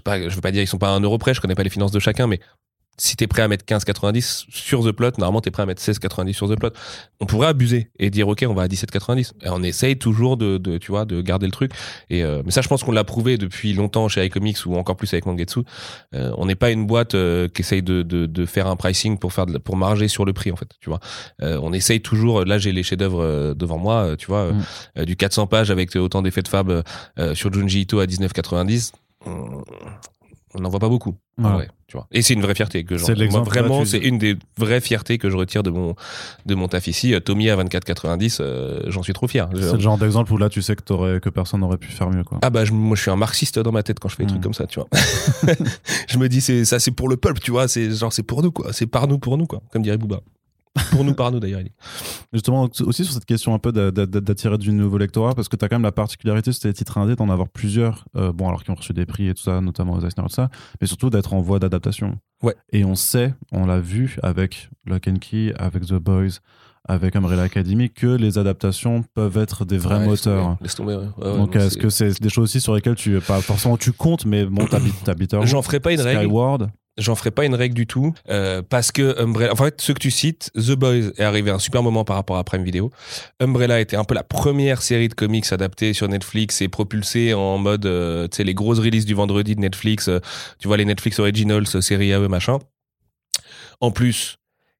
pas, 0.05 0.29
je 0.29 0.35
veux 0.35 0.41
pas 0.41 0.53
dire 0.53 0.63
ils 0.63 0.67
sont 0.67 0.79
pas 0.79 0.89
à 0.89 0.93
un 0.93 1.01
euro 1.01 1.19
près, 1.19 1.35
je 1.35 1.41
connais 1.41 1.55
pas 1.55 1.63
les 1.65 1.71
finances 1.71 1.93
de 1.93 2.01
chacun, 2.01 2.27
mais 2.27 2.41
si 2.99 3.15
t'es 3.15 3.27
prêt 3.27 3.43
à 3.43 3.49
mettre 3.49 3.67
15,90 3.67 4.47
sur 4.49 4.83
The 4.83 4.91
Plot, 4.91 5.11
normalement 5.19 5.43
t'es 5.43 5.51
prêt 5.51 5.65
à 5.65 5.67
mettre 5.67 5.83
16,90 5.83 6.33
sur 6.33 6.49
The 6.49 6.59
Plot. 6.59 6.71
On 7.21 7.27
pourrait 7.27 7.49
abuser 7.49 7.91
et 7.99 8.09
dire 8.09 8.27
ok, 8.27 8.47
on 8.49 8.55
va 8.55 8.63
à 8.63 8.69
17,90. 8.69 9.33
Et 9.45 9.51
on 9.51 9.63
essaye 9.63 9.99
toujours 9.99 10.39
de, 10.39 10.57
de, 10.57 10.79
tu 10.79 10.93
vois, 10.93 11.05
de 11.05 11.21
garder 11.21 11.45
le 11.45 11.53
truc. 11.53 11.73
Et 12.09 12.25
euh, 12.25 12.41
mais 12.47 12.53
ça, 12.53 12.63
je 12.63 12.69
pense 12.69 12.83
qu'on 12.85 12.93
l'a 12.93 13.05
prouvé 13.05 13.37
depuis 13.37 13.75
longtemps 13.75 14.09
chez 14.09 14.25
iComics 14.25 14.65
ou 14.65 14.77
encore 14.77 14.97
plus 14.97 15.13
avec 15.13 15.27
Mangetsu. 15.27 15.61
Euh, 16.15 16.33
on 16.39 16.47
n'est 16.47 16.55
pas 16.55 16.71
une 16.71 16.87
boîte 16.87 17.15
euh, 17.15 17.49
qui 17.49 17.61
essaye 17.61 17.83
de, 17.83 18.01
de, 18.01 18.25
de 18.25 18.47
faire 18.47 18.67
un 18.67 18.77
pricing 18.77 19.19
pour 19.19 19.35
faire 19.35 19.45
de 19.45 19.59
pour 19.59 19.77
marger 19.77 20.09
sur 20.09 20.25
le 20.25 20.33
prix 20.33 20.51
en 20.51 20.57
fait. 20.57 20.71
Tu 20.81 20.89
vois, 20.89 21.01
Euh, 21.43 21.61
on 21.63 21.75
essaye 21.75 22.01
toujours. 22.01 22.47
Là, 22.47 22.57
j'ai 22.57 22.73
les 22.73 22.83
chefs-d'œuvre 22.83 23.23
euh, 23.23 23.53
devant 23.53 23.77
moi. 23.77 24.05
euh, 24.13 24.17
tu 24.17 24.27
vois, 24.29 24.53
Mm. 24.97 25.05
du 25.05 25.17
400 25.17 25.49
pages 25.49 25.71
avec 25.71 25.95
autant 25.97 26.23
d'effets 26.23 26.41
de 26.41 26.49
fab 26.49 26.71
euh, 27.19 27.35
sur 27.35 27.53
Junji 27.53 27.83
Ito 27.83 28.01
à 28.01 28.07
19,90. 28.07 28.93
On 29.27 29.63
on 30.55 30.61
n'en 30.63 30.71
voit 30.71 30.81
pas 30.81 30.89
beaucoup. 30.89 31.15
en 31.39 31.45
Ouais. 31.49 31.53
vrai, 31.53 31.69
tu 31.87 31.99
vois. 31.99 32.07
Et 32.13 32.23
c'est 32.23 32.33
une 32.33 32.41
vraie 32.41 32.55
fierté 32.55 32.83
que 32.85 32.97
j'en- 32.97 33.09
moi, 33.31 33.41
vraiment, 33.43 33.85
c'est 33.85 33.99
une 33.99 34.17
des 34.17 34.37
vraies 34.57 34.81
fiertés 34.81 35.19
que 35.19 35.29
je 35.29 35.37
retire 35.37 35.63
de 35.63 35.69
mon 35.69 35.95
de 36.47 36.55
mon 36.55 36.67
taf 36.67 36.87
ici. 36.87 37.13
Euh, 37.13 37.21
Tommy 37.21 37.51
à 37.51 37.57
24,90, 37.57 38.39
euh, 38.41 38.81
j'en 38.87 39.03
suis 39.03 39.13
trop 39.13 39.29
fier. 39.29 39.47
C'est 39.55 39.75
le 39.75 39.79
genre 39.81 39.99
d'exemple 39.99 40.33
où 40.33 40.39
là, 40.39 40.49
tu 40.49 40.63
sais 40.63 40.75
que, 40.75 40.83
t'aurais- 40.83 41.21
que 41.21 41.29
personne 41.29 41.61
n'aurait 41.61 41.77
pu 41.77 41.89
faire 41.89 42.09
mieux. 42.09 42.25
Quoi. 42.25 42.39
ah 42.41 42.49
bah 42.49 42.65
je- 42.65 42.73
moi 42.73 42.97
je 42.97 43.03
suis 43.03 43.11
un 43.11 43.17
marxiste 43.17 43.59
dans 43.59 43.73
ma 43.73 43.83
tête 43.83 44.01
quand 44.01 44.09
je 44.09 44.17
fais 44.17 44.23
des 44.23 44.29
Mm. 44.29 44.31
trucs 44.37 44.43
comme 44.45 44.55
ça, 44.55 44.67
tu 44.67 44.81
vois. 44.81 44.89
je 46.09 46.17
me 46.19 46.29
dis 46.29 46.41
c'est 46.41 46.65
ça 46.65 46.79
c'est 46.79 46.91
pour 46.93 47.09
le 47.11 47.19
peuple, 47.19 47.41
tu 47.41 47.51
vois, 47.51 47.69
c'est 47.69 47.91
genre 47.91 48.13
c'est 48.13 48.23
pour 48.23 48.43
nous 48.43 48.53
quoi, 48.53 48.73
c'est 48.73 48.87
par 48.87 49.07
nous 49.09 49.19
pour 49.19 49.37
nous 49.37 49.47
quoi, 49.47 49.61
comme 49.73 49.83
dirait 49.83 49.99
Booba. 49.99 50.21
Pour 50.91 51.05
nous 51.05 51.15
par 51.15 51.33
nous 51.33 51.41
d'ailleurs. 51.41 51.61
il 51.61 51.65
dit. 51.65 51.73
Justement, 52.37 52.69
aussi 52.85 53.03
sur 53.05 53.15
cette 53.15 53.25
question 53.25 53.55
un 53.55 53.59
peu 53.59 53.73
d'a- 53.73 53.91
d'a- 53.91 54.05
d'attirer 54.07 54.59
du 54.59 54.71
nouveau 54.71 54.99
lectorat, 54.99 55.35
parce 55.35 55.49
que 55.49 55.57
tu 55.57 55.65
as 55.65 55.69
quand 55.71 55.77
même 55.77 55.83
la 55.85 55.91
particularité 55.93 56.53
sur 56.53 56.61
tes 56.61 56.73
titres 56.75 56.99
indés 56.99 57.17
d'en 57.17 57.31
avoir 57.31 57.49
plusieurs, 57.49 58.05
euh, 58.15 58.31
bon, 58.31 58.47
alors 58.49 58.63
qui 58.63 58.71
ont 58.71 58.75
reçu 58.75 58.93
des 58.93 59.07
prix 59.07 59.29
et 59.29 59.33
tout 59.35 59.43
ça, 59.43 59.63
notamment 59.63 59.95
aux 59.95 60.01
Eisner, 60.01 60.23
tout 60.25 60.29
ça, 60.29 60.51
mais 60.79 60.87
surtout 60.87 61.09
d'être 61.09 61.33
en 61.33 61.41
voie 61.41 61.59
d'adaptation. 61.59 62.19
Ouais. 62.43 62.55
Et 62.73 62.85
on 62.85 62.95
sait, 62.95 63.33
on 63.53 63.65
l'a 63.65 63.81
vu 63.81 64.19
avec 64.23 64.69
Lock 64.85 65.09
and 65.09 65.17
Key, 65.19 65.55
avec 65.59 65.87
The 65.87 65.95
Boys, 65.95 66.41
avec 66.89 67.17
Umbrella 67.17 67.45
Academy, 67.45 67.89
que 67.91 68.07
les 68.07 68.37
adaptations 68.37 69.03
peuvent 69.15 69.39
être 69.39 69.65
des 69.65 69.79
vrais 69.79 69.95
Ouais, 70.01 70.01
laisse 70.11 70.27
moteurs. 70.27 70.45
tomber, 70.45 70.57
Laisse 70.61 70.75
tomber. 70.75 70.95
ouais. 70.97 71.07
Ouais, 71.17 71.31
ouais, 71.31 71.37
Donc, 71.39 71.57
est-ce 71.57 71.79
que 71.79 71.89
c'est 71.89 72.21
des 72.21 72.29
choses 72.29 72.45
aussi 72.45 72.61
sur 72.61 72.75
lesquelles 72.75 72.95
tu, 72.97 73.19
pas 73.21 73.41
forcément 73.41 73.77
tu 73.79 73.93
comptes, 73.93 74.27
mais 74.27 74.45
bon, 74.45 74.67
t'habites, 74.67 75.37
J'en 75.47 75.63
ferai 75.63 75.81
pas 75.81 75.93
une 75.93 76.01
règle. 76.03 76.31
J'en 76.99 77.15
ferai 77.15 77.31
pas 77.31 77.45
une 77.45 77.55
règle 77.55 77.75
du 77.75 77.87
tout 77.87 78.15
euh, 78.31 78.63
parce 78.63 78.91
que 78.91 79.21
Umbrella, 79.21 79.53
en 79.53 79.57
fait, 79.57 79.81
ceux 79.83 79.93
que 79.93 79.99
tu 79.99 80.11
cites, 80.11 80.51
The 80.55 80.73
Boys 80.73 81.11
est 81.19 81.21
arrivé 81.25 81.51
à 81.51 81.55
un 81.57 81.59
super 81.59 81.83
moment 81.83 82.05
par 82.05 82.17
rapport 82.17 82.39
à 82.39 82.45
Prime 82.45 82.65
Video. 82.65 82.91
Umbrella 83.39 83.81
était 83.81 83.97
un 83.97 84.05
peu 84.05 84.15
la 84.15 84.23
première 84.23 84.81
série 84.81 85.09
de 85.09 85.15
comics 85.15 85.53
adaptée 85.53 85.93
sur 85.93 86.09
Netflix 86.09 86.63
et 86.63 86.69
propulsée 86.69 87.35
en 87.35 87.59
mode, 87.59 87.85
euh, 87.85 88.29
tu 88.29 88.37
sais, 88.39 88.45
les 88.45 88.55
grosses 88.55 88.79
releases 88.79 89.05
du 89.05 89.13
vendredi 89.13 89.55
de 89.55 89.61
Netflix. 89.61 90.09
euh, 90.09 90.21
tu 90.59 90.69
vois 90.69 90.79
les 90.79 90.87
Netflix 90.87 91.19
Originals, 91.19 91.67
euh, 91.75 91.81
série 91.83 92.13
AE 92.13 92.29
machin. 92.29 92.59
En 93.81 93.91
plus, 93.91 94.37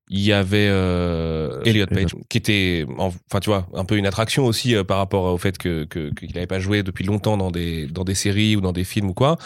il 0.09 0.21
y 0.21 0.33
avait 0.33 0.69
euh, 0.71 1.61
Elliot 1.65 1.87
Page 1.87 2.13
qui 2.31 2.39
était, 2.39 2.87
en- 2.97 3.09
enfin 3.31 3.41
tu 3.41 3.51
vois, 3.51 3.67
un 3.75 3.85
peu 3.85 3.97
une 3.97 4.07
attraction 4.07 4.47
aussi 4.47 4.75
euh, 4.75 4.85
par 4.85 4.99
rapport 4.99 5.25
au 5.35 5.37
fait 5.37 5.59
que 5.59 5.85
que- 5.85 6.15
qu'il 6.15 6.33
n'avait 6.33 6.47
pas 6.47 6.61
joué 6.61 6.83
depuis 6.83 7.05
longtemps 7.05 7.37
dans 7.37 7.51
des 7.51 7.87
dans 7.89 8.05
des 8.05 8.15
séries 8.15 8.57
ou 8.57 8.61
dans 8.63 8.73
des 8.73 8.85
films 8.85 9.11
ou 9.11 9.15
quoi. 9.15 9.37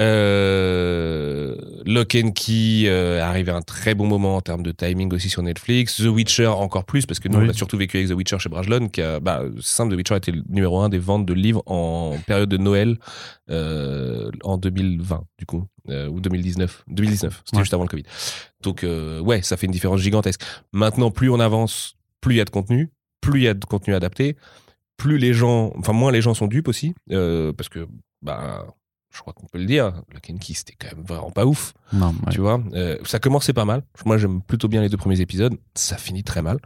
Euh, 0.00 1.56
Lock 1.86 2.14
and 2.14 2.32
Key 2.32 2.84
euh, 2.86 3.20
arrive 3.22 3.48
à 3.48 3.56
un 3.56 3.62
très 3.62 3.94
bon 3.94 4.06
moment 4.06 4.36
en 4.36 4.40
termes 4.40 4.62
de 4.62 4.72
timing 4.72 5.12
aussi 5.12 5.28
sur 5.30 5.42
Netflix. 5.42 5.96
The 5.96 6.06
Witcher 6.06 6.46
encore 6.46 6.84
plus 6.84 7.06
parce 7.06 7.18
que 7.20 7.28
nous 7.28 7.38
Oui. 7.38 7.46
on 7.46 7.50
a 7.50 7.52
surtout 7.52 7.76
vécu 7.76 7.96
avec 7.96 8.08
The 8.08 8.12
Witcher 8.14 8.38
chez 8.38 8.48
Brajlon 8.48 8.88
qui 8.88 9.00
a, 9.02 9.20
bah, 9.20 9.42
simple, 9.60 9.92
The 9.94 9.96
Witcher 9.96 10.16
était 10.16 10.32
le 10.32 10.42
numéro 10.48 10.80
un 10.80 10.88
des 10.88 10.98
ventes 10.98 11.26
de 11.26 11.34
livres 11.34 11.62
en 11.66 12.16
période 12.26 12.48
de 12.48 12.56
Noël 12.56 12.98
euh, 13.50 14.30
en 14.44 14.58
2020 14.58 15.24
du 15.38 15.46
coup 15.46 15.64
euh, 15.88 16.08
ou 16.08 16.20
2019. 16.20 16.84
2019, 16.88 17.42
c'était 17.44 17.56
Ouais. 17.56 17.62
juste 17.62 17.74
avant 17.74 17.84
le 17.84 17.88
Covid. 17.88 18.04
Donc 18.62 18.84
euh, 18.84 19.20
ouais, 19.20 19.42
ça 19.42 19.56
fait 19.56 19.66
une 19.66 19.72
différence 19.72 20.00
gigantesque. 20.00 20.42
Maintenant, 20.72 21.10
plus 21.10 21.30
on 21.30 21.40
avance, 21.40 21.94
plus 22.20 22.34
il 22.34 22.38
y 22.38 22.40
a 22.40 22.44
de 22.44 22.50
contenu, 22.50 22.90
plus 23.20 23.40
il 23.40 23.44
y 23.44 23.48
a 23.48 23.54
de 23.54 23.64
contenu 23.64 23.94
adapté, 23.94 24.36
plus 24.96 25.18
les 25.18 25.32
gens, 25.32 25.72
enfin 25.78 25.92
moins 25.92 26.12
les 26.12 26.20
gens 26.22 26.34
sont 26.34 26.46
dupes 26.48 26.68
aussi, 26.68 26.94
parce 27.08 27.68
que 27.68 27.86
bah 28.20 28.66
je 29.18 29.22
crois 29.22 29.32
qu'on 29.34 29.46
peut 29.46 29.58
le 29.58 29.66
dire, 29.66 29.92
le 30.14 30.20
Kenki 30.20 30.54
c'était 30.54 30.74
quand 30.78 30.96
même 30.96 31.04
vraiment 31.04 31.30
pas 31.32 31.44
ouf, 31.44 31.74
Non, 31.92 32.08
ouais. 32.10 32.32
tu 32.32 32.40
vois. 32.40 32.60
Euh, 32.74 32.96
ça 33.04 33.18
commençait 33.18 33.52
pas 33.52 33.64
mal. 33.64 33.82
Moi 34.06 34.16
j'aime 34.16 34.40
plutôt 34.40 34.68
bien 34.68 34.80
les 34.80 34.88
deux 34.88 34.96
premiers 34.96 35.20
épisodes, 35.20 35.54
ça 35.74 35.96
finit 35.96 36.22
très 36.22 36.40
mal. 36.40 36.58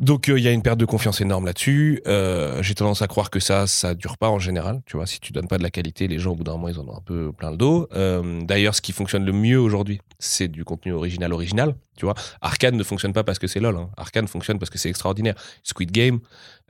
Donc 0.00 0.28
euh, 0.28 0.36
il 0.38 0.42
y 0.42 0.48
a 0.48 0.50
une 0.50 0.62
perte 0.62 0.78
de 0.78 0.84
confiance 0.86 1.20
énorme 1.20 1.46
là-dessus. 1.46 2.02
Euh, 2.08 2.60
J'ai 2.62 2.74
tendance 2.74 3.00
à 3.02 3.06
croire 3.06 3.30
que 3.30 3.38
ça, 3.38 3.66
ça 3.68 3.94
dure 3.94 4.18
pas 4.18 4.28
en 4.28 4.40
général. 4.40 4.82
Tu 4.86 4.96
vois, 4.96 5.06
si 5.06 5.20
tu 5.20 5.32
donnes 5.32 5.46
pas 5.46 5.56
de 5.58 5.62
la 5.62 5.70
qualité, 5.70 6.08
les 6.08 6.18
gens 6.18 6.32
au 6.32 6.34
bout 6.34 6.42
d'un 6.44 6.52
moment 6.52 6.68
ils 6.68 6.80
en 6.80 6.88
ont 6.88 6.96
un 6.96 7.00
peu 7.04 7.30
plein 7.32 7.52
le 7.52 7.56
dos. 7.56 7.86
Euh, 7.94 8.40
D'ailleurs, 8.44 8.74
ce 8.74 8.80
qui 8.80 8.90
fonctionne 8.92 9.24
le 9.24 9.32
mieux 9.32 9.60
aujourd'hui, 9.60 10.00
c'est 10.18 10.48
du 10.48 10.64
contenu 10.64 10.92
original 10.92 11.32
original. 11.32 11.74
Tu 11.96 12.04
vois, 12.04 12.14
Arcane 12.40 12.76
ne 12.76 12.82
fonctionne 12.82 13.12
pas 13.12 13.24
parce 13.24 13.38
que 13.38 13.46
c'est 13.46 13.60
lol. 13.60 13.76
Hein. 13.76 13.88
Arcane 13.96 14.26
fonctionne 14.28 14.58
parce 14.58 14.70
que 14.70 14.78
c'est 14.78 14.88
extraordinaire. 14.88 15.34
Squid 15.62 15.90
Game, 15.92 16.20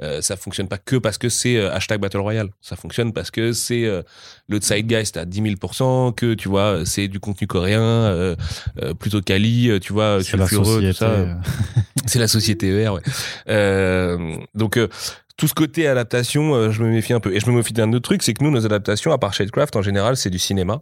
euh, 0.02 0.20
ça 0.20 0.36
fonctionne 0.36 0.68
pas 0.68 0.78
que 0.78 0.96
parce 0.96 1.18
que 1.18 1.28
c'est 1.28 1.56
euh, 1.56 1.72
hashtag 1.72 2.00
Battle 2.00 2.18
Royale. 2.18 2.48
Ça 2.60 2.76
fonctionne 2.76 3.12
parce 3.12 3.30
que 3.30 3.52
c'est 3.52 3.84
euh, 3.84 4.02
le 4.48 4.60
Zeitgeist 4.60 5.16
à 5.16 5.24
10 5.24 5.40
000%, 5.42 6.14
que 6.14 6.34
tu 6.34 6.48
vois, 6.48 6.84
c'est 6.84 7.08
du 7.08 7.20
contenu 7.20 7.46
coréen, 7.46 7.80
euh, 7.80 8.36
euh, 8.82 8.94
plutôt 8.94 9.20
quali, 9.22 9.70
euh, 9.70 9.78
tu 9.78 9.92
vois, 9.92 10.18
C'est 10.22 10.36
la 10.36 10.46
sulfureux, 10.46 10.80
tout 10.90 10.92
ça. 10.92 11.10
euh, 11.10 11.34
C'est 12.06 12.18
la 12.18 12.28
société 12.28 12.68
ER, 12.68 12.90
ouais. 12.90 13.00
Euh, 13.48 14.36
donc, 14.54 14.76
euh, 14.76 14.88
tout 15.36 15.48
ce 15.48 15.54
côté 15.54 15.86
adaptation, 15.88 16.54
euh, 16.54 16.70
je 16.70 16.82
me 16.82 16.90
méfie 16.90 17.12
un 17.12 17.20
peu. 17.20 17.34
Et 17.34 17.40
je 17.40 17.50
me 17.50 17.56
méfie 17.56 17.72
d'un 17.72 17.92
autre 17.92 18.02
truc, 18.02 18.22
c'est 18.22 18.34
que 18.34 18.44
nous, 18.44 18.50
nos 18.50 18.64
adaptations, 18.66 19.12
à 19.12 19.18
part 19.18 19.32
Shadecraft, 19.34 19.74
en 19.76 19.82
général, 19.82 20.16
c'est 20.16 20.30
du 20.30 20.38
cinéma. 20.38 20.80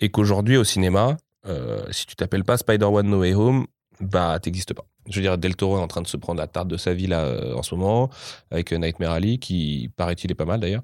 Et 0.00 0.08
qu'aujourd'hui, 0.10 0.56
au 0.56 0.64
cinéma, 0.64 1.16
euh, 1.46 1.84
si 1.90 2.06
tu 2.06 2.16
t'appelles 2.16 2.44
pas 2.44 2.56
Spider-Man 2.56 3.06
No 3.06 3.20
Way 3.20 3.34
Home, 3.34 3.66
bah, 4.00 4.38
t'existes 4.40 4.74
pas. 4.74 4.84
Je 5.08 5.16
veux 5.16 5.22
dire, 5.22 5.38
Del 5.38 5.56
Toro 5.56 5.78
est 5.78 5.80
en 5.80 5.86
train 5.86 6.02
de 6.02 6.06
se 6.06 6.16
prendre 6.16 6.38
la 6.40 6.46
tarte 6.46 6.68
de 6.68 6.76
sa 6.76 6.92
vie 6.92 7.06
là 7.06 7.20
euh, 7.20 7.54
en 7.54 7.62
ce 7.62 7.74
moment 7.74 8.10
avec 8.50 8.72
euh, 8.72 8.78
Nightmare 8.78 9.12
Alley 9.12 9.38
qui 9.38 9.88
paraît-il 9.96 10.30
est 10.30 10.34
pas 10.34 10.44
mal 10.44 10.60
d'ailleurs. 10.60 10.82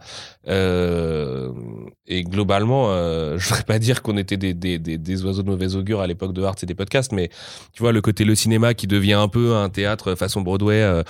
Et 2.07 2.23
globalement, 2.25 2.87
euh, 2.91 3.37
je 3.39 3.49
voudrais 3.49 3.65
pas 3.65 3.79
dire 3.79 4.03
qu'on 4.03 4.17
était 4.17 4.37
des, 4.37 4.55
des, 4.55 4.79
des, 4.79 4.97
des 4.97 5.25
oiseaux 5.25 5.43
de 5.43 5.49
mauvais 5.49 5.75
augure 5.75 6.01
à 6.01 6.07
l'époque 6.07 6.33
de 6.33 6.43
Arts 6.43 6.57
et 6.63 6.67
des 6.67 6.75
podcasts, 6.75 7.13
mais 7.13 7.29
tu 7.73 7.83
vois 7.83 7.93
le 7.93 8.01
côté 8.01 8.25
le 8.25 8.35
cinéma 8.35 8.75
qui 8.75 8.87
devient 8.87 9.15
un 9.15 9.29
peu 9.29 9.57
un 9.57 9.69
théâtre 9.69 10.15
façon 10.15 10.41
Broadway 10.41 11.03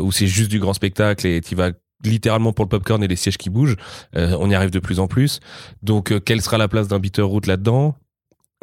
où 0.00 0.12
c'est 0.12 0.26
juste 0.26 0.50
du 0.50 0.60
grand 0.60 0.74
spectacle 0.74 1.26
et 1.26 1.40
tu 1.40 1.54
vas 1.54 1.70
littéralement 2.04 2.52
pour 2.52 2.64
le 2.64 2.68
popcorn 2.68 3.02
et 3.02 3.08
les 3.08 3.16
sièges 3.16 3.38
qui 3.38 3.50
bougent. 3.50 3.76
On 4.14 4.50
y 4.50 4.54
arrive 4.54 4.70
de 4.70 4.78
plus 4.78 5.00
en 5.00 5.06
plus. 5.06 5.40
Donc, 5.82 6.12
quelle 6.24 6.42
sera 6.42 6.58
la 6.58 6.68
place 6.68 6.88
d'un 6.88 6.98
Bitterroot 6.98 7.46
là-dedans? 7.46 7.96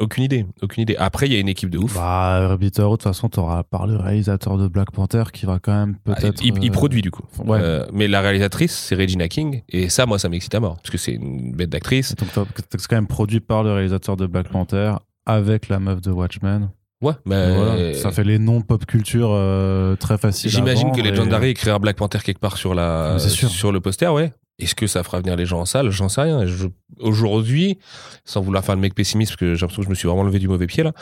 Aucune 0.00 0.22
idée, 0.22 0.46
aucune 0.62 0.82
idée. 0.82 0.94
Après, 0.96 1.26
il 1.26 1.32
y 1.32 1.36
a 1.36 1.40
une 1.40 1.48
équipe 1.48 1.70
de 1.70 1.78
ouf. 1.78 1.94
Bah, 1.96 2.56
Bitterroot, 2.56 2.92
de 3.00 3.02
toute 3.02 3.12
façon, 3.12 3.28
t'auras 3.28 3.64
par 3.64 3.88
le 3.88 3.96
réalisateur 3.96 4.56
de 4.56 4.68
Black 4.68 4.92
Panther 4.92 5.24
qui 5.32 5.44
va 5.44 5.58
quand 5.58 5.72
même 5.74 5.96
Ah, 6.06 6.14
peut-être. 6.14 6.40
il, 6.44 6.56
il 6.62 6.68
euh, 6.70 6.72
produit 6.72 7.02
du 7.02 7.10
coup. 7.10 7.24
Ouais. 7.44 7.58
Euh, 7.60 7.84
mais 7.92 8.06
la 8.06 8.20
réalisatrice, 8.20 8.72
c'est 8.76 8.94
Regina 8.94 9.26
King. 9.26 9.62
Et 9.68 9.88
ça, 9.88 10.06
moi, 10.06 10.20
ça 10.20 10.28
m'excite 10.28 10.54
à 10.54 10.60
mort. 10.60 10.76
Parce 10.76 10.90
que 10.90 10.98
c'est 10.98 11.12
une 11.14 11.52
bête 11.52 11.70
d'actrice. 11.70 12.14
Donc, 12.14 12.28
c'est 12.70 12.86
quand 12.86 12.94
même 12.96 13.08
produit 13.08 13.40
par 13.40 13.64
le 13.64 13.72
réalisateur 13.72 14.16
de 14.16 14.26
Black 14.26 14.48
Panther 14.50 14.92
avec 15.26 15.68
la 15.68 15.80
meuf 15.80 16.00
de 16.00 16.12
Watchmen. 16.12 16.70
Ouais, 17.02 17.14
mais 17.26 17.54
Voilà. 17.56 17.94
Ça 17.94 18.12
fait 18.12 18.24
les 18.24 18.38
noms 18.38 18.60
pop 18.60 18.84
culture 18.86 19.30
euh, 19.32 19.96
très 19.96 20.16
faciles. 20.16 20.50
J'imagine 20.50 20.90
que 20.92 20.96
vendre 20.96 21.06
et- 21.06 21.10
Legendary 21.10 21.48
écrira 21.50 21.78
Black 21.80 21.96
Panther 21.96 22.18
quelque 22.24 22.40
part 22.40 22.56
sur 22.56 22.72
la 22.74 23.18
sûr. 23.18 23.48
sur 23.50 23.72
le 23.72 23.80
poster, 23.80 24.12
ouais. 24.12 24.32
Est-ce 24.58 24.74
que 24.74 24.86
ça 24.88 25.02
fera 25.04 25.20
venir 25.20 25.36
les 25.36 25.46
gens 25.46 25.60
en 25.60 25.64
salle? 25.64 25.90
J'en 25.90 26.08
sais 26.08 26.22
rien. 26.22 26.44
Je- 26.46 26.66
Aujourd'hui, 27.00 27.78
sans 28.24 28.40
vouloir 28.40 28.64
faire 28.64 28.74
le 28.74 28.80
mec 28.80 28.92
pessimiste, 28.94 29.30
parce 29.32 29.36
que 29.40 29.54
j'ai 29.54 29.60
l'impression 29.60 29.82
que 29.82 29.86
je 29.86 29.90
me 29.90 29.94
suis 29.94 30.08
vraiment 30.08 30.24
levé 30.24 30.40
du 30.40 30.48
mauvais 30.48 30.66
pied 30.66 30.82
là, 30.82 30.92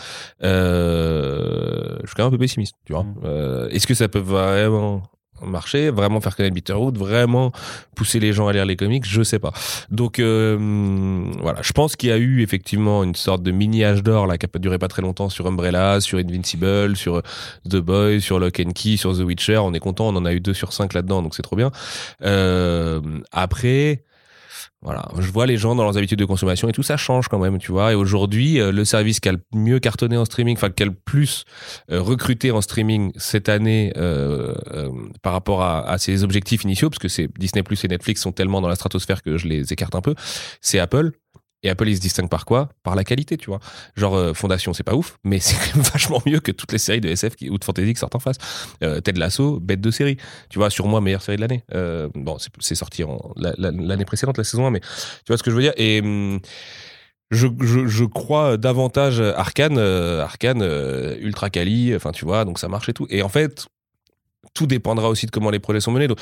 euh, 0.77 1.97
je 2.03 2.07
suis 2.07 2.15
quand 2.15 2.25
même 2.25 2.29
un 2.29 2.37
peu 2.37 2.39
pessimiste, 2.39 2.77
tu 2.85 2.93
vois. 2.93 3.05
Mm. 3.05 3.15
Euh, 3.25 3.69
Est-ce 3.71 3.87
que 3.87 3.95
ça 3.95 4.09
peut 4.09 4.19
vraiment 4.19 5.03
marcher, 5.43 5.91
vraiment 5.91 6.21
faire 6.21 6.37
connaître 6.37 6.55
Bitterroot, 6.55 6.97
vraiment 6.97 7.53
pousser 7.95 8.21
les 8.21 8.33
gens 8.33 8.49
à 8.49 8.53
lire 8.53 8.65
les 8.65 8.77
comics 8.77 9.05
Je 9.07 9.23
sais 9.23 9.39
pas. 9.39 9.53
Donc 9.91 10.19
euh, 10.19 10.57
voilà, 11.41 11.61
je 11.63 11.73
pense 11.73 11.97
qu'il 11.97 12.09
y 12.09 12.13
a 12.13 12.19
eu 12.19 12.43
effectivement 12.43 13.05
une 13.05 13.15
sorte 13.15 13.43
de 13.43 13.51
mini 13.51 13.85
âge 13.85 14.03
d'or 14.03 14.27
là 14.27 14.39
qui 14.39 14.47
a 14.47 14.49
pas 14.49 14.59
duré 14.59 14.79
pas 14.79 14.89
très 14.89 15.03
longtemps 15.03 15.29
sur 15.29 15.47
Umbrella, 15.47 16.01
sur 16.01 16.19
Invincible, 16.19 16.97
sur 16.97 17.23
The 17.69 17.77
Boys, 17.77 18.21
sur 18.21 18.39
Lock 18.39 18.61
and 18.61 18.73
Key, 18.73 18.97
sur 18.97 19.17
The 19.17 19.21
Witcher. 19.21 19.59
On 19.59 19.75
est 19.75 19.81
content, 19.81 20.09
on 20.09 20.17
en 20.17 20.25
a 20.25 20.33
eu 20.33 20.41
deux 20.41 20.55
sur 20.55 20.73
cinq 20.73 20.95
là-dedans, 20.95 21.23
donc 21.23 21.35
c'est 21.35 21.43
trop 21.43 21.57
bien. 21.57 21.71
Euh, 22.23 23.01
après, 23.33 24.03
voilà, 24.83 25.09
je 25.19 25.31
vois 25.31 25.47
les 25.47 25.57
gens 25.57 25.75
dans 25.75 25.83
leurs 25.83 25.97
habitudes 25.97 26.19
de 26.19 26.25
consommation 26.25 26.69
et 26.69 26.73
tout 26.73 26.83
ça 26.83 26.97
change 26.97 27.29
quand 27.29 27.39
même, 27.39 27.59
tu 27.59 27.73
vois. 27.73 27.93
Et 27.93 27.95
aujourd'hui, 27.95 28.61
euh, 28.61 28.71
le 28.71 28.85
service 28.85 29.21
qui 29.21 29.29
a 29.29 29.33
le 29.33 29.41
mieux 29.55 29.79
cartonné 29.79 30.17
en 30.17 30.25
streaming, 30.25 30.57
enfin 30.57 30.71
qui 30.71 30.83
a 30.83 30.87
le 30.87 30.95
plus 30.95 31.45
euh, 31.91 32.01
recruté 32.01 32.51
en 32.51 32.61
streaming 32.61 33.11
cette 33.17 33.49
année 33.49 33.93
euh, 33.97 34.55
par 35.23 35.33
rapport 35.33 35.63
à, 35.63 35.89
à 35.89 35.99
ses 35.99 36.25
objectifs 36.25 36.65
initiaux, 36.65 36.91
parce 36.91 36.99
que 36.99 37.09
c'est 37.09 37.29
Disney 37.39 37.63
Plus 37.63 37.85
et 37.85 37.89
Netflix 37.89 38.21
sont 38.21 38.33
tellement 38.33 38.61
dans 38.61 38.69
la 38.69 38.77
stratosphère 38.77 39.23
que 39.23 39.39
je 39.39 39.49
les 39.49 39.73
écarte 39.73 39.95
un 39.95 40.03
peu, 40.03 40.15
c'est 40.61 40.79
Apple. 40.79 41.13
Et 41.63 41.71
Apple, 41.71 41.89
il 41.89 41.97
se 41.97 42.01
distingue 42.01 42.29
par 42.29 42.45
quoi? 42.45 42.69
Par 42.83 42.95
la 42.95 43.05
qualité, 43.05 43.37
tu 43.37 43.47
vois. 43.47 43.61
Genre, 43.97 44.15
euh, 44.15 44.35
Fondation, 44.35 44.73
c'est 44.73 44.83
pas 44.85 44.95
ouf, 44.95 45.19
mais 45.25 45.39
c'est 45.41 45.57
vachement 45.75 46.23
mieux 46.27 46.41
que 46.41 46.53
toutes 46.53 46.73
les 46.73 46.79
séries 46.79 47.01
de 47.01 47.09
SF 47.09 47.37
qui, 47.37 47.51
ou 47.51 47.59
de 47.59 47.65
fantasy 47.65 47.93
qui 47.93 47.99
sortent 47.99 48.15
en 48.15 48.21
face. 48.21 48.37
Euh, 48.83 49.01
Ted 49.01 49.19
Lasso, 49.19 49.59
bête 49.61 49.81
de 49.81 49.91
série. 49.91 50.17
Tu 50.51 50.59
vois, 50.59 50.71
sur 50.71 50.87
moi, 50.87 51.01
meilleure 51.01 51.23
série 51.23 51.37
de 51.37 51.43
l'année. 51.43 51.65
Euh, 51.75 52.09
bon, 52.15 52.37
c'est- 52.39 52.75
sorti 52.75 53.03
l'année 53.37 54.05
précédente, 54.05 54.37
la 54.37 54.45
saison 54.45 54.67
1, 54.67 54.71
mais 54.71 54.81
tu 54.81 54.89
vois 55.29 55.39
ce 55.39 55.43
que 55.43 55.51
je 55.51 55.57
veux 55.57 55.63
dire? 55.63 55.75
Et. 55.77 56.01
hum, 56.01 56.41
je, 57.33 57.49
je, 57.61 58.05
crois 58.05 58.57
davantage 58.57 59.21
Arkane, 59.21 59.79
Arkane 59.79 60.63
ultra 61.21 61.51
quali, 61.51 61.93
enfin 61.97 62.13
tu 62.13 62.25
vois, 62.25 62.45
donc 62.45 62.61
ça 62.61 62.69
marche 62.69 62.89
et 62.89 62.93
tout. 62.93 63.09
Et 63.11 63.21
en 63.23 63.29
fait, 63.29 63.67
tout 64.55 64.67
dépendra 64.67 65.09
aussi 65.09 65.27
de 65.27 65.33
comment 65.33 65.51
les 65.51 65.59
projets 65.59 65.81
sont 65.81 65.93
menés. 65.93 66.09
Donc, 66.09 66.19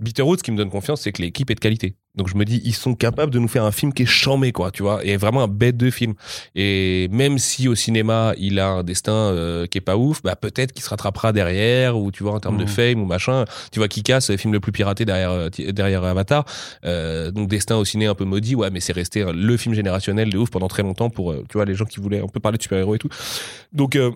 Bitterroot, 0.00 0.38
ce 0.38 0.42
qui 0.42 0.50
me 0.50 0.56
donne 0.56 0.70
confiance, 0.70 1.02
c'est 1.02 1.12
que 1.12 1.22
l'équipe 1.22 1.50
est 1.50 1.54
de 1.54 1.60
qualité. 1.60 1.94
Donc 2.16 2.28
je 2.28 2.34
me 2.36 2.44
dis, 2.44 2.60
ils 2.64 2.74
sont 2.74 2.94
capables 2.94 3.32
de 3.32 3.38
nous 3.38 3.46
faire 3.46 3.64
un 3.64 3.70
film 3.70 3.92
qui 3.92 4.02
est 4.02 4.06
chambé, 4.06 4.50
quoi, 4.50 4.70
tu 4.72 4.82
vois, 4.82 5.04
et 5.04 5.16
vraiment 5.16 5.42
un 5.42 5.48
bête 5.48 5.76
de 5.76 5.90
film. 5.90 6.14
Et 6.56 7.06
même 7.12 7.38
si 7.38 7.68
au 7.68 7.74
cinéma, 7.76 8.32
il 8.36 8.58
a 8.58 8.68
un 8.68 8.82
destin 8.82 9.12
euh, 9.12 9.66
qui 9.66 9.78
est 9.78 9.82
pas 9.82 9.96
ouf, 9.96 10.20
bah 10.22 10.34
peut-être 10.34 10.72
qu'il 10.72 10.82
se 10.82 10.88
rattrapera 10.90 11.32
derrière, 11.32 11.96
ou 11.96 12.10
tu 12.10 12.24
vois, 12.24 12.32
en 12.32 12.40
termes 12.40 12.56
de 12.58 12.64
Mhm. 12.64 12.68
fame 12.68 13.02
ou 13.02 13.04
machin. 13.06 13.44
Tu 13.70 13.78
vois, 13.78 13.86
Kikas, 13.88 14.22
c'est 14.22 14.32
le 14.32 14.38
film 14.38 14.52
le 14.52 14.60
plus 14.60 14.72
piraté 14.72 15.04
derrière, 15.04 15.30
euh, 15.30 15.48
derrière 15.50 16.02
Avatar. 16.02 16.44
Euh, 16.84 17.30
donc 17.30 17.48
destin 17.48 17.76
au 17.76 17.84
ciné 17.84 18.06
un 18.06 18.14
peu 18.16 18.24
maudit, 18.24 18.56
ouais, 18.56 18.70
mais 18.70 18.80
c'est 18.80 18.92
resté 18.92 19.24
le 19.32 19.56
film 19.56 19.74
générationnel 19.74 20.30
de 20.30 20.38
ouf 20.38 20.50
pendant 20.50 20.68
très 20.68 20.82
longtemps 20.82 21.10
pour, 21.10 21.32
tu 21.34 21.52
vois, 21.52 21.64
les 21.64 21.74
gens 21.76 21.84
qui 21.84 22.00
voulaient 22.00 22.20
un 22.20 22.26
peu 22.26 22.40
parler 22.40 22.58
de 22.58 22.62
super-héros 22.62 22.96
et 22.96 22.98
tout. 22.98 23.08
Donc, 23.72 23.94
euh, 23.94 24.10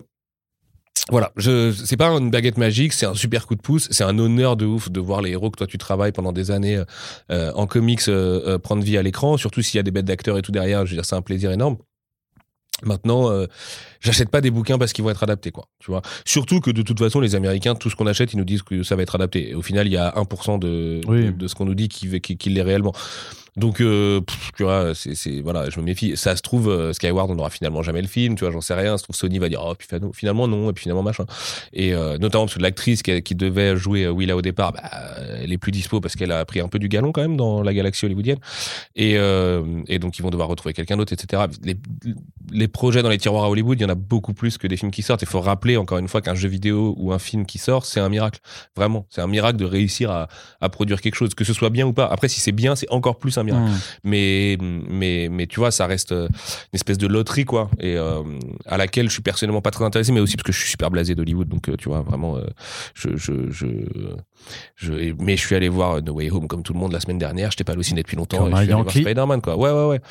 voilà, 1.11 1.31
je, 1.37 1.71
c'est 1.71 1.97
pas 1.97 2.07
une 2.09 2.31
baguette 2.31 2.57
magique, 2.57 2.91
c'est 2.93 3.05
un 3.05 3.13
super 3.13 3.45
coup 3.45 3.55
de 3.55 3.61
pouce, 3.61 3.87
c'est 3.91 4.03
un 4.03 4.17
honneur 4.17 4.57
de 4.57 4.65
ouf 4.65 4.89
de 4.89 4.99
voir 4.99 5.21
les 5.21 5.31
héros 5.31 5.51
que 5.51 5.57
toi 5.57 5.67
tu 5.67 5.77
travailles 5.77 6.11
pendant 6.11 6.31
des 6.31 6.49
années 6.49 6.81
euh, 7.31 7.51
en 7.53 7.67
comics 7.67 8.01
euh, 8.07 8.41
euh, 8.47 8.57
prendre 8.57 8.81
vie 8.83 8.97
à 8.97 9.03
l'écran, 9.03 9.37
surtout 9.37 9.61
s'il 9.61 9.77
y 9.77 9.79
a 9.79 9.83
des 9.83 9.91
bêtes 9.91 10.05
d'acteurs 10.05 10.37
et 10.37 10.41
tout 10.41 10.51
derrière, 10.51 10.85
je 10.85 10.91
veux 10.91 10.97
dire, 10.97 11.05
c'est 11.05 11.15
un 11.15 11.21
plaisir 11.21 11.51
énorme. 11.51 11.77
Maintenant, 12.83 13.31
euh, 13.31 13.45
j'achète 14.01 14.29
pas 14.29 14.41
des 14.41 14.51
bouquins 14.51 14.77
parce 14.77 14.91
qu'ils 14.91 15.03
vont 15.03 15.09
être 15.09 15.23
adaptés, 15.23 15.49
quoi. 15.51 15.65
Tu 15.79 15.89
vois. 15.91 16.01
Surtout 16.25 16.59
que 16.59 16.71
de 16.71 16.81
toute 16.81 16.99
façon, 16.99 17.21
les 17.21 17.33
Américains, 17.33 17.73
tout 17.73 17.89
ce 17.89 17.95
qu'on 17.95 18.05
achète, 18.05 18.33
ils 18.33 18.37
nous 18.37 18.43
disent 18.43 18.63
que 18.63 18.83
ça 18.83 18.97
va 18.97 19.03
être 19.03 19.15
adapté. 19.15 19.51
Et 19.51 19.55
au 19.55 19.61
final, 19.61 19.87
il 19.87 19.93
y 19.93 19.97
a 19.97 20.11
1% 20.17 20.59
de, 20.59 20.99
Oui. 21.07 21.27
de, 21.27 21.31
de 21.31 21.47
ce 21.47 21.55
qu'on 21.55 21.63
nous 21.63 21.73
dit 21.73 21.87
qui, 21.87 22.19
qui, 22.19 22.35
qui 22.35 22.49
l'est 22.49 22.61
réellement. 22.61 22.91
Donc, 23.57 23.79
euh, 23.79 24.19
tu 24.57 24.63
vois, 24.63 24.93
c'est, 24.93 25.39
voilà, 25.39 25.69
je 25.69 25.79
me 25.79 25.85
méfie. 25.85 26.17
Ça 26.17 26.35
se 26.35 26.41
trouve, 26.41 26.69
euh, 26.69 26.91
Skyward, 26.91 27.31
on 27.31 27.35
n'aura 27.35 27.49
finalement 27.49 27.83
jamais 27.83 28.01
le 28.01 28.07
film, 28.07 28.35
tu 28.35 28.43
vois, 28.43 28.51
j'en 28.51 28.59
sais 28.59 28.73
rien. 28.73 28.97
Ça 28.97 29.03
trouve, 29.03 29.15
Sony 29.15 29.39
va 29.39 29.47
dire, 29.47 29.61
oh, 29.65 29.73
puis 29.75 29.87
finalement- 30.13 30.47
non, 30.47 30.69
et 30.69 30.73
puis 30.73 30.83
finalement 30.83 31.03
machin. 31.03 31.25
Et 31.71 31.93
euh, 31.93 32.17
notamment 32.17 32.45
parce 32.45 32.55
que 32.55 32.61
l'actrice 32.61 33.01
qui, 33.01 33.35
devait 33.35 33.77
jouer 33.77 34.03
euh, 34.03 34.11
Willa 34.11 34.35
au 34.35 34.41
départ, 34.41 34.73
bah, 34.73 34.83
elle 35.41 35.53
est 35.53 35.57
plus 35.57 35.71
dispo 35.71 36.01
parce 36.01 36.15
qu'elle 36.15 36.33
a 36.33 36.43
pris 36.43 36.59
un 36.59 36.67
peu 36.67 36.79
du 36.79 36.89
galon 36.89 37.13
quand 37.13 37.21
même 37.21 37.37
dans 37.37 37.61
la 37.63 37.73
galaxie 37.73 38.05
hollywoodienne. 38.05 38.39
Et, 38.95 39.17
donc, 39.99 40.19
ils 40.19 40.21
vont 40.21 40.29
devoir 40.29 40.49
retrouver 40.49 40.73
quelqu'un 40.73 40.97
d'autre, 40.97 41.13
etc. 41.13 41.43
Les, 41.63 41.77
les 42.51 42.67
projets 42.67 43.01
dans 43.01 43.09
les 43.09 43.17
tiroirs 43.17 43.45
à 43.45 43.49
Hollywood, 43.49 43.79
il 43.79 43.83
y 43.83 43.85
en 43.85 43.89
a 43.89 43.95
beaucoup 43.95 44.33
plus 44.33 44.57
que 44.57 44.67
des 44.67 44.75
films 44.75 44.91
qui 44.91 45.01
sortent. 45.01 45.21
Il 45.21 45.27
faut 45.27 45.39
rappeler 45.39 45.77
encore 45.77 45.97
une 45.97 46.09
fois 46.09 46.21
qu'un 46.21 46.35
jeu 46.35 46.49
vidéo 46.49 46.93
ou 46.97 47.13
un 47.13 47.19
film 47.19 47.45
qui 47.45 47.57
sort, 47.57 47.85
c'est 47.85 48.01
un 48.01 48.09
miracle. 48.09 48.41
Vraiment, 48.75 49.05
c'est 49.09 49.21
un 49.21 49.27
miracle 49.27 49.57
de 49.57 49.65
réussir 49.65 50.11
à, 50.11 50.27
à 50.59 50.69
produire 50.69 50.99
quelque 50.99 51.15
chose, 51.15 51.33
que 51.33 51.45
ce 51.45 51.53
soit 51.53 51.69
bien 51.69 51.87
ou 51.87 51.93
pas. 51.93 52.05
Après, 52.05 52.27
si 52.27 52.41
c'est 52.41 52.51
bien, 52.51 52.75
c'est 52.75 52.89
encore 52.91 53.17
plus 53.17 53.37
un 53.37 53.44
Mmh. 53.53 53.79
Mais, 54.03 54.57
mais, 54.59 55.27
mais 55.29 55.47
tu 55.47 55.59
vois, 55.59 55.71
ça 55.71 55.87
reste 55.87 56.11
euh, 56.11 56.27
une 56.27 56.75
espèce 56.75 56.97
de 56.97 57.07
loterie, 57.07 57.45
quoi. 57.45 57.69
Et 57.79 57.97
euh, 57.97 58.21
à 58.65 58.77
laquelle 58.77 59.07
je 59.07 59.13
suis 59.13 59.21
personnellement 59.21 59.61
pas 59.61 59.71
très 59.71 59.85
intéressé, 59.85 60.11
mais 60.11 60.19
aussi 60.19 60.35
parce 60.35 60.43
que 60.43 60.51
je 60.51 60.59
suis 60.59 60.69
super 60.69 60.91
blasé 60.91 61.15
d'Hollywood. 61.15 61.47
Donc, 61.47 61.69
euh, 61.69 61.75
tu 61.77 61.89
vois, 61.89 62.01
vraiment, 62.01 62.37
euh, 62.37 62.45
je, 62.93 63.15
je, 63.15 63.51
je, 63.51 63.67
je, 64.75 65.13
mais 65.19 65.37
je 65.37 65.45
suis 65.45 65.55
allé 65.55 65.69
voir 65.69 66.01
No 66.01 66.13
Way 66.13 66.31
Home 66.31 66.47
comme 66.47 66.63
tout 66.63 66.73
le 66.73 66.79
monde 66.79 66.91
la 66.91 66.99
semaine 66.99 67.17
dernière. 67.17 67.51
Je 67.51 67.57
t'ai 67.57 67.63
pas 67.63 67.73
halluciné 67.73 68.01
depuis 68.01 68.17
longtemps. 68.17 68.47
Et 68.47 68.51
je 68.51 68.55
suis 68.55 68.63
allé 68.63 68.73
voir 68.73 68.85
Yankee. 68.85 69.01
Spider-Man, 69.01 69.41
quoi. 69.41 69.57
Ouais, 69.57 69.71
ouais, 69.71 69.87
ouais. 69.87 70.01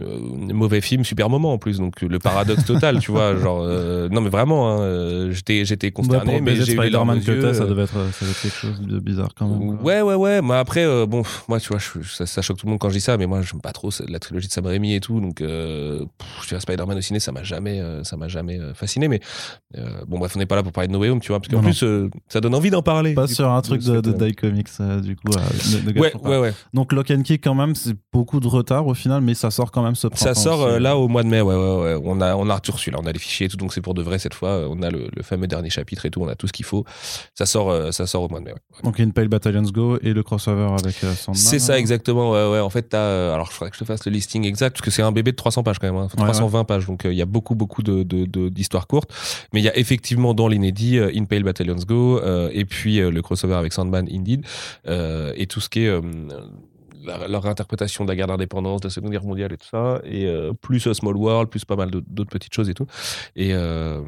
Euh, 0.00 0.18
mauvais 0.52 0.80
film, 0.80 1.04
super 1.04 1.30
moment 1.30 1.52
en 1.52 1.58
plus. 1.58 1.78
Donc, 1.78 2.02
le 2.02 2.18
paradoxe 2.18 2.64
total, 2.66 2.98
tu 2.98 3.12
vois. 3.12 3.36
Genre, 3.36 3.60
euh, 3.62 4.08
non, 4.08 4.20
mais 4.22 4.28
vraiment, 4.28 4.68
hein, 4.72 4.80
euh, 4.80 5.30
j'étais, 5.30 5.64
j'étais 5.64 5.86
Ouais, 5.86 5.92
consterné, 5.92 6.32
pour 6.38 6.42
mais 6.42 6.56
j'ai 6.56 6.72
eu 6.72 6.76
Spider-Man 6.76 7.20
que 7.22 7.30
yeux, 7.30 7.54
ça 7.54 7.62
euh, 7.62 7.66
devait 7.68 7.82
être, 7.84 7.92
ça 8.12 8.24
devait 8.24 8.32
être 8.32 8.40
quelque 8.42 8.56
chose 8.56 8.80
de 8.80 8.98
bizarre 8.98 9.28
quand 9.36 9.46
même. 9.46 9.76
quoi. 9.76 9.84
Ouais, 9.86 10.02
ouais, 10.02 10.14
ouais. 10.16 10.42
Mais 10.42 10.54
après, 10.54 10.84
euh, 10.84 11.06
bon, 11.06 11.22
moi, 11.46 11.60
tu 11.60 11.68
vois, 11.68 11.78
je- 11.78 12.02
ça, 12.08 12.26
ça 12.26 12.42
choque 12.42 12.56
tout 12.58 12.66
le 12.66 12.70
monde 12.70 12.80
quand 12.80 12.88
je 12.88 12.94
dis 12.94 13.00
ça, 13.00 13.16
mais 13.16 13.26
moi, 13.26 13.40
j'aime 13.42 13.60
pas 13.60 13.70
trop 13.72 13.90
la 14.08 14.18
trilogie 14.18 14.48
de 14.48 14.52
Sam 14.52 14.66
Raimi 14.66 14.94
et 14.96 15.00
tout. 15.00 15.20
Donc, 15.20 15.40
euh, 15.40 16.04
je 16.42 16.48
dirais 16.48 16.60
Spider-Man 16.60 16.98
au 16.98 17.00
ciné, 17.00 17.20
ça 17.20 17.30
m'a 17.30 17.44
jamais, 17.44 17.80
euh, 17.80 18.02
ça 18.02 18.16
m'a 18.16 18.26
jamais 18.26 18.58
euh, 18.58 18.74
fasciné. 18.74 19.06
Mais 19.06 19.20
euh, 19.78 20.04
bon, 20.08 20.18
bref, 20.18 20.32
on 20.34 20.40
n'est 20.40 20.46
pas 20.46 20.56
là 20.56 20.64
pour 20.64 20.72
parler 20.72 20.88
de 20.88 20.92
No 20.92 20.98
Way 20.98 21.10
Home, 21.10 21.20
tu 21.20 21.28
vois, 21.28 21.38
parce 21.38 21.52
qu'en 21.52 21.60
plus, 21.62 21.84
euh, 21.84 22.08
ça 22.28 22.40
donne 22.40 22.56
envie 22.56 22.70
d'en 22.70 22.82
parler. 22.82 23.14
Pas 23.14 23.28
sur 23.28 23.44
coup, 23.46 23.50
un 23.52 23.62
truc 23.62 23.82
de, 23.84 23.92
euh, 24.08 24.26
Die 24.28 24.34
Comics, 24.34 24.66
euh, 24.80 25.00
du 25.00 25.14
coup. 25.14 25.30
euh, 25.36 25.38
ne- 25.84 25.92
ne 25.92 26.00
Ouais, 26.00 26.12
ouais, 26.24 26.38
ouais. 26.40 26.52
Donc 26.72 26.92
Lock 26.92 27.12
and 27.12 27.22
Key, 27.22 27.38
quand 27.38 27.54
même, 27.54 27.76
c'est 27.76 27.94
beaucoup 28.12 28.40
de 28.40 28.48
retard 28.48 28.88
au 28.88 28.94
final, 28.94 29.20
mais 29.22 29.34
ça 29.34 29.52
sort 29.52 29.70
quand 29.70 29.82
même 29.82 29.83
ce 29.94 30.06
printemps. 30.06 30.24
Ça 30.24 30.34
sort 30.34 30.60
aussi. 30.60 30.74
euh, 30.74 30.78
là 30.78 30.96
au 30.96 31.08
mois 31.08 31.22
de 31.22 31.28
mai, 31.28 31.40
ouais, 31.40 31.54
ouais, 31.54 31.82
ouais. 31.94 32.00
On 32.04 32.20
a, 32.20 32.34
on 32.36 32.48
a 32.48 32.56
reçu 32.72 32.90
là, 32.90 32.98
on 33.02 33.06
a 33.06 33.12
les 33.12 33.18
fichiers 33.18 33.46
et 33.46 33.48
tout, 33.48 33.56
donc 33.58 33.72
c'est 33.74 33.80
pour 33.82 33.92
de 33.94 34.02
vrai 34.02 34.18
cette 34.18 34.34
fois. 34.34 34.66
On 34.70 34.80
a 34.82 34.90
le, 34.90 35.08
le 35.14 35.22
fameux 35.22 35.46
dernier 35.46 35.68
chapitre 35.70 36.06
et 36.06 36.10
tout, 36.10 36.22
on 36.22 36.28
a 36.28 36.34
tout 36.34 36.46
ce 36.46 36.52
qu'il 36.52 36.64
faut. 36.64 36.84
Ça 37.34 37.44
sort, 37.46 37.70
euh, 37.70 37.90
ça 37.90 38.06
sort 38.06 38.22
au 38.22 38.28
mois 38.28 38.40
de 38.40 38.44
mai. 38.46 38.52
ouais. 38.52 38.58
Donc 38.82 38.98
In 39.00 39.10
Pale 39.10 39.28
Battalions 39.28 39.62
Go 39.70 39.98
et 40.02 40.12
le 40.14 40.22
crossover 40.22 40.68
avec 40.80 41.02
euh, 41.04 41.12
Sandman. 41.14 41.34
C'est 41.42 41.58
ça 41.58 41.72
alors. 41.74 41.80
exactement, 41.80 42.30
ouais, 42.30 42.50
ouais. 42.52 42.60
En 42.60 42.70
fait, 42.70 42.82
t'as, 42.88 42.98
euh, 42.98 43.34
alors 43.34 43.48
je 43.48 43.52
faudrait 43.52 43.70
que 43.70 43.76
je 43.76 43.80
te 43.80 43.84
fasse 43.86 44.04
le 44.06 44.12
listing 44.12 44.44
exact, 44.46 44.74
parce 44.76 44.82
que 44.84 44.90
c'est 44.90 45.02
un 45.02 45.12
bébé 45.12 45.32
de 45.32 45.36
300 45.36 45.62
pages 45.62 45.78
quand 45.78 45.92
même, 45.92 46.00
hein. 46.00 46.08
320 46.16 46.64
pages, 46.64 46.86
donc 46.86 47.04
euh, 47.04 47.12
il 47.12 47.16
y 47.18 47.22
a 47.22 47.26
beaucoup, 47.26 47.54
beaucoup 47.54 47.82
de, 47.82 48.02
de- 48.02 48.24
de- 48.26 48.48
d'histoires 48.48 48.86
courtes. 48.86 49.10
Mais 49.52 49.60
il 49.60 49.64
y 49.64 49.68
a 49.68 49.76
effectivement 49.76 50.34
dans 50.34 50.48
l'inédit 50.48 50.98
euh, 50.98 51.10
In 51.14 51.24
Pale 51.24 51.42
Battalions 51.42 51.74
Go, 51.86 52.18
euh, 52.20 52.50
et 52.52 52.64
puis 52.64 53.00
euh, 53.00 53.10
le 53.10 53.20
crossover 53.22 53.54
avec 53.54 53.72
Sandman 53.72 54.06
Indeed, 54.12 54.44
euh, 54.86 55.32
et 55.36 55.46
tout 55.46 55.60
ce 55.60 55.68
qui 55.68 55.80
est 55.84 55.88
euh, 55.88 56.00
la- 57.04 57.28
leur 57.28 57.46
interprétation 57.46 58.04
de 58.04 58.10
la 58.10 58.16
guerre 58.16 58.26
d'indépendance, 58.26 58.80
de 58.80 58.86
la 58.86 58.90
Seconde 58.90 59.10
Guerre 59.10 59.24
mondiale 59.24 59.52
et 59.52 59.56
tout 59.56 59.68
ça, 59.70 60.00
et 60.04 60.26
euh, 60.26 60.52
plus 60.52 60.80
Small 60.92 61.16
World, 61.16 61.48
plus 61.50 61.64
pas 61.64 61.76
mal 61.76 61.90
d'autres 61.90 62.30
petites 62.30 62.54
choses 62.54 62.68
et 62.70 62.74
tout. 62.74 62.86
Et 63.36 63.50
euh, 63.52 64.00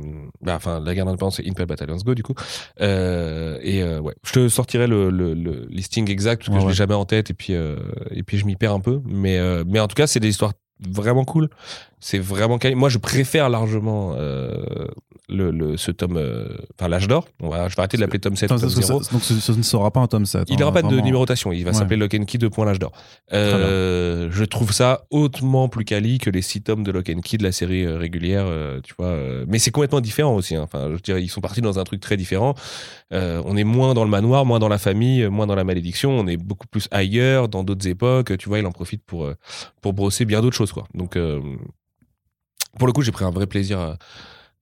bah, 0.43 0.55
enfin, 0.57 0.81
la 0.81 0.95
guerre 0.95 1.05
d'indépendance, 1.07 1.37
c'est 1.37 1.47
In 1.49 1.53
Pale 1.53 1.67
Battalions 1.67 1.97
Go 2.05 2.15
du 2.15 2.23
coup. 2.23 2.35
Euh, 2.81 3.59
et 3.63 3.83
euh, 3.83 4.01
ouais, 4.01 4.15
je 4.25 4.33
te 4.33 4.49
sortirai 4.49 4.87
le, 4.87 5.11
le- 5.11 5.35
le 5.35 5.67
listing 5.71 6.11
exact 6.11 6.39
parce 6.41 6.49
que 6.49 6.55
Ouais, 6.55 6.61
je 6.61 6.65
l'ai 6.67 6.71
ouais. 6.71 6.75
jamais 6.75 6.95
en 6.95 7.05
tête 7.05 7.31
et 7.31 7.35
puis 7.35 7.53
et 7.53 8.23
puis 8.23 8.39
je 8.39 8.47
m'y 8.47 8.57
perds 8.57 8.73
un 8.73 8.81
peu. 8.81 9.01
Mais 9.07 9.39
mais 9.65 9.81
en 9.81 9.89
tout 9.89 9.95
cas, 9.95 10.07
c'est 10.07 10.21
des 10.21 10.29
histoires 10.29 10.53
vraiment 10.81 11.25
cool. 11.25 11.49
C'est 11.99 12.19
vraiment 12.19 12.59
quali- 12.59 12.75
Moi, 12.75 12.89
je 12.89 12.99
préfère 12.99 13.49
largement 13.49 14.15
euh, 14.17 14.65
le, 15.29 15.51
le- 15.51 15.77
ce 15.79 15.91
tome, 15.91 16.19
euh, 16.19 16.47
enfin 16.79 16.89
l'âge 16.89 17.09
d'or. 17.09 17.27
On 17.41 17.49
va, 17.49 17.69
je 17.69 17.75
vais 17.75 17.81
arrêter 17.81 17.97
de 17.97 18.03
l'appeler 18.03 18.21
tome 18.21 18.37
7 18.37 18.45
Attends, 18.53 18.61
tome 18.61 18.69
parce 18.69 18.75
que 18.81 18.87
0. 18.87 19.03
ça- 19.03 19.13
donc 19.13 19.23
ce, 19.23 19.35
ce 19.41 19.53
ne 19.53 19.63
sera 19.63 19.91
pas 19.91 20.01
un 20.01 20.07
tome 20.07 20.27
7. 20.27 20.45
Il 20.49 20.55
hein, 20.55 20.57
n'aura 20.61 20.73
pas 20.73 20.83
de 20.83 21.01
numérotation. 21.01 21.53
Il 21.53 21.65
va 21.65 21.71
Ouais. 21.71 21.77
s'appeler 21.77 21.97
Lock 21.97 22.15
and 22.15 22.25
Key 22.27 22.39
2. 22.39 22.51
l'âge 22.65 22.79
d'or. 22.79 22.93
Euh, 23.33 24.29
je 24.31 24.45
trouve 24.45 24.73
ça 24.73 25.07
hautement 25.11 25.69
plus 25.69 25.85
quali 25.85 26.19
que 26.19 26.31
les 26.31 26.43
six 26.43 26.63
tomes 26.63 26.85
de 26.85 26.91
Lock 26.93 27.09
and 27.11 27.21
Key 27.21 27.39
de 27.39 27.43
la 27.45 27.53
série 27.53 27.87
régulière, 27.87 28.47
tu 28.85 28.95
vois. 28.99 29.17
mais 29.49 29.59
c'est 29.59 29.71
complètement 29.71 30.01
différent 30.01 30.35
aussi. 30.37 30.55
hein. 30.55 30.63
Enfin, 30.63 30.91
je 30.95 31.01
dirais, 31.03 31.23
ils 31.23 31.29
sont 31.29 31.41
partis 31.41 31.61
dans 31.63 31.79
un 31.79 31.85
truc 31.85 32.01
très 32.01 32.17
différent. 32.17 32.55
On 33.11 33.57
est 33.57 33.65
moins 33.65 33.95
dans 33.95 34.05
le 34.05 34.11
manoir, 34.11 34.45
moins 34.45 34.59
dans 34.59 34.69
la 34.69 34.79
famille, 34.79 35.27
moins 35.29 35.47
dans 35.47 35.55
la 35.57 35.65
malédiction. 35.65 36.11
On 36.11 36.27
est 36.27 36.37
beaucoup 36.37 36.67
plus 36.67 36.89
ailleurs, 36.91 37.49
dans 37.49 37.65
d'autres 37.65 37.89
époques. 37.89 38.37
Tu 38.37 38.49
vois, 38.49 38.59
il 38.59 38.67
en 38.67 38.73
profite 38.73 39.03
pour 39.05 39.29
pour 39.81 39.93
brosser 39.95 40.25
bien 40.27 40.41
d'autres 40.43 40.57
choses, 40.57 40.73
quoi. 40.73 40.85
Donc 40.95 41.17
pour 42.79 42.87
le 42.87 42.93
coup, 42.93 43.03
j'ai 43.03 43.12
pris 43.12 43.24
un 43.24 43.31
vrai 43.31 43.47
plaisir 43.47 43.79
à, 43.79 43.97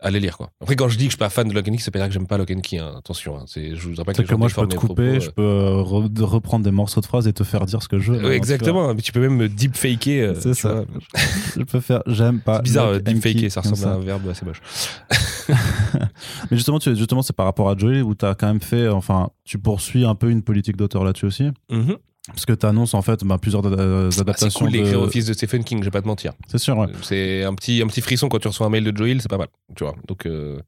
à 0.01 0.11
les 0.11 0.21
lire. 0.21 0.37
Quoi. 0.37 0.51
Après, 0.61 0.77
quand 0.77 0.89
je 0.89 0.99
dis 0.99 1.05
que 1.05 1.11
je 1.11 1.15
suis 1.17 1.19
pas 1.19 1.31
fan 1.31 1.49
de 1.49 1.55
Lock 1.55 1.67
and 1.69 1.73
Key, 1.73 1.79
c'est 1.81 1.91
pas 1.91 1.99
dire 1.99 2.09
que 2.09 2.13
j'aime 2.15 2.27
pas 2.27 2.37
Lock 2.37 2.51
and 2.51 2.61
Key. 2.61 2.79
hein. 2.79 2.95
Attention, 2.99 3.39
hein. 3.39 3.45
c'est, 3.47 3.75
je 3.75 3.89
voudrais 3.89 4.05
pas 4.05 4.13
que, 4.13 4.23
que 4.23 4.35
moi, 4.35 4.49
je 4.49 4.55
peux 4.55 4.67
te 4.67 4.77
couper, 4.77 5.09
propos, 5.13 5.21
je 5.25 5.31
peux 5.31 5.43
euh, 5.43 5.83
re- 5.83 6.23
reprendre 6.23 6.65
des 6.65 6.71
morceaux 6.71 7.01
de 7.01 7.07
phrases 7.07 7.27
et 7.27 7.33
te 7.33 7.43
faire 7.45 7.65
dire 7.65 7.83
ce 7.83 7.89
que 7.89 7.99
je 7.99 8.13
veux. 8.13 8.19
euh. 8.19 8.21
tu 8.21 8.27
vois. 8.27 8.35
exactement, 8.37 8.95
mais 8.95 9.01
tu 9.01 9.13
peux 9.13 9.21
même 9.21 9.37
me 9.37 9.49
deepfaker. 9.49 10.21
euh, 10.21 10.35
C'est 10.39 10.53
ça. 10.55 10.75
vois. 10.75 10.85
Je 11.57 11.63
peux 11.63 11.81
faire, 11.81 12.03
j'aime 12.07 12.41
pas. 12.41 12.57
C'est 12.57 12.63
bizarre, 12.65 12.89
euh, 12.89 12.99
deepfaker, 12.99 13.49
ça 13.51 13.61
ressemble 13.63 13.85
à 13.93 13.95
un 13.97 14.01
verbe 14.01 14.29
assez 14.29 14.45
moche. 14.45 14.61
Mais 16.51 16.57
justement, 16.57 16.79
tu, 16.79 16.95
justement, 16.97 17.23
c'est 17.23 17.35
par 17.35 17.47
rapport 17.47 17.69
à 17.71 17.77
Joey 17.77 18.03
où 18.03 18.15
tu 18.15 18.25
as 18.25 18.35
quand 18.35 18.47
même 18.47 18.61
fait, 18.61 18.89
enfin, 18.89 19.31
tu 19.45 19.59
poursuis 19.59 20.05
un 20.05 20.15
peu 20.15 20.31
une 20.31 20.43
politique 20.43 20.77
d'auteur 20.77 21.05
là-dessus 21.05 21.27
aussi. 21.27 21.51
Mhm. 21.71 21.97
Parce 22.29 22.47
que 22.47 22.53
tu 22.55 22.65
annonces 22.67 22.95
en 22.95 23.03
fait 23.03 23.23
bah, 23.25 23.37
plusieurs 23.39 23.65
euh, 23.67 24.07
Ah, 24.09 24.11
c'est 24.11 24.21
adaptations. 24.23 24.61
cool 24.61 24.73
d'écrire 24.73 25.01
de... 25.01 25.07
au 25.07 25.11
fils 25.11 25.27
de 25.27 25.33
Stephen 25.35 25.63
King, 25.63 25.81
je 25.81 25.85
vais 25.85 25.91
pas 25.91 26.01
te 26.03 26.07
mentir. 26.07 26.33
C'est 26.49 26.59
sûr, 26.59 26.77
ouais. 26.79 26.87
C'est 27.03 27.45
un 27.45 27.55
petit, 27.55 27.83
un 27.83 27.87
petit 27.87 28.01
frisson 28.01 28.29
quand 28.29 28.39
tu 28.39 28.49
reçois 28.49 28.67
un 28.67 28.71
mail 28.71 28.85
de 28.85 28.97
Joel, 28.97 29.21
c'est 29.21 29.29
pas 29.29 29.37
mal. 29.39 29.49
Tu 29.77 29.85
vois, 29.85 29.95
donc 30.09 30.25
euh, 30.27 30.59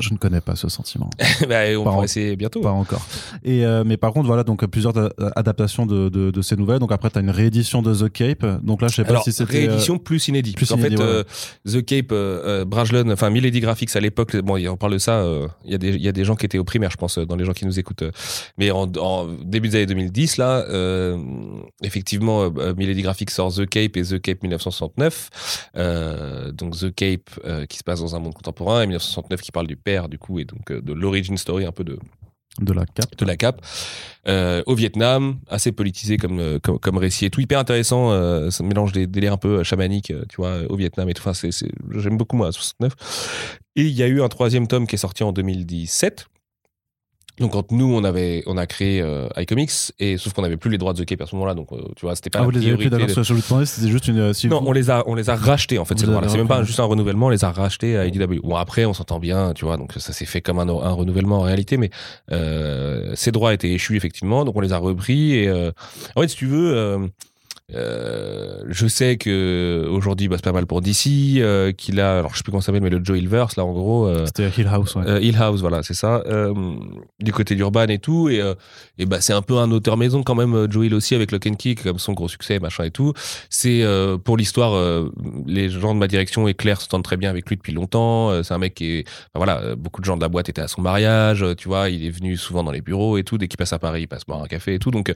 Je 0.00 0.12
ne 0.12 0.18
connais 0.18 0.40
pas 0.40 0.56
ce 0.56 0.68
sentiment. 0.68 1.08
bah, 1.48 1.60
on 1.78 1.84
va 1.84 1.90
en- 1.92 2.02
essayer 2.02 2.34
bientôt. 2.36 2.60
Pas 2.60 2.70
encore. 2.70 3.06
Et, 3.44 3.64
euh, 3.64 3.84
mais 3.86 3.96
par 3.96 4.12
contre, 4.12 4.26
voilà, 4.26 4.42
donc 4.42 4.64
plusieurs 4.66 4.96
a- 4.98 5.10
adaptations 5.36 5.86
de, 5.86 6.08
de, 6.08 6.30
de 6.30 6.42
ces 6.42 6.56
nouvelles. 6.56 6.78
Donc 6.80 6.92
après, 6.92 7.10
tu 7.10 7.18
as 7.18 7.20
une 7.20 7.30
réédition 7.30 7.82
de 7.82 7.94
The 7.94 8.10
Cape. 8.12 8.44
Donc 8.64 8.82
là, 8.82 8.88
je 8.88 8.96
sais 8.96 9.04
pas 9.04 9.20
si 9.22 9.32
c'était. 9.32 9.56
euh, 9.66 9.68
réédition 9.68 9.98
plus 9.98 10.26
inédit. 10.28 10.52
plus 10.52 10.68
qu'en 10.68 10.76
fait, 10.78 10.90
ouais. 10.96 11.00
euh, 11.00 11.24
The 11.66 11.84
Cape, 11.84 12.12
euh, 12.12 12.62
euh, 12.62 12.64
Brajlon, 12.64 13.10
enfin 13.12 13.30
Milady 13.30 13.60
Graphics 13.60 13.94
à 13.94 14.00
l'époque, 14.00 14.36
bon, 14.36 14.58
on 14.68 14.76
parle 14.76 14.94
de 14.94 14.98
ça, 14.98 15.18
euh, 15.20 15.46
il 15.64 15.70
y, 15.72 15.74
a 15.74 15.78
des- 15.78 15.94
il 15.94 16.02
y 16.02 16.08
a 16.08 16.12
des 16.12 16.24
gens 16.24 16.34
qui 16.34 16.46
étaient 16.46 16.58
au 16.58 16.64
primaire, 16.64 16.90
je 16.90 16.96
pense, 16.96 17.18
euh, 17.18 17.24
dans 17.26 17.36
les 17.36 17.44
gens 17.44 17.52
qui 17.52 17.64
nous 17.66 17.78
écoutent. 17.78 18.02
euh. 18.02 18.10
Mais 18.58 18.70
en, 18.70 18.90
en 18.98 19.26
début 19.44 19.68
des 19.68 19.76
années 19.76 19.86
2010, 19.86 20.38
là, 20.38 20.64
euh, 20.68 21.16
effectivement, 21.82 22.50
euh, 22.58 22.74
Milady 22.76 23.02
Graphics 23.02 23.30
sort 23.30 23.52
The 23.54 23.66
Cape 23.66 23.96
et 23.96 24.02
The 24.02 24.20
Cape 24.20 24.42
1969. 24.42 25.30
Euh, 25.76 26.52
donc 26.52 26.76
The 26.76 26.94
Cape 26.94 27.30
euh, 27.44 27.66
qui 27.66 27.78
se 27.78 27.84
passe 27.84 28.00
dans 28.00 28.14
un 28.16 28.18
monde 28.18 28.34
contemporain 28.34 28.82
et 28.82 28.86
1969 28.86 29.40
qui 29.40 29.52
parle 29.52 29.63
du 29.66 29.76
père, 29.76 30.08
du 30.08 30.18
coup, 30.18 30.38
et 30.38 30.44
donc 30.44 30.70
euh, 30.70 30.80
de 30.80 30.92
l'origin 30.92 31.36
story 31.36 31.64
un 31.64 31.72
peu 31.72 31.84
de, 31.84 31.98
de 32.60 32.72
la 32.72 32.86
Cape. 32.86 33.16
de 33.18 33.24
la 33.24 33.36
Cap 33.36 33.60
euh, 34.28 34.62
au 34.66 34.74
Vietnam, 34.74 35.38
assez 35.48 35.72
politisé 35.72 36.16
comme, 36.16 36.38
euh, 36.38 36.58
comme, 36.60 36.78
comme 36.78 36.98
récit 36.98 37.26
et 37.26 37.30
tout, 37.30 37.40
hyper 37.40 37.58
intéressant. 37.58 38.12
euh, 38.12 38.50
ça 38.50 38.62
mélange 38.62 38.92
des 38.92 39.06
délires 39.06 39.32
un 39.32 39.38
peu 39.38 39.62
chamaniques, 39.64 40.12
tu 40.28 40.36
vois, 40.36 40.60
au 40.68 40.76
Vietnam 40.76 41.08
et 41.08 41.14
tout. 41.14 41.22
Enfin, 41.26 41.34
c'est, 41.34 41.50
j'aime 41.96 42.16
beaucoup 42.16 42.36
moi, 42.36 42.52
69. 42.52 42.92
Et 43.76 43.82
il 43.82 43.92
y 43.92 44.02
a 44.02 44.06
eu 44.06 44.22
un 44.22 44.28
troisième 44.28 44.68
tome 44.68 44.86
qui 44.86 44.94
est 44.94 44.98
sorti 44.98 45.24
en 45.24 45.32
2017. 45.32 46.26
Donc 47.40 47.52
quand 47.52 47.72
nous 47.72 47.92
on 47.92 48.04
avait 48.04 48.42
on 48.46 48.56
a 48.56 48.66
créé 48.66 49.00
euh, 49.02 49.26
iComics 49.36 49.92
et 49.98 50.18
sauf 50.18 50.32
qu'on 50.34 50.42
n'avait 50.42 50.56
plus 50.56 50.70
les 50.70 50.78
droits 50.78 50.92
de 50.92 51.02
The 51.02 51.04
Cape 51.04 51.20
à 51.22 51.26
ce 51.26 51.34
moment-là 51.34 51.54
donc 51.54 51.72
euh, 51.72 51.78
tu 51.96 52.06
vois 52.06 52.14
c'était 52.14 52.30
pas 52.30 52.38
Ah, 52.38 52.42
la 52.42 52.44
vous 52.46 52.50
les 52.52 52.58
avez 52.68 52.76
plus 52.76 52.90
de- 52.90 52.96
je 52.98 53.32
voulais 53.32 53.42
te 53.42 53.48
demander, 53.48 53.66
c'était 53.66 53.88
juste 53.90 54.06
une. 54.06 54.32
si 54.32 54.46
non, 54.48 54.60
vous- 54.60 54.68
on 54.68 54.72
les 54.72 54.88
a, 54.90 55.02
on 55.08 55.16
les 55.16 55.30
a 55.30 55.34
rachetés 55.34 55.78
en 55.78 55.84
fait. 55.84 55.98
Ces 55.98 56.06
droits-là. 56.06 56.28
C'est 56.28 56.38
même 56.38 56.46
pas 56.46 56.62
juste 56.62 56.78
un 56.78 56.84
renouvellement, 56.84 57.26
on 57.26 57.30
les 57.30 57.44
a 57.44 57.50
rachetés 57.50 57.96
à 57.96 58.06
IDW. 58.06 58.40
Bon 58.44 58.54
après, 58.54 58.84
on 58.84 58.94
s'entend 58.94 59.18
bien, 59.18 59.52
tu 59.52 59.64
vois, 59.64 59.76
donc 59.76 59.92
ça 59.96 60.12
s'est 60.12 60.26
fait 60.26 60.42
comme 60.42 60.58
un, 60.60 60.68
un 60.68 60.92
renouvellement 60.92 61.38
en 61.38 61.42
réalité, 61.42 61.76
mais 61.76 61.90
euh, 62.32 63.12
ces 63.16 63.32
droits 63.32 63.52
étaient 63.52 63.70
échus 63.72 63.96
effectivement, 63.96 64.44
donc 64.44 64.54
on 64.56 64.60
les 64.60 64.72
a 64.72 64.78
repris. 64.78 65.32
Et 65.34 65.48
euh, 65.48 65.72
en 66.16 66.20
fait, 66.20 66.28
si 66.28 66.36
tu 66.36 66.46
veux. 66.46 67.10
Euh, 67.72 68.62
je 68.68 68.86
sais 68.86 69.16
que 69.16 69.88
aujourd'hui 69.90 70.28
bah, 70.28 70.36
c'est 70.36 70.44
pas 70.44 70.52
mal 70.52 70.66
pour 70.66 70.82
DC 70.82 71.38
euh, 71.38 71.72
qu'il 71.72 71.98
a 71.98 72.18
alors 72.18 72.32
je 72.32 72.36
sais 72.36 72.42
plus 72.42 72.50
comment 72.50 72.60
ça 72.60 72.66
s'appelle 72.66 72.82
mais 72.82 72.90
le 72.90 73.02
Joe 73.02 73.16
Hillverse 73.18 73.56
là 73.56 73.64
en 73.64 73.72
gros 73.72 74.06
euh, 74.06 74.26
C'était 74.26 74.50
Hill 74.60 74.66
House, 74.66 74.94
ouais. 74.96 75.04
euh, 75.06 75.18
Hill 75.18 75.36
House, 75.40 75.60
voilà, 75.60 75.82
c'est 75.82 75.94
ça. 75.94 76.22
Du 77.20 77.32
côté 77.32 77.54
d'Urban 77.54 77.86
et 77.86 77.98
tout. 77.98 78.28
Et, 78.28 78.42
et 78.98 79.06
bah, 79.06 79.20
c'est 79.20 79.32
un 79.32 79.40
peu 79.40 79.56
un 79.58 79.70
auteur 79.70 79.96
maison 79.96 80.22
quand 80.22 80.34
même, 80.34 80.70
Joe 80.70 80.86
Hill 80.86 80.94
aussi, 80.94 81.14
avec 81.14 81.32
Lock 81.32 81.46
and 81.46 81.54
Key, 81.54 81.74
comme 81.74 81.98
son 81.98 82.12
gros 82.12 82.28
succès, 82.28 82.58
machin 82.58 82.84
et 82.84 82.90
tout. 82.90 83.12
C'est 83.48 83.84
pour 84.24 84.36
l'histoire, 84.36 85.04
les 85.46 85.70
gens 85.70 85.94
de 85.94 85.98
ma 86.00 86.08
direction 86.08 86.46
et 86.48 86.54
Claire 86.54 86.80
s'entendent 86.80 87.04
très 87.04 87.16
bien 87.16 87.30
avec 87.30 87.48
lui 87.48 87.56
depuis 87.56 87.72
longtemps. 87.72 88.42
C'est 88.42 88.54
un 88.54 88.58
mec 88.58 88.74
qui 88.74 88.86
est. 88.98 89.04
enfin, 89.34 89.44
voilà, 89.44 89.74
beaucoup 89.76 90.00
de 90.00 90.06
gens 90.06 90.16
de 90.16 90.22
la 90.22 90.28
boîte 90.28 90.48
étaient 90.48 90.62
à 90.62 90.68
son 90.68 90.82
mariage, 90.82 91.44
tu 91.56 91.68
vois, 91.68 91.88
il 91.88 92.04
est 92.04 92.10
venu 92.10 92.36
souvent 92.36 92.62
dans 92.62 92.72
les 92.72 92.82
bureaux 92.82 93.16
et 93.18 93.24
tout. 93.24 93.38
Dès 93.38 93.48
qu'il 93.48 93.56
passe 93.58 93.72
à 93.72 93.78
Paris, 93.78 94.02
il 94.02 94.08
passe 94.08 94.24
boire 94.26 94.42
un 94.42 94.46
café 94.46 94.74
et 94.74 94.78
tout. 94.78 94.90
Donc, 94.90 95.12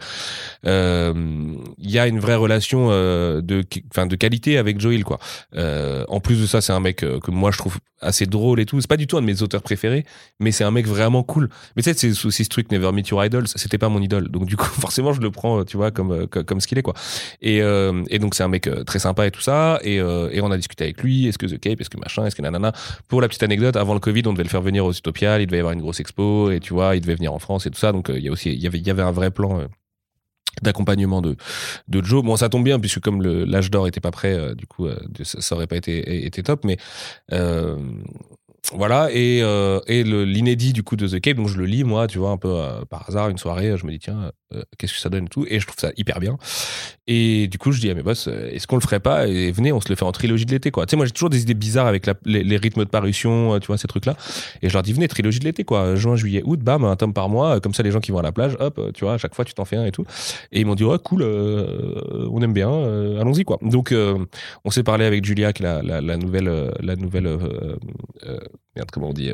il 0.65 1.91
y 1.91 1.99
a 1.99 2.07
une 2.07 2.19
vraie 2.19 2.38
relation 2.39 2.89
euh, 2.91 3.41
de, 3.41 3.65
enfin, 3.91 4.07
de 4.07 4.17
qualité 4.17 4.59
avec 4.59 4.81
Joe 4.81 4.95
Hill, 4.95 5.05
quoi. 5.05 5.19
Euh, 5.57 6.05
en 6.09 6.21
plus 6.21 6.41
de 6.41 6.47
ça, 6.47 6.61
c'est 6.61 6.73
un 6.73 6.81
mec 6.81 7.03
euh, 7.03 7.21
que 7.21 7.31
moi 7.31 7.51
je 7.51 7.59
trouve 7.59 7.79
assez 8.01 8.27
drôle 8.27 8.61
et 8.61 8.67
tout. 8.67 8.81
C'est 8.81 8.89
pas 8.89 8.97
du 8.97 9.07
tout 9.07 9.17
un 9.17 9.21
de 9.21 9.27
mes 9.27 9.43
auteurs 9.43 9.63
préférés, 9.63 10.05
mais 10.41 10.53
c'est 10.53 10.65
un 10.65 10.71
mec 10.71 10.87
vraiment 10.87 11.23
cool. 11.23 11.49
Mais 11.77 11.83
tu 11.83 11.93
sais, 11.93 12.13
c'est 12.13 12.27
aussi 12.27 12.45
ce 12.45 12.49
truc 12.49 12.71
Never 12.71 12.93
Meet 12.93 13.09
Your 13.09 13.25
Idols, 13.25 13.49
c'était 13.49 13.79
pas 13.79 13.89
mon 13.89 14.01
idole. 14.01 14.29
Donc 14.29 14.47
du 14.47 14.57
coup, 14.57 14.67
forcément, 14.81 15.13
je 15.13 15.21
le 15.21 15.31
prends, 15.31 15.65
tu 15.65 15.77
vois, 15.77 15.91
comme 15.91 16.27
comme, 16.27 16.61
ce 16.61 16.67
qu'il 16.67 16.79
est 16.79 16.83
quoi. 16.83 16.95
Et, 17.43 17.61
donc 18.19 18.35
c'est 18.35 18.43
un 18.43 18.49
mec 18.49 18.69
très 18.87 18.99
sympa 18.99 19.27
et 19.27 19.31
tout 19.31 19.41
ça. 19.41 19.81
Et, 19.83 20.01
on 20.03 20.51
a 20.51 20.57
discuté 20.57 20.85
avec 20.85 21.03
lui. 21.03 21.27
Est-ce 21.27 21.39
que 21.39 21.47
The 21.47 21.59
Cape, 21.59 21.81
est-ce 21.81 21.91
que 21.91 21.99
machin, 21.99 22.25
est-ce 22.25 22.37
que 22.37 22.43
nanana. 22.43 22.73
Pour 23.09 23.21
la 23.21 23.29
petite 23.29 23.43
anecdote, 23.43 23.77
avant 23.77 23.95
le 23.95 24.01
Covid, 24.01 24.23
on 24.27 24.33
devait 24.33 24.45
le 24.45 24.49
faire 24.49 24.63
venir 24.63 24.85
aux 24.85 24.93
Utopiales. 24.93 25.43
Il 25.43 25.47
devait 25.47 25.59
y 25.59 25.61
avoir 25.61 25.73
une 25.75 25.81
grosse 25.81 26.01
expo 26.01 26.51
et 26.51 26.61
tu 26.61 26.73
vois, 26.73 26.95
il 26.95 27.01
devait 27.01 27.17
venir 27.17 27.33
en 27.33 27.39
France 27.39 27.67
et 27.67 27.71
tout 27.71 27.79
ça. 27.79 27.93
Donc 27.93 28.11
il 28.15 28.23
y 28.23 28.29
a 28.29 28.33
aussi, 28.33 28.53
il 28.53 28.61
y 28.61 28.91
avait 28.91 29.03
un 29.03 29.13
vrai 29.13 29.31
plan. 29.31 29.67
D'accompagnement 30.63 31.23
de 31.23 31.37
de 31.89 32.05
Joe. 32.05 32.25
Bon 32.25 32.37
ça 32.37 32.49
tombe 32.49 32.65
bien 32.65 32.79
puisque 32.79 33.01
comme 33.01 33.23
l'âge 33.23 33.71
d'or 33.71 33.87
était 33.87 34.01
pas 34.01 34.11
prêt 34.11 34.35
euh, 34.35 34.55
du 34.55 34.67
coup 34.67 34.87
euh, 34.87 34.99
ça, 35.23 35.41
ça 35.41 35.55
aurait 35.55 35.67
pas 35.67 35.77
été 35.77 36.27
été 36.27 36.43
top 36.43 36.65
mais 36.65 36.77
euh, 37.33 37.77
voilà. 38.75 39.09
Et 39.13 39.39
et 39.87 40.05
l'inédit 40.05 40.73
du 40.73 40.83
coup 40.83 40.97
de 40.97 41.09
The 41.09 41.21
Cape 41.21 41.37
donc 41.37 41.49
je 41.49 41.59
le 41.59 41.65
lis 41.65 41.85
moi 41.85 42.07
tu 42.07 42.19
vois 42.19 42.31
un 42.31 42.37
peu 42.37 42.55
par 42.91 43.09
hasard 43.09 43.29
une 43.29 43.39
soirée 43.39 43.77
je 43.77 43.87
me 43.87 43.93
dis 43.93 43.99
tiens 43.99 44.33
euh, 44.55 44.63
qu'est-ce 44.79 44.95
que 44.95 44.99
ça 44.99 45.11
donne 45.11 45.27
et 45.27 45.29
tout. 45.29 45.45
Et 45.47 45.61
je 45.61 45.67
trouve 45.67 45.79
ça 45.79 45.91
hyper 45.99 46.21
bien. 46.21 46.39
Et 47.07 47.49
du 47.49 47.59
coup 47.59 47.71
je 47.71 47.81
dis 47.81 47.91
à 47.91 47.95
mes 47.95 48.03
boss 48.03 48.29
euh, 48.29 48.51
est-ce 48.51 48.67
qu'on 48.67 48.77
le 48.77 48.81
ferait 48.81 49.01
pas 49.01 49.27
et 49.27 49.51
venez 49.51 49.73
on 49.73 49.81
se 49.81 49.91
le 49.91 49.95
fait 49.95 50.05
en 50.05 50.13
trilogie 50.13 50.47
de 50.47 50.51
l'été 50.51 50.71
quoi. 50.71 50.87
Tu 50.87 50.93
sais 50.93 50.97
moi 50.97 51.05
j'ai 51.05 51.13
toujours 51.13 51.29
des 51.29 51.43
idées 51.43 51.53
bizarres 51.53 51.87
avec 51.87 52.09
les, 52.25 52.57
rythmes 52.57 52.85
de 52.85 52.89
parution 52.89 53.55
euh, 53.55 53.59
tu 53.59 53.67
vois 53.67 53.77
ces 53.77 53.89
trucs 53.89 54.07
là 54.07 54.17
et 54.63 54.69
je 54.71 54.73
leur 54.73 54.83
dis 54.83 54.95
venez 54.95 55.07
trilogie 55.07 55.39
de 55.39 55.45
l'été 55.45 55.65
quoi. 55.65 55.97
Juin 55.97 56.17
juillet 56.17 56.43
août 56.47 56.61
bam 56.61 56.85
un 56.85 56.97
tome 56.97 57.13
par 57.13 57.29
mois. 57.29 57.61
Comme 57.61 57.75
ça 57.75 57.83
les 57.83 57.91
gens 57.91 58.01
qui 58.01 58.11
vont 58.11 58.19
à 58.19 58.23
la 58.23 58.33
plage 58.33 58.57
hop 58.59 58.81
tu 58.95 59.05
vois 59.05 59.15
à 59.15 59.19
chaque 59.19 59.35
fois 59.35 59.45
tu 59.45 59.53
t'en 59.53 59.67
fais 59.67 59.77
un 59.77 59.85
et 59.85 59.93
tout. 59.93 60.07
Et 60.51 60.61
ils 60.61 60.67
m'ont 60.67 60.75
dit 60.75 60.85
ouais 60.85 60.99
cool 60.99 61.23
on 61.23 62.41
aime 62.41 62.55
bien 62.55 62.71
allons-y 63.21 63.45
quoi. 63.45 63.59
Donc 63.61 63.95
on 64.65 64.71
s'est 64.71 64.83
parlé 64.83 65.05
avec 65.05 65.27
Julia 65.27 65.53
qui 65.53 65.63
est 65.63 65.67
la, 65.67 65.83
la, 65.83 66.01
la 66.01 66.17
nouvelle 66.17 66.73
la 66.81 66.97
nouvelle 66.97 67.39
merde 68.77 68.91
comment 68.91 69.11
on 69.11 69.15
dit 69.15 69.31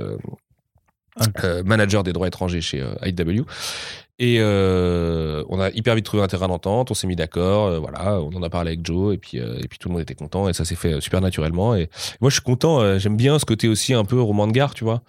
euh, 1.44 1.62
manager 1.64 2.02
des 2.02 2.12
droits 2.12 2.26
étrangers 2.28 2.60
chez 2.60 2.80
euh, 2.82 2.94
IW 3.04 3.42
et 4.20 4.36
euh, 4.38 5.42
on 5.48 5.58
a 5.60 5.70
hyper 5.70 5.96
vite 5.96 6.04
trouvé 6.04 6.22
un 6.22 6.28
terrain 6.28 6.46
d'entente, 6.46 6.88
on 6.92 6.94
s'est 6.94 7.08
mis 7.08 7.16
d'accord, 7.16 7.66
euh, 7.66 7.78
voilà, 7.80 8.20
on 8.20 8.32
en 8.36 8.42
a 8.44 8.48
parlé 8.48 8.70
avec 8.72 8.86
Joe 8.86 9.12
et 9.12 9.18
puis 9.18 9.40
euh, 9.40 9.58
et 9.60 9.66
puis 9.66 9.76
tout 9.78 9.88
le 9.88 9.94
monde 9.94 10.02
était 10.02 10.14
content 10.14 10.48
et 10.48 10.52
ça 10.52 10.64
s'est 10.64 10.76
fait 10.76 11.00
super 11.00 11.20
naturellement. 11.20 11.74
Et 11.74 11.90
moi 12.20 12.30
je 12.30 12.34
suis 12.34 12.42
content, 12.42 12.96
j'aime 12.98 13.16
bien 13.16 13.40
ce 13.40 13.44
côté 13.44 13.66
aussi 13.66 13.92
un 13.92 14.04
peu 14.04 14.20
roman 14.20 14.46
de 14.46 14.52
gare, 14.52 14.72
tu 14.74 14.84
vois, 14.84 15.02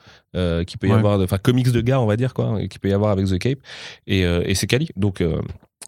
qui 0.65 0.77
peut 0.77 0.87
y 0.87 0.91
Ouais. 0.91 0.97
avoir, 0.97 1.19
enfin 1.21 1.37
comics 1.37 1.71
de 1.71 1.81
gare 1.81 2.01
on 2.01 2.07
va 2.07 2.17
dire 2.17 2.33
quoi, 2.33 2.57
qui 2.67 2.79
peut 2.79 2.89
y 2.89 2.93
avoir 2.93 3.11
avec 3.11 3.27
The 3.27 3.37
Cape. 3.37 3.59
Et, 4.07 4.21
et 4.21 4.55
c'est 4.55 4.65
quali. 4.67 4.89
Donc 4.95 5.23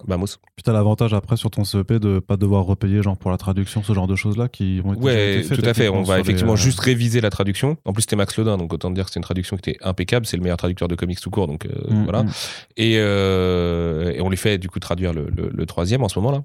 vamos. 0.06 0.26
Puis 0.56 0.62
t'as 0.64 0.72
l'avantage 0.72 1.12
après 1.14 1.36
sur 1.36 1.50
ton 1.50 1.64
CEP 1.64 1.94
de 1.94 2.18
pas 2.20 2.36
devoir 2.36 2.64
repayer 2.64 3.02
genre 3.02 3.16
pour 3.16 3.30
la 3.30 3.36
traduction, 3.36 3.82
ce 3.82 3.92
genre 3.92 4.06
de 4.06 4.14
choses 4.16 4.36
là 4.36 4.48
qui 4.48 4.80
vont 4.80 4.92
être 4.92 5.00
Ouais, 5.02 5.38
été 5.38 5.42
faites 5.48 5.60
tout 5.62 5.68
à 5.68 5.74
fait. 5.74 5.88
On 5.88 6.02
va 6.02 6.16
les, 6.16 6.20
effectivement 6.22 6.52
euh, 6.52 6.56
juste 6.56 6.80
réviser 6.80 7.20
la 7.20 7.30
traduction. 7.30 7.76
En 7.84 7.92
plus, 7.92 8.02
c'était 8.02 8.16
Max 8.16 8.36
Lodin, 8.36 8.56
donc 8.56 8.72
autant 8.72 8.90
dire 8.90 9.04
que 9.06 9.10
c'est 9.10 9.18
une 9.18 9.24
traduction 9.24 9.56
qui 9.56 9.70
était 9.70 9.78
impeccable. 9.84 10.26
C'est 10.26 10.36
le 10.36 10.42
meilleur 10.42 10.58
traducteur 10.58 10.88
de 10.88 10.94
comics 10.94 11.20
tout 11.20 11.30
court, 11.30 11.46
donc 11.46 11.66
euh, 11.66 11.70
mm, 11.92 12.04
voilà. 12.04 12.22
mm. 12.22 12.30
Et, 12.76 12.94
euh, 12.98 14.12
et 14.12 14.20
on 14.20 14.28
lui 14.30 14.36
fait 14.36 14.58
du 14.58 14.68
coup 14.68 14.78
traduire 14.78 15.12
le, 15.12 15.28
le- 15.34 15.50
le 15.52 15.66
troisième 15.66 16.02
en 16.02 16.08
ce 16.08 16.18
moment 16.18 16.30
là. 16.32 16.42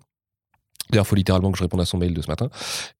D'ailleurs, 0.94 1.08
faut 1.08 1.16
littéralement 1.16 1.52
que 1.52 1.58
je 1.58 1.64
réponde 1.64 1.82
à 1.82 1.86
son 1.86 1.98
mail 1.98 2.14
de 2.14 2.22
ce 2.22 2.28
matin. 2.28 2.50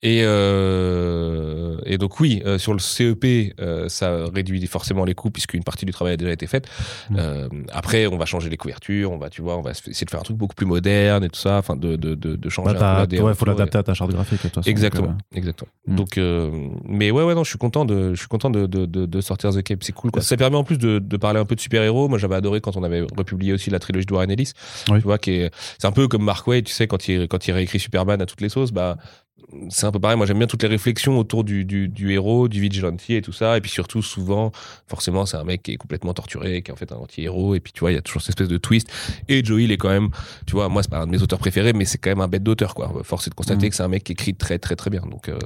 Et, 0.02 0.22
euh, 0.24 1.78
et 1.86 1.98
donc 1.98 2.20
oui, 2.20 2.42
euh, 2.46 2.58
sur 2.58 2.74
le 2.74 2.80
CEP, 2.80 3.54
euh, 3.60 3.88
ça 3.90 4.26
réduit 4.34 4.66
forcément 4.68 5.06
les 5.06 5.14
coûts 5.14 5.32
puisqu'une 5.32 5.64
partie 5.64 5.86
du 5.86 5.92
travail 5.92 6.14
a 6.14 6.18
déjà 6.18 6.32
été 6.32 6.48
faite. 6.48 6.68
Mm. 7.10 7.16
Euh, 7.20 7.48
après, 7.72 8.08
on 8.08 8.18
va 8.18 8.26
changer 8.26 8.50
les 8.50 8.58
couvertures, 8.58 9.12
on 9.12 9.18
va, 9.18 9.30
tu 9.30 9.42
vois, 9.42 9.58
on 9.58 9.62
va 9.62 9.72
essayer 9.72 10.06
de 10.06 10.10
faire 10.10 10.20
un 10.20 10.24
truc 10.24 10.38
beaucoup 10.38 10.56
plus 10.56 10.66
moderne 10.66 11.24
et 11.24 11.30
tout 11.30 11.40
ça, 11.40 11.58
enfin 11.58 11.76
de, 11.76 11.96
de, 11.96 12.16
de, 12.16 12.36
de 12.36 12.50
changer 12.50 12.74
Bah, 12.74 13.06
DA 13.06 13.24
ouais, 13.24 13.36
faut 13.36 13.46
l'adapter 13.46 13.78
à 13.78 13.84
ta 13.84 13.94
charte 13.94 14.12
graphique 14.12 14.40
de 14.40 14.44
toute 14.44 14.56
façon. 14.56 14.70
Exactement, 14.70 15.08
donc, 15.08 15.18
exactement. 15.34 15.70
Donc, 15.88 16.18
euh, 16.18 16.70
mais 16.86 17.12
ouais, 17.12 17.24
ouais, 17.24 17.36
non, 17.36 17.44
je 17.44 17.50
suis 17.50 17.58
content 17.58 17.86
de, 17.86 18.14
je 18.14 18.20
suis 18.20 18.28
content 18.28 18.50
de, 18.50 18.66
de, 18.66 19.22
sortir 19.22 19.52
The 19.52 19.62
Cape. 19.62 19.84
C'est 19.84 19.94
cool, 19.94 20.12
quoi. 20.12 20.22
Ça 20.22 20.38
permet 20.38 20.58
en 20.58 20.64
plus 20.64 20.78
de, 20.78 21.00
de 21.00 21.18
parler 21.18 21.40
un 21.40 21.46
peu 21.46 21.56
de 21.56 21.62
super-héros. 21.62 22.08
Moi, 22.08 22.18
j'avais 22.18 22.36
adoré 22.36 22.62
quand 22.62 22.76
on 22.78 22.84
avait 22.84 23.02
republié 23.02 23.54
aussi 23.54 23.70
la 23.70 23.80
trilogie 23.80 24.06
de 24.06 24.14
Warren 24.14 24.32
Ellis. 24.32 24.52
Oui. 24.90 25.00
Tu 25.00 25.04
vois, 25.04 25.18
qui 25.18 25.32
est, 25.32 25.52
c'est 25.78 25.88
un 25.88 25.92
peu 25.92 26.08
comme 26.08 26.24
Mark 26.24 26.48
Waid, 26.48 26.66
tu 26.66 26.74
sais, 26.74 26.88
quand 26.88 27.08
il, 27.08 27.28
quand 27.28 27.48
il 27.48 27.52
réécrit 27.52 27.80
Superman 27.84 28.22
à 28.22 28.26
toutes 28.26 28.42
les 28.42 28.50
sauces, 28.50 28.72
bah, 28.72 28.98
c'est 29.70 29.86
un 29.86 29.92
peu 29.92 30.00
pareil. 30.00 30.18
Moi, 30.18 30.26
j'aime 30.26 30.38
bien 30.40 30.48
toutes 30.48 30.64
les 30.64 30.70
réflexions 30.70 31.20
autour 31.20 31.44
du, 31.44 31.64
du, 31.66 31.88
du 31.90 32.12
héros, 32.14 32.48
du 32.48 32.60
vigilante 32.62 33.02
et 33.10 33.22
tout 33.22 33.34
ça. 33.34 33.58
Et 33.58 33.62
puis 33.62 33.70
surtout, 33.70 34.02
souvent, 34.02 34.52
forcément, 34.88 35.26
c'est 35.26 35.38
un 35.38 35.44
mec 35.44 35.62
qui 35.64 35.74
est 35.74 35.78
complètement 35.78 36.14
torturé, 36.14 36.62
qui 36.64 36.72
est 36.72 36.74
en 36.74 36.78
fait 36.78 36.92
un 36.92 36.96
anti-héros. 36.96 37.54
Et 37.54 37.60
puis, 37.60 37.74
tu 37.74 37.82
vois, 37.82 37.92
il 37.92 37.96
y 37.96 37.98
a 37.98 38.02
toujours 38.02 38.22
cette 38.22 38.30
espèce 38.30 38.48
de 38.48 38.58
twist. 38.58 38.88
Et 39.28 39.44
Joe 39.44 39.62
Hill 39.62 39.72
est 39.72 39.78
quand 39.78 39.90
même, 39.90 40.10
tu 40.48 40.54
vois, 40.54 40.70
moi, 40.70 40.82
c'est 40.82 40.90
pas 40.90 41.00
un 41.00 41.06
de 41.06 41.12
mes 41.12 41.22
auteurs 41.22 41.40
préférés, 41.40 41.74
mais 41.74 41.86
c'est 41.86 41.98
quand 42.00 42.10
même 42.10 42.22
un 42.22 42.28
bête 42.28 42.44
d'auteur, 42.44 42.74
quoi. 42.74 42.92
Force 43.04 43.28
est 43.28 43.32
de 43.32 43.36
constater 43.36 43.66
Mhm. 43.66 43.70
que 43.70 43.76
c'est 43.76 43.84
un 43.84 43.88
mec 43.90 44.04
qui 44.06 44.14
écrit 44.14 44.34
très, 44.34 44.58
très, 44.60 44.76
très 44.76 44.90
bien. 44.90 45.02
Donc, 45.02 45.28
euh, 45.30 45.38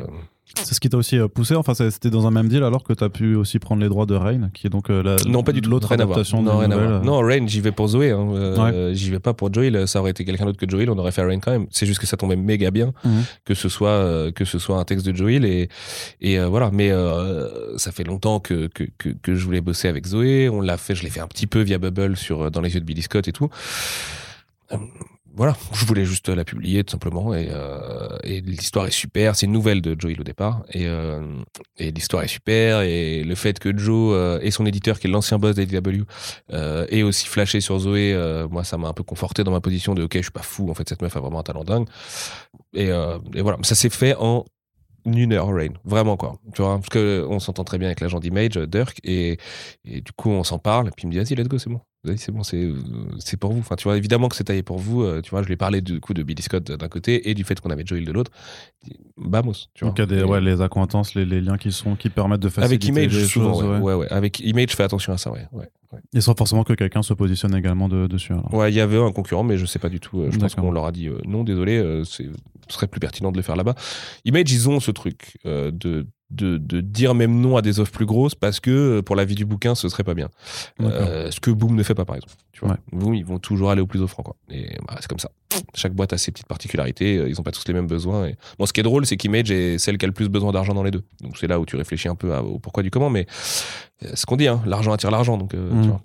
C'est 0.63 0.73
ce 0.73 0.79
qui 0.79 0.89
t'a 0.89 0.97
aussi 0.97 1.17
euh, 1.19 1.27
poussé, 1.27 1.55
enfin 1.55 1.73
c'était 1.75 2.09
dans 2.09 2.25
un 2.25 2.31
même 2.31 2.47
deal 2.47 2.63
alors 2.63 2.83
que 2.83 2.93
t'as 2.93 3.09
pu 3.09 3.35
aussi 3.35 3.59
prendre 3.59 3.81
les 3.81 3.89
droits 3.89 4.05
de 4.05 4.15
Rain, 4.15 4.49
qui 4.53 4.65
est 4.65 4.69
donc 4.69 4.89
euh, 4.89 5.03
la, 5.03 5.15
Non, 5.29 5.43
pas 5.43 5.51
du 5.51 5.61
tout. 5.61 5.69
l'autre 5.69 5.91
adaptation 5.91 6.41
de 6.41 6.47
Non, 6.47 6.57
rien 6.57 6.71
à 6.71 6.77
voir. 6.77 7.03
Non, 7.03 7.19
Rain, 7.19 7.45
j'y 7.47 7.59
vais 7.61 7.71
pour 7.71 7.87
Zoé. 7.89 8.11
Hein. 8.11 8.27
Euh, 8.33 8.55
Ouais. 8.57 8.73
euh, 8.73 8.93
J'y 8.93 9.11
vais 9.11 9.19
pas 9.19 9.33
pour 9.33 9.53
Joel. 9.53 9.87
Ça 9.87 9.99
aurait 9.99 10.11
été 10.11 10.25
quelqu'un 10.25 10.45
d'autre 10.45 10.57
que 10.57 10.67
Joel. 10.69 10.89
On 10.89 10.97
aurait 10.97 11.11
fait 11.11 11.21
Rain 11.23 11.39
quand 11.39 11.51
même. 11.51 11.67
C'est 11.69 11.85
juste 11.85 11.99
que 11.99 12.07
ça 12.07 12.17
tombait 12.17 12.35
méga 12.37 12.71
bien 12.71 12.93
Mhm. 13.03 13.23
que 13.45 13.53
ce 13.53 13.69
soit 13.69 13.89
euh, 13.89 14.31
que 14.31 14.45
ce 14.45 14.57
soit 14.57 14.77
un 14.79 14.83
texte 14.85 15.05
de 15.05 15.15
Joel 15.15 15.45
et 15.45 15.69
et 16.21 16.39
euh, 16.39 16.47
voilà. 16.47 16.71
Mais 16.71 16.91
euh, 16.91 17.77
ça 17.77 17.91
fait 17.91 18.03
longtemps 18.05 18.39
que, 18.39 18.67
que 18.67 18.85
que 18.97 19.09
que 19.09 19.35
je 19.35 19.45
voulais 19.45 19.61
bosser 19.61 19.87
avec 19.89 20.07
Zoé. 20.07 20.49
On 20.49 20.61
l'a 20.61 20.77
fait. 20.77 20.95
Je 20.95 21.03
l'ai 21.03 21.09
fait 21.09 21.19
un 21.21 21.27
petit 21.27 21.45
peu 21.47 21.59
via 21.61 21.77
Bubble 21.77 22.15
sur 22.17 22.43
euh, 22.43 22.49
dans 22.49 22.61
les 22.61 22.73
yeux 22.73 22.79
de 22.79 22.85
Billy 22.85 23.01
Scott 23.03 23.27
et 23.27 23.33
tout. 23.33 23.49
Voilà, 25.37 25.55
je 25.71 25.85
voulais 25.85 26.03
juste 26.03 26.29
la 26.29 26.43
publier 26.43 26.83
tout 26.83 26.93
simplement 26.93 27.31
et, 27.35 27.49
euh, 27.51 28.17
et 28.23 28.41
l'histoire 28.41 28.87
est 28.87 28.91
super. 28.91 29.35
C'est 29.35 29.45
une 29.45 29.51
nouvelle 29.51 29.83
de 29.83 29.95
Joel 29.97 30.19
au 30.19 30.23
départ 30.23 30.65
et, 30.73 30.87
euh, 30.87 31.21
et 31.77 31.91
l'histoire 31.91 32.23
est 32.23 32.27
super 32.27 32.81
et 32.81 33.23
le 33.23 33.35
fait 33.35 33.59
que 33.59 33.77
Joe 33.77 34.15
euh, 34.15 34.39
et 34.41 34.49
son 34.49 34.65
éditeur 34.65 34.99
qui 34.99 35.05
est 35.05 35.11
l'ancien 35.11 35.37
boss 35.37 35.55
d'ADW 35.55 36.05
euh, 36.53 36.87
ait 36.89 37.03
aussi 37.03 37.27
flashé 37.27 37.61
sur 37.61 37.77
Zoé, 37.77 38.13
euh, 38.13 38.47
moi 38.49 38.63
ça 38.63 38.79
m'a 38.79 38.87
un 38.87 38.93
peu 38.93 39.03
conforté 39.03 39.43
dans 39.43 39.51
ma 39.51 39.61
position 39.61 39.93
de 39.93 40.01
ok 40.05 40.13
je 40.15 40.21
suis 40.23 40.31
pas 40.31 40.41
fou 40.41 40.71
en 40.71 40.73
fait 40.73 40.89
cette 40.89 41.03
meuf 41.03 41.15
a 41.15 41.19
vraiment 41.19 41.39
un 41.41 41.43
talent 41.43 41.63
dingue 41.63 41.87
et, 42.73 42.89
euh, 42.89 43.19
et 43.35 43.43
voilà 43.43 43.59
ça 43.61 43.75
s'est 43.75 43.91
fait 43.91 44.15
en 44.15 44.43
une 45.05 45.33
heure 45.33 45.53
Rain 45.53 45.73
vraiment 45.85 46.17
quoi 46.17 46.39
tu 46.55 46.63
vois 46.63 46.77
parce 46.77 46.89
que 46.89 47.27
on 47.29 47.39
s'entend 47.39 47.63
très 47.63 47.77
bien 47.77 47.89
avec 47.89 48.01
l'agent 48.01 48.19
d'Image 48.19 48.57
Dirk 48.57 48.99
et, 49.03 49.37
et 49.85 50.01
du 50.01 50.11
coup 50.13 50.31
on 50.31 50.43
s'en 50.43 50.57
parle 50.57 50.87
et 50.87 50.91
puis 50.91 51.03
il 51.03 51.07
me 51.09 51.11
dit 51.11 51.19
vas-y 51.19 51.35
let's 51.35 51.47
go 51.47 51.59
c'est 51.59 51.69
bon 51.69 51.81
c'est 52.15 52.31
bon 52.31 52.43
c'est 52.43 52.63
euh, 52.63 52.75
c'est 53.19 53.37
pour 53.37 53.51
vous 53.51 53.59
enfin 53.59 53.75
tu 53.75 53.83
vois 53.85 53.97
évidemment 53.97 54.29
que 54.29 54.35
c'est 54.35 54.45
taillé 54.45 54.63
pour 54.63 54.77
vous 54.77 55.01
euh, 55.03 55.21
tu 55.21 55.31
vois 55.31 55.41
je 55.41 55.47
lui 55.47 55.55
ai 55.55 55.57
parlé 55.57 55.81
du 55.81 55.99
coup 55.99 56.13
de 56.13 56.23
Billy 56.23 56.41
Scott 56.41 56.71
d'un 56.71 56.87
côté 56.87 57.29
et 57.29 57.33
du 57.33 57.43
fait 57.43 57.59
qu'on 57.59 57.69
avait 57.69 57.83
Joel 57.85 58.05
de 58.05 58.11
l'autre 58.11 58.31
vamos 59.17 59.53
tu 59.73 59.83
vois 59.83 59.89
Donc 59.89 59.97
il 59.97 60.01
y 60.01 60.03
a 60.03 60.05
des, 60.05 60.23
ouais, 60.23 60.39
les 60.39 60.61
accointances, 60.61 61.15
les, 61.15 61.25
les 61.25 61.41
liens 61.41 61.57
qui 61.57 61.71
sont 61.71 61.95
qui 61.95 62.09
permettent 62.09 62.39
de 62.41 62.47
avec 62.47 62.55
faciliter 62.55 62.87
Image 62.87 63.13
les 63.17 63.25
souvent 63.25 63.53
choses, 63.53 63.63
ouais. 63.63 63.69
ouais. 63.77 63.79
ouais 63.81 63.93
ouais 63.95 64.07
avec 64.11 64.39
Image 64.39 64.75
fais 64.75 64.83
attention 64.83 65.13
à 65.13 65.17
ça 65.17 65.31
ouais. 65.31 65.45
Et 66.13 66.19
sans 66.21 66.35
forcément 66.37 66.63
que 66.63 66.73
quelqu'un 66.73 67.01
se 67.01 67.13
positionne 67.13 67.55
également 67.55 67.87
de- 67.87 68.07
dessus. 68.07 68.33
alors. 68.33 68.53
Ouais, 68.53 68.69
il 68.71 68.75
y 68.75 68.81
avait 68.81 69.01
un 69.01 69.11
concurrent, 69.13 69.45
mais 69.45 69.57
je 69.57 69.65
sais 69.65 69.79
pas 69.79 69.87
du 69.87 70.01
tout. 70.01 70.19
Euh, 70.19 70.29
Je 70.31 70.37
pense 70.37 70.53
qu'on 70.53 70.69
leur 70.69 70.85
a 70.85 70.91
dit 70.91 71.07
euh, 71.07 71.17
non, 71.25 71.45
désolé, 71.45 72.01
c'est- 72.03 72.29
serait 72.75 72.87
plus 72.87 72.99
pertinent 72.99 73.31
de 73.31 73.37
le 73.37 73.43
faire 73.43 73.55
là-bas. 73.55 73.75
Image, 74.25 74.51
ils 74.51 74.69
ont 74.69 74.79
ce 74.79 74.91
truc 74.91 75.37
euh, 75.45 75.71
de, 75.71 76.07
de, 76.29 76.57
de 76.57 76.81
dire 76.81 77.15
même 77.15 77.39
non 77.39 77.57
à 77.57 77.61
des 77.61 77.79
offres 77.79 77.91
plus 77.91 78.05
grosses 78.05 78.35
parce 78.35 78.59
que 78.59 78.71
euh, 78.97 79.01
pour 79.01 79.15
la 79.15 79.25
vie 79.25 79.35
du 79.35 79.45
bouquin, 79.45 79.75
ce 79.75 79.87
serait 79.89 80.03
pas 80.03 80.13
bien. 80.13 80.29
Euh, 80.81 81.31
ce 81.31 81.39
que 81.39 81.51
Boom 81.51 81.75
ne 81.75 81.83
fait 81.83 81.95
pas, 81.95 82.05
par 82.05 82.15
exemple. 82.15 82.33
Tu 82.51 82.59
vois. 82.61 82.71
Ouais. 82.71 82.77
Boom, 82.91 83.13
ils 83.15 83.25
vont 83.25 83.39
toujours 83.39 83.71
aller 83.71 83.81
au 83.81 83.87
plus 83.87 84.01
offrant. 84.01 84.23
Quoi. 84.23 84.35
Et 84.49 84.77
bah, 84.87 84.97
c'est 84.99 85.07
comme 85.07 85.19
ça. 85.19 85.31
Chaque 85.73 85.93
boîte 85.93 86.13
a 86.13 86.17
ses 86.17 86.31
petites 86.31 86.47
particularités. 86.47 87.15
Ils 87.27 87.39
ont 87.39 87.43
pas 87.43 87.51
tous 87.51 87.63
les 87.67 87.73
mêmes 87.73 87.87
besoins. 87.87 88.27
Et... 88.27 88.35
Bon, 88.59 88.65
ce 88.65 88.73
qui 88.73 88.79
est 88.79 88.83
drôle, 88.83 89.05
c'est 89.05 89.17
qu'Image 89.17 89.49
est 89.51 89.77
celle 89.77 89.97
qui 89.97 90.05
a 90.05 90.07
le 90.07 90.13
plus 90.13 90.29
besoin 90.29 90.51
d'argent 90.51 90.73
dans 90.73 90.83
les 90.83 90.91
deux. 90.91 91.03
Donc 91.21 91.37
c'est 91.37 91.47
là 91.47 91.59
où 91.59 91.65
tu 91.65 91.75
réfléchis 91.75 92.07
un 92.09 92.15
peu 92.15 92.33
à- 92.33 92.43
au 92.43 92.59
pourquoi 92.59 92.83
du 92.83 92.91
comment. 92.91 93.09
Mais 93.09 93.25
ce 94.13 94.25
qu'on 94.25 94.35
dit, 94.35 94.47
hein, 94.47 94.61
l'argent 94.65 94.91
attire 94.91 95.11
l'argent. 95.11 95.37
Donc, 95.37 95.53
euh, 95.53 95.71
Mm. 95.71 95.81
tu 95.81 95.87
vois. 95.89 96.01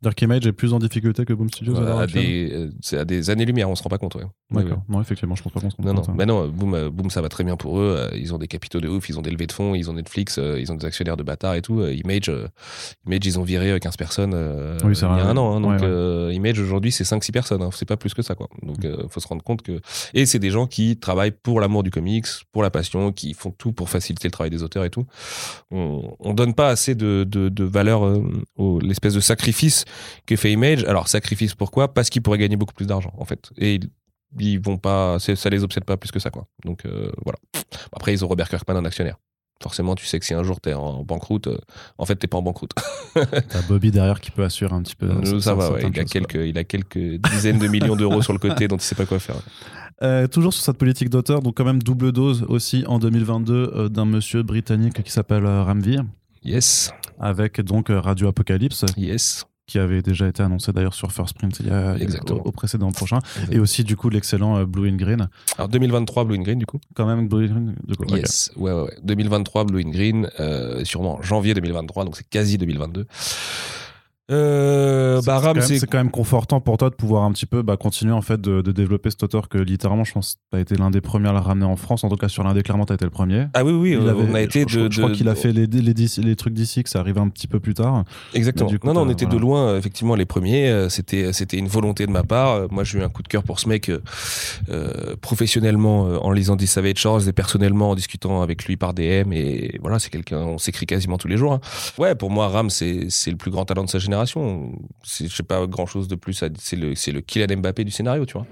Dark 0.00 0.20
Image 0.22 0.46
est 0.46 0.52
plus 0.52 0.72
en 0.72 0.78
difficulté 0.78 1.24
que 1.24 1.32
Boom 1.32 1.48
Studios 1.48 1.76
à 1.76 2.02
à 2.02 2.06
des, 2.06 2.68
c'est 2.80 2.98
à 2.98 3.04
des 3.04 3.30
années-lumière, 3.30 3.68
on 3.68 3.74
se 3.74 3.82
rend 3.82 3.88
pas 3.90 3.98
compte. 3.98 4.14
Ouais. 4.14 4.22
Oui, 4.52 4.62
D'accord. 4.62 4.82
Non, 4.88 5.00
effectivement, 5.00 5.34
je 5.34 5.42
pense 5.42 5.52
pas 5.52 5.60
qu'on 5.60 5.70
se 5.70 5.76
oui. 5.78 5.84
Non, 5.84 5.94
comprend 5.94 6.00
non, 6.00 6.06
ça. 6.06 6.14
mais 6.16 6.24
non, 6.26 6.48
boom, 6.48 6.74
euh, 6.74 6.88
boom, 6.90 7.10
ça 7.10 7.20
va 7.20 7.28
très 7.28 7.42
bien 7.42 7.56
pour 7.56 7.80
eux. 7.80 7.96
euh, 7.98 8.16
Ils 8.16 8.32
ont 8.32 8.38
des 8.38 8.46
capitaux 8.46 8.80
de 8.80 8.88
ouf, 8.88 9.08
ils 9.08 9.18
ont 9.18 9.22
des 9.22 9.30
levées 9.30 9.48
de 9.48 9.52
fonds, 9.52 9.74
ils 9.74 9.90
ont 9.90 9.94
Netflix, 9.94 10.38
euh, 10.38 10.58
ils 10.60 10.70
ont 10.70 10.76
des 10.76 10.86
actionnaires 10.86 11.16
de 11.16 11.22
bâtards 11.24 11.54
et 11.56 11.62
tout. 11.62 11.84
Image, 11.84 12.30
Image, 13.06 13.20
ils 13.24 13.38
ont 13.40 13.42
viré 13.42 13.72
euh, 13.72 13.78
15 13.78 13.96
personnes 13.96 14.34
Oui, 14.84 14.92
il 14.94 15.00
y 15.00 15.04
a 15.04 15.08
un 15.10 15.36
an. 15.36 15.56
hein, 15.56 15.60
donc, 15.60 15.70
Ouais, 15.72 15.76
ouais. 15.80 15.86
euh, 15.86 16.32
Image 16.32 16.60
aujourd'hui, 16.60 16.92
c'est 16.92 17.04
5-6 17.04 17.32
personnes. 17.32 17.62
hein, 17.62 17.70
c'est 17.72 17.84
pas 17.88 17.96
plus 17.96 18.14
que 18.14 18.22
ça, 18.22 18.34
quoi. 18.36 18.48
Donc, 18.62 18.84
euh, 18.84 19.02
faut 19.08 19.18
se 19.20 19.26
rendre 19.28 19.42
compte 19.42 19.62
que. 19.62 19.80
Et 20.14 20.26
c'est 20.26 20.38
des 20.38 20.50
gens 20.50 20.66
qui 20.68 20.96
travaillent 20.96 21.32
pour 21.32 21.60
l'amour 21.60 21.82
du 21.82 21.90
comics, 21.90 22.26
pour 22.52 22.62
la 22.62 22.70
passion, 22.70 23.10
qui 23.12 23.34
font 23.34 23.50
tout 23.50 23.72
pour 23.72 23.90
faciliter 23.90 24.28
le 24.28 24.32
travail 24.32 24.50
des 24.50 24.62
auteurs 24.62 24.84
et 24.84 24.90
tout. 24.90 25.06
On, 25.72 26.14
on 26.20 26.34
donne 26.34 26.54
pas 26.54 26.68
assez 26.68 26.94
de, 26.94 27.24
de, 27.28 27.48
de 27.48 27.64
valeur 27.64 28.04
euh, 28.06 28.22
au 28.56 28.78
l'espèce 28.78 29.14
de 29.14 29.20
sacrifice 29.20 29.84
que 30.26 30.36
fait 30.36 30.52
Image. 30.52 30.84
Alors, 30.84 31.08
sacrifice 31.08 31.54
pourquoi? 31.54 31.92
Parce 31.94 32.10
qu'ils 32.10 32.22
pourraient 32.22 32.38
gagner 32.38 32.56
beaucoup 32.56 32.74
plus 32.74 32.86
d'argent, 32.86 33.12
en 33.18 33.24
fait. 33.24 33.50
Et 33.58 33.74
ils, 33.76 33.90
ils 34.38 34.60
vont 34.60 34.76
pas, 34.76 35.18
ça 35.18 35.48
les 35.50 35.64
obsède 35.64 35.84
pas 35.84 35.96
plus 35.96 36.10
que 36.10 36.18
ça, 36.18 36.30
quoi. 36.30 36.46
Donc, 36.64 36.84
euh, 36.86 37.10
voilà. 37.24 37.38
Après, 37.92 38.12
ils 38.12 38.24
ont 38.24 38.28
Robert 38.28 38.48
Kirkman 38.48 38.76
en 38.76 38.84
actionnaire. 38.84 39.16
Forcément, 39.60 39.96
tu 39.96 40.06
sais 40.06 40.20
que 40.20 40.24
si 40.24 40.34
un 40.34 40.44
jour 40.44 40.60
t'es 40.60 40.72
en 40.72 41.02
banqueroute, 41.02 41.48
euh, 41.48 41.58
en 41.98 42.06
fait, 42.06 42.14
t'es 42.14 42.28
pas 42.28 42.38
en 42.38 42.42
banqueroute. 42.42 42.70
T'as 43.14 43.62
Bobby 43.66 43.90
derrière 43.90 44.20
qui 44.20 44.30
peut 44.30 44.44
assurer 44.44 44.72
un 44.72 44.82
petit 44.82 44.94
peu. 44.94 45.06
Euh, 45.10 45.24
ça, 45.24 45.40
ça- 45.40 45.54
va, 45.54 45.72
ouais. 45.72 45.80
Il 45.92 45.98
a, 45.98 46.04
quelques, 46.04 46.34
il 46.36 46.56
a 46.56 46.62
quelques 46.62 47.16
dizaines 47.28 47.58
de 47.58 47.66
millions 47.66 47.96
d'euros 47.96 48.22
sur 48.22 48.32
le 48.32 48.38
côté 48.38 48.68
dont 48.68 48.76
il 48.76 48.82
sait 48.82 48.94
pas 48.94 49.06
quoi 49.06 49.18
faire. 49.18 49.36
Euh, 50.00 50.28
toujours 50.28 50.54
sur 50.54 50.62
cette 50.62 50.78
politique 50.78 51.10
d'auteur, 51.10 51.42
donc 51.42 51.56
quand 51.56 51.64
même 51.64 51.82
double 51.82 52.12
dose 52.12 52.44
aussi 52.48 52.84
en 52.86 53.00
2022 53.00 53.72
euh, 53.74 53.88
d'un 53.88 54.04
monsieur 54.04 54.44
britannique 54.44 55.02
qui 55.02 55.10
s'appelle 55.10 55.44
Ramvir, 55.44 56.04
Yes, 56.44 56.92
avec 57.18 57.60
donc 57.60 57.86
Radio 57.90 58.28
Apocalypse, 58.28 58.84
yes. 58.96 59.44
Qui 59.68 59.78
avait 59.78 60.02
déjà 60.02 60.26
été 60.26 60.42
annoncé 60.42 60.72
d'ailleurs 60.72 60.94
sur 60.94 61.12
First 61.12 61.34
Print 61.34 61.60
il 61.60 61.66
y 61.66 61.70
a, 61.70 61.96
Exactement. 61.98 62.40
Au, 62.40 62.48
au 62.48 62.52
précédent 62.52 62.90
prochain, 62.90 63.20
et 63.52 63.60
aussi 63.60 63.84
du 63.84 63.96
coup 63.96 64.08
l'excellent 64.08 64.56
euh, 64.56 64.64
Blue 64.64 64.90
and 64.90 64.96
Green, 64.96 65.28
Alors 65.56 65.68
2023 65.68 66.24
Blue 66.24 66.36
and 66.38 66.42
Green 66.42 66.58
du 66.58 66.66
coup? 66.66 66.80
quand 66.94 67.06
même 67.06 67.28
Blue 67.28 67.44
and 67.44 67.52
Green, 67.52 67.74
du 67.86 67.94
coup. 67.94 68.16
Yes, 68.16 68.50
ouais, 68.56 68.72
ouais, 68.72 68.82
ouais. 68.82 68.96
2023 69.04 69.64
Blue 69.64 69.84
and 69.84 69.90
Green, 69.90 70.30
euh, 70.40 70.84
sûrement 70.84 71.22
janvier 71.22 71.54
2023, 71.54 72.04
donc 72.06 72.16
c'est 72.16 72.28
quasi 72.28 72.58
2022. 72.58 73.06
Euh, 74.30 75.22
bah 75.24 75.38
Ram, 75.38 75.54
quand 75.56 75.62
c'est 75.62 75.78
c'est 75.78 75.86
quand 75.86 75.96
même 75.98 76.10
confortant 76.10 76.60
pour 76.60 76.76
toi 76.76 76.90
de 76.90 76.94
pouvoir 76.94 77.22
un 77.24 77.32
petit 77.32 77.46
peu 77.46 77.62
bah, 77.62 77.76
continuer 77.78 78.12
en 78.12 78.20
fait 78.20 78.38
de, 78.40 78.60
de 78.60 78.72
développer 78.72 79.08
cet 79.10 79.22
auteur 79.22 79.48
que 79.48 79.56
littéralement 79.56 80.04
je 80.04 80.12
pense 80.12 80.34
que 80.34 80.38
tu 80.52 80.56
as 80.58 80.60
été 80.60 80.76
l'un 80.76 80.90
des 80.90 81.00
premiers 81.00 81.30
à 81.30 81.32
le 81.32 81.38
ramener 81.38 81.64
en 81.64 81.76
France 81.76 82.04
en 82.04 82.10
tout 82.10 82.16
cas 82.16 82.28
sur 82.28 82.44
l'un 82.44 82.52
des 82.52 82.62
clairement 82.62 82.84
tu 82.84 82.92
as 82.92 82.96
été 82.96 83.06
le 83.06 83.10
premier 83.10 83.46
ah 83.54 83.64
oui 83.64 83.72
oui, 83.72 83.90
Il 83.92 83.96
euh, 84.06 84.10
avait- 84.10 84.26
on 84.30 84.34
a 84.34 84.42
été 84.42 84.64
je, 84.68 84.68
je- 84.68 84.80
de, 84.80 84.92
je 84.92 85.00
crois 85.00 85.10
de- 85.10 85.16
qu'il 85.16 85.28
a 85.30 85.34
fait 85.34 85.52
les, 85.52 85.66
les, 85.66 85.82
les 85.92 86.36
trucs 86.36 86.52
d'ici 86.52 86.82
que 86.84 86.90
ça 86.90 87.00
arrivait 87.00 87.20
un 87.20 87.28
petit 87.30 87.46
peu 87.46 87.58
plus 87.58 87.72
tard 87.74 88.04
Exactement. 88.34 88.68
Coup, 88.68 88.76
non, 88.86 88.92
non, 88.92 89.00
on 89.00 89.06
t'as- 89.06 89.12
était 89.12 89.24
de 89.24 89.30
voilà. 89.30 89.42
loin, 89.42 89.68
euh, 89.68 89.78
effectivement, 89.78 90.14
les 90.14 90.26
premiers. 90.26 90.68
Euh, 90.68 90.88
C'était, 90.90 91.32
c'était 91.32 91.56
une 91.56 91.66
volonté 91.68 92.06
de 92.06 92.10
ma 92.12 92.22
part. 92.22 92.52
Euh, 92.52 92.66
Moi, 92.70 92.84
j'ai 92.84 92.98
eu 92.98 93.02
un 93.02 93.08
coup 93.08 93.22
de 93.22 93.28
cœur 93.28 93.42
pour 93.42 93.58
ce 93.60 93.68
mec 93.68 93.88
euh, 93.88 94.00
euh, 94.70 95.16
professionnellement 95.20 96.06
euh, 96.06 96.18
en 96.18 96.30
lisant 96.32 96.56
des 96.56 96.66
Savage 96.66 96.96
Shores 96.98 97.26
et 97.28 97.32
personnellement 97.32 97.90
en 97.90 97.94
discutant 97.94 98.42
avec 98.42 98.64
lui 98.66 98.76
par 98.76 98.92
DM. 98.94 99.32
Et 99.32 99.78
voilà, 99.80 99.98
c'est 99.98 100.10
quelqu'un, 100.10 100.38
on 100.38 100.58
s'écrit 100.58 100.84
quasiment 100.86 101.16
tous 101.18 101.28
les 101.28 101.36
jours. 101.38 101.52
hein. 101.54 101.60
Ouais, 101.98 102.14
pour 102.14 102.30
moi, 102.30 102.48
Ram, 102.48 102.68
c'est, 102.70 103.06
c'est 103.08 103.30
le 103.30 103.36
plus 103.38 103.50
grand 103.50 103.64
talent 103.64 103.84
de 103.84 103.88
sa 103.90 103.98
génération. 103.98 104.17
C'est, 105.02 105.28
je 105.28 105.34
sais 105.34 105.42
pas 105.42 105.66
grand 105.66 105.86
chose 105.86 106.08
de 106.08 106.14
plus. 106.14 106.42
C'est 106.58 106.76
le, 106.76 106.90
le 107.12 107.20
Kylian 107.20 107.58
Mbappé 107.58 107.84
du 107.84 107.90
scénario, 107.90 108.26
tu 108.26 108.34
vois. 108.34 108.46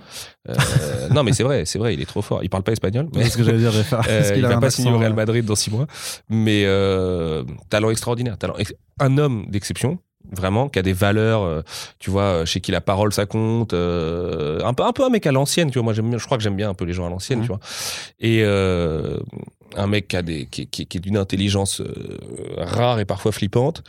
Euh, 0.49 0.55
non, 1.11 1.23
mais 1.23 1.33
c'est 1.33 1.43
vrai, 1.43 1.64
c'est 1.64 1.79
vrai, 1.79 1.95
il 1.95 2.01
est 2.01 2.07
trop 2.07 2.23
fort. 2.23 2.43
Il 2.43 2.51
parle 2.51 2.62
pas 2.62 2.73
espagnol, 2.73 3.09
mais. 3.14 3.25
c'est 3.25 3.31
ce 3.31 3.37
que 3.37 3.43
j'allais 3.45 3.59
dire 3.59 3.73
Euh, 4.09 4.33
il 4.37 4.43
va 4.43 4.59
pas 4.59 4.71
signer 4.71 4.91
au 4.91 4.95
accent, 4.95 5.01
Real 5.01 5.12
euh, 5.12 5.17
Madrid 5.17 5.45
dans 5.45 5.57
six 5.57 5.71
mois, 5.71 5.87
mais 6.29 6.64
euh, 6.67 7.45
talent 7.71 7.91
extraordinaire, 7.91 8.39
talent 8.39 8.57
ex- 8.57 8.75
un 9.01 9.19
homme 9.19 9.47
d'exception, 9.49 9.99
vraiment, 10.33 10.69
qui 10.69 10.79
a 10.79 10.83
des 10.83 10.93
valeurs, 10.93 11.43
euh, 11.43 11.62
tu 11.99 12.11
vois, 12.11 12.45
chez 12.45 12.61
qui 12.61 12.73
la 12.73 12.81
parole 12.81 13.12
ça 13.12 13.27
compte, 13.27 13.73
euh, 13.73 14.61
un 14.64 14.75
peu 14.75 14.85
un 14.85 14.93
peu 14.93 15.05
un 15.05 15.09
mec 15.09 15.27
à 15.27 15.33
l'ancienne, 15.33 15.71
tu 15.71 15.79
vois. 15.79 15.85
Moi, 15.85 15.93
j'aime, 15.93 16.19
je 16.19 16.25
crois 16.25 16.37
que 16.37 16.43
j'aime 16.43 16.57
bien 16.57 16.69
un 16.71 16.75
peu 16.75 16.85
les 16.85 16.93
gens 16.93 17.07
à 17.07 17.11
l'ancienne, 17.11 17.41
tu 17.43 17.49
vois. 17.49 17.61
Et 18.21 18.43
euh, 18.43 19.19
un 19.75 19.87
mec 19.87 20.09
qui 20.09 20.17
a 20.17 20.23
des, 20.23 20.47
qui, 20.47 20.67
qui- 20.67 20.87
qui 20.87 20.99
est 20.99 21.01
d'une 21.01 21.17
intelligence 21.17 21.81
euh, 21.81 22.19
rare 22.57 23.01
et 23.01 23.05
parfois 23.05 23.33
flippante, 23.33 23.83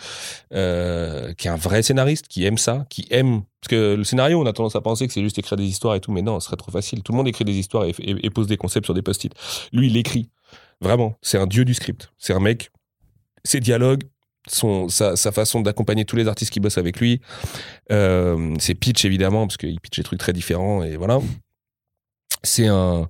euh, 0.53 1.33
qui 1.35 1.47
est 1.47 1.51
un 1.51 1.55
vrai 1.55 1.83
scénariste, 1.83 2.27
qui 2.27 2.45
aime 2.45 2.57
ça, 2.57 2.85
qui 2.89 3.05
aime. 3.11 3.43
Parce 3.61 3.69
que 3.69 3.95
le 3.95 4.03
scénario, 4.03 4.41
on 4.41 4.45
a 4.45 4.53
tendance 4.53 4.75
à 4.75 4.81
penser 4.81 5.07
que 5.07 5.13
c'est 5.13 5.21
juste 5.21 5.37
écrire 5.39 5.57
des 5.57 5.65
histoires 5.65 5.95
et 5.95 5.99
tout, 5.99 6.11
mais 6.11 6.21
non, 6.21 6.39
ce 6.39 6.47
serait 6.47 6.57
trop 6.57 6.71
facile. 6.71 7.03
Tout 7.03 7.11
le 7.11 7.17
monde 7.17 7.27
écrit 7.27 7.45
des 7.45 7.55
histoires 7.55 7.85
et, 7.85 8.29
pose 8.29 8.47
des 8.47 8.57
concepts 8.57 8.85
sur 8.85 8.93
des 8.93 9.01
post-it. 9.01 9.33
Lui, 9.71 9.87
il 9.87 9.97
écrit. 9.97 10.29
Vraiment, 10.81 11.15
c'est 11.21 11.37
un 11.37 11.47
dieu 11.47 11.63
du 11.65 11.73
script. 11.73 12.11
C'est 12.17 12.33
un 12.33 12.39
mec, 12.39 12.69
ses 13.43 13.59
dialogues, 13.59 14.03
son, 14.47 14.89
sa, 14.89 15.15
sa 15.15 15.31
façon 15.31 15.61
d'accompagner 15.61 16.05
tous 16.05 16.15
les 16.15 16.27
artistes 16.27 16.51
qui 16.51 16.59
bossent 16.59 16.77
avec 16.77 16.99
lui, 16.99 17.21
euh, 17.91 18.55
ses 18.59 18.75
pitchs 18.75 19.05
évidemment, 19.05 19.47
parce 19.47 19.57
qu'il 19.57 19.79
pitch 19.81 19.97
des 19.97 20.03
trucs 20.03 20.19
très 20.19 20.33
différents, 20.33 20.83
et 20.83 20.95
voilà. 20.97 21.19
C'est 22.43 22.67
un. 22.67 23.09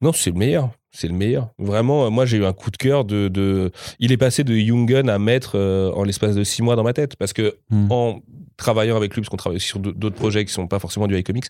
Non, 0.00 0.12
c'est 0.12 0.30
le 0.30 0.36
meilleur. 0.38 0.70
C'est 0.96 1.08
le 1.08 1.14
meilleur. 1.14 1.50
Vraiment, 1.58 2.06
euh, 2.06 2.10
moi, 2.10 2.24
j'ai 2.24 2.38
eu 2.38 2.46
un 2.46 2.54
coup 2.54 2.70
de 2.70 2.78
cœur 2.78 3.04
de. 3.04 3.28
de... 3.28 3.70
Il 3.98 4.12
est 4.12 4.16
passé 4.16 4.44
de 4.44 4.56
Jungen 4.56 5.10
à 5.10 5.18
maître 5.18 5.52
euh, 5.54 5.92
en 5.92 6.04
l'espace 6.04 6.34
de 6.34 6.42
six 6.42 6.62
mois 6.62 6.74
dans 6.74 6.84
ma 6.84 6.94
tête. 6.94 7.16
Parce 7.16 7.34
que 7.34 7.54
Hmm. 7.68 7.90
en 7.90 8.20
travaillant 8.56 8.96
avec 8.96 9.14
lui, 9.14 9.20
parce 9.20 9.28
qu'on 9.28 9.36
travaille 9.36 9.60
sur 9.60 9.78
d'autres 9.78 10.16
projets 10.16 10.44
qui 10.46 10.52
sont 10.52 10.66
pas 10.66 10.78
forcément 10.78 11.06
du 11.06 11.18
iComics, 11.18 11.46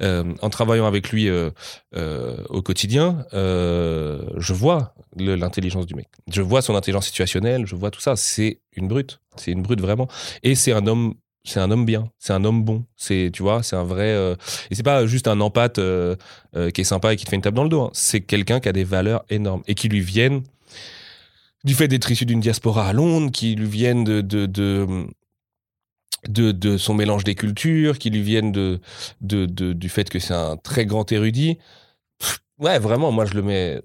euh, 0.00 0.32
en 0.40 0.48
travaillant 0.48 0.86
avec 0.86 1.10
lui 1.10 1.28
euh, 1.28 1.50
au 2.48 2.62
quotidien, 2.62 3.26
je 3.32 4.52
vois 4.54 4.94
l'intelligence 5.16 5.84
du 5.84 5.94
mec. 5.94 6.08
Je 6.30 6.40
vois 6.40 6.62
son 6.62 6.74
intelligence 6.74 7.06
situationnelle, 7.06 7.66
je 7.66 7.74
vois 7.74 7.90
tout 7.90 8.00
ça. 8.00 8.16
C'est 8.16 8.60
une 8.74 8.88
brute. 8.88 9.20
C'est 9.36 9.50
une 9.50 9.62
brute 9.62 9.80
vraiment. 9.80 10.08
Et 10.42 10.54
c'est 10.54 10.72
un 10.72 10.86
homme. 10.86 11.14
C'est 11.48 11.60
un 11.60 11.70
homme 11.70 11.84
bien, 11.86 12.10
c'est 12.18 12.32
un 12.32 12.44
homme 12.44 12.62
bon, 12.64 12.84
c'est 12.96 13.30
tu 13.32 13.42
vois, 13.42 13.62
c'est 13.62 13.76
un 13.76 13.84
vrai 13.84 14.08
euh, 14.12 14.34
et 14.70 14.74
c'est 14.74 14.82
pas 14.82 15.06
juste 15.06 15.28
un 15.28 15.40
empathe 15.40 15.78
euh, 15.78 16.14
euh, 16.56 16.70
qui 16.70 16.82
est 16.82 16.84
sympa 16.84 17.12
et 17.12 17.16
qui 17.16 17.24
te 17.24 17.30
fait 17.30 17.36
une 17.36 17.42
tape 17.42 17.54
dans 17.54 17.62
le 17.62 17.68
dos. 17.70 17.82
hein. 17.82 17.90
C'est 17.94 18.20
quelqu'un 18.20 18.60
qui 18.60 18.68
a 18.68 18.72
des 18.72 18.84
valeurs 18.84 19.24
énormes 19.30 19.62
et 19.66 19.74
qui 19.74 19.88
lui 19.88 20.00
viennent 20.00 20.42
du 21.64 21.74
fait 21.74 21.88
d'être 21.88 22.10
issu 22.10 22.26
d'une 22.26 22.40
diaspora 22.40 22.86
à 22.88 22.92
Londres, 22.92 23.30
qui 23.32 23.54
lui 23.54 23.66
viennent 23.68 24.04
de 24.04 24.20
de, 26.28 26.52
de 26.52 26.76
son 26.76 26.94
mélange 26.94 27.24
des 27.24 27.34
cultures, 27.34 27.98
qui 27.98 28.10
lui 28.10 28.22
viennent 28.22 28.52
de, 28.52 28.80
de, 29.20 29.46
du 29.46 29.88
fait 29.88 30.10
que 30.10 30.18
c'est 30.18 30.34
un 30.34 30.56
très 30.56 30.84
grand 30.84 31.10
érudit. 31.12 31.58
Ouais, 32.58 32.78
vraiment, 32.78 33.12
moi 33.12 33.24
je 33.24 33.34
le 33.34 33.42
mets 33.42 33.80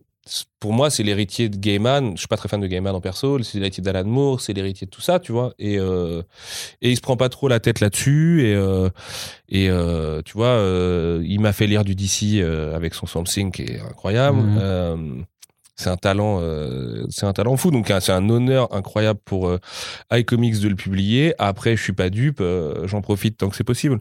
pour 0.60 0.72
moi, 0.72 0.90
c'est 0.90 1.04
l'héritier 1.04 1.50
de 1.50 1.58
Gaiman. 1.58 2.14
Je 2.14 2.20
suis 2.20 2.28
pas 2.28 2.38
très 2.38 2.48
fan 2.48 2.62
de 2.62 2.68
Gaiman 2.68 2.96
en 2.96 3.02
perso. 3.02 3.42
C'est 3.44 3.58
l'héritier 3.58 3.84
d'Alan 3.84 4.06
Moore, 4.06 4.40
c'est 4.40 4.54
l'héritier 4.54 4.86
de 4.88 4.92
tout 4.92 5.02
ça, 5.02 5.20
tu 5.20 5.34
vois. 5.34 5.54
Et 5.60 5.78
euh, 5.78 6.22
et 6.82 6.92
il 6.92 6.96
se 6.96 7.02
prend 7.02 7.18
pas 7.18 7.28
trop 7.28 7.50
la 7.50 7.60
tête 7.60 7.82
là-dessus. 7.82 8.48
Et 8.48 8.56
euh, 8.56 8.90
et 9.50 9.70
euh, 9.70 10.22
tu 10.24 10.34
vois, 10.34 10.48
euh, 10.48 11.22
il 11.26 11.42
m'a 11.42 11.52
fait 11.52 11.68
lire 11.68 11.84
du 11.84 11.96
DC 11.96 12.42
avec 12.74 12.94
son 12.94 13.06
Swamp 13.06 13.26
Thing 13.26 13.52
qui 13.52 13.64
est 13.64 13.82
incroyable. 13.82 14.40
Mhm. 14.40 14.58
Euh, 14.62 14.98
c'est 15.76 15.90
un 15.90 15.98
talent, 15.98 16.40
c'est 17.10 17.26
un 17.26 17.34
talent 17.34 17.58
fou. 17.58 17.72
Donc 17.72 17.92
euh, 17.92 18.00
c'est 18.00 18.14
un 18.14 18.30
honneur 18.30 18.74
incroyable 18.74 19.20
pour 19.26 19.52
iComics 20.14 20.60
de 20.62 20.70
le 20.70 20.76
publier. 20.76 21.34
Après, 21.40 21.76
je 21.76 21.84
suis 21.84 21.94
pas 21.94 22.10
dupe. 22.10 22.42
J'en 22.86 23.02
profite 23.02 23.38
tant 23.38 23.50
que 23.50 23.58
c'est 23.58 23.66
possible. 23.66 24.00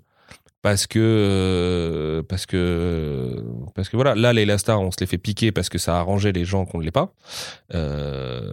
Parce 0.62 0.86
que, 0.86 1.00
euh, 1.00 2.22
parce 2.22 2.46
que, 2.46 3.44
parce 3.74 3.88
que 3.88 3.96
voilà, 3.96 4.14
là, 4.14 4.32
les 4.32 4.58
Star, 4.58 4.80
on 4.80 4.92
se 4.92 4.98
les 5.00 5.06
fait 5.06 5.18
piquer 5.18 5.50
parce 5.50 5.68
que 5.68 5.76
ça 5.78 5.96
a 5.96 5.98
arrangé 5.98 6.32
les 6.32 6.44
gens 6.44 6.64
qu'on 6.66 6.78
ne 6.78 6.84
l'est 6.84 6.92
pas. 6.92 7.12
Euh, 7.74 8.48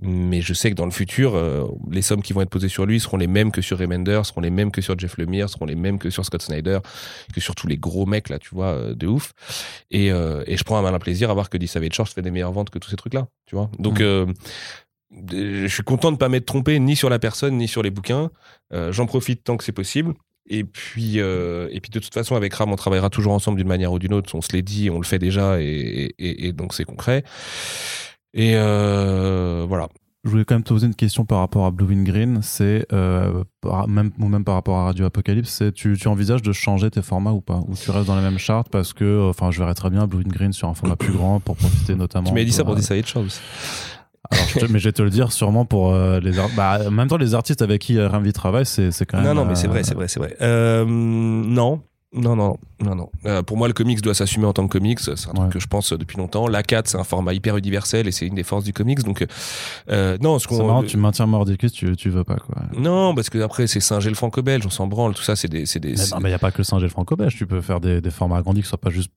mais 0.00 0.42
je 0.42 0.52
sais 0.52 0.70
que 0.70 0.74
dans 0.74 0.84
le 0.84 0.90
futur, 0.90 1.34
euh, 1.34 1.64
les 1.90 2.02
sommes 2.02 2.22
qui 2.22 2.34
vont 2.34 2.42
être 2.42 2.50
posées 2.50 2.68
sur 2.68 2.84
lui 2.84 3.00
seront 3.00 3.16
les 3.16 3.26
mêmes 3.26 3.50
que 3.50 3.62
sur 3.62 3.78
Remender, 3.78 4.20
seront 4.24 4.42
les 4.42 4.50
mêmes 4.50 4.70
que 4.70 4.82
sur 4.82 4.98
Jeff 4.98 5.16
Lemire, 5.16 5.48
seront 5.48 5.64
les 5.64 5.74
mêmes 5.74 5.98
que 5.98 6.10
sur 6.10 6.24
Scott 6.24 6.42
Snyder, 6.42 6.80
que 7.34 7.40
sur 7.40 7.54
tous 7.54 7.66
les 7.66 7.78
gros 7.78 8.04
mecs 8.04 8.28
là, 8.28 8.38
tu 8.38 8.54
vois, 8.54 8.94
de 8.94 9.06
ouf. 9.06 9.32
Et, 9.90 10.08
et 10.08 10.56
je 10.56 10.64
prends 10.64 10.76
un 10.78 10.82
malin 10.82 10.98
plaisir 10.98 11.30
à 11.30 11.34
voir 11.34 11.48
que 11.48 11.56
D. 11.56 11.66
Savage 11.66 11.96
fait 12.14 12.22
des 12.22 12.30
meilleures 12.30 12.52
ventes 12.52 12.68
que 12.70 12.78
tous 12.78 12.90
ces 12.90 12.96
trucs-là, 12.96 13.26
tu 13.46 13.56
vois. 13.56 13.70
Donc, 13.78 14.00
Mm. 14.00 14.02
euh, 14.02 14.26
je 15.32 15.66
suis 15.66 15.82
content 15.82 16.12
de 16.12 16.18
pas 16.18 16.28
m'être 16.28 16.44
trompé 16.44 16.78
ni 16.78 16.94
sur 16.94 17.08
la 17.08 17.18
personne 17.18 17.56
ni 17.56 17.66
sur 17.68 17.82
les 17.82 17.90
bouquins. 17.90 18.30
Euh, 18.74 18.92
J'en 18.92 19.06
profite 19.06 19.42
tant 19.44 19.56
que 19.56 19.64
c'est 19.64 19.72
possible. 19.72 20.12
Et 20.48 20.64
puis, 20.64 21.20
euh, 21.20 21.68
et 21.70 21.80
puis 21.80 21.90
de 21.90 21.98
toute 21.98 22.14
façon, 22.14 22.34
avec 22.36 22.54
Ram, 22.54 22.72
on 22.72 22.76
travaillera 22.76 23.10
toujours 23.10 23.32
ensemble 23.32 23.58
d'une 23.58 23.68
manière 23.68 23.92
ou 23.92 23.98
d'une 23.98 24.14
autre. 24.14 24.34
On 24.34 24.40
se 24.40 24.52
l'est 24.52 24.62
dit, 24.62 24.90
on 24.90 24.98
le 24.98 25.04
fait 25.04 25.18
déjà, 25.18 25.60
et, 25.60 26.14
et, 26.18 26.46
et 26.46 26.52
donc 26.52 26.74
c'est 26.74 26.84
concret. 26.84 27.22
Et 28.34 28.52
euh, 28.54 29.66
voilà. 29.68 29.88
Je 30.24 30.30
voulais 30.30 30.44
quand 30.44 30.56
même 30.56 30.64
te 30.64 30.70
poser 30.70 30.86
une 30.86 30.96
question 30.96 31.24
par 31.24 31.38
rapport 31.38 31.64
à 31.64 31.70
Blue 31.70 31.94
in 31.94 32.02
Green. 32.02 32.40
C'est 32.42 32.86
euh, 32.92 33.44
même 33.86 34.10
ou 34.18 34.26
même 34.26 34.44
par 34.44 34.56
rapport 34.56 34.76
à 34.76 34.84
Radio 34.84 35.06
Apocalypse. 35.06 35.48
C'est 35.48 35.72
tu, 35.72 35.96
tu 35.96 36.08
envisages 36.08 36.42
de 36.42 36.52
changer 36.52 36.90
tes 36.90 37.02
formats 37.02 37.32
ou 37.32 37.40
pas? 37.40 37.60
Ou 37.68 37.74
tu 37.76 37.90
restes 37.90 38.08
dans 38.08 38.16
la 38.16 38.20
même 38.20 38.36
charte 38.36 38.68
parce 38.68 38.92
que 38.92 39.28
enfin 39.30 39.52
je 39.52 39.58
verrais 39.60 39.74
très 39.74 39.90
bien 39.90 40.06
Blue 40.06 40.24
in 40.26 40.28
Green 40.28 40.52
sur 40.52 40.68
un 40.68 40.74
format 40.74 40.96
plus 40.96 41.12
grand 41.12 41.38
pour 41.40 41.56
profiter 41.56 41.94
notamment. 41.94 42.26
Tu 42.26 42.34
m'avais 42.34 42.44
dit 42.44 42.52
ça 42.52 42.64
pour 42.64 42.74
des 42.74 43.00
de 43.00 43.06
choses. 43.06 43.40
Alors, 44.30 44.44
je 44.48 44.58
te- 44.60 44.72
mais 44.72 44.78
je 44.78 44.84
vais 44.88 44.92
te 44.92 45.02
le 45.02 45.10
dire 45.10 45.32
sûrement 45.32 45.64
pour 45.64 45.92
euh, 45.92 46.20
les 46.20 46.38
ar- 46.38 46.50
bah, 46.56 46.80
en 46.86 46.90
même 46.90 47.08
temps 47.08 47.16
les 47.16 47.34
artistes 47.34 47.62
avec 47.62 47.80
qui 47.80 47.98
euh, 47.98 48.08
Ramvi 48.08 48.32
travaille 48.32 48.66
c'est 48.66 48.90
c'est 48.90 49.06
quand 49.06 49.18
même. 49.18 49.26
Non, 49.26 49.34
non, 49.34 49.44
mais 49.44 49.54
c'est 49.54 49.66
euh, 49.66 49.70
vrai, 49.70 49.82
c'est 49.84 49.94
vrai, 49.94 50.08
c'est 50.08 50.20
vrai. 50.20 50.36
Non. 50.86 51.82
Non, 52.14 52.34
non, 52.36 52.56
non, 52.80 52.94
non. 52.94 53.10
Euh, 53.26 53.42
pour 53.42 53.58
moi, 53.58 53.68
le 53.68 53.74
comics 53.74 54.00
doit 54.00 54.14
s'assumer 54.14 54.46
en 54.46 54.54
tant 54.54 54.66
que 54.66 54.72
comics. 54.78 54.98
C'est 54.98 55.10
un 55.28 55.34
truc 55.34 55.50
que 55.50 55.60
je 55.60 55.66
pense 55.66 55.92
depuis 55.92 56.16
longtemps. 56.16 56.48
L'A4, 56.48 56.84
c'est 56.86 56.96
un 56.96 57.04
format 57.04 57.34
hyper 57.34 57.58
universel 57.58 58.08
et 58.08 58.12
c'est 58.12 58.26
une 58.26 58.34
des 58.34 58.44
forces 58.44 58.64
du 58.64 58.72
comics. 58.72 59.02
Donc, 59.02 59.26
euh, 59.90 60.16
non, 60.22 60.38
ce 60.38 60.48
C'est 60.48 60.56
qu'on. 60.56 60.66
marrant, 60.66 60.82
tu 60.84 60.96
maintiens 60.96 61.26
Mordicus, 61.26 61.70
tu, 61.70 61.94
tu 61.96 62.08
veux 62.08 62.24
pas 62.24 62.36
quoi. 62.36 62.62
Non, 62.78 63.14
parce 63.14 63.28
que 63.28 63.36
après, 63.42 63.66
c'est 63.66 63.80
singer 63.80 64.08
le 64.08 64.14
franco-belge, 64.14 64.64
on 64.64 64.70
s'en 64.70 64.86
branle. 64.86 65.12
Tout 65.12 65.22
ça, 65.22 65.36
c'est 65.36 65.48
des. 65.48 65.66
c'est 65.66 65.80
des 65.80 65.90
Mais 65.90 65.96
c'est- 65.96 66.14
non, 66.14 66.20
mais 66.22 66.30
il 66.30 66.32
n'y 66.32 66.36
a 66.36 66.38
pas 66.38 66.50
que 66.50 66.56
le 66.58 66.64
singe 66.64 66.80
et 66.80 66.86
le 66.86 66.90
franco-belge. 66.90 67.36
Tu 67.36 67.46
peux 67.46 67.60
faire 67.60 67.78
des, 67.78 68.00
des 68.00 68.10
formats 68.10 68.38
agrandis 68.38 68.62
qui 68.62 68.68
soient 68.68 68.78
pas 68.80 68.88
juste 68.88 69.10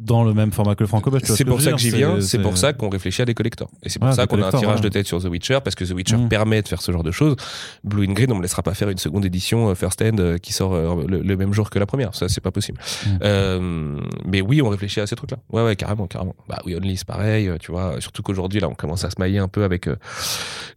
dans 0.00 0.24
le 0.24 0.32
même 0.32 0.52
format 0.52 0.74
que 0.74 0.82
le 0.84 0.88
vois 0.88 1.00
C'est 1.22 1.36
ce 1.36 1.44
pour 1.44 1.60
ça 1.60 1.72
que 1.72 1.78
j'y 1.78 1.90
viens, 1.90 2.20
c'est 2.20 2.38
pour 2.40 2.56
ça 2.56 2.72
qu'on 2.72 2.88
réfléchit 2.88 3.22
à 3.22 3.24
des 3.26 3.34
collectors. 3.34 3.70
Et 3.82 3.88
c'est 3.90 3.98
pour 3.98 4.08
Ouais, 4.08 4.14
ça 4.14 4.26
qu'on 4.26 4.40
a 4.42 4.46
un 4.48 4.50
tirage 4.58 4.80
de 4.80 4.88
tête 4.88 5.06
sur 5.06 5.20
The 5.22 5.26
Witcher, 5.26 5.58
parce 5.62 5.74
que 5.74 5.84
The 5.84 5.90
Witcher 5.92 6.16
Mm. 6.16 6.28
permet 6.28 6.62
de 6.62 6.68
faire 6.68 6.80
ce 6.80 6.92
genre 6.92 7.02
de 7.02 7.10
choses. 7.10 7.36
Blue 7.84 8.04
in 8.08 8.12
Green, 8.12 8.32
on 8.32 8.36
me 8.36 8.42
laissera 8.42 8.62
pas 8.62 8.72
faire 8.74 8.88
une 8.88 8.96
seconde 8.98 9.24
édition 9.26 9.68
euh, 9.68 9.74
First 9.74 10.00
End 10.02 10.16
euh, 10.18 10.38
qui 10.38 10.52
sort 10.52 10.74
euh, 10.74 11.04
le, 11.06 11.36
même 11.36 11.52
jour 11.52 11.68
que 11.70 11.78
la 11.78 11.84
première. 11.86 12.14
Ça, 12.14 12.28
c'est 12.28 12.40
pas 12.40 12.50
possible. 12.50 12.78
Mm. 13.06 14.00
Mais 14.26 14.40
oui, 14.40 14.62
on 14.62 14.68
réfléchit 14.68 15.00
à 15.00 15.06
ces 15.06 15.16
trucs-là. 15.16 15.38
Ouais, 15.50 15.62
ouais, 15.62 15.76
carrément, 15.76 16.06
carrément. 16.06 16.34
Bah 16.48 16.58
oui, 16.64 16.74
Only, 16.74 16.96
c'est 16.96 17.06
pareil, 17.06 17.50
tu 17.60 17.70
vois. 17.70 18.00
Surtout 18.00 18.22
qu'aujourd'hui, 18.22 18.60
là, 18.60 18.68
on 18.68 18.74
commence 18.74 19.04
à 19.04 19.10
se 19.10 19.16
mailler 19.18 19.38
un 19.38 19.48
peu 19.48 19.64
avec 19.64 19.88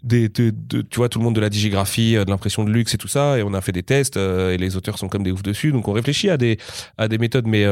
des, 0.04 0.30
de- 0.30 0.52
de- 0.54 0.82
tu 0.82 0.98
vois, 0.98 1.10
tout 1.10 1.20
le 1.20 1.26
monde 1.26 1.36
de 1.36 1.42
la 1.42 1.50
digigraphie, 1.50 2.14
de 2.16 2.30
l'impression 2.30 2.64
de 2.64 2.70
luxe 2.72 2.94
et 2.94 2.98
tout 2.98 3.08
ça. 3.08 3.38
Et 3.38 3.44
on 3.44 3.54
a 3.54 3.62
fait 3.62 3.72
des 3.72 3.84
tests 3.84 4.18
et 4.18 4.58
les 4.58 4.76
auteurs 4.76 4.98
sont 4.98 5.08
comme 5.08 5.24
des 5.24 5.32
oufs 5.32 5.44
dessus. 5.44 5.72
Donc 5.72 5.88
on 5.88 5.94
réfléchit 5.94 6.30
à 6.30 6.38
des, 6.38 6.58
à 6.98 7.08
des 7.08 7.18
méthodes, 7.18 7.48
mais 7.48 7.66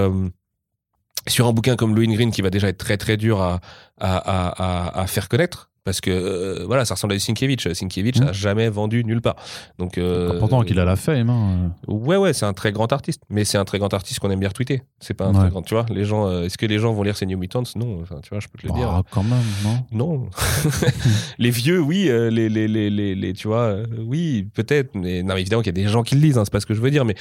sur 1.28 1.48
un 1.48 1.54
bouquin 1.54 1.76
comme 1.76 1.96
Louis 1.96 2.08
Green 2.08 2.32
qui 2.32 2.42
va 2.42 2.50
déjà 2.50 2.68
être 2.70 2.78
très 2.78 2.98
très 2.98 3.18
dur 3.18 3.42
à, 3.42 3.60
à, 4.00 5.02
à, 5.02 5.08
faire 5.08 5.30
connaître. 5.30 5.70
Parce 5.88 6.02
que 6.02 6.12
euh, 6.12 6.66
voilà, 6.68 6.84
ça 6.84 6.96
ressemble 6.96 7.14
à 7.14 7.16
du 7.16 7.22
Sienkiewicz. 7.22 7.72
Sienkiewicz 7.72 8.20
Mm. 8.20 8.26
n'a 8.26 8.34
jamais 8.34 8.68
vendu 8.68 9.06
nulle 9.06 9.22
part. 9.22 9.38
Donc 9.80 9.98
euh, 9.98 10.38
Pourtant 10.38 10.64
qu'il 10.64 10.78
a 10.82 10.84
la 10.84 10.98
fame. 10.98 11.30
Hein. 11.30 11.72
Ouais, 11.88 12.18
ouais, 12.18 12.34
c'est 12.34 12.46
un 12.46 12.52
très 12.52 12.74
grand 12.74 12.92
artiste. 12.92 13.22
Mais 13.30 13.46
c'est 13.46 13.58
un 13.58 13.64
très 13.64 13.80
grand 13.80 13.94
artiste 13.94 14.20
qu'on 14.20 14.30
aime 14.30 14.40
bien 14.42 14.50
retweeter. 14.50 14.82
C'est 15.00 15.14
pas 15.14 15.28
un 15.28 15.34
Ouais. 15.34 15.40
très 15.40 15.50
grand. 15.50 15.62
Tu 15.62 15.74
vois, 15.76 15.86
les 15.90 16.04
gens. 16.04 16.28
euh, 16.28 16.44
Est-ce 16.44 16.58
que 16.58 16.66
les 16.66 16.78
gens 16.78 16.92
vont 16.92 17.04
lire 17.04 17.16
ces 17.16 17.26
New 17.26 17.38
Mutants? 17.38 17.64
Non. 17.78 18.00
Enfin, 18.02 18.20
tu 18.22 18.32
vois, 18.32 18.42
je 18.42 18.50
peux 18.50 18.60
te 18.60 18.68
le 18.68 18.74
dire. 18.74 18.90
Bah, 18.90 19.04
quand 19.12 19.24
même, 19.24 19.40
non? 19.64 19.80
Non. 19.94 20.30
les 21.40 21.50
vieux, 21.52 21.80
oui. 21.80 22.10
euh, 22.10 22.30
les, 22.30 22.50
les, 22.50 22.68
les, 22.68 23.16
les, 23.16 23.34
tu 23.34 23.48
vois, 23.48 23.78
oui, 24.06 24.46
peut-être. 24.54 24.90
Mais 24.94 25.24
non, 25.24 25.36
mais 25.36 25.42
évidemment 25.42 25.62
qu'il 25.62 25.76
y 25.78 25.80
a 25.80 25.84
des 25.86 25.90
gens 25.90 26.04
qui 26.04 26.16
le 26.16 26.22
lisent. 26.22 26.38
Hein, 26.38 26.44
c'est 26.44 26.52
pas 26.52 26.60
ce 26.60 26.66
que 26.66 26.74
je 26.74 26.82
veux 26.82 26.92
dire. 26.92 27.06
Mais 27.06 27.16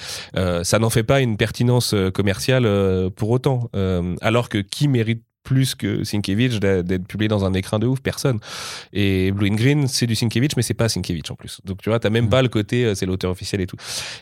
ça 0.64 0.78
n'en 0.80 0.90
fait 0.90 1.04
pas 1.04 1.20
une 1.20 1.36
pertinence 1.36 1.94
commerciale 2.12 2.68
pour 3.14 3.30
autant. 3.30 3.70
Alors 4.20 4.48
que 4.48 4.58
qui 4.58 4.88
mérite 4.88 5.22
plus 5.46 5.74
que 5.74 6.04
Sienkiewicz 6.04 6.58
d'être 6.60 7.06
publié 7.06 7.28
dans 7.28 7.44
un 7.44 7.54
écrin 7.54 7.78
de 7.78 7.86
ouf 7.86 8.00
Personne. 8.00 8.38
Et 8.92 9.30
Blue 9.32 9.48
and 9.50 9.54
Green, 9.54 9.86
c'est 9.86 10.06
du 10.06 10.14
Sienkiewicz, 10.14 10.56
mais 10.56 10.62
c'est 10.62 10.74
pas 10.74 10.88
Sienkiewicz 10.88 11.30
en 11.30 11.36
plus. 11.36 11.60
Donc 11.64 11.80
tu 11.82 11.88
vois, 11.88 11.98
t'as 12.00 12.10
même 12.10 12.26
Mm. 12.26 12.30
pas 12.30 12.42
le 12.42 12.48
côté, 12.48 12.84
euh, 12.84 12.94
c'est 12.94 13.06
l'auteur 13.06 13.30
officiel 13.30 13.60
et 13.60 13.66
tout. 13.66 13.76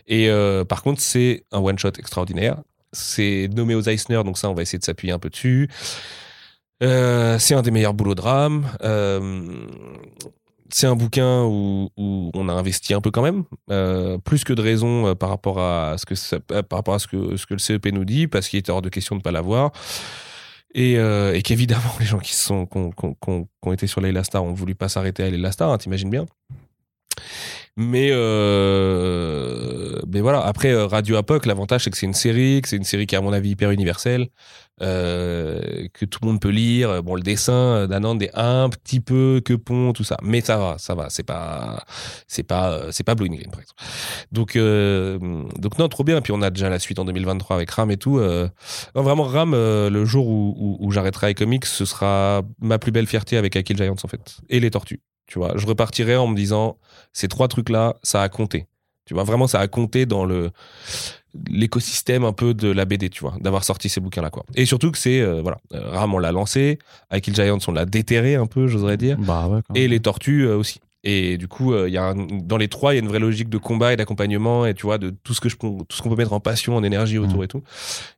Et 0.07 0.29
euh, 0.31 0.65
par 0.65 0.83
contre, 0.83 1.01
c'est 1.01 1.45
un 1.51 1.59
one 1.61 1.79
shot 1.79 1.93
extraordinaire. 1.99 2.59
C'est 2.93 3.49
nommé 3.57 3.75
aux 3.75 3.83
Eisner, 3.83 4.23
donc 4.25 4.39
ça, 4.39 4.49
on 4.51 4.55
va 4.55 4.63
essayer 4.63 4.79
de 4.79 4.85
s'appuyer 4.85 5.13
un 5.13 5.19
peu 5.19 5.31
dessus. 5.31 5.69
Euh, 6.83 7.39
c'est 7.39 7.55
un 7.55 7.63
des 7.63 7.71
meilleurs 7.71 7.95
boulots 7.95 8.15
de 8.15 8.21
rame. 8.21 8.67
Euh, 8.83 9.67
c'est 10.71 10.87
un 10.89 10.97
bouquin 10.97 11.43
où, 11.45 11.89
où 11.97 12.31
on 12.35 12.49
a 12.49 12.53
investi 12.53 12.95
un 12.95 13.01
peu 13.01 13.11
quand 13.13 13.23
même, 13.23 13.45
euh, 13.71 14.19
plus 14.19 14.43
que 14.45 14.53
de 14.53 14.61
raison 14.61 15.07
euh, 15.07 15.15
par 15.15 15.29
rapport 15.29 15.61
à 15.61 15.97
ce 15.99 16.05
que 16.07 16.15
ça- 16.17 16.41
par 16.41 16.79
rapport 16.79 16.95
à 16.95 16.99
ce 16.99 17.07
que 17.07 17.37
ce 17.37 17.47
que 17.47 17.55
le 17.55 17.61
CEP 17.61 17.87
nous 17.93 18.05
dit, 18.05 18.27
parce 18.27 18.49
qu'il 18.49 18.59
était 18.59 18.73
hors 18.73 18.83
de 18.83 18.89
question 18.89 19.15
de 19.17 19.23
pas 19.23 19.31
l'avoir. 19.31 19.71
Et, 20.75 20.99
euh, 20.99 21.35
et 21.35 21.43
qu'évidemment, 21.43 21.93
les 22.01 22.07
gens 22.07 22.19
qui 22.19 22.35
sont 22.35 22.67
qui 22.67 22.79
ont, 22.79 23.73
été 23.73 23.87
sur 23.87 24.01
Layla 24.01 24.25
Star 24.25 24.45
ont 24.45 24.53
voulu 24.53 24.75
pas 24.75 24.89
s'arrêter 24.89 25.23
à 25.23 25.31
Layla 25.31 25.53
Star, 25.53 25.71
hein, 25.71 25.79
t'imagines 25.79 26.11
bien. 26.11 26.27
Mais 27.77 28.11
euh, 28.13 30.01
mais 30.07 30.21
voilà. 30.21 30.47
Après 30.47 30.71
euh, 30.71 30.87
Radio 30.87 31.17
Apoc, 31.17 31.45
l'avantage 31.45 31.85
c'est 31.85 31.91
que 31.91 31.97
c'est 31.97 32.07
une 32.07 32.15
série, 32.15 32.63
que 32.63 32.69
c'est 32.69 32.77
une 32.77 32.85
série 32.85 33.07
qui 33.07 33.17
est 33.17 33.19
à 33.19 33.21
mon 33.21 33.33
avis 33.33 33.51
hyper 33.51 33.73
universelle, 33.73 34.29
euh, 34.81 35.89
que 35.93 36.05
tout 36.05 36.21
le 36.23 36.29
monde 36.29 36.41
peut 36.41 36.51
lire. 36.51 37.03
Bon, 37.03 37.17
le 37.17 37.23
dessin 37.23 37.89
d'Anand 37.89 38.17
est 38.21 38.31
un 38.35 38.69
petit 38.69 39.01
peu 39.01 39.43
que 39.45 39.55
pont, 39.55 39.93
tout 39.93 40.05
ça, 40.05 40.17
mais 40.23 40.41
ça 40.41 40.57
va, 40.57 40.77
ça 40.79 40.95
va. 40.95 41.11
C'est 41.11 41.25
pas, 41.25 41.85
c'est 42.29 42.45
pas, 42.45 42.93
c'est 42.93 43.03
pas 43.03 43.17
Blue 43.17 43.29
Green 43.29 43.51
par 43.51 43.61
exemple. 43.61 43.83
Donc 44.31 44.57
donc 45.61 45.79
non, 45.79 45.89
trop 45.89 46.05
bien. 46.05 46.21
Puis 46.21 46.33
on 46.33 46.43
a 46.43 46.51
déjà 46.51 46.69
la 46.69 46.79
suite 46.79 47.01
en 47.01 47.05
2023 47.05 47.57
avec 47.57 47.71
Ram 47.71 47.91
et 47.91 47.97
tout. 47.97 48.21
vraiment 48.95 49.25
Ram, 49.25 49.51
le 49.53 50.05
jour 50.05 50.29
où, 50.29 50.77
où, 50.79 50.93
j'arrêterai 50.93 51.29
les 51.29 51.35
comics, 51.35 51.67
ce 51.67 51.85
sera 51.85 52.43
ma 52.61 52.79
plus 52.79 52.93
belle 52.93 53.09
fierté 53.09 53.37
avec 53.37 53.61
Kill 53.65 53.77
Giants 53.77 53.97
en 54.01 54.09
fait 54.09 54.37
et 54.49 54.61
les 54.61 54.71
Tortues. 54.71 55.01
Tu 55.27 55.39
vois, 55.39 55.55
je 55.57 55.67
repartirai 55.67 56.17
en 56.17 56.27
me 56.27 56.37
disant 56.37 56.79
ces 57.15 57.29
trois 57.29 57.49
trucs-là, 57.49 57.97
ça 58.03 58.21
a 58.23 58.29
compté. 58.29 58.67
Tu 59.07 59.15
vois, 59.15 59.25
vraiment, 59.25 59.47
ça 59.47 59.61
a 59.61 59.69
compté 59.69 60.05
dans 60.05 60.27
le 60.27 60.51
l'écosystème 61.51 62.25
un 62.25 62.33
peu 62.33 62.55
de 62.55 62.69
la 62.71 62.85
BD, 62.85 63.11
tu 63.11 63.21
vois, 63.23 63.35
d'avoir 63.41 63.65
sorti 63.65 63.89
ces 63.89 64.01
bouquins-là, 64.01 64.31
quoi. 64.31 64.45
Et 64.55 64.67
surtout 64.67 64.93
que 64.93 64.99
c'est, 64.99 65.21
euh, 65.21 65.43
voilà, 65.43 65.59
Ram, 65.73 66.15
on 66.15 66.19
l'a 66.19 66.31
lancé, 66.33 66.79
avec 67.11 67.25
Kill 67.25 67.35
Giants, 67.35 67.59
on 67.67 67.73
l'a 67.73 67.87
déterré 67.87 68.37
un 68.37 68.47
peu, 68.47 68.69
j'oserais 68.69 68.97
dire, 68.97 69.17
Bah 69.19 69.49
ouais. 69.49 69.61
et 69.75 69.89
les 69.89 69.99
Tortues 70.01 70.47
euh, 70.47 70.57
aussi. 70.57 70.81
Et 71.07 71.37
du 71.37 71.49
coup, 71.49 71.75
euh, 71.75 71.87
il 71.89 71.93
y 71.93 71.99
a 71.99 72.05
un- 72.07 72.15
dans 72.43 72.57
les 72.57 72.69
trois, 72.69 72.93
il 72.95 72.97
y 72.97 72.99
a 72.99 73.03
une 73.03 73.09
vraie 73.09 73.19
logique 73.19 73.51
de 73.51 73.59
combat 73.59 73.93
et 73.93 73.97
d'accompagnement, 73.97 74.65
et 74.65 74.73
tu 74.73 74.87
vois, 74.87 74.97
de 74.97 75.11
tout 75.23 75.35
ce 75.35 75.41
que 75.43 75.49
je, 75.51 75.57
tout 75.57 75.85
ce 75.93 76.01
qu'on 76.03 76.09
peut 76.09 76.17
mettre 76.17 76.33
en 76.33 76.41
passion, 76.41 76.75
en 76.77 76.83
énergie 76.83 77.19
autour 77.19 77.41
Mm. 77.41 77.45
et 77.45 77.49
tout. 77.49 77.63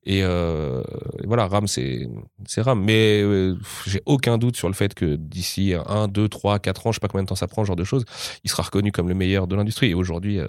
Et, 0.04 0.20
euh, 0.22 0.82
et 1.22 1.26
voilà, 1.26 1.48
Ram, 1.48 1.66
c'est 1.66 2.08
c'est 2.46 2.60
Ram. 2.62 2.80
Mais 2.82 3.20
euh, 3.22 3.56
j'ai 3.86 4.02
aucun 4.06 4.38
doute 4.38 4.56
sur 4.56 4.68
le 4.68 4.74
fait 4.74 4.94
que 4.94 5.16
d'ici 5.16 5.74
1, 5.88 6.06
2, 6.06 6.28
3, 6.28 6.60
4 6.60 6.86
ans, 6.86 6.92
je 6.92 6.96
sais 6.96 7.00
pas 7.00 7.08
combien 7.08 7.24
de 7.24 7.28
temps 7.28 7.34
ça 7.34 7.48
prend, 7.48 7.62
ce 7.64 7.66
genre 7.66 7.76
de 7.76 7.82
choses, 7.84 8.04
il 8.44 8.50
sera 8.50 8.62
reconnu 8.62 8.92
comme 8.92 9.08
le 9.08 9.14
meilleur 9.16 9.48
de 9.48 9.56
l'industrie. 9.56 9.90
Et 9.90 9.94
aujourd'hui, 9.94 10.38
euh, 10.38 10.46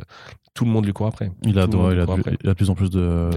tout 0.53 0.63
le 0.65 0.69
monde 0.71 0.85
lui 0.85 0.93
court 0.93 1.07
après. 1.07 1.31
Il 1.43 1.57
a, 1.57 1.63
il, 1.63 1.69
de- 1.69 1.77
après. 2.19 2.37
il 2.43 2.47
a 2.49 2.53
de 2.53 2.57
plus 2.57 2.69
en 2.69 2.75
plus 2.75 2.89
de, 2.91 3.29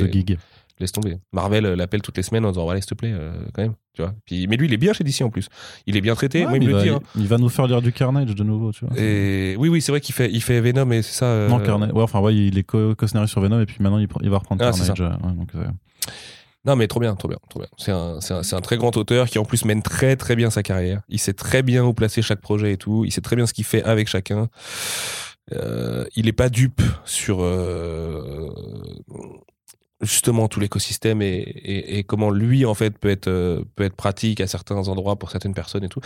de 0.00 0.06
gigs. 0.12 0.38
Laisse 0.78 0.92
tomber. 0.92 1.16
Marvel 1.32 1.64
euh, 1.64 1.74
l'appelle 1.76 2.02
toutes 2.02 2.16
les 2.18 2.22
semaines 2.22 2.44
en 2.44 2.50
disant 2.50 2.64
voilà, 2.64 2.80
s'il 2.80 2.88
te 2.90 2.94
plaît, 2.94 3.12
euh, 3.14 3.32
quand 3.54 3.62
même. 3.62 3.74
Tu 3.94 4.02
vois. 4.02 4.14
Puis, 4.26 4.46
mais 4.46 4.56
lui, 4.56 4.66
il 4.66 4.74
est 4.74 4.76
bien 4.76 4.92
chez 4.92 5.04
DC 5.04 5.22
en 5.22 5.30
plus. 5.30 5.48
Il 5.86 5.96
est 5.96 6.02
bien 6.02 6.14
traité. 6.14 6.40
Ouais, 6.40 6.48
Moi, 6.48 6.58
il 6.58 6.60
mais 6.60 6.66
me 6.66 6.70
le 6.72 6.76
va, 6.76 6.82
dit. 6.82 6.88
hein. 6.90 7.00
il- 7.16 7.26
va 7.28 7.38
nous 7.38 7.48
faire 7.48 7.66
lire 7.66 7.80
du 7.80 7.92
Carnage 7.92 8.34
de 8.34 8.44
nouveau, 8.44 8.72
tu 8.72 8.84
vois. 8.84 8.94
Et 8.98 9.56
oui, 9.58 9.68
oui, 9.70 9.80
c'est 9.80 9.90
vrai 9.92 10.02
qu'il 10.02 10.14
fait, 10.14 10.30
il 10.30 10.42
fait 10.42 10.60
Venom 10.60 10.90
et 10.90 11.00
c'est 11.02 11.14
ça. 11.14 11.26
euh, 11.26 11.48
Non, 11.48 11.60
Carnage. 11.60 11.92
Ouais, 11.92 12.02
enfin, 12.02 12.20
ouais, 12.20 12.34
il 12.36 12.58
est 12.58 12.62
co- 12.64 12.94
co-scénariste 12.94 13.32
sur 13.32 13.40
Venom 13.40 13.60
et 13.60 13.66
puis 13.66 13.76
maintenant 13.80 13.98
il, 13.98 14.06
il 14.22 14.28
va 14.30 14.38
reprendre 14.38 14.62
Ah, 14.62 14.70
Carnage. 14.70 15.00
ouais, 15.00 15.34
donc, 15.34 15.52
Non, 16.66 16.76
mais 16.76 16.88
trop 16.88 17.00
bien, 17.00 17.14
trop 17.14 17.28
bien, 17.28 17.38
trop 17.48 17.60
bien. 17.60 17.68
C'est 17.78 17.92
un, 17.92 18.20
c'est 18.20 18.34
un, 18.34 18.42
c'est 18.42 18.54
un 18.56 18.60
très 18.60 18.76
grand 18.76 18.94
auteur 18.98 19.28
qui 19.28 19.38
en 19.38 19.44
plus 19.46 19.64
mène 19.64 19.82
très 19.82 20.16
très 20.16 20.36
bien 20.36 20.50
sa 20.50 20.62
carrière. 20.62 21.00
Il 21.08 21.18
sait 21.18 21.32
très 21.32 21.62
bien 21.62 21.82
où 21.84 21.94
placer 21.94 22.20
chaque 22.20 22.40
projet 22.42 22.72
et 22.72 22.76
tout. 22.76 23.04
Il 23.06 23.12
sait 23.12 23.22
très 23.22 23.36
bien 23.36 23.46
ce 23.46 23.54
qu'il 23.54 23.64
fait 23.64 23.82
avec 23.82 24.08
chacun. 24.08 24.48
Euh, 25.54 26.04
il 26.16 26.26
est 26.28 26.32
pas 26.32 26.48
dupe 26.48 26.82
sur 27.04 27.38
euh, 27.40 28.50
justement 30.02 30.48
tout 30.48 30.60
l'écosystème 30.60 31.22
et, 31.22 31.36
et, 31.36 31.98
et, 31.98 32.04
comment 32.04 32.30
lui 32.30 32.66
en 32.66 32.74
fait 32.74 32.98
peut 32.98 33.08
être 33.08 33.28
euh, 33.28 33.62
peut 33.76 33.84
être 33.84 33.96
pratique 33.96 34.40
à 34.40 34.46
certains 34.46 34.88
endroits 34.88 35.16
pour 35.16 35.30
certaines 35.30 35.54
personnes 35.54 35.84
et 35.84 35.88
tout. 35.88 36.00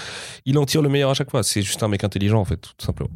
Il 0.47 0.59
en 0.59 0.65
tire 0.65 0.83
le 0.83 0.89
meilleur 0.89 1.11
à 1.11 1.15
chaque 1.15 1.31
fois. 1.31 1.43
C'est 1.43 1.63
juste 1.63 1.83
un 1.83 1.89
mec 1.89 2.05
intelligent 2.05 2.41
en 2.41 2.45
fait, 2.45 2.61
tout 2.61 2.85
simplement. 2.85 3.11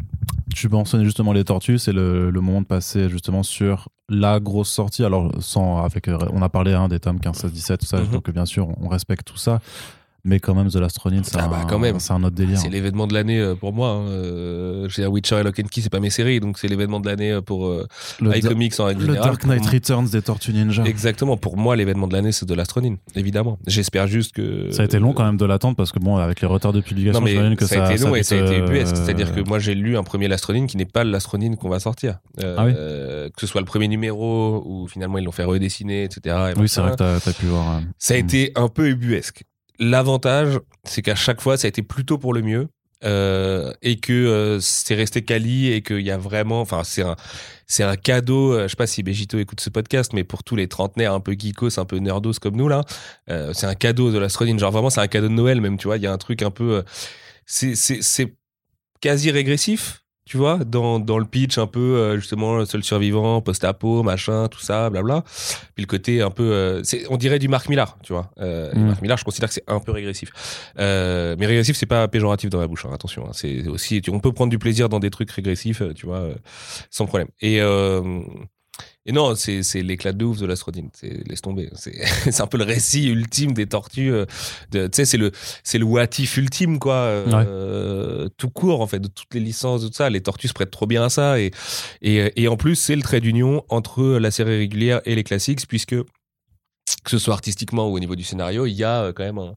Tu 0.54 0.68
mentionnais 0.68 1.04
justement 1.04 1.32
les 1.32 1.44
tortues, 1.44 1.78
c'est 1.78 1.92
le, 1.92 2.30
le, 2.30 2.40
moment 2.40 2.60
de 2.60 2.66
passer 2.66 3.08
justement 3.08 3.42
sur 3.42 3.88
la 4.08 4.40
grosse 4.40 4.68
sortie. 4.70 5.04
Alors 5.04 5.30
sans 5.40 5.84
avec, 5.84 6.08
on 6.08 6.42
a 6.42 6.48
parlé 6.48 6.72
hein, 6.72 6.88
des 6.88 7.00
tomes 7.00 7.20
15, 7.20 7.36
16, 7.36 7.52
17, 7.52 7.80
tout 7.80 7.86
ça. 7.86 8.00
Mhm. 8.00 8.10
Donc 8.10 8.30
bien 8.30 8.46
sûr, 8.46 8.68
on 8.80 8.88
respecte 8.88 9.26
tout 9.26 9.36
ça. 9.36 9.60
Mais 10.24 10.40
quand 10.40 10.54
même, 10.54 10.70
The 10.70 10.76
Last 10.76 10.96
Ronin, 10.98 11.22
c'est 11.22 11.36
Ah 11.38 11.48
bah, 11.48 11.66
un, 11.68 12.22
autre 12.24 12.34
délire. 12.34 12.58
C'est 12.58 12.70
l'événement 12.70 13.06
de 13.06 13.14
l'année 13.14 13.38
euh, 13.38 13.54
pour 13.54 13.72
moi. 13.72 13.90
Hein. 13.90 14.08
Euh, 14.08 14.88
Witcher 15.06 15.40
et 15.40 15.42
Lock 15.42 15.58
and 15.60 15.68
Key, 15.70 15.80
c'est 15.82 15.90
pas 15.90 16.00
mes 16.00 16.10
séries, 16.10 16.40
donc 16.40 16.58
c'est 16.58 16.68
l'événement 16.68 17.00
de 17.00 17.06
l'année 17.06 17.30
euh, 17.30 17.40
pour 17.40 17.66
euh, 17.66 17.86
le, 18.20 18.36
iComics 18.36 18.78
en 18.80 18.88
le. 18.88 19.14
Dark 19.14 19.44
Knight 19.44 19.66
Returns 19.66 20.08
des 20.08 20.22
Tortues 20.22 20.52
Ninja. 20.52 20.84
Exactement. 20.84 21.36
Pour 21.36 21.56
moi, 21.56 21.76
l'événement 21.76 22.08
de 22.08 22.14
l'année, 22.14 22.32
c'est 22.32 22.46
de 22.46 22.54
l'Astronin, 22.54 22.96
évidemment. 23.14 23.58
J'espère 23.66 24.06
juste 24.06 24.34
que. 24.34 24.70
Ça 24.72 24.82
a 24.82 24.84
été 24.86 24.98
long 24.98 25.12
quand 25.12 25.24
même 25.24 25.36
de 25.36 25.44
l'attendre 25.44 25.76
parce 25.76 25.92
que 25.92 25.98
bon, 25.98 26.16
avec 26.16 26.40
les 26.40 26.48
retards 26.48 26.72
de 26.72 26.80
publication, 26.80 27.20
Non 27.20 27.24
mais 27.24 27.56
que 27.56 27.66
ça, 27.66 27.86
a 27.86 27.92
été 27.92 28.02
long 28.02 28.14
et 28.14 28.22
ça 28.22 28.34
a 28.36 28.38
été 28.38 28.60
euh, 28.60 28.66
ubuesque. 28.66 28.96
C'est-à-dire 28.96 29.34
que 29.34 29.40
moi 29.40 29.58
j'ai 29.58 29.74
lu 29.74 29.96
un 29.96 30.02
premier 30.02 30.28
Lastronine 30.28 30.66
qui 30.66 30.76
n'est 30.76 30.84
pas 30.86 31.04
l'Astronine 31.04 31.56
qu'on 31.56 31.68
va 31.68 31.80
sortir. 31.80 32.18
Ah 32.42 32.64
oui 32.64 32.74
que 32.74 33.40
ce 33.40 33.46
soit 33.46 33.60
le 33.60 33.66
premier 33.66 33.88
numéro 33.88 34.62
ou 34.66 34.86
finalement 34.86 35.18
ils 35.18 35.24
l'ont 35.24 35.32
fait 35.32 35.44
redessiner, 35.44 36.04
etc. 36.04 36.36
et 36.54 36.60
Oui, 36.60 36.68
c'est 36.68 36.80
vrai 36.80 36.92
que 36.92 36.96
t'as 36.96 37.16
as 37.16 37.32
pu 37.32 37.46
voir. 37.46 37.80
Ça 37.98 38.14
a 38.14 38.16
Mm. 38.16 38.20
été 38.20 38.52
un 38.54 38.68
peu 38.68 38.88
ubuesque. 38.88 39.44
L'avantage, 39.78 40.60
c'est 40.84 41.02
qu'à 41.02 41.14
chaque 41.16 41.40
fois, 41.40 41.56
ça 41.56 41.66
a 41.66 41.68
été 41.68 41.82
plutôt 41.82 42.18
pour 42.18 42.32
le 42.34 42.42
mieux. 42.42 42.68
euh, 43.04 43.72
et 43.82 43.96
que 44.00 44.12
euh, 44.14 44.60
c'est 44.60 44.94
resté 44.94 45.22
quali 45.22 45.70
et 45.72 45.82
qu'il 45.82 46.00
y 46.00 46.10
a 46.10 46.16
vraiment, 46.16 46.60
enfin 46.62 46.84
c'est 46.84 47.02
un, 47.02 47.16
c'est 47.66 47.82
un 47.82 47.96
cadeau. 47.96 48.54
euh, 48.54 48.62
je 48.64 48.68
sais 48.68 48.76
pas 48.76 48.86
si 48.86 49.02
Begito 49.02 49.38
écoute 49.38 49.60
ce 49.60 49.68
podcast, 49.70 50.12
mais 50.14 50.24
pour 50.24 50.42
tous 50.42 50.56
les 50.56 50.68
trentenaires 50.68 51.12
un 51.12 51.20
peu 51.20 51.34
geekos, 51.38 51.78
un 51.78 51.84
peu 51.84 51.98
nerdos 51.98 52.32
comme 52.40 52.56
nous 52.56 52.68
là, 52.68 52.82
euh, 53.30 53.52
c'est 53.52 53.66
un 53.66 53.74
cadeau 53.74 54.10
de 54.10 54.18
l'astronine. 54.18 54.58
Genre 54.58 54.72
vraiment, 54.72 54.88
c'est 54.90 55.00
un 55.02 55.08
cadeau 55.08 55.28
de 55.28 55.34
Noël 55.34 55.60
même. 55.60 55.76
Tu 55.76 55.86
vois, 55.88 55.98
il 55.98 56.02
y 56.02 56.06
a 56.06 56.12
un 56.12 56.18
truc 56.18 56.42
un 56.42 56.50
peu, 56.50 56.76
euh, 56.78 56.82
c'est 57.46 57.74
c'est 57.76 58.02
c'est 58.02 58.34
quasi 59.00 59.30
régressif. 59.30 60.03
Tu 60.26 60.38
vois, 60.38 60.56
dans, 60.64 60.98
dans 61.00 61.18
le 61.18 61.26
pitch, 61.26 61.58
un 61.58 61.66
peu, 61.66 61.80
euh, 61.80 62.16
justement, 62.16 62.56
le 62.56 62.64
seul 62.64 62.82
survivant, 62.82 63.42
post-apo, 63.42 64.02
machin, 64.02 64.48
tout 64.48 64.60
ça, 64.60 64.88
blabla. 64.88 65.22
Puis 65.74 65.82
le 65.82 65.86
côté 65.86 66.22
un 66.22 66.30
peu. 66.30 66.42
euh, 66.50 66.82
c'est- 66.82 67.04
on 67.10 67.18
dirait 67.18 67.38
du 67.38 67.48
Marc 67.48 67.68
Millar, 67.68 67.98
tu 68.02 68.14
vois. 68.14 68.30
Euh, 68.40 68.72
et 68.72 68.78
Mm. 68.78 68.86
Marc 68.86 69.02
Millar, 69.02 69.18
je 69.18 69.24
considère 69.24 69.48
que 69.50 69.54
c'est 69.54 69.64
un 69.68 69.80
peu 69.80 69.92
régressif. 69.92 70.30
Euh, 70.78 71.36
mais 71.38 71.44
régressif, 71.44 71.76
c'est 71.76 71.84
pas 71.84 72.08
péjoratif 72.08 72.48
dans 72.48 72.60
la 72.60 72.66
bouche, 72.66 72.86
hein, 72.86 72.90
attention. 72.94 73.26
hein. 73.26 73.32
c'est 73.34 73.68
aussi. 73.68 74.00
tu- 74.00 74.10
on 74.10 74.18
peut 74.18 74.32
prendre 74.32 74.50
du 74.50 74.58
plaisir 74.58 74.88
dans 74.88 74.98
des 74.98 75.10
trucs 75.10 75.30
régressifs, 75.30 75.82
tu 75.94 76.06
vois, 76.06 76.28
sans 76.90 77.04
problème. 77.04 77.28
Et. 77.42 77.60
Euh, 79.06 79.10
et 79.10 79.12
non, 79.12 79.34
c'est 79.34 79.62
c'est 79.62 79.82
l'éclat 79.82 80.12
de 80.12 80.24
ouf 80.24 80.38
de 80.38 80.46
l'astrodine. 80.46 80.88
C'est 80.94 81.26
laisse 81.28 81.42
tomber. 81.42 81.68
C'est 81.74 82.04
c'est 82.30 82.40
un 82.40 82.46
peu 82.46 82.58
le 82.58 82.64
récit 82.64 83.08
ultime 83.08 83.52
des 83.52 83.66
tortues. 83.66 84.12
euh, 84.12 84.26
de- 84.70 84.86
Tu 84.86 84.96
sais, 84.96 85.04
c'est 85.04 85.16
le 85.18 85.30
c'est 85.62 85.78
le 85.78 85.84
what 85.84 86.06
if 86.18 86.36
ultime 86.36 86.78
quoi. 86.78 86.94
euh, 86.94 88.28
Tout 88.38 88.50
court 88.50 88.80
en 88.80 88.86
fait 88.86 88.98
de 89.00 89.08
toutes 89.08 89.32
les 89.34 89.40
licences, 89.40 89.82
de 89.82 89.88
tout 89.88 89.94
ça. 89.94 90.10
Les 90.10 90.20
tortues 90.22 90.48
se 90.48 90.52
prêtent 90.54 90.70
trop 90.70 90.86
bien 90.86 91.04
à 91.04 91.08
ça 91.10 91.38
et 91.40 91.50
et, 92.02 92.32
et 92.42 92.48
en 92.48 92.56
plus 92.56 92.76
c'est 92.76 92.96
le 92.96 93.02
trait 93.02 93.20
d'union 93.20 93.64
entre 93.68 94.02
la 94.04 94.30
série 94.30 94.56
régulière 94.58 95.00
et 95.04 95.14
les 95.14 95.24
classiques 95.24 95.66
puisque 95.68 95.96
que 95.96 97.10
ce 97.10 97.18
soit 97.18 97.34
artistiquement 97.34 97.88
ou 97.88 97.96
au 97.96 98.00
niveau 98.00 98.16
du 98.16 98.24
scénario, 98.24 98.66
il 98.66 98.72
y 98.72 98.84
a 98.84 99.04
euh, 99.04 99.12
quand 99.12 99.24
même 99.24 99.38
un, 99.38 99.56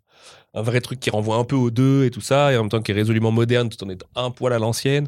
un 0.58 0.62
vrai 0.62 0.82
truc 0.82 1.00
qui 1.00 1.10
renvoie 1.10 1.38
un 1.38 1.44
peu 1.44 1.56
aux 1.56 1.70
deux 1.72 2.06
et 2.06 2.10
tout 2.12 2.22
ça, 2.22 2.52
et 2.52 2.58
en 2.58 2.62
même 2.64 2.70
temps 2.70 2.82
qui 2.82 2.92
est 2.92 2.96
résolument 2.96 3.32
moderne 3.32 3.70
tout 3.70 3.84
en 3.86 3.90
étant 3.90 4.08
un 4.16 4.32
poil 4.32 4.54
à 4.54 4.60
l'ancienne. 4.60 5.08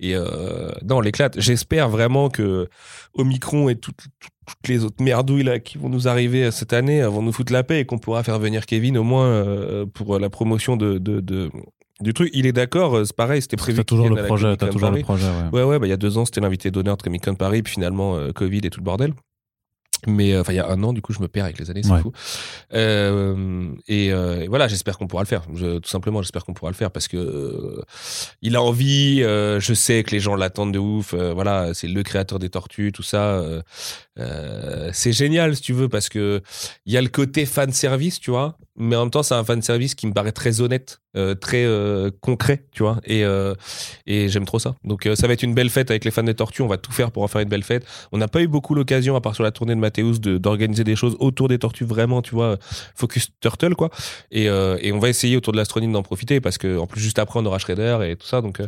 Et 0.00 0.14
euh, 0.14 0.70
non, 0.84 1.00
l'éclate. 1.00 1.40
J'espère 1.40 1.88
vraiment 1.88 2.28
que 2.30 2.68
Omicron 3.14 3.68
et 3.68 3.76
toutes, 3.76 3.96
toutes- 3.96 4.30
toutes 4.44 4.68
les 4.68 4.84
autres 4.84 5.02
merdouilles 5.02 5.44
là 5.44 5.60
qui 5.60 5.78
vont 5.78 5.88
nous 5.88 6.08
arriver 6.08 6.50
cette 6.50 6.72
année 6.72 7.00
euh, 7.02 7.08
vont 7.08 7.22
nous 7.22 7.32
foutre 7.32 7.52
la 7.52 7.62
paix 7.62 7.80
et 7.80 7.84
qu'on 7.84 7.98
pourra 7.98 8.22
faire 8.24 8.38
venir 8.40 8.66
Kevin 8.66 8.98
au 8.98 9.04
moins 9.04 9.26
euh, 9.26 9.86
pour 9.86 10.18
la 10.18 10.28
promotion 10.30 10.76
de, 10.76 10.98
de, 10.98 11.20
de- 11.20 11.48
du 12.00 12.12
truc. 12.12 12.28
Il 12.34 12.44
est 12.46 12.52
d'accord, 12.52 12.96
euh, 12.96 13.04
c'est 13.04 13.14
pareil, 13.16 13.40
c'était 13.40 13.56
prévu. 13.56 13.78
T'as 13.78 13.84
toujours 13.84 14.08
le 14.08 14.16
projet, 14.26 14.56
Comic-Con 14.56 14.66
toujours 14.72 14.90
le 14.90 15.02
projet, 15.04 15.26
ouais. 15.52 15.60
Ouais, 15.60 15.62
ouais, 15.64 15.78
bah, 15.78 15.86
il 15.86 15.90
y 15.90 15.92
a 15.92 15.96
deux 15.96 16.18
ans, 16.18 16.24
c'était 16.24 16.40
l'invité 16.40 16.72
d'honneur 16.72 16.96
de 16.96 17.02
Comic 17.02 17.24
Con 17.24 17.36
Paris, 17.36 17.62
puis 17.62 17.74
finalement, 17.74 18.16
euh, 18.16 18.32
Covid 18.32 18.58
et 18.64 18.70
tout 18.70 18.80
le 18.80 18.84
bordel. 18.84 19.14
Mais 20.06 20.32
euh, 20.32 20.40
enfin, 20.40 20.52
il 20.52 20.56
y 20.56 20.58
a 20.58 20.68
un 20.68 20.82
an, 20.82 20.92
du 20.92 21.00
coup, 21.02 21.12
je 21.12 21.20
me 21.20 21.28
perds 21.28 21.44
avec 21.44 21.58
les 21.58 21.70
années, 21.70 21.82
c'est 21.82 21.90
Ouais. 21.92 22.00
fou. 22.00 22.12
Euh, 22.74 23.68
et, 23.88 24.12
euh, 24.12 24.40
et 24.42 24.48
voilà, 24.48 24.68
j'espère 24.68 24.98
qu'on 24.98 25.06
pourra 25.06 25.22
le 25.22 25.28
faire. 25.28 25.42
Je- 25.54 25.78
tout 25.78 25.88
simplement, 25.88 26.22
j'espère 26.22 26.44
qu'on 26.44 26.54
pourra 26.54 26.70
le 26.70 26.76
faire 26.76 26.90
parce 26.90 27.08
que 27.08 27.16
euh, 27.16 27.82
il 28.40 28.56
a 28.56 28.62
envie. 28.62 29.22
euh, 29.22 29.60
je 29.60 29.74
sais 29.74 30.02
que 30.02 30.10
les 30.10 30.20
gens 30.20 30.34
l'attendent 30.34 30.72
de 30.72 30.78
ouf. 30.78 31.14
euh, 31.14 31.32
voilà, 31.32 31.74
c'est 31.74 31.88
le 31.88 32.02
créateur 32.02 32.38
des 32.38 32.50
Tortues, 32.50 32.92
tout 32.92 33.02
ça. 33.02 33.22
euh, 33.34 33.62
euh, 34.18 34.90
c'est 34.92 35.12
génial, 35.12 35.54
si 35.56 35.62
tu 35.62 35.72
veux, 35.72 35.88
parce 35.88 36.08
que 36.08 36.42
il 36.86 36.92
y 36.92 36.96
a 36.96 37.02
le 37.02 37.08
côté 37.08 37.46
fan 37.46 37.72
service, 37.72 38.20
tu 38.20 38.30
vois. 38.30 38.58
Mais 38.76 38.96
en 38.96 39.00
même 39.02 39.10
temps, 39.10 39.22
c'est 39.22 39.34
un 39.34 39.44
fan 39.44 39.60
service 39.60 39.94
qui 39.94 40.06
me 40.06 40.12
paraît 40.14 40.32
très 40.32 40.62
honnête, 40.62 41.00
euh, 41.14 41.34
très 41.34 41.62
euh, 41.62 42.10
concret, 42.22 42.64
tu 42.72 42.82
vois. 42.82 43.00
Et, 43.04 43.22
euh, 43.22 43.54
et 44.06 44.30
j'aime 44.30 44.46
trop 44.46 44.58
ça. 44.58 44.76
Donc, 44.82 45.06
ça 45.14 45.26
va 45.26 45.34
être 45.34 45.42
une 45.42 45.52
belle 45.52 45.68
fête 45.68 45.90
avec 45.90 46.06
les 46.06 46.10
fans 46.10 46.22
des 46.22 46.32
Tortues. 46.34 46.62
On 46.62 46.68
va 46.68 46.78
tout 46.78 46.90
faire 46.90 47.10
pour 47.10 47.22
en 47.22 47.28
faire 47.28 47.42
une 47.42 47.50
belle 47.50 47.64
fête. 47.64 47.84
On 48.12 48.18
n'a 48.18 48.28
pas 48.28 48.40
eu 48.40 48.48
beaucoup 48.48 48.74
l'occasion, 48.74 49.14
à 49.14 49.20
part 49.20 49.34
sur 49.34 49.44
la 49.44 49.50
tournée 49.50 49.74
de 49.74 49.80
Mathéus, 49.80 50.20
de- 50.22 50.38
d'organiser 50.38 50.84
des 50.84 50.96
choses 50.96 51.16
autour 51.20 51.48
des 51.48 51.58
tortues, 51.58 51.84
vraiment, 51.84 52.22
tu 52.22 52.34
vois, 52.34 52.56
focus 52.94 53.28
turtle, 53.40 53.74
quoi. 53.74 53.90
Et, 54.30 54.44
et 54.44 54.92
on 54.92 54.98
va 54.98 55.10
essayer 55.10 55.36
autour 55.36 55.52
de 55.52 55.58
l'astronine 55.58 55.92
d'en 55.92 56.02
profiter 56.02 56.40
parce 56.40 56.56
que, 56.56 56.78
en 56.78 56.86
plus, 56.86 57.00
juste 57.02 57.18
après, 57.18 57.40
on 57.40 57.44
aura 57.44 57.58
Shredder 57.58 57.98
et 58.08 58.16
tout 58.16 58.26
ça. 58.26 58.40
Donc, 58.40 58.62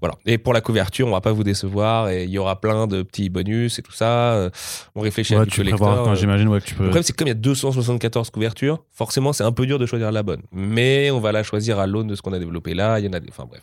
voilà. 0.00 0.14
Et 0.24 0.38
pour 0.38 0.52
la 0.52 0.60
couverture, 0.60 1.08
on 1.08 1.10
va 1.10 1.20
pas 1.20 1.32
vous 1.32 1.42
décevoir 1.44 2.10
et 2.10 2.22
il 2.24 2.30
y 2.30 2.38
aura 2.38 2.60
plein 2.60 2.86
de 2.86 3.02
petits 3.02 3.28
bonus 3.28 3.80
et 3.80 3.82
tout 3.82 3.90
ça. 3.92 4.50
On 4.94 5.00
réfléchit 5.00 5.34
à 5.34 5.38
Ouais, 5.40 5.44
du 5.46 5.50
tu 5.50 5.56
collector. 5.62 5.80
prévois, 5.88 6.04
quand 6.04 6.14
j'imagine, 6.14 6.46
ouais, 6.46 6.60
que 6.60 6.66
tu 6.66 6.74
peux. 6.76 6.84
le 6.84 6.90
problème, 6.90 7.02
c'est 7.02 7.12
que 7.12 7.16
comme 7.18 7.26
il 7.26 7.30
y 7.30 7.32
a 7.32 7.34
274 7.34 8.30
couvertures, 8.30 8.84
forcément, 8.92 9.32
c'est 9.32 9.47
un 9.48 9.52
peu 9.52 9.66
dur 9.66 9.78
de 9.78 9.86
choisir 9.86 10.12
la 10.12 10.22
bonne. 10.22 10.42
Mais 10.52 11.10
on 11.10 11.18
va 11.20 11.32
la 11.32 11.42
choisir 11.42 11.78
à 11.78 11.86
l'aune 11.86 12.06
de 12.06 12.14
ce 12.14 12.22
qu'on 12.22 12.32
a 12.32 12.38
développé 12.38 12.74
là. 12.74 12.98
Il 13.00 13.06
y 13.06 13.08
en 13.08 13.12
a 13.12 13.20
des. 13.20 13.28
Enfin 13.30 13.46
bref, 13.48 13.62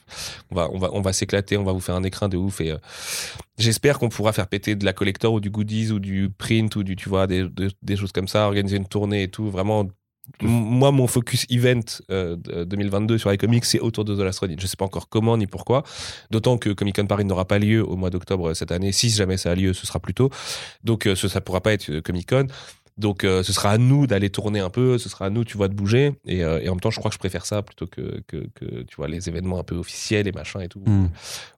on 0.52 0.56
va, 0.56 0.70
on 0.72 0.78
va, 0.78 0.90
on 0.94 1.02
va 1.02 1.14
s'éclater. 1.14 1.58
On 1.58 1.64
va 1.64 1.72
vous 1.72 1.80
faire 1.80 1.96
un 1.96 2.04
écrin 2.04 2.28
de 2.30 2.38
ouf. 2.38 2.60
Et 2.62 2.72
euh, 2.72 2.78
j'espère 3.58 4.00
qu'on 4.00 4.10
pourra 4.10 4.34
faire 4.34 4.48
péter 4.48 4.76
de 4.76 4.84
la 4.86 4.94
collector 4.94 5.34
ou 5.34 5.40
du 5.40 5.50
goodies 5.50 5.92
ou 5.92 6.00
du 6.00 6.30
print 6.30 6.76
ou 6.76 6.84
du, 6.84 6.96
tu 6.96 7.10
vois, 7.10 7.28
des, 7.28 7.44
de- 7.48 7.72
des 7.82 7.96
choses 7.96 8.12
comme 8.12 8.28
ça, 8.28 8.46
organiser 8.48 8.78
une 8.78 8.88
tournée 8.88 9.24
et 9.24 9.28
tout. 9.30 9.50
Vraiment. 9.50 9.88
Moi, 10.42 10.90
mon 10.92 11.06
focus 11.06 11.46
event 11.52 11.82
euh, 12.10 12.36
de- 12.36 12.64
2022 12.64 13.20
sur 13.20 13.30
les 13.30 13.38
comics, 13.38 13.64
c'est 13.64 13.80
autour 13.80 14.06
de 14.06 14.16
The 14.16 14.20
Last. 14.22 14.44
Je 14.60 14.66
sais 14.66 14.76
pas 14.76 14.86
encore 14.86 15.08
comment 15.08 15.38
ni 15.38 15.46
pourquoi. 15.46 15.84
D'autant 16.32 16.58
que 16.58 16.72
Comic 16.72 16.96
Con 16.96 17.06
Paris 17.06 17.26
n'aura 17.26 17.46
pas 17.46 17.60
lieu 17.60 17.88
au 17.88 17.96
mois 17.96 18.10
d'octobre 18.10 18.56
cette 18.56 18.72
année. 18.72 18.92
Si 18.92 19.10
jamais 19.12 19.38
ça 19.38 19.52
a 19.52 19.56
lieu, 19.56 19.74
ce 19.74 19.86
sera 19.86 20.00
plus 20.00 20.16
tôt. 20.16 20.32
Donc, 20.84 21.06
euh, 21.06 21.16
ça 21.16 21.42
pourra 21.42 21.62
pas 21.62 21.74
être 21.74 22.00
Comic 22.00 22.28
Con. 22.28 22.48
Donc, 22.98 23.24
euh, 23.26 23.43
ce 23.43 23.52
sera 23.52 23.72
à 23.72 23.78
nous 23.78 24.08
d'aller 24.08 24.30
tourner 24.30 24.62
un 24.62 24.70
peu, 24.70 24.98
ce 24.98 25.10
sera 25.10 25.26
à 25.26 25.30
nous, 25.30 25.43
tu 25.43 25.58
vois, 25.58 25.68
de 25.68 25.74
bouger. 25.74 26.14
Et, 26.26 26.43
euh, 26.43 26.62
et 26.62 26.70
en 26.70 26.74
même 26.76 26.80
temps, 26.80 26.91
je 26.91 27.00
crois 27.00 27.10
que 27.10 27.16
je 27.16 27.20
préfère 27.20 27.46
ça 27.46 27.62
plutôt 27.62 27.88
que, 27.88 28.22
que, 28.28 28.48
que, 28.56 28.84
tu 28.84 28.96
vois, 28.96 29.08
les 29.10 29.28
événements 29.28 29.60
un 29.60 29.64
peu 29.64 29.76
officiels 29.76 30.28
et 30.28 30.32
machin 30.32 30.62
et 30.62 30.70
tout, 30.70 30.82
Hmm. 30.86 31.08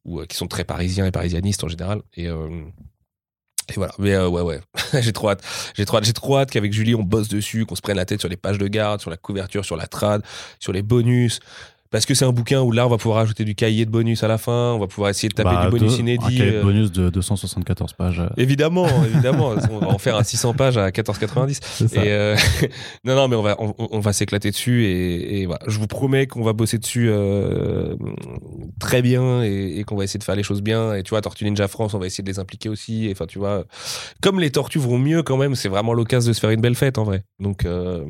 ou 0.06 0.20
euh, 0.20 0.26
qui 0.26 0.36
sont 0.36 0.48
très 0.48 0.64
parisiens 0.64 1.06
et 1.06 1.12
parisianistes 1.12 1.64
en 1.64 1.68
général. 1.68 2.02
Et, 2.16 2.26
et 2.26 3.74
voilà. 3.76 3.94
Mais 4.00 4.18
ouais, 4.18 4.42
ouais, 4.42 4.62
j'ai 5.02 5.14
trop 5.14 5.30
hâte. 5.30 5.44
J'ai 5.76 5.86
trop 5.86 5.98
hâte. 5.98 6.06
J'ai 6.06 6.14
trop 6.14 6.38
hâte 6.38 6.50
qu'avec 6.52 6.72
Julie, 6.74 6.96
on 6.96 7.04
bosse 7.04 7.28
dessus, 7.28 7.66
qu'on 7.66 7.76
se 7.76 7.82
prenne 7.82 7.98
la 7.98 8.06
tête 8.06 8.20
sur 8.22 8.30
les 8.30 8.38
pages 8.38 8.58
de 8.58 8.68
garde, 8.68 9.02
sur 9.02 9.10
la 9.10 9.18
couverture, 9.18 9.66
sur 9.66 9.76
la 9.78 9.88
trad, 9.88 10.24
sur 10.60 10.72
les 10.74 10.82
bonus. 10.82 11.40
Parce 11.92 12.06
que 12.06 12.14
c'est 12.14 12.26
un 12.26 12.32
bouquin 12.32 12.62
où 12.62 12.72
là, 12.72 12.86
on 12.86 12.90
va 12.90 12.98
pouvoir 12.98 13.20
ajouter 13.20 13.46
du 13.46 13.56
cahier 13.56 13.86
de 13.86 13.92
bonus 13.92 14.24
à 14.24 14.28
la 14.28 14.38
fin, 14.38 14.74
on 14.74 14.80
va 14.80 14.88
pouvoir 14.88 15.10
essayer 15.10 15.30
de 15.30 15.34
taper 15.34 15.50
Bah, 15.56 15.66
du 15.66 15.72
bonus 15.72 15.94
deux- 15.94 15.98
Un 15.98 16.00
inédit. 16.02 16.38
cahier 16.38 16.52
de 16.52 16.58
euh, 16.58 16.64
bonus 16.64 16.92
de 16.92 17.10
274 17.10 17.94
pages. 17.94 18.20
euh, 18.20 18.28
Évidemment, 18.38 18.88
évidemment, 19.06 19.54
on 19.72 19.80
va 19.80 19.88
en 19.88 19.98
faire 19.98 20.16
un 20.18 20.24
600 20.24 20.54
pages 20.54 20.78
à 20.78 20.90
14,90. 20.90 21.60
C'est 21.62 21.88
ça. 21.88 22.04
Et 22.06 22.12
euh, 22.12 22.36
non, 23.06 23.16
non, 23.16 23.28
mais 23.28 23.36
on 23.36 23.42
va, 23.42 23.56
on, 23.60 23.74
on 23.78 24.00
va 24.00 24.14
s'éclater 24.14 24.52
dessus 24.52 24.86
et, 24.86 25.42
et 25.42 25.46
voilà. 25.46 25.62
Je 25.68 25.80
vous 25.80 25.88
promets 25.88 26.28
qu'on 26.28 26.44
va 26.44 26.54
bosser 26.54 26.78
dessus 26.78 27.08
euh, 27.10 27.96
très 28.80 29.02
bien 29.02 29.44
et, 29.44 29.80
et 29.80 29.84
qu'on 29.84 29.96
va 29.96 30.04
essayer 30.04 30.18
de 30.20 30.24
faire 30.24 30.36
les 30.36 30.44
choses 30.44 30.62
bien. 30.62 30.94
Et 30.94 31.04
tu 31.04 31.12
vois, 31.12 31.22
Tortue 31.22 31.46
Ninja 31.46 31.68
France, 31.68 31.94
on 31.94 32.00
va 32.00 32.06
essayer 32.08 32.24
de 32.24 32.30
les 32.30 32.40
impliquer 32.40 32.70
aussi. 32.70 33.08
Enfin, 33.12 33.26
tu 33.26 33.40
vois, 33.40 33.66
comme 34.22 34.40
les 34.40 34.52
tortues 34.52 34.80
vont 34.80 34.98
mieux 34.98 35.24
quand 35.24 35.38
même, 35.38 35.56
c'est 35.56 35.70
vraiment 35.70 35.94
l'occasion 35.94 36.30
de 36.30 36.34
se 36.34 36.40
faire 36.40 36.50
une 36.52 36.62
belle 36.62 36.76
fête 36.76 36.98
en 36.98 37.04
vrai. 37.04 37.24
Donc 37.40 37.66
euh, 37.66 38.04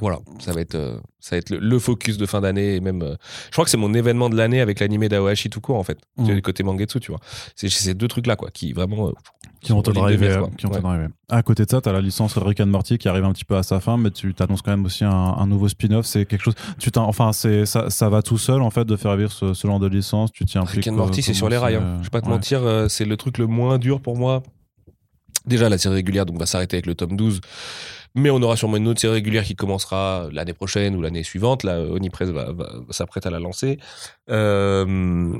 voilà, 0.00 0.18
ça 0.40 0.52
va 0.52 0.60
être, 0.60 0.74
euh, 0.74 0.96
ça 1.20 1.36
va 1.36 1.38
être 1.38 1.50
le, 1.50 1.58
le 1.58 1.78
focus 1.78 2.16
de 2.18 2.26
fin 2.26 2.40
d'année 2.40 2.74
et 2.76 2.80
même. 2.80 3.02
euh, 3.02 3.14
je 3.46 3.52
crois 3.52 3.64
que 3.64 3.70
c'est 3.70 3.76
mon 3.76 3.94
événement 3.94 4.28
de 4.28 4.36
l'année 4.36 4.60
avec 4.60 4.80
l'animé 4.80 5.08
d'Aohashi 5.08 5.50
tout 5.50 5.60
court 5.60 5.76
en 5.76 5.84
fait, 5.84 5.98
Mhm. 6.16 6.34
du 6.34 6.42
côté 6.42 6.62
Mangetsu, 6.64 6.98
tu 7.00 7.10
vois. 7.12 7.20
C'est 7.54 7.68
ces 7.68 7.94
deux 7.94 8.08
trucs 8.08 8.26
là 8.26 8.36
quoi, 8.36 8.50
qui 8.50 8.72
vraiment. 8.72 9.08
euh, 9.08 9.12
qui 9.60 9.72
ont 9.72 9.78
en 9.78 10.06
mire, 10.08 10.38
quoi. 10.40 10.50
qui 10.58 10.66
ont 10.66 10.70
Ouais. 10.72 11.06
À 11.30 11.42
côté 11.42 11.64
de 11.64 11.70
ça, 11.70 11.80
tu 11.80 11.88
as 11.88 11.92
la 11.92 12.02
licence 12.02 12.36
Rick 12.36 12.60
and 12.60 12.66
Morty 12.66 12.98
qui 12.98 13.08
arrive 13.08 13.24
un 13.24 13.32
petit 13.32 13.46
peu 13.46 13.56
à 13.56 13.62
sa 13.62 13.80
fin, 13.80 13.96
mais 13.96 14.10
tu 14.10 14.34
t'annonces 14.34 14.60
quand 14.60 14.72
même 14.72 14.84
aussi 14.84 15.04
un, 15.04 15.10
un 15.10 15.46
nouveau 15.46 15.68
spin-off. 15.68 16.04
C'est 16.04 16.26
quelque 16.26 16.42
chose. 16.42 16.54
Tu 16.78 16.90
t'en- 16.90 17.06
enfin, 17.08 17.32
c'est 17.32 17.64
ça, 17.64 17.88
ça 17.88 18.10
va 18.10 18.20
tout 18.20 18.36
seul 18.36 18.60
en 18.60 18.68
fait 18.70 18.84
de 18.84 18.94
faire 18.96 19.16
vivre 19.16 19.32
ce, 19.32 19.54
ce 19.54 19.66
genre 19.66 19.80
de 19.80 19.86
licence. 19.86 20.32
Tu 20.32 20.44
impliques. 20.58 20.84
Rick 20.84 20.88
and 20.88 20.92
Morty, 20.96 21.22
c'est 21.22 21.32
sur 21.32 21.48
les 21.48 21.56
rails. 21.56 21.76
hein. 21.76 21.96
Je 22.00 22.04
vais 22.04 22.10
pas 22.10 22.20
te 22.20 22.26
ouais. 22.26 22.32
mentir, 22.32 22.60
c'est 22.90 23.06
le 23.06 23.16
truc 23.16 23.38
le 23.38 23.46
moins 23.46 23.78
dur 23.78 24.00
pour 24.02 24.18
moi. 24.18 24.42
Déjà, 25.46 25.68
la 25.70 25.78
série 25.78 25.94
régulière 25.96 26.26
donc 26.26 26.38
va 26.38 26.46
s'arrêter 26.46 26.76
avec 26.76 26.86
le 26.86 26.94
tome 26.94 27.16
12. 27.16 27.40
Mais 28.14 28.30
on 28.30 28.40
aura 28.42 28.56
sûrement 28.56 28.76
une 28.76 28.88
autre 28.88 29.00
série 29.00 29.14
régulière 29.14 29.44
qui 29.44 29.56
commencera 29.56 30.28
l'année 30.32 30.52
prochaine 30.52 30.94
ou 30.94 31.02
l'année 31.02 31.24
suivante. 31.24 31.64
Là, 31.64 31.80
Onipress 31.80 32.30
va, 32.30 32.52
s'apprête 32.90 33.26
à 33.26 33.30
la 33.30 33.40
lancer. 33.40 33.78
Euh, 34.30 35.36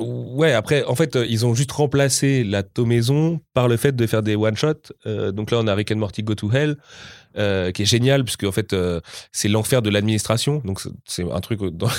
Ouais, 0.00 0.52
après, 0.52 0.84
en 0.84 0.94
fait, 0.94 1.18
ils 1.28 1.44
ont 1.44 1.54
juste 1.54 1.72
remplacé 1.72 2.42
la 2.42 2.62
tomaison 2.62 3.40
par 3.52 3.68
le 3.68 3.76
fait 3.76 3.94
de 3.94 4.06
faire 4.06 4.22
des 4.22 4.34
one-shots. 4.34 4.92
Euh, 5.06 5.30
donc 5.30 5.50
là, 5.50 5.58
on 5.60 5.66
a 5.66 5.74
Rick 5.74 5.92
and 5.92 5.96
Morty 5.96 6.22
Go 6.22 6.34
to 6.34 6.50
Hell, 6.50 6.76
euh, 7.36 7.70
qui 7.70 7.82
est 7.82 7.86
génial, 7.86 8.24
puisque 8.24 8.44
en 8.44 8.52
fait, 8.52 8.74
c'est 9.30 9.48
l'enfer 9.48 9.82
de 9.82 9.90
l'administration. 9.90 10.62
Donc 10.64 10.80
c'est- 11.04 11.30
un 11.30 11.40
truc 11.40 11.60
dans, 11.72 11.90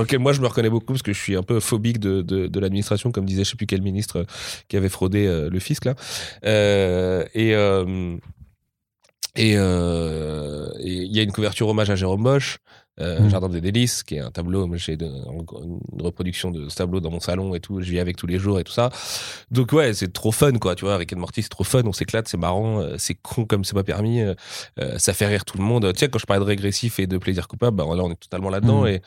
lequel 0.00 0.20
moi, 0.20 0.32
je 0.32 0.40
me 0.40 0.46
reconnais 0.46 0.70
beaucoup, 0.70 0.92
parce 0.92 1.02
que 1.02 1.12
je 1.12 1.18
suis 1.20 1.34
un 1.34 1.42
peu 1.42 1.58
phobique 1.58 1.98
de, 1.98 2.60
l'administration, 2.60 3.10
comme 3.10 3.24
disait 3.24 3.42
je 3.42 3.50
sais 3.50 3.56
plus 3.56 3.66
quel 3.66 3.82
ministre 3.82 4.24
qui 4.68 4.76
avait 4.76 4.88
fraudé 4.88 5.48
le 5.50 5.58
fisc, 5.58 5.86
là. 5.86 5.94
Euh, 6.44 7.24
et... 9.36 9.54
euh, 9.56 9.56
et 9.56 9.56
euh, 9.56 10.68
il 10.82 11.16
y 11.16 11.20
a 11.20 11.22
une 11.22 11.32
couverture 11.32 11.68
hommage 11.68 11.90
à 11.90 11.96
Jérôme 11.96 12.22
Bosch, 12.22 12.58
euh, 13.00 13.20
Mm. 13.20 13.30
Jardin 13.30 13.48
des 13.48 13.60
délices, 13.60 14.02
qui 14.02 14.16
est 14.16 14.20
un 14.20 14.30
tableau. 14.30 14.66
moi, 14.66 14.76
J'ai 14.76 14.94
une 14.94 15.78
reproduction 16.02 16.50
de 16.50 16.68
ce 16.68 16.74
tableau 16.76 17.00
dans 17.00 17.10
mon 17.10 17.20
salon 17.20 17.54
et 17.54 17.60
tout. 17.60 17.80
Je 17.80 17.90
vis 17.90 17.98
avec 18.00 18.16
tous 18.16 18.26
les 18.26 18.38
jours 18.38 18.58
et 18.60 18.64
tout 18.64 18.72
ça. 18.72 18.90
Donc 19.50 19.72
ouais, 19.72 19.94
c'est 19.94 20.12
trop 20.12 20.32
fun 20.32 20.52
quoi. 20.58 20.74
Tu 20.74 20.84
vois, 20.84 20.96
Rick 20.96 21.12
and 21.14 21.18
Morty, 21.18 21.42
c'est 21.42 21.48
trop 21.48 21.64
fun. 21.64 21.82
On 21.84 21.92
s'éclate, 21.92 22.28
c'est 22.28 22.36
marrant, 22.36 22.80
euh, 22.80 22.96
c'est 22.98 23.14
con 23.14 23.44
comme 23.46 23.64
c'est 23.64 23.74
pas 23.74 23.84
permis. 23.84 24.20
euh, 24.20 24.34
ça 24.98 25.12
fait 25.14 25.26
rire 25.26 25.44
tout 25.44 25.56
le 25.58 25.64
monde. 25.64 25.90
Tu 25.94 25.98
sais, 26.00 26.08
quand 26.08 26.18
je 26.18 26.26
parlais 26.26 26.40
de 26.40 26.46
régressif 26.48 26.98
et 26.98 27.06
de 27.06 27.16
plaisir 27.16 27.48
coupable, 27.48 27.76
bah, 27.76 27.84
là 27.94 28.02
on 28.04 28.10
est 28.10 28.20
totalement 28.20 28.50
là-dedans 28.50 28.82
Mhm. 28.82 28.88
et 28.88 29.02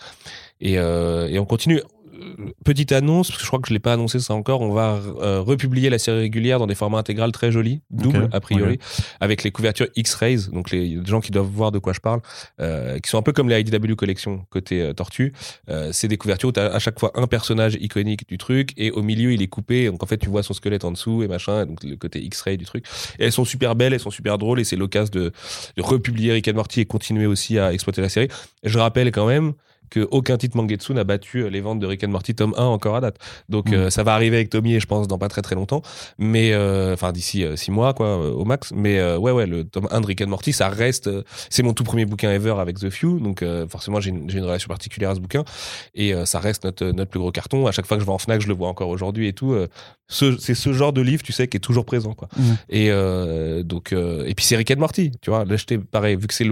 et, 0.61 0.74
et 0.74 1.39
on 1.39 1.45
continue. 1.45 1.82
Euh, 2.24 2.51
Petite 2.63 2.91
annonce, 2.91 3.28
parce 3.28 3.38
que 3.38 3.43
je 3.43 3.47
crois 3.47 3.59
que 3.59 3.67
je 3.67 3.74
l'ai 3.74 3.80
pas 3.80 3.93
annoncé 3.93 4.19
ça 4.19 4.34
encore, 4.34 4.61
on 4.61 4.71
va 4.71 4.99
euh, 5.21 5.41
republier 5.41 5.89
la 5.89 5.99
série 5.99 6.19
régulière 6.19 6.59
dans 6.59 6.67
des 6.67 6.76
formats 6.76 6.97
intégrales 6.97 7.32
très 7.32 7.51
jolis, 7.51 7.82
double 7.89 8.30
a 8.32 8.39
priori, 8.39 8.80
avec 9.19 9.43
les 9.43 9.51
couvertures 9.51 9.88
X-Rays, 9.95 10.49
donc 10.51 10.71
les 10.71 10.99
gens 11.05 11.19
qui 11.19 11.32
doivent 11.32 11.47
voir 11.47 11.71
de 11.71 11.80
quoi 11.80 11.93
je 11.93 11.99
parle, 11.99 12.21
euh, 12.61 12.99
qui 12.99 13.09
sont 13.09 13.17
un 13.17 13.21
peu 13.21 13.34
comme 13.34 13.49
les 13.49 13.59
IDW 13.59 13.95
Collection 13.95 14.45
côté 14.49 14.93
Tortue. 14.95 15.34
C'est 15.91 16.07
des 16.07 16.17
couvertures 16.17 16.49
où 16.49 16.51
tu 16.53 16.59
as 16.59 16.74
à 16.74 16.80
chaque 16.80 16.99
fois 16.99 17.11
un 17.15 17.28
personnage 17.28 17.78
iconique 17.80 18.28
du 18.28 18.38
truc 18.38 18.71
et 18.78 18.91
au 18.91 19.01
milieu 19.01 19.34
il 19.34 19.41
est 19.41 19.47
coupé, 19.47 19.88
donc 19.88 20.01
en 20.03 20.05
fait 20.05 20.17
tu 20.17 20.30
vois 20.30 20.43
son 20.43 20.53
squelette 20.53 20.86
en 20.86 20.91
dessous 20.91 21.24
et 21.24 21.28
machin, 21.28 21.65
donc 21.65 21.84
le 21.84 21.95
côté 21.95 22.21
X-Ray 22.24 22.57
du 22.57 22.65
truc. 22.65 22.86
Et 23.19 23.26
elles 23.26 23.32
sont 23.32 23.45
super 23.45 23.76
belles, 23.76 23.93
elles 23.93 23.99
sont 23.99 24.11
super 24.11 24.38
drôles 24.38 24.59
et 24.59 24.63
c'est 24.63 24.76
l'occasion 24.76 25.11
de, 25.11 25.32
de 25.76 25.82
republier 25.82 26.34
Rick 26.34 26.47
and 26.47 26.53
Morty 26.53 26.82
et 26.82 26.86
continuer 26.86 27.26
aussi 27.26 27.59
à 27.59 27.74
exploiter 27.74 28.01
la 28.01 28.09
série. 28.09 28.30
Je 28.63 28.80
rappelle 28.80 29.11
quand 29.11 29.28
même 29.28 29.53
que 29.94 30.08
aucun 30.12 30.38
titre 30.38 30.58
Mangetsu 30.58 30.94
n'a 30.94 31.04
battu 31.04 31.44
euh, 31.44 31.50
les 31.50 31.62
ventes 31.62 31.80
de 31.80 31.86
Rick 31.86 32.04
and 32.04 32.08
Morty 32.10 32.34
tome 32.34 32.54
1 32.58 32.64
encore 32.64 32.96
à 32.96 33.02
date. 33.02 33.18
Donc 33.50 33.70
Mm. 33.70 33.74
euh, 33.76 33.89
ça 33.91 34.02
va 34.04 34.14
arriver 34.16 34.38
avec 34.38 34.50
Tommy 34.50 34.74
et 34.76 34.80
je 34.80 34.88
pense 34.88 35.08
dans 35.08 35.18
pas 35.20 35.30
très 35.30 35.41
très 35.44 35.56
longtemps, 35.56 35.82
mais 36.18 36.52
euh, 36.54 36.94
enfin 36.94 37.12
d'ici 37.12 37.46
6 37.56 37.70
mois 37.72 37.94
quoi 37.94 38.18
au 38.18 38.44
max. 38.46 38.72
Mais 38.76 38.98
euh, 39.00 39.18
ouais 39.18 39.32
ouais 39.32 39.46
le 39.46 39.64
tome 39.64 39.88
1 39.91 40.02
de 40.02 40.06
Rick 40.08 40.22
and 40.22 40.28
Morty 40.28 40.52
ça 40.54 40.70
reste 40.70 41.10
c'est 41.50 41.62
mon 41.64 41.74
tout 41.74 41.84
premier 41.84 42.06
bouquin 42.06 42.32
ever 42.32 42.56
avec 42.60 42.80
The 42.80 42.89
Few 42.89 43.20
donc 43.20 43.44
forcément 43.70 44.00
j'ai 44.00 44.10
une, 44.10 44.30
relation 44.44 44.68
particulière 44.68 45.12
à 45.12 45.16
ce 45.16 45.20
bouquin 45.20 45.44
et 45.94 46.14
ça 46.26 46.39
reste 46.39 46.64
notre 46.66 46.86
notre 46.88 47.12
plus 47.12 47.20
gros 47.20 47.32
carton. 47.32 47.68
À 47.68 47.72
chaque 47.72 47.86
fois 47.86 47.98
que 47.98 48.02
je 48.02 48.06
vais 48.08 48.12
en 48.14 48.18
Fnac 48.18 48.41
je 48.41 48.48
le 48.48 48.54
vois 48.56 48.68
encore 48.68 48.89
aujourd'hui 48.89 49.28
et 49.28 49.34
tout. 49.34 49.56
ce- 50.08 50.38
c'est 50.39 50.54
ce 50.56 50.74
genre 50.74 50.91
de 50.94 51.02
livre 51.02 51.24
tu 51.24 51.32
sais 51.32 51.48
qui 51.48 51.58
est 51.58 51.60
toujours 51.60 51.86
présent 51.86 52.14
quoi. 52.14 52.28
Mhm. 52.38 52.58
Et 52.70 52.89
donc 53.64 53.94
et 53.94 54.34
puis 54.36 54.46
c'est 54.46 54.56
Rick 54.56 54.72
and 54.72 54.80
Morty 54.80 55.12
tu 55.22 55.30
vois 55.30 55.46
l'acheter 55.46 55.78
pareil 55.78 56.16
vu 56.16 56.28
que 56.28 56.34
c'est 56.34 56.46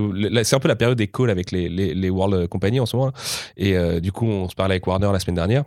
c'est 0.44 0.56
un 0.56 0.60
peu 0.60 0.68
la 0.68 0.76
période 0.76 0.98
des 0.98 1.08
calls 1.08 1.30
avec 1.30 1.52
les 1.52 1.70
les, 1.70 1.94
les 1.94 2.10
World 2.10 2.48
Company 2.48 2.80
en 2.80 2.86
ce 2.86 2.96
moment 2.96 3.12
et 3.58 3.76
euh, 3.76 4.00
du 4.00 4.12
coup, 4.12 4.26
on 4.26 4.50
se 4.50 4.56
parlait 4.56 4.74
avec 4.74 4.88
Warner 4.88 5.12
la 5.12 5.20
semaine 5.20 5.36
dernière. 5.36 5.64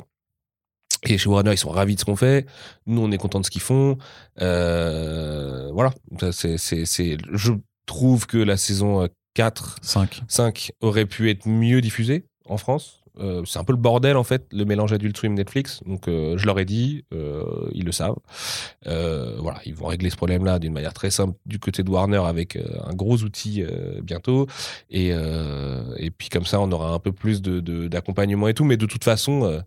Et 1.06 1.18
chez 1.18 1.28
Warner, 1.28 1.52
ils 1.52 1.58
sont 1.58 1.70
ravis 1.70 1.96
de 1.96 2.00
ce 2.00 2.04
qu'on 2.04 2.16
fait. 2.16 2.46
Nous, 2.86 3.00
on 3.00 3.10
est 3.10 3.18
contents 3.18 3.40
de 3.40 3.44
ce 3.44 3.50
qu'ils 3.50 3.60
font. 3.60 3.98
Euh, 4.40 5.70
voilà. 5.72 5.92
C'est, 6.32 6.56
c'est, 6.56 6.86
c'est, 6.86 7.18
je 7.32 7.52
trouve 7.84 8.26
que 8.26 8.38
la 8.38 8.56
saison 8.56 9.06
4, 9.34 9.76
5. 9.82 10.22
5 10.28 10.72
aurait 10.80 11.06
pu 11.06 11.30
être 11.30 11.46
mieux 11.46 11.80
diffusée 11.82 12.24
en 12.46 12.56
France. 12.56 13.03
Euh, 13.20 13.42
c'est 13.46 13.58
un 13.60 13.64
peu 13.64 13.72
le 13.72 13.78
bordel 13.78 14.16
en 14.16 14.24
fait, 14.24 14.44
le 14.52 14.64
mélange 14.64 14.92
Adult 14.92 15.16
Swim 15.16 15.34
Netflix. 15.34 15.80
Donc 15.86 16.08
euh, 16.08 16.36
je 16.36 16.46
leur 16.46 16.58
ai 16.58 16.64
dit, 16.64 17.04
euh, 17.14 17.44
ils 17.72 17.84
le 17.84 17.92
savent. 17.92 18.16
Voilà, 18.84 19.60
ils 19.66 19.74
vont 19.74 19.86
régler 19.86 20.10
ce 20.10 20.16
problème-là 20.16 20.58
d'une 20.58 20.72
manière 20.72 20.92
très 20.94 21.10
simple 21.10 21.34
du 21.46 21.58
côté 21.58 21.82
de 21.82 21.90
Warner 21.90 22.22
avec 22.26 22.56
un 22.56 22.94
gros 22.94 23.16
outil 23.22 23.62
bientôt. 24.02 24.46
Et, 24.90 25.08
et 25.08 26.10
puis 26.10 26.28
comme 26.28 26.44
ça, 26.46 26.60
on 26.60 26.70
aura 26.72 26.90
un 26.92 26.98
peu 26.98 27.12
plus 27.12 27.42
de, 27.42 27.60
de- 27.60 27.88
d'accompagnement 27.88 28.48
et 28.48 28.54
tout. 28.54 28.64
Mais 28.64 28.76
de 28.76 28.86
toute 28.86 29.04
façon, 29.04 29.62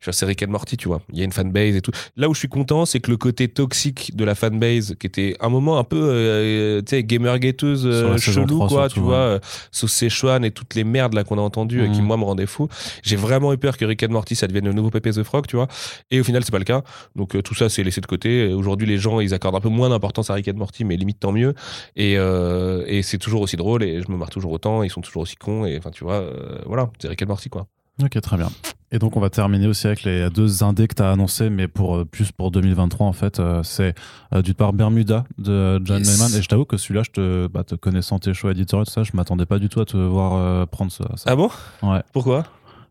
je 0.00 0.10
suis 0.10 0.26
Rick 0.26 0.42
and 0.42 0.50
Morty, 0.50 0.76
tu 0.76 0.88
vois. 0.88 1.00
Il 1.12 1.18
y 1.18 1.22
a 1.22 1.24
une 1.24 1.32
fanbase 1.32 1.76
et 1.76 1.80
tout. 1.80 1.92
Là 2.16 2.28
où 2.28 2.34
je 2.34 2.38
suis 2.38 2.48
content, 2.48 2.84
c'est 2.86 3.00
que 3.00 3.10
le 3.10 3.16
côté 3.16 3.48
toxique 3.48 4.14
de 4.16 4.24
la 4.24 4.34
fanbase, 4.34 4.94
qui 4.98 5.06
était 5.06 5.36
un 5.40 5.48
moment 5.48 5.78
un 5.78 5.84
peu, 5.84 6.82
tu 6.86 6.90
sais, 6.96 7.02
gamer 7.04 7.38
guetteuse 7.38 7.84
chelou, 8.18 8.46
3 8.46 8.68
quoi, 8.68 8.88
tu 8.88 9.00
vois, 9.00 9.40
Sauce 9.72 9.92
Szechuan 9.92 10.44
et 10.44 10.50
toutes 10.50 10.74
les 10.74 10.84
merdes 10.84 11.14
là 11.14 11.24
qu'on 11.24 11.38
a 11.38 11.42
entendues, 11.42 11.82
euh, 11.82 11.88
qui 11.88 12.00
Mhm. 12.00 12.06
moi 12.06 12.16
me 12.16 12.24
rendaient 12.24 12.46
fou. 12.46 12.68
J'ai 13.02 13.16
vraiment 13.16 13.52
eu 13.52 13.58
peur 13.58 13.76
que 13.76 13.84
Rick 13.84 14.02
and 14.02 14.10
Morty 14.10 14.34
ça 14.34 14.46
devienne 14.46 14.66
le 14.66 14.72
nouveau 14.72 14.90
Pepe 14.90 15.10
the 15.10 15.22
Frog, 15.22 15.46
tu 15.46 15.56
vois. 15.56 15.68
Et 16.10 16.20
au 16.20 16.24
final, 16.24 16.44
c'est 16.44 16.50
pas 16.52 16.58
le 16.58 16.64
cas. 16.64 16.82
Donc 17.16 17.34
euh, 17.34 17.42
tout 17.42 17.54
ça, 17.54 17.68
c'est 17.68 17.82
laissé 17.82 18.00
de 18.00 18.06
côté. 18.06 18.52
Aujourd'hui, 18.52 18.86
les 18.86 18.98
gens, 18.98 19.20
ils 19.20 19.34
accordent 19.34 19.56
un 19.56 19.60
peu 19.60 19.68
moins 19.68 19.88
d'importance 19.90 20.30
à 20.30 20.34
Rick 20.34 20.48
and 20.48 20.56
Morty, 20.56 20.84
mais 20.84 20.96
limite 20.96 21.20
tant 21.20 21.32
mieux. 21.32 21.54
Et, 21.96 22.16
euh, 22.18 22.84
et 22.86 23.02
c'est 23.02 23.18
toujours 23.18 23.42
aussi 23.42 23.56
drôle 23.56 23.82
et 23.82 24.02
je 24.02 24.10
me 24.10 24.16
marre 24.16 24.30
toujours 24.30 24.52
autant. 24.52 24.82
Ils 24.82 24.90
sont 24.90 25.00
toujours 25.00 25.22
aussi 25.22 25.36
cons. 25.36 25.64
Et 25.66 25.76
enfin, 25.78 25.90
tu 25.90 26.04
vois, 26.04 26.14
euh, 26.14 26.58
voilà, 26.66 26.90
c'est 27.00 27.08
Rick 27.08 27.22
and 27.22 27.26
Morty, 27.26 27.48
quoi. 27.48 27.66
Ok, 28.02 28.20
très 28.20 28.36
bien. 28.36 28.50
Et 28.90 28.98
donc, 28.98 29.16
on 29.16 29.20
va 29.20 29.30
terminer 29.30 29.66
aussi 29.66 29.86
avec 29.86 30.02
les 30.04 30.28
deux 30.30 30.62
indés 30.62 30.86
que 30.88 30.94
tu 30.94 31.02
as 31.02 31.10
annoncés, 31.10 31.48
mais 31.50 31.68
pour, 31.68 32.04
plus 32.06 32.32
pour 32.32 32.50
2023, 32.50 33.06
en 33.06 33.12
fait. 33.12 33.38
Euh, 33.40 33.62
c'est 33.62 33.94
euh, 34.32 34.42
d'une 34.42 34.54
part 34.54 34.72
Bermuda 34.72 35.24
de 35.38 35.80
John 35.84 35.98
Yes. 35.98 36.18
Layman. 36.18 36.38
Et 36.38 36.42
je 36.42 36.48
t'avoue 36.48 36.64
que 36.64 36.76
celui-là, 36.76 37.02
je 37.04 37.10
te, 37.10 37.46
bah, 37.46 37.64
te 37.64 37.74
connaissant 37.76 38.18
tes 38.18 38.34
choix 38.34 38.50
éditoriaux, 38.52 38.84
tout 38.84 38.92
ça, 38.92 39.02
je 39.04 39.12
m'attendais 39.14 39.46
pas 39.46 39.58
du 39.58 39.68
tout 39.68 39.80
à 39.80 39.84
te 39.84 39.96
voir 39.96 40.34
euh, 40.34 40.66
prendre 40.66 40.90
ça. 40.92 41.04
ça. 41.16 41.30
Ah 41.30 41.36
bon? 41.36 41.50
Ouais. 41.82 42.02
Pourquoi? 42.12 42.44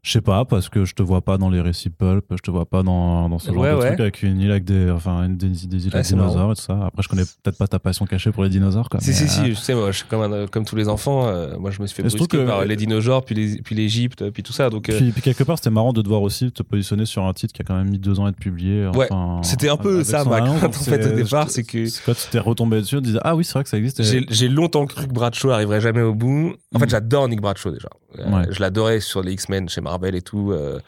Je 0.06 0.12
sais 0.12 0.22
pas, 0.22 0.43
parce 0.43 0.68
que 0.68 0.84
je 0.84 0.93
te 0.95 1.01
vois 1.01 1.22
pas 1.22 1.38
dans 1.38 1.49
les 1.49 1.62
récits 1.62 1.89
pulp, 1.89 2.26
je 2.32 2.41
te 2.41 2.51
vois 2.51 2.66
pas 2.66 2.84
dans, 2.84 3.30
dans 3.30 3.39
ce 3.39 3.47
genre 3.54 3.62
Ouais, 3.62 3.72
de 3.72 3.76
ouais. 3.78 3.88
truc 3.88 3.99
avec 4.01 4.22
une 4.22 4.41
île 4.41 4.51
avec 4.51 4.66
des, 4.66 4.91
enfin, 4.91 5.24
une, 5.28 5.38
des, 5.38 5.47
des 5.47 5.56
îles 5.64 5.88
Ouais, 5.91 5.93
avec 5.95 6.06
c'est 6.06 6.16
dinosaures 6.16 6.51
et 6.51 6.56
tout 6.56 6.62
ça. 6.62 6.74
Après, 6.88 7.01
je 7.04 7.08
connais 7.08 7.24
peut-être 7.41 7.58
pas 7.58 7.68
ta 7.68 7.80
passion 7.80 8.06
cachée 8.06 8.34
pour 8.34 8.43
les 8.43 8.49
dinosaures, 8.49 8.89
quoi. 8.89 8.99
Si, 8.99 9.12
mais, 9.12 9.14
si, 9.16 9.24
euh, 9.24 9.28
si, 9.28 9.49
je 9.51 9.56
sais, 9.56 9.74
moi, 9.74 9.91
je 9.91 9.97
suis 9.99 10.06
comme, 10.08 10.22
un- 10.34 10.45
comme 10.47 10.66
tous 10.66 10.76
les 10.76 10.89
enfants. 10.89 11.28
euh, 11.30 11.58
moi, 11.58 11.72
je 11.72 11.82
me 11.82 11.88
suis 11.88 11.95
fait 11.95 12.04
brusquer 12.04 12.28
que- 12.38 12.45
par 12.45 12.66
les 12.66 12.76
dinosaures, 12.76 13.24
puis 13.24 13.34
les- 13.34 13.62
puis 13.62 13.76
l'Égypte, 13.76 14.30
puis 14.32 14.43
tout 14.43 14.51
ça. 14.51 14.70
Donc, 14.70 14.89
euh, 14.89 14.97
Puis, 14.97 15.12
puis 15.14 15.22
quelque 15.22 15.43
part, 15.45 15.58
c'était 15.58 15.70
marrant 15.70 15.93
de 15.93 16.01
te 16.01 16.10
voir 16.10 16.22
aussi 16.22 16.51
te 16.51 16.64
positionner 16.64 17.06
sur 17.06 17.24
un 17.24 17.32
titre 17.32 17.54
qui 17.54 17.62
a 17.62 17.66
quand 17.66 17.76
même 17.78 17.89
mis 17.89 17.97
deux 17.99 18.20
ans 18.20 18.26
à 18.26 18.30
être 18.32 18.36
publié. 18.38 18.88
Ouais, 18.93 19.08
enfin, 19.10 19.39
c'était 19.43 19.70
un 19.70 19.78
peu 19.78 20.04
ça, 20.04 20.26
ma 20.26 20.41
crainte, 20.41 20.66
en 20.66 20.72
fait, 20.74 21.14
au 21.14 21.16
départ, 21.16 21.49
c'est 21.49 21.64
que- 21.64 21.86
C'est 21.86 22.04
quoi, 22.04 22.14
tu 22.14 22.24
t'es 22.30 22.39
retombé 22.39 22.82
dessus, 22.82 22.97
tu 22.97 23.04
disais, 23.04 23.20
ah 23.24 23.38
oui, 23.38 23.45
c'est 23.45 23.54
vrai 23.54 23.64
que 23.64 23.70
ça 23.70 23.78
existe. 23.78 24.01
et- 24.01 24.26
J'ai 24.30 24.49
longtemps 24.49 24.86
cru 24.86 25.08
que 25.08 25.14
Bradshaw 25.14 25.51
arriverait 25.51 25.80
jamais 25.80 26.01
au 26.01 26.14
bout. 26.14 26.56
En 26.76 26.80
fait, 26.80 26.88
Mm. 26.88 26.89
j'adore 26.89 27.30
Nick 27.30 27.39
Bradshaw 27.39 27.72
déjà. 27.72 27.88
Euh. 28.20 28.43
Je 28.51 28.60
l'adorais 28.60 28.99
sur 28.99 29.24
les 29.24 29.32
X-Men 29.34 29.70
chez 29.70 29.82
Marvel 29.82 29.92
et 30.15 30.21
tout. 30.21 30.51
Euh, 30.51 30.79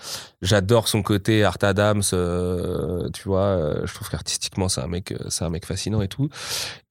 j'adore 0.41 0.87
son 0.87 1.01
côté 1.01 1.43
Art 1.43 1.57
Adams. 1.61 2.01
euh, 2.13 3.09
tu 3.13 3.23
vois, 3.27 3.41
euh, 3.45 3.81
je 3.85 3.93
trouve 3.93 4.09
qu'artistiquement 4.09 4.69
c'est 4.69 4.81
un 4.81 4.87
mec, 4.87 5.13
c'est 5.29 5.43
un 5.43 5.49
mec 5.49 5.65
fascinant 5.65 6.01
et 6.01 6.07
tout. 6.07 6.29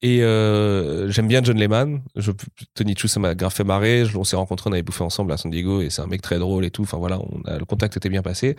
Et 0.01 0.19
j'aime 0.19 1.27
bien 1.27 1.41
John 1.43 1.57
Lehman. 1.57 2.01
Je, 2.15 2.31
Tony 2.75 2.93
Chu, 2.95 3.07
ça 3.07 3.19
m'a 3.19 3.33
grave 3.33 3.51
fait 3.53 3.63
marrer. 3.63 4.05
Je- 4.05 4.17
On 4.17 4.23
s'est 4.23 4.35
rencontrés, 4.35 4.69
on 4.69 4.73
avait 4.73 4.83
bouffé 4.83 5.03
ensemble 5.03 5.31
à 5.31 5.37
San 5.37 5.49
Diego 5.51 5.81
et 5.81 5.89
c'est 5.89 6.01
un 6.03 6.07
mec 6.07 6.21
très 6.21 6.37
drôle 6.37 6.63
et 6.65 6.69
tout. 6.69 6.83
Enfin 6.83 6.97
voilà, 6.97 7.17
on 7.19 7.41
a, 7.49 7.57
le 7.57 7.65
contact 7.65 7.97
était 7.97 8.09
bien 8.09 8.21
passé. 8.21 8.55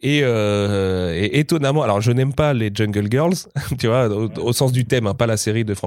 Et, 0.00 0.18
et 0.20 1.38
étonnamment, 1.40 1.82
alors 1.82 2.00
je 2.00 2.12
n'aime 2.12 2.32
pas 2.34 2.52
les 2.54 2.70
Jungle 2.72 3.08
Girls, 3.10 3.34
tu 3.80 3.88
vois, 3.88 4.08
au, 4.08 4.30
au 4.38 4.52
sens 4.52 4.70
du 4.70 4.84
thème, 4.84 5.06
hein, 5.08 5.14
pas 5.14 5.26
la 5.26 5.36
série 5.36 5.64
de 5.64 5.74
Frank. 5.74 5.86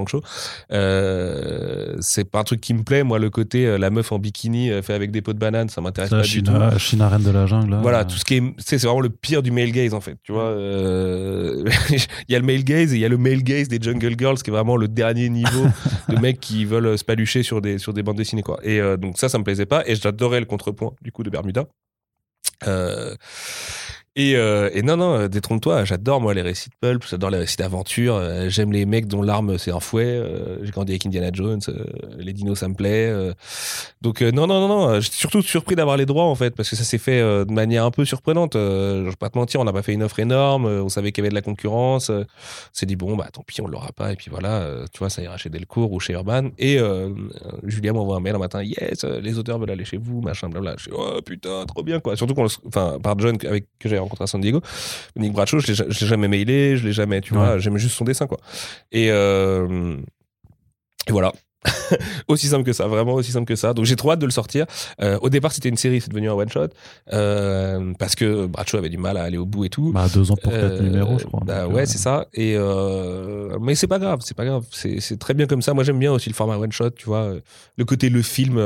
Euh, 0.72 1.96
c'est 2.00 2.24
pas 2.24 2.40
un 2.40 2.44
truc 2.44 2.60
qui 2.60 2.74
me 2.74 2.82
plaît. 2.82 3.02
Moi, 3.02 3.18
le 3.18 3.30
côté 3.30 3.66
euh, 3.66 3.78
la 3.78 3.90
meuf 3.90 4.12
en 4.12 4.18
bikini 4.18 4.70
euh, 4.70 4.82
fait 4.82 4.94
avec 4.94 5.10
des 5.10 5.22
pots 5.22 5.32
de 5.32 5.38
banane, 5.38 5.68
ça 5.68 5.80
m'intéresse 5.80 6.10
pas 6.10 6.22
du 6.38 6.42
tout. 6.42 6.52
China, 7.00 7.08
reine 7.08 7.22
de 7.22 7.30
la 7.30 7.46
jungle. 7.46 7.70
là. 7.70 7.78
Voilà, 7.80 8.04
tout 8.04 8.16
ce 8.16 8.24
qui 8.24 8.34
est, 8.36 8.42
c'est 8.58 8.78
c'est 8.78 8.86
vraiment 8.86 9.00
le 9.00 9.10
pire 9.10 9.42
du 9.42 9.50
male 9.50 9.70
gaze 9.72 9.94
en 9.94 10.00
fait, 10.00 10.16
tu 10.22 10.32
vois. 10.32 10.44
euh, 10.44 11.64
Il 12.28 12.32
y 12.32 12.34
a 12.34 12.38
le 12.38 12.44
male 12.46 12.64
gaze 12.64 12.92
et 12.92 12.96
il 12.96 13.00
y 13.00 13.04
a 13.04 13.08
le 13.08 13.18
male 13.18 13.42
gaze 13.42 13.68
des 13.68 13.78
Jungle 13.80 14.14
Girls 14.18 14.38
qui 14.38 14.50
est 14.50 14.52
vraiment 14.52 14.76
le 14.76 14.88
dernier 14.88 15.28
niveau 15.28 15.64
de 16.08 16.16
mecs 16.20 16.40
qui 16.40 16.64
veulent 16.64 16.96
se 16.98 17.04
palucher 17.04 17.42
sur 17.42 17.60
des 17.60 17.78
sur 17.78 17.92
des 17.92 18.02
bandes 18.02 18.16
dessinées 18.16 18.42
quoi. 18.42 18.58
Et 18.62 18.80
euh, 18.80 18.96
donc 18.96 19.18
ça, 19.18 19.28
ça 19.28 19.38
me 19.38 19.44
plaisait 19.44 19.66
pas 19.66 19.82
et 19.86 19.94
j'adorais 19.96 20.40
le 20.40 20.46
contrepoint 20.46 20.92
du 21.02 21.12
coup 21.12 21.22
de 21.22 21.30
Bermuda. 21.30 21.66
Euh, 22.66 23.14
et, 24.16 24.34
euh, 24.34 24.70
et 24.74 24.82
non, 24.82 24.96
non, 24.96 25.14
euh, 25.14 25.28
détrompe-toi, 25.28 25.84
j'adore 25.84 26.20
moi 26.20 26.34
les 26.34 26.42
récits 26.42 26.68
de 26.68 26.74
pulp, 26.80 27.04
j'adore 27.08 27.30
les 27.30 27.38
récits 27.38 27.58
d'aventure, 27.58 28.16
euh, 28.16 28.48
j'aime 28.48 28.72
les 28.72 28.84
mecs 28.84 29.06
dont 29.06 29.22
l'arme 29.22 29.56
c'est 29.56 29.70
un 29.70 29.78
fouet, 29.78 30.20
j'ai 30.62 30.72
grandi 30.72 30.90
avec 30.90 31.06
Indiana 31.06 31.30
Jones, 31.32 31.60
les 32.18 32.32
dinos 32.32 32.58
ça 32.58 32.66
me 32.66 32.74
plaît. 32.74 33.12
donc 34.02 34.20
non, 34.20 34.48
non, 34.48 34.66
non, 34.66 34.68
non, 34.68 35.00
j'étais 35.00 35.16
surtout 35.16 35.42
surpris 35.42 35.76
d'avoir 35.76 35.96
les 35.96 36.06
droits 36.06 36.24
en 36.24 36.34
fait, 36.34 36.56
parce 36.56 36.68
que 36.68 36.74
ça 36.74 36.82
s'est 36.82 36.98
fait 36.98 37.20
de 37.20 37.52
manière 37.52 37.84
un 37.84 37.92
peu 37.92 38.04
surprenante. 38.04 38.54
Je 38.54 39.08
vais 39.08 39.16
pas 39.16 39.30
te 39.30 39.38
mentir, 39.38 39.60
on 39.60 39.64
n'a 39.64 39.72
pas 39.72 39.82
fait 39.82 39.92
une 39.92 40.02
offre 40.02 40.18
énorme, 40.18 40.66
on 40.66 40.88
savait 40.88 41.12
qu'il 41.12 41.22
y 41.22 41.24
avait 41.26 41.30
de 41.30 41.36
la 41.36 41.42
concurrence, 41.42 42.10
on 42.10 42.24
s'est 42.72 42.86
dit 42.86 42.96
bon, 42.96 43.14
bah 43.14 43.28
tant 43.32 43.44
pis, 43.44 43.60
on 43.60 43.68
l'aura 43.68 43.92
pas, 43.92 44.12
et 44.12 44.16
puis 44.16 44.28
voilà, 44.28 44.66
tu 44.92 44.98
vois, 44.98 45.08
ça 45.08 45.22
ira 45.22 45.36
chez 45.36 45.50
Delcourt 45.50 45.92
ou 45.92 46.00
chez 46.00 46.14
Urban. 46.14 46.48
Et 46.58 46.80
Julien 47.62 47.92
m'envoie 47.92 48.16
un 48.16 48.20
mail 48.20 48.34
un 48.34 48.38
matin, 48.38 48.60
yes, 48.60 49.04
les 49.04 49.38
auteurs 49.38 49.60
veulent 49.60 49.70
aller 49.70 49.84
chez 49.84 49.98
vous, 49.98 50.20
machin, 50.20 50.48
blabla. 50.48 50.74
Je 50.78 50.82
suis, 50.82 50.92
oh 50.92 51.20
putain, 51.24 51.64
trop 51.66 51.84
bien 51.84 52.00
quoi. 52.00 52.16
Surtout 52.16 52.34
qu'on, 52.34 52.46
enfin, 52.66 52.98
par 53.00 53.16
John 53.16 53.38
avec, 53.46 53.66
que 53.78 53.88
j'ai 53.88 53.99
rencontré 54.00 54.24
à 54.24 54.26
San 54.26 54.40
Diego, 54.40 54.60
Nick 55.16 55.32
Bradshaw, 55.32 55.60
je 55.60 55.72
l'ai 55.84 55.92
jamais 55.92 56.28
mailé, 56.28 56.76
je 56.76 56.86
l'ai 56.86 56.92
jamais, 56.92 57.20
tu 57.20 57.32
Ouais. 57.34 57.38
vois, 57.38 57.58
j'aime 57.58 57.76
juste 57.78 57.96
son 57.96 58.04
dessin 58.04 58.26
quoi. 58.26 58.38
Et, 58.92 59.10
euh, 59.10 59.96
et 61.06 61.12
voilà. 61.12 61.32
aussi 62.28 62.46
simple 62.48 62.64
que 62.64 62.72
ça, 62.72 62.86
vraiment 62.86 63.14
aussi 63.14 63.32
simple 63.32 63.46
que 63.46 63.56
ça. 63.56 63.74
Donc 63.74 63.84
j'ai 63.84 63.96
trop 63.96 64.12
hâte 64.12 64.18
de 64.20 64.26
le 64.26 64.30
sortir. 64.32 64.66
Euh, 65.00 65.18
au 65.22 65.28
départ, 65.28 65.52
c'était 65.52 65.68
une 65.68 65.76
série, 65.76 66.00
c'est 66.00 66.10
devenu 66.10 66.28
un 66.30 66.34
one 66.34 66.48
shot 66.48 66.68
euh, 67.12 67.92
parce 67.98 68.14
que 68.14 68.46
Bradshaw 68.46 68.78
avait 68.78 68.88
du 68.88 68.98
mal 68.98 69.16
à 69.16 69.22
aller 69.22 69.38
au 69.38 69.46
bout 69.46 69.64
et 69.64 69.68
tout. 69.68 69.92
Bah, 69.92 70.06
deux 70.12 70.30
ans 70.30 70.36
pour 70.42 70.52
quatre 70.52 70.62
Euh, 70.62 70.82
numéros, 70.82 71.18
je 71.18 71.24
crois. 71.24 71.40
Bah 71.44 71.66
ouais, 71.66 71.86
c'est 71.86 71.98
ça. 71.98 72.26
Et 72.34 72.56
mais 73.60 73.74
c'est 73.74 73.86
pas 73.86 73.98
grave, 73.98 74.20
c'est 74.22 74.36
pas 74.36 74.44
grave. 74.44 74.64
C'est 74.70 75.18
très 75.18 75.34
bien 75.34 75.46
comme 75.46 75.62
ça. 75.62 75.74
Moi, 75.74 75.84
j'aime 75.84 75.98
bien 75.98 76.12
aussi 76.12 76.28
le 76.28 76.34
format 76.34 76.56
one 76.56 76.72
shot. 76.72 76.90
Tu 76.90 77.06
vois, 77.06 77.32
le 77.76 77.84
côté 77.84 78.08
le 78.08 78.22
film. 78.22 78.60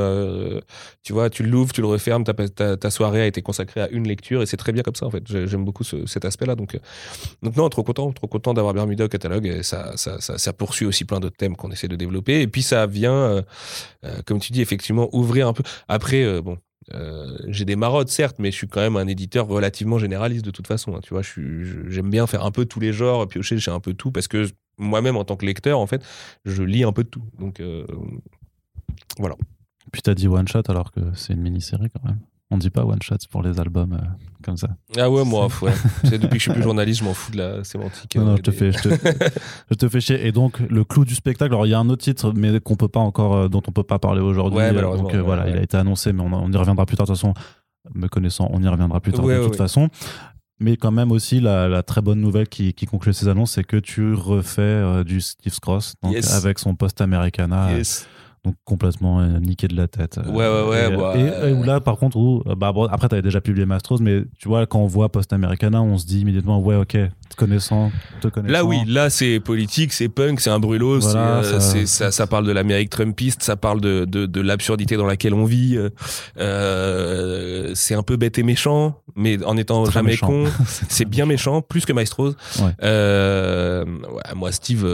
tu 1.03 1.13
vois, 1.13 1.29
tu 1.29 1.43
l'ouvres, 1.43 1.73
tu 1.73 1.81
le 1.81 1.87
refermes. 1.87 2.23
Ta, 2.23 2.33
ta, 2.33 2.77
ta 2.77 2.89
soirée 2.89 3.21
a 3.21 3.25
été 3.27 3.41
consacrée 3.41 3.81
à 3.81 3.89
une 3.89 4.07
lecture 4.07 4.41
et 4.41 4.45
c'est 4.45 4.57
très 4.57 4.71
bien 4.71 4.83
comme 4.83 4.95
ça 4.95 5.05
en 5.05 5.11
fait. 5.11 5.23
J'ai- 5.25 5.47
J'aime 5.47 5.63
beaucoup 5.65 5.83
ce- 5.83 6.05
cet 6.05 6.25
aspect-là. 6.25 6.55
Donc, 6.55 6.77
donc 7.43 7.55
non, 7.55 7.69
trop 7.69 7.83
content, 7.83 8.11
trop 8.11 8.27
content 8.27 8.53
d'avoir 8.53 8.73
Bermuda 8.73 9.05
au 9.05 9.07
catalogue. 9.07 9.45
Et 9.45 9.63
ça, 9.63 9.93
ça, 9.95 10.19
ça, 10.19 10.37
ça 10.37 10.53
poursuit 10.53 10.85
aussi 10.85 11.05
plein 11.05 11.19
d'autres 11.19 11.37
thèmes 11.37 11.55
qu'on 11.55 11.71
essaie 11.71 11.87
de 11.87 11.95
développer. 11.95 12.41
Et 12.41 12.47
puis 12.47 12.63
ça 12.63 12.85
vient, 12.87 13.14
euh, 13.15 13.41
euh, 14.03 14.21
comme 14.25 14.39
tu 14.39 14.51
dis, 14.51 14.61
effectivement 14.61 15.09
ouvrir 15.13 15.47
un 15.47 15.53
peu. 15.53 15.63
Après, 15.87 16.23
euh, 16.23 16.41
bon. 16.41 16.57
j'ai 17.47 17.65
des 17.65 17.75
marottes 17.75 18.09
certes 18.09 18.35
mais 18.37 18.51
je 18.51 18.57
suis 18.57 18.67
quand 18.67 18.81
même 18.81 18.95
un 18.95 19.07
éditeur 19.07 19.47
relativement 19.47 19.97
généraliste 19.97 20.45
de 20.45 20.51
toute 20.51 20.67
façon 20.67 20.95
hein, 20.95 20.99
tu 21.01 21.15
vois 21.15 21.23
j'aime 21.23 22.11
bien 22.11 22.27
faire 22.27 22.45
un 22.45 22.51
peu 22.51 22.65
tous 22.65 22.79
les 22.79 22.93
genres 22.93 23.27
piocher 23.27 23.57
chez 23.57 23.71
un 23.71 23.79
peu 23.79 23.95
tout 23.95 24.11
parce 24.11 24.27
que 24.27 24.47
moi-même 24.77 25.17
en 25.17 25.23
tant 25.23 25.35
que 25.35 25.47
lecteur 25.47 25.79
en 25.79 25.87
fait 25.87 26.03
je 26.45 26.61
lis 26.61 26.83
un 26.83 26.91
peu 26.91 27.03
de 27.03 27.09
tout 27.09 27.23
donc 27.39 27.59
voilà 29.17 29.35
Puis 29.91 30.03
t'as 30.03 30.13
dit 30.13 30.27
one 30.27 30.47
shot 30.47 30.61
alors 30.67 30.91
que 30.91 30.99
c'est 31.15 31.33
une 31.33 31.41
mini-série 31.41 31.89
quand 31.89 32.07
même. 32.07 32.19
On 32.51 32.57
dit 32.59 32.69
pas 32.69 32.85
one 32.85 33.01
shot 33.01 33.15
pour 33.31 33.41
les 33.41 33.59
albums 33.59 33.93
euh, 33.93 34.05
comme 34.43 34.55
ça. 34.55 34.69
ah 34.99 35.09
ouais 35.09 35.25
moi 35.25 35.47
ouais 35.63 35.71
depuis 36.03 36.27
que 36.29 36.35
je 36.35 36.39
suis 36.43 36.51
plus 36.53 36.61
journaliste 36.61 36.99
je 36.99 37.05
m'en 37.05 37.13
fous 37.15 37.31
de 37.31 37.37
la 37.37 37.63
sémantique 37.63 38.15
Non, 38.15 38.25
non, 38.25 38.31
euh, 38.33 38.35
je 38.37 38.41
te, 38.43 38.51
des- 38.51 38.57
fais, 38.57 38.71
je, 38.71 38.89
te, 38.89 39.29
je 39.71 39.75
te 39.75 39.89
fais 39.89 39.99
chier. 39.99 40.27
Et 40.27 40.31
donc, 40.31 40.59
le 40.59 40.83
clou 40.83 41.05
du 41.05 41.15
spectacle, 41.15 41.53
alors 41.53 41.65
il 41.65 41.71
y 41.71 41.73
a 41.73 41.79
un 41.79 41.89
autre 41.89 42.03
titre, 42.03 42.33
mais 42.35 42.59
qu'on 42.59 42.75
peut 42.75 42.87
pas 42.87 42.99
encore, 42.99 43.35
euh, 43.35 43.47
dont 43.47 43.63
on 43.67 43.71
peut 43.71 43.83
pas 43.83 43.97
parler 43.97 44.21
aujourd'hui. 44.21 44.59
Ouais, 44.59 44.73
Donc 44.73 45.11
ouais, 45.11 45.19
voilà, 45.21 45.49
il 45.49 45.57
a 45.57 45.61
été 45.63 45.75
annoncé, 45.75 46.13
mais 46.13 46.21
on, 46.21 46.31
on 46.31 46.51
y 46.51 46.55
reviendra 46.57 46.85
plus 46.85 46.95
tard. 46.97 47.07
De 47.07 47.11
toute 47.13 47.19
façon, 47.19 47.33
me 47.95 48.07
connaissant, 48.07 48.47
on 48.51 48.61
y 48.61 48.67
reviendra 48.67 48.99
plus 49.01 49.11
tard 49.13 49.25
de 49.25 49.43
toute 49.43 49.55
façon. 49.55 49.89
Mais 50.59 50.77
quand 50.77 50.91
même 50.91 51.11
aussi, 51.11 51.41
la, 51.41 51.67
la 51.67 51.83
très 51.83 52.01
bonne 52.01 52.21
nouvelle 52.21 52.47
qui, 52.47 52.73
qui 52.73 52.85
conclut 52.85 53.13
ces 53.13 53.27
annonces, 53.27 53.51
c'est 53.53 53.63
que 53.65 53.75
tu 53.75 54.13
refais 54.13 54.61
euh, 54.61 55.03
du 55.03 55.19
Steve 55.19 55.59
Cross 55.59 55.95
donc 56.01 56.13
Yes. 56.13 56.33
avec 56.33 56.59
son 56.59 56.75
post 56.75 57.01
Americana, 57.01 57.69
euh, 57.71 57.77
Yes. 57.79 58.07
Donc 58.45 58.55
complètement 58.63 59.19
euh, 59.19 59.39
niqué 59.39 59.67
de 59.67 59.75
la 59.75 59.87
tête. 59.87 60.17
euh, 60.19 60.29
Ouais, 60.29 60.47
ouais, 60.47 60.69
ouais, 60.69 60.93
Et, 60.93 60.97
bah, 60.97 61.13
et- 61.47 61.49
et 61.49 61.53
où 61.53 61.63
là, 61.63 61.79
par 61.81 61.97
contre, 61.97 62.15
où, 62.17 62.43
euh, 62.47 62.55
bah, 62.55 62.71
bon, 62.71 62.85
après, 62.85 63.09
t'avais 63.09 63.21
déjà 63.21 63.41
publié 63.41 63.65
Mastros, 63.65 63.97
mais 64.01 64.23
tu 64.37 64.47
vois, 64.47 64.65
quand 64.65 64.79
on 64.79 64.85
voit 64.87 65.09
post 65.09 65.33
Americana, 65.33 65.81
on 65.81 65.97
se 65.97 66.05
dit 66.05 66.21
immédiatement, 66.21 66.59
ouais, 66.61 66.75
ok, 66.75 66.91
te 66.91 67.35
connaissant, 67.35 67.91
te 68.21 68.27
connaissant. 68.27 68.53
Là, 68.53 68.63
oui, 68.63 68.77
là, 68.87 69.09
c'est 69.09 69.39
politique, 69.39 69.91
c'est 69.93 70.07
punk, 70.09 70.39
c'est 70.39 70.51
un 70.51 70.59
brûlot, 70.59 70.99
Voilà, 70.99 71.39
euh, 71.39 71.59
ça- 71.59 71.85
ça, 71.85 72.11
ça 72.11 72.27
parle 72.27 72.45
de 72.45 72.51
l'Amérique 72.51 72.91
trumpiste, 72.91 73.41
ça 73.43 73.55
parle 73.55 73.81
de, 73.81 74.05
de, 74.05 74.25
de 74.27 74.41
l'absurdité 74.41 74.95
dans 74.95 75.07
laquelle 75.07 75.33
on 75.33 75.45
vit. 75.45 75.77
euh, 76.37 77.71
c'est 77.73 77.95
un 77.95 78.03
peu 78.03 78.15
bête 78.17 78.37
et 78.37 78.43
méchant, 78.43 79.01
mais 79.15 79.43
en 79.43 79.57
étant 79.57 79.83
Très 79.83 79.93
jamais 79.93 80.11
méchant. 80.11 80.27
con. 80.27 80.45
C'est 80.89 81.05
bien 81.05 81.25
méchant, 81.25 81.61
plus 81.61 81.85
que 81.85 81.93
Maestros. 81.93 82.35
Ouais. 82.59 82.65
Ouais, 82.81 84.33
moi, 84.35 84.51
Steve, 84.51 84.85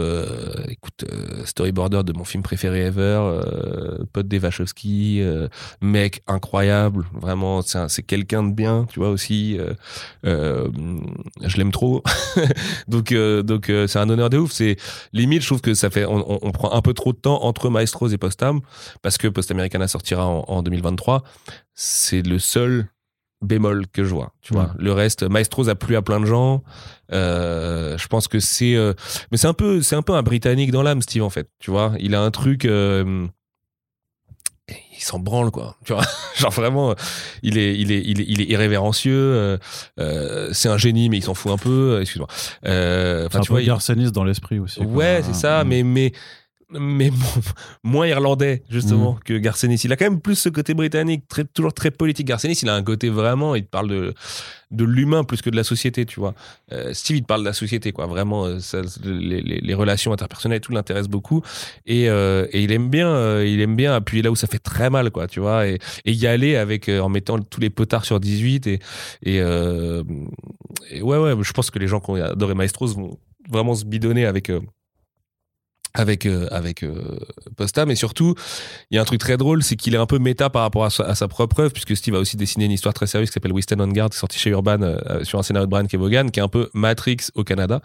écoute, 0.68 1.04
storyboarder 1.44 2.02
de 2.04 2.12
mon 2.12 2.24
film 2.24 2.42
préféré 2.42 2.82
ever, 2.86 3.41
euh, 3.46 4.04
pote 4.12 4.28
des 4.28 4.38
Wachowski, 4.38 5.20
euh, 5.20 5.48
mec 5.80 6.22
incroyable, 6.26 7.04
vraiment, 7.12 7.62
c'est, 7.62 7.78
un- 7.78 7.88
c'est 7.88 8.02
quelqu'un 8.02 8.42
de 8.42 8.52
bien, 8.52 8.86
tu 8.90 8.98
vois 9.00 9.10
aussi. 9.10 9.56
euh, 9.58 9.74
euh, 10.26 10.68
je 11.42 11.56
l'aime 11.56 11.72
trop. 11.72 12.02
donc, 12.88 13.12
donc 13.14 13.66
c'est 13.86 13.98
un 13.98 14.08
honneur 14.08 14.30
de 14.30 14.38
ouf. 14.38 14.52
C'est 14.52 14.76
limite, 15.12 15.42
je 15.42 15.46
trouve 15.48 15.60
que 15.60 15.74
ça 15.74 15.90
fait, 15.90 16.04
on, 16.06 16.50
prend 16.52 16.72
un 16.72 16.82
peu 16.82 16.94
trop 16.94 17.12
de 17.12 17.18
temps 17.18 17.42
entre 17.44 17.70
Maestros 17.70 18.08
et 18.08 18.18
Postam 18.18 18.60
parce 19.02 19.18
que 19.18 19.28
Post 19.28 19.50
Americana 19.50 19.88
sortira 19.88 20.26
en 20.26 20.62
2023. 20.62 21.22
C'est 21.74 22.22
le 22.22 22.38
seul 22.38 22.86
bémol 23.42 23.86
que 23.88 24.04
je 24.04 24.10
vois. 24.14 24.32
Tu 24.40 24.52
vois, 24.54 24.72
le 24.78 24.92
reste, 24.92 25.22
Maestros 25.24 25.68
a 25.68 25.74
plu 25.74 25.96
à 25.96 26.02
plein 26.02 26.20
de 26.20 26.26
gens. 26.26 26.62
Euh, 27.12 27.98
je 27.98 28.06
pense 28.08 28.28
que 28.28 28.38
c'est, 28.40 28.74
euh, 28.76 28.94
mais 29.30 29.36
c'est 29.36 29.46
un 29.48 29.52
peu, 29.54 29.82
c'est 29.82 29.96
un 29.96 30.02
peu 30.02 30.14
un 30.14 30.22
Britannique 30.22 30.70
dans 30.70 30.82
l'âme, 30.82 31.02
Steve 31.02 31.22
en 31.22 31.30
fait. 31.30 31.48
Tu 31.58 31.70
vois, 31.70 31.92
il 31.98 32.14
a 32.14 32.20
un 32.22 32.30
truc. 32.30 32.64
euh, 32.64 33.26
il 34.96 35.02
s'en 35.02 35.18
branle 35.18 35.50
quoi 35.50 35.76
tu 35.84 35.92
vois 35.92 36.04
genre 36.38 36.52
vraiment 36.52 36.94
il 37.42 37.58
est 37.58 37.76
il 37.76 37.90
est 37.90 38.00
il 38.06 38.20
est, 38.20 38.24
il 38.28 38.40
est 38.40 38.44
irrévérencieux 38.44 39.12
euh, 39.12 39.58
euh, 39.98 40.50
c'est 40.52 40.68
un 40.68 40.78
génie 40.78 41.08
mais 41.08 41.18
il 41.18 41.22
s'en 41.24 41.34
fout 41.34 41.50
un 41.50 41.56
peu 41.58 41.94
euh, 41.96 42.00
excuse-moi 42.00 42.28
euh, 42.66 43.26
un 43.26 43.28
tu 43.40 43.48
peu 43.48 43.54
vois 43.54 43.62
il- 43.62 43.66
garçonniste 43.66 44.12
dans 44.14 44.22
l'esprit 44.24 44.60
aussi. 44.60 44.80
Ouais, 44.80 45.20
c'est 45.24 45.34
ça, 45.34 45.64
mais 45.64 45.82
mais 45.82 46.12
mais 46.78 47.10
mo- 47.10 47.16
moins 47.84 48.06
irlandais 48.06 48.62
Mm. 48.68 48.72
justement 48.72 49.18
que 49.24 49.34
Garcenis. 49.38 49.80
Il 49.84 49.92
a 49.92 49.96
quand 49.96 50.04
même 50.06 50.20
plus 50.20 50.36
ce 50.36 50.48
côté 50.48 50.74
britannique, 50.74 51.24
très, 51.28 51.44
toujours 51.44 51.72
très 51.74 51.90
politique. 51.90 52.26
Garcenis, 52.26 52.58
il 52.62 52.68
a 52.68 52.74
un 52.74 52.82
côté 52.82 53.08
vraiment, 53.10 53.54
il 53.54 53.64
te 53.64 53.70
parle 53.70 53.88
de 53.88 54.14
de 54.70 54.84
l'humain 54.84 55.22
plus 55.22 55.42
que 55.42 55.50
de 55.50 55.56
la 55.56 55.64
société, 55.64 56.06
tu 56.06 56.18
vois. 56.18 56.32
Euh, 56.72 56.94
Steve, 56.94 57.18
il 57.18 57.22
te 57.22 57.26
parle 57.26 57.42
de 57.42 57.46
la 57.46 57.52
société, 57.52 57.92
quoi. 57.92 58.06
Vraiment, 58.06 58.46
euh, 58.46 58.58
ça, 58.58 58.80
les, 59.04 59.42
les- 59.42 59.60
les 59.60 59.74
relations 59.74 60.14
interpersonnelles, 60.14 60.58
et 60.58 60.60
tout 60.62 60.72
l'intéresse 60.72 61.08
beaucoup, 61.08 61.42
et, 61.84 62.08
euh, 62.08 62.46
et 62.52 62.62
il 62.62 62.72
aime 62.72 62.88
bien, 62.88 63.08
euh, 63.08 63.46
il 63.46 63.60
aime 63.60 63.76
bien 63.76 63.92
appuyer 63.94 64.22
là 64.22 64.30
où 64.30 64.34
ça 64.34 64.46
fait 64.46 64.58
très 64.58 64.88
mal, 64.88 65.10
quoi, 65.10 65.26
tu 65.26 65.40
vois, 65.40 65.66
et, 65.68 65.78
et 66.06 66.12
y 66.12 66.26
aller 66.26 66.56
avec 66.56 66.88
en 66.88 67.10
mettant 67.10 67.38
tous 67.38 67.60
les 67.60 67.68
potards 67.68 68.06
sur 68.06 68.18
18 68.18 68.66
et 68.66 68.78
et, 69.24 69.36
et 70.90 71.02
ouais, 71.02 71.18
ouais, 71.18 71.34
je 71.42 71.52
pense 71.52 71.70
que 71.70 71.78
les 71.78 71.86
gens 71.86 72.00
qui 72.00 72.10
ont 72.10 72.14
adoré 72.14 72.54
Maestros 72.54 72.94
vont 72.96 73.18
vraiment 73.50 73.74
se 73.74 73.84
bidonner 73.84 74.24
avec. 74.24 74.50
Euh, 75.96 76.00
avec 76.02 76.26
euh, 76.26 76.46
avec 76.50 76.82
euh, 76.82 77.18
Postam 77.56 77.90
et 77.90 77.96
surtout 77.96 78.34
il 78.90 78.96
y 78.96 78.98
a 78.98 79.02
un 79.02 79.04
truc 79.04 79.20
très 79.20 79.36
drôle 79.36 79.62
c'est 79.62 79.76
qu'il 79.76 79.94
est 79.94 79.98
un 79.98 80.06
peu 80.06 80.18
méta 80.18 80.50
par 80.50 80.62
rapport 80.62 80.84
à 80.84 80.90
sa, 80.90 81.04
à 81.04 81.14
sa 81.14 81.28
propre 81.28 81.60
œuvre 81.60 81.72
puisque 81.72 81.96
Steve 81.96 82.14
a 82.14 82.18
aussi 82.18 82.36
dessiné 82.36 82.64
une 82.64 82.72
histoire 82.72 82.94
très 82.94 83.06
sérieuse 83.06 83.28
qui 83.30 83.34
s'appelle 83.34 83.52
Stand 83.62 83.80
on 83.80 83.88
Guard 83.88 84.10
qui 84.10 84.16
est 84.16 84.18
sortie 84.20 84.38
chez 84.38 84.50
Urban 84.50 84.80
euh, 84.82 85.24
sur 85.24 85.38
un 85.38 85.42
scénario 85.42 85.66
de 85.66 85.70
Brian 85.70 85.86
Kevogan 85.86 86.30
qui 86.30 86.40
est 86.40 86.42
un 86.42 86.48
peu 86.48 86.70
Matrix 86.74 87.18
au 87.34 87.44
Canada 87.44 87.80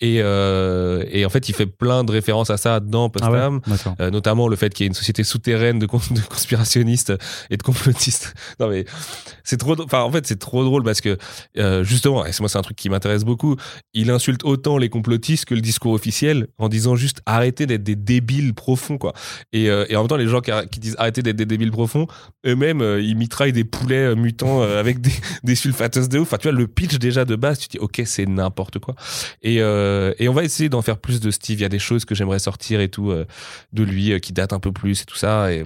et 0.00 0.20
euh, 0.22 1.04
et 1.10 1.24
en 1.26 1.28
fait 1.28 1.48
il 1.48 1.54
fait 1.54 1.66
plein 1.66 2.04
de 2.04 2.12
références 2.12 2.50
à 2.50 2.56
ça 2.56 2.80
dans 2.80 3.10
Ah 3.20 3.30
ouais, 3.30 3.38
Postam 3.38 3.60
euh, 4.00 4.10
notamment 4.10 4.48
le 4.48 4.56
fait 4.56 4.72
qu'il 4.72 4.84
y 4.84 4.86
ait 4.86 4.88
une 4.88 4.94
société 4.94 5.24
souterraine 5.24 5.78
de, 5.78 5.86
cons- 5.86 6.00
de 6.10 6.20
conspirationnistes 6.20 7.12
et 7.50 7.56
de 7.56 7.62
complotistes. 7.62 8.34
Non 8.60 8.68
mais 8.68 8.84
c'est 9.44 9.56
trop, 9.56 9.80
enfin 9.80 10.00
en 10.02 10.10
fait 10.12 10.26
c'est 10.26 10.38
trop 10.38 10.64
drôle 10.64 10.82
parce 10.82 11.00
que 11.00 11.16
euh, 11.58 11.82
justement, 11.84 12.26
et 12.26 12.32
c'est- 12.32 12.40
moi 12.40 12.48
c'est 12.48 12.58
un 12.58 12.62
truc 12.62 12.76
qui 12.76 12.88
m'intéresse 12.90 13.24
beaucoup. 13.24 13.56
Il 13.94 14.10
insulte 14.10 14.44
autant 14.44 14.76
les 14.78 14.88
complotistes 14.88 15.44
que 15.46 15.54
le 15.54 15.60
discours 15.60 15.92
officiel 15.92 16.48
en 16.58 16.68
disant 16.68 16.96
juste 16.96 17.20
arrêtez 17.40 17.66
d'être 17.66 17.82
des 17.82 17.96
débiles 17.96 18.54
profonds 18.54 18.98
quoi. 18.98 19.12
Et, 19.52 19.68
euh, 19.68 19.84
et 19.88 19.96
en 19.96 20.00
même 20.00 20.08
temps 20.08 20.16
les 20.16 20.28
gens 20.28 20.40
qui, 20.40 20.80
disent 20.80 20.96
arrêtez 20.98 21.22
d'être 21.22 21.36
des 21.36 21.46
débiles 21.46 21.70
profonds, 21.70 22.06
eux-mêmes 22.46 22.82
euh, 22.82 23.00
ils 23.00 23.16
mitraillent 23.16 23.52
des 23.52 23.64
poulets 23.64 24.10
euh, 24.10 24.14
mutants 24.14 24.62
avec 24.62 25.00
des, 25.00 25.12
des 25.44 25.54
sulfateuses 25.54 26.08
de 26.08 26.18
ouf. 26.18 26.28
Enfin 26.28 26.38
tu 26.38 26.48
vois 26.48 26.56
le 26.56 26.66
pitch 26.66 26.98
déjà 26.98 27.24
de 27.24 27.36
base, 27.36 27.58
tu 27.58 27.68
te 27.68 27.72
dis 27.72 27.78
ok 27.78 28.02
c'est 28.04 28.26
n'importe 28.26 28.78
quoi. 28.78 28.94
Et, 29.42 29.56
et 29.56 30.28
on 30.28 30.32
va 30.32 30.44
essayer 30.44 30.68
d'en 30.68 30.82
faire 30.82 30.98
plus 30.98 31.20
de 31.20 31.30
Steve. 31.30 31.58
Il 31.58 31.62
y 31.62 31.66
a 31.66 31.68
des 31.68 31.78
choses 31.78 32.04
que 32.04 32.14
j'aimerais 32.14 32.38
sortir 32.38 32.80
et 32.80 32.88
tout 32.88 33.12
de 33.72 33.82
lui 33.82 34.20
qui 34.20 34.32
datent 34.32 34.52
un 34.52 34.60
peu 34.60 34.72
plus 34.72 35.02
et 35.02 35.04
tout 35.04 35.16
ça. 35.16 35.52
Et, 35.52 35.64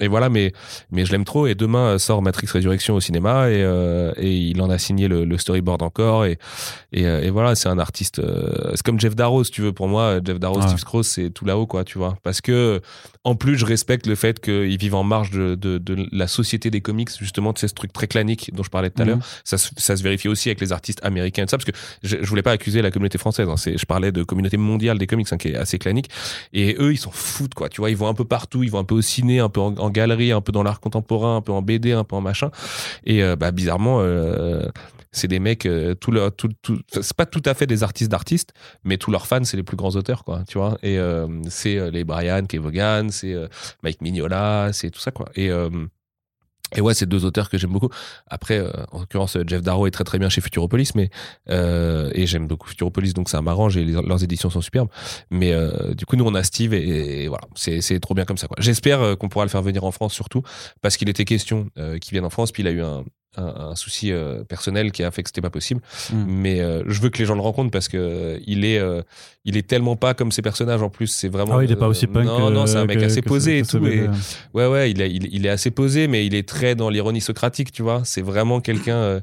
et 0.00 0.08
voilà, 0.08 0.28
mais, 0.28 0.52
mais 0.90 1.04
je 1.04 1.12
l'aime 1.12 1.24
trop. 1.24 1.46
Et 1.46 1.54
demain 1.54 1.94
euh, 1.94 1.98
sort 1.98 2.20
Matrix 2.20 2.48
Résurrection 2.52 2.94
au 2.96 3.00
cinéma 3.00 3.48
et, 3.50 3.62
euh, 3.62 4.12
et 4.16 4.34
il 4.36 4.60
en 4.60 4.68
a 4.68 4.76
signé 4.78 5.06
le, 5.06 5.24
le 5.24 5.38
storyboard 5.38 5.82
encore. 5.82 6.24
Et, 6.24 6.38
et, 6.92 7.06
euh, 7.06 7.22
et 7.22 7.30
voilà, 7.30 7.54
c'est 7.54 7.68
un 7.68 7.78
artiste. 7.78 8.18
euh, 8.18 8.72
c'est 8.74 8.82
comme 8.82 8.98
Jeff 8.98 9.14
Darrow, 9.14 9.44
si 9.44 9.52
tu 9.52 9.62
veux. 9.62 9.72
Pour 9.72 9.86
moi, 9.88 10.18
Jeff 10.24 10.38
Darrow, 10.40 10.56
Ouais. 10.58 10.66
Steve 10.66 10.78
Scrooge, 10.78 11.04
c'est 11.06 11.30
tout 11.30 11.44
là-haut, 11.44 11.66
quoi, 11.66 11.84
tu 11.84 11.98
vois. 11.98 12.16
Parce 12.24 12.40
que, 12.40 12.80
en 13.24 13.34
plus, 13.36 13.56
je 13.56 13.64
respecte 13.64 14.06
le 14.06 14.14
fait 14.14 14.38
qu'ils 14.38 14.76
vivent 14.76 14.94
en 14.94 15.02
marge 15.02 15.30
de, 15.30 15.54
de, 15.54 15.78
de 15.78 16.06
la 16.12 16.26
société 16.28 16.70
des 16.70 16.80
comics, 16.82 17.08
justement, 17.18 17.52
de 17.52 17.58
ces 17.58 17.68
trucs 17.70 17.92
très 17.92 18.06
claniques 18.06 18.50
dont 18.54 18.62
je 18.62 18.68
parlais 18.70 18.90
tout 18.90 19.00
à 19.00 19.04
Mhm. 19.06 19.10
l'heure. 19.12 19.18
Ça, 19.44 19.56
se- 19.58 19.70
ça 19.78 19.96
se 19.96 20.02
vérifie 20.02 20.28
aussi 20.28 20.50
avec 20.50 20.60
les 20.60 20.72
artistes 20.72 21.00
américains 21.02 21.42
et 21.42 21.46
tout 21.46 21.50
ça, 21.50 21.56
parce 21.58 21.70
que 21.70 21.76
je, 22.02 22.18
je 22.20 22.26
voulais 22.28 22.42
pas 22.42 22.52
accuser 22.52 22.82
la 22.82 22.90
communauté 22.90 23.16
française. 23.18 23.48
Hein, 23.48 23.56
c'est, 23.56 23.78
je 23.78 23.86
parlais 23.86 24.12
de 24.12 24.22
communauté 24.24 24.56
mondiale 24.58 24.98
des 24.98 25.06
comics, 25.06 25.26
hein, 25.32 25.38
qui 25.38 25.48
est 25.48 25.56
assez 25.56 25.78
clanique. 25.78 26.10
Et 26.52 26.76
eux, 26.78 26.92
ils 26.92 26.98
s'en 26.98 27.10
foutent, 27.10 27.54
quoi. 27.54 27.68
Tu 27.70 27.80
vois, 27.80 27.90
ils 27.90 27.96
vont 27.96 28.08
un 28.08 28.14
peu 28.14 28.24
partout, 28.26 28.62
ils 28.62 28.70
vont 28.70 28.78
un 28.80 28.84
peu 28.84 28.94
au 28.94 29.02
ciné, 29.02 29.38
un 29.40 29.48
peu 29.48 29.60
en, 29.60 29.74
en 29.76 29.90
galerie, 29.90 30.30
un 30.32 30.40
peu 30.42 30.52
dans 30.52 30.62
l'art 30.62 30.80
contemporain, 30.80 31.36
un 31.36 31.40
peu 31.40 31.52
en 31.52 31.62
BD, 31.62 31.92
un 31.92 32.04
peu 32.04 32.16
en 32.16 32.20
machin. 32.20 32.50
Et 33.06 33.22
euh, 33.22 33.36
bah, 33.36 33.50
bizarrement, 33.52 34.00
euh, 34.00 34.68
c'est 35.14 35.28
des 35.28 35.38
mecs, 35.38 35.64
euh, 35.64 35.94
tout 35.94 36.10
leur, 36.10 36.34
tout, 36.34 36.50
tout, 36.60 36.78
c'est 36.90 37.16
pas 37.16 37.26
tout 37.26 37.42
à 37.46 37.54
fait 37.54 37.66
des 37.66 37.82
artistes 37.82 38.10
d'artistes, 38.10 38.52
mais 38.84 38.98
tous 38.98 39.10
leurs 39.10 39.26
fans, 39.26 39.44
c'est 39.44 39.56
les 39.56 39.62
plus 39.62 39.76
grands 39.76 39.96
auteurs, 39.96 40.24
quoi. 40.24 40.42
Tu 40.48 40.58
vois. 40.58 40.76
Et 40.82 40.98
euh, 40.98 41.26
c'est 41.48 41.78
euh, 41.78 41.90
les 41.90 42.04
Brian 42.04 42.44
Kevogan, 42.44 43.10
c'est 43.10 43.32
euh, 43.32 43.48
Mike 43.82 44.02
Mignola, 44.02 44.70
c'est 44.72 44.90
tout 44.90 45.00
ça, 45.00 45.10
quoi. 45.12 45.30
Et 45.36 45.50
euh, 45.50 45.70
et 46.76 46.80
ouais, 46.80 46.94
c'est 46.94 47.06
deux 47.06 47.24
auteurs 47.24 47.50
que 47.50 47.58
j'aime 47.58 47.70
beaucoup. 47.70 47.90
Après, 48.26 48.58
euh, 48.58 48.70
en 48.90 49.00
l'occurrence, 49.00 49.36
Jeff 49.46 49.62
Darrow 49.62 49.86
est 49.86 49.92
très 49.92 50.02
très 50.02 50.18
bien 50.18 50.28
chez 50.28 50.40
Futuropolis, 50.40 50.96
mais 50.96 51.10
euh, 51.48 52.10
et 52.14 52.26
j'aime 52.26 52.48
beaucoup 52.48 52.68
Futuropolis, 52.68 53.14
donc 53.14 53.28
ça 53.28 53.40
m'arrange 53.42 53.76
et 53.76 53.84
leurs 53.84 54.24
éditions 54.24 54.50
sont 54.50 54.60
superbes. 54.60 54.88
Mais 55.30 55.52
euh, 55.52 55.94
du 55.94 56.04
coup, 56.04 56.16
nous 56.16 56.24
on 56.24 56.34
a 56.34 56.42
Steve 56.42 56.74
et, 56.74 57.24
et 57.24 57.28
voilà, 57.28 57.44
c'est 57.54 58.00
trop 58.00 58.14
bien 58.14 58.24
comme 58.24 58.38
ça. 58.38 58.48
J'espère 58.58 59.16
qu'on 59.18 59.28
pourra 59.28 59.44
le 59.44 59.50
faire 59.50 59.62
venir 59.62 59.84
en 59.84 59.92
France 59.92 60.14
surtout 60.14 60.42
parce 60.80 60.96
qu'il 60.96 61.08
était 61.08 61.24
question 61.24 61.68
qu'il 62.00 62.10
vienne 62.10 62.24
en 62.24 62.30
France. 62.30 62.50
Puis 62.50 62.64
il 62.64 62.66
a 62.66 62.72
eu 62.72 62.82
un 62.82 63.04
un, 63.36 63.70
un 63.70 63.74
souci 63.74 64.12
euh, 64.12 64.44
personnel 64.44 64.92
qui 64.92 65.02
a 65.02 65.10
fait 65.10 65.22
que 65.22 65.28
c'était 65.28 65.40
pas 65.40 65.50
possible. 65.50 65.80
Mm. 66.12 66.24
Mais 66.28 66.60
euh, 66.60 66.82
je 66.86 67.00
veux 67.00 67.10
que 67.10 67.18
les 67.18 67.24
gens 67.24 67.34
le 67.34 67.40
rencontrent 67.40 67.70
parce 67.70 67.88
que 67.88 67.96
euh, 67.96 68.38
il 68.46 68.64
est, 68.64 68.78
euh, 68.78 69.02
il 69.44 69.56
est 69.56 69.66
tellement 69.66 69.96
pas 69.96 70.14
comme 70.14 70.32
ses 70.32 70.42
personnages 70.42 70.82
en 70.82 70.90
plus. 70.90 71.08
C'est 71.08 71.28
vraiment. 71.28 71.54
Ah 71.54 71.58
oui, 71.58 71.64
il 71.66 71.72
est 71.72 71.76
pas 71.76 71.86
euh, 71.86 71.90
aussi 71.90 72.06
punk. 72.06 72.24
Non, 72.26 72.50
non, 72.50 72.66
c'est 72.66 72.76
un 72.76 72.82
euh, 72.82 72.86
mec 72.86 72.98
que- 72.98 73.04
assez 73.04 73.22
que 73.22 73.28
posé 73.28 73.58
et 73.58 73.62
tout. 73.64 73.78
Et, 73.78 74.00
bébé. 74.02 74.10
ouais, 74.54 74.66
ouais, 74.66 74.90
il 74.90 75.00
est, 75.00 75.10
il, 75.10 75.28
il 75.34 75.46
est 75.46 75.50
assez 75.50 75.70
posé, 75.70 76.08
mais 76.08 76.26
il 76.26 76.34
est 76.34 76.48
très 76.48 76.74
dans 76.74 76.90
l'ironie 76.90 77.20
socratique, 77.20 77.72
tu 77.72 77.82
vois. 77.82 78.02
C'est 78.04 78.22
vraiment 78.22 78.60
quelqu'un 78.60 78.96
euh, 78.96 79.20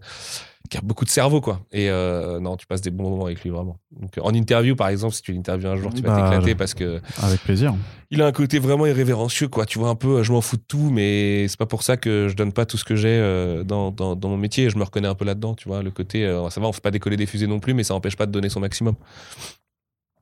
qui 0.72 0.78
a 0.78 0.82
beaucoup 0.82 1.04
de 1.04 1.10
cerveau, 1.10 1.42
quoi. 1.42 1.60
Et 1.74 1.90
euh, 1.90 2.40
non, 2.40 2.56
tu 2.56 2.66
passes 2.66 2.80
des 2.82 2.92
bons 2.92 3.10
moments 3.10 3.26
avec 3.26 3.44
lui, 3.44 3.50
vraiment. 3.50 3.78
Donc, 3.92 4.12
en 4.22 4.34
interview, 4.34 4.74
par 4.76 4.88
exemple, 4.88 5.14
si 5.14 5.22
tu 5.22 5.34
l'interviews 5.34 5.68
un 5.68 5.76
jour, 5.76 5.94
tu 5.94 6.02
vas 6.02 6.16
Bah, 6.16 6.30
t'éclater 6.30 6.56
parce 6.56 6.74
que 6.74 7.02
Avec 7.22 7.42
plaisir. 7.42 7.76
il 8.10 8.22
a 8.22 8.26
un 8.26 8.32
côté 8.32 8.58
vraiment 8.58 8.86
irrévérencieux, 8.86 9.50
quoi. 9.50 9.66
Tu 9.66 9.78
vois, 9.80 9.90
un 9.90 9.96
peu, 9.96 10.20
euh, 10.20 10.24
je 10.24 10.32
m'en 10.32 10.40
fous 10.40 10.56
de 10.56 10.64
tout, 10.66 10.90
mais 10.90 11.46
c'est 11.50 11.60
pas 11.60 11.66
pour 11.66 11.84
ça 11.84 11.98
que 11.98 12.30
je 12.30 12.36
donne 12.38 12.54
pas 12.54 12.66
tout 12.66 12.78
ce 12.78 12.86
que 12.86 12.96
j'ai 12.96 13.10
euh, 13.10 13.64
dans, 13.66 13.92
dans, 13.92 14.16
dans 14.16 14.30
mon 14.30 14.38
métier. 14.38 14.70
Je 14.70 14.78
me 14.78 14.84
reconnais 14.84 15.10
un 15.10 15.14
peu 15.16 15.26
là-dedans, 15.26 15.56
tu 15.56 15.68
vois. 15.68 15.84
Le 15.84 15.92
côté, 15.92 16.26
euh, 16.26 16.50
ça 16.50 16.62
va, 16.62 16.68
on 16.68 16.72
fait 16.72 16.80
pas 16.82 16.90
décoller 16.92 17.18
des 17.18 17.26
fusées 17.26 17.48
non 17.48 17.60
plus, 17.60 17.74
mais 17.74 17.84
ça 17.84 17.94
empêche 17.94 18.16
pas 18.16 18.26
de 18.26 18.32
donner 18.32 18.48
son 18.48 18.62
maximum. 18.62 18.96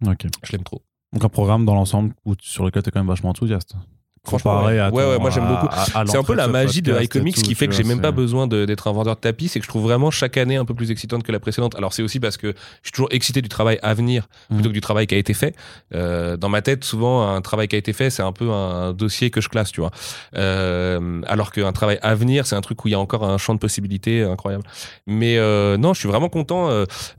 Ok. 0.08 0.26
Je 0.44 0.52
l'aime 0.52 0.64
trop. 0.64 0.82
Donc 1.14 1.24
un 1.24 1.30
programme 1.30 1.64
dans 1.66 1.76
l'ensemble 1.76 2.14
sur 2.42 2.66
lequel 2.66 2.82
tu 2.82 2.90
es 2.90 2.92
quand 2.92 3.00
même 3.00 3.08
vachement 3.08 3.30
enthousiaste. 3.30 3.76
Franchement, 4.26 4.66
ouais. 4.66 4.78
à 4.80 4.90
Ouais, 4.92 5.04
ton- 5.04 5.10
ouais, 5.12 5.20
moi, 5.20 5.30
j'aime 5.30 5.48
beaucoup. 5.48 5.68
C'est 6.08 6.18
un 6.18 6.24
peu 6.24 6.36
la 6.36 6.48
magie 6.48 6.82
de 6.82 6.94
iComics 7.02 7.36
tout, 7.36 7.42
qui 7.42 7.56
fait 7.56 7.68
que 7.68 7.74
j'ai 7.74 7.84
même 7.84 8.02
pas 8.02 8.12
besoin 8.12 8.48
d'être 8.48 8.88
un 8.88 8.92
vendeur 8.92 9.16
de 9.16 9.20
tapis, 9.22 9.48
c'est 9.48 9.60
que 9.60 9.66
je 9.66 9.70
trouve 9.70 9.84
vraiment 9.84 10.12
chaque 10.12 10.38
année 10.38 10.56
un 10.58 10.66
peu 10.66 10.74
plus 10.74 10.92
excitante 10.92 11.24
que 11.24 11.32
la 11.32 11.40
précédente. 11.40 11.76
Alors 11.76 11.94
c'est 11.94 12.04
aussi 12.04 12.20
parce 12.20 12.38
que 12.38 12.48
je 12.84 12.88
suis 12.88 12.92
toujours 12.92 13.08
excité 13.12 13.42
du 13.42 13.50
travail 13.50 13.80
à 13.82 13.94
venir 13.94 14.28
plutôt 14.50 14.64
Mhm. 14.64 14.68
que 14.68 14.74
du 14.74 14.82
travail 14.82 15.08
qui 15.08 15.16
a 15.16 15.18
été 15.18 15.34
fait. 15.34 15.56
Euh, 15.96 16.38
dans 16.38 16.50
ma 16.50 16.62
tête, 16.62 16.84
souvent 16.84 17.28
un 17.34 17.42
travail 17.42 17.68
qui 17.68 17.76
a 17.76 17.80
été 17.80 17.94
fait, 17.94 18.10
c'est 18.10 18.22
un 18.24 18.32
peu 18.32 18.50
un 18.52 18.94
dossier 18.94 19.30
que 19.32 19.42
je 19.42 19.50
classe, 19.50 19.72
tu 19.72 19.82
vois. 19.82 19.92
Euh, 20.36 21.22
alors 21.28 21.52
qu'un 21.52 21.72
travail 21.72 22.00
à 22.02 22.16
venir, 22.16 22.46
c'est 22.46 22.56
un 22.56 22.62
truc 22.62 22.84
où 22.84 22.88
il 22.88 22.92
y 22.92 22.96
a 22.96 23.00
encore 23.00 23.24
un 23.24 23.38
champ 23.38 23.54
de 23.54 23.60
possibilités 23.60 24.24
incroyable. 24.24 24.64
Mais 25.08 25.38
euh, 25.38 25.78
non, 25.78 25.94
je 25.94 26.00
suis 26.00 26.10
vraiment 26.10 26.30
content. 26.30 26.70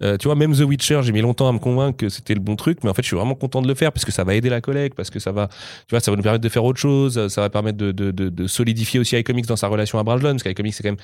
tu 0.01 0.27
vois, 0.28 0.35
même 0.35 0.55
The 0.55 0.60
Witcher, 0.60 1.01
j'ai 1.02 1.12
mis 1.12 1.20
longtemps 1.20 1.48
à 1.48 1.52
me 1.52 1.59
convaincre 1.59 1.97
que 1.97 2.09
c'était 2.09 2.35
le 2.35 2.40
bon 2.40 2.56
truc, 2.56 2.78
mais 2.82 2.90
en 2.90 2.94
fait, 2.94 3.02
je 3.02 3.09
suis 3.09 3.16
vraiment 3.16 3.35
content 3.35 3.62
de 3.62 3.68
le 3.68 3.74
faire 3.74 3.93
parce 3.93 4.05
que 4.05 4.12
ça 4.12 4.24
va 4.24 4.35
aider 4.35 4.48
la 4.48 4.60
collègue, 4.60 4.94
parce 4.94 5.10
que 5.10 5.18
ça 5.18 5.32
va, 5.32 5.48
tu 5.48 5.90
vois, 5.94 6.01
ça 6.01 6.10
va 6.10 6.16
nous 6.16 6.22
permettre 6.22 6.43
de 6.43 6.48
faire 6.48 6.64
autre 6.64 6.78
chose, 6.81 6.89
ça 7.10 7.40
va 7.40 7.50
permettre 7.50 7.78
de, 7.78 7.92
de, 7.92 8.10
de, 8.10 8.28
de 8.28 8.46
solidifier 8.46 9.00
aussi 9.00 9.16
iComics 9.16 9.46
dans 9.46 9.56
sa 9.56 9.68
relation 9.68 9.98
à 9.98 10.02
Brajlon, 10.04 10.30
parce 10.32 10.42
qu'iComics 10.42 10.74
c'est 10.74 10.82
quand 10.82 10.90
même 10.90 10.98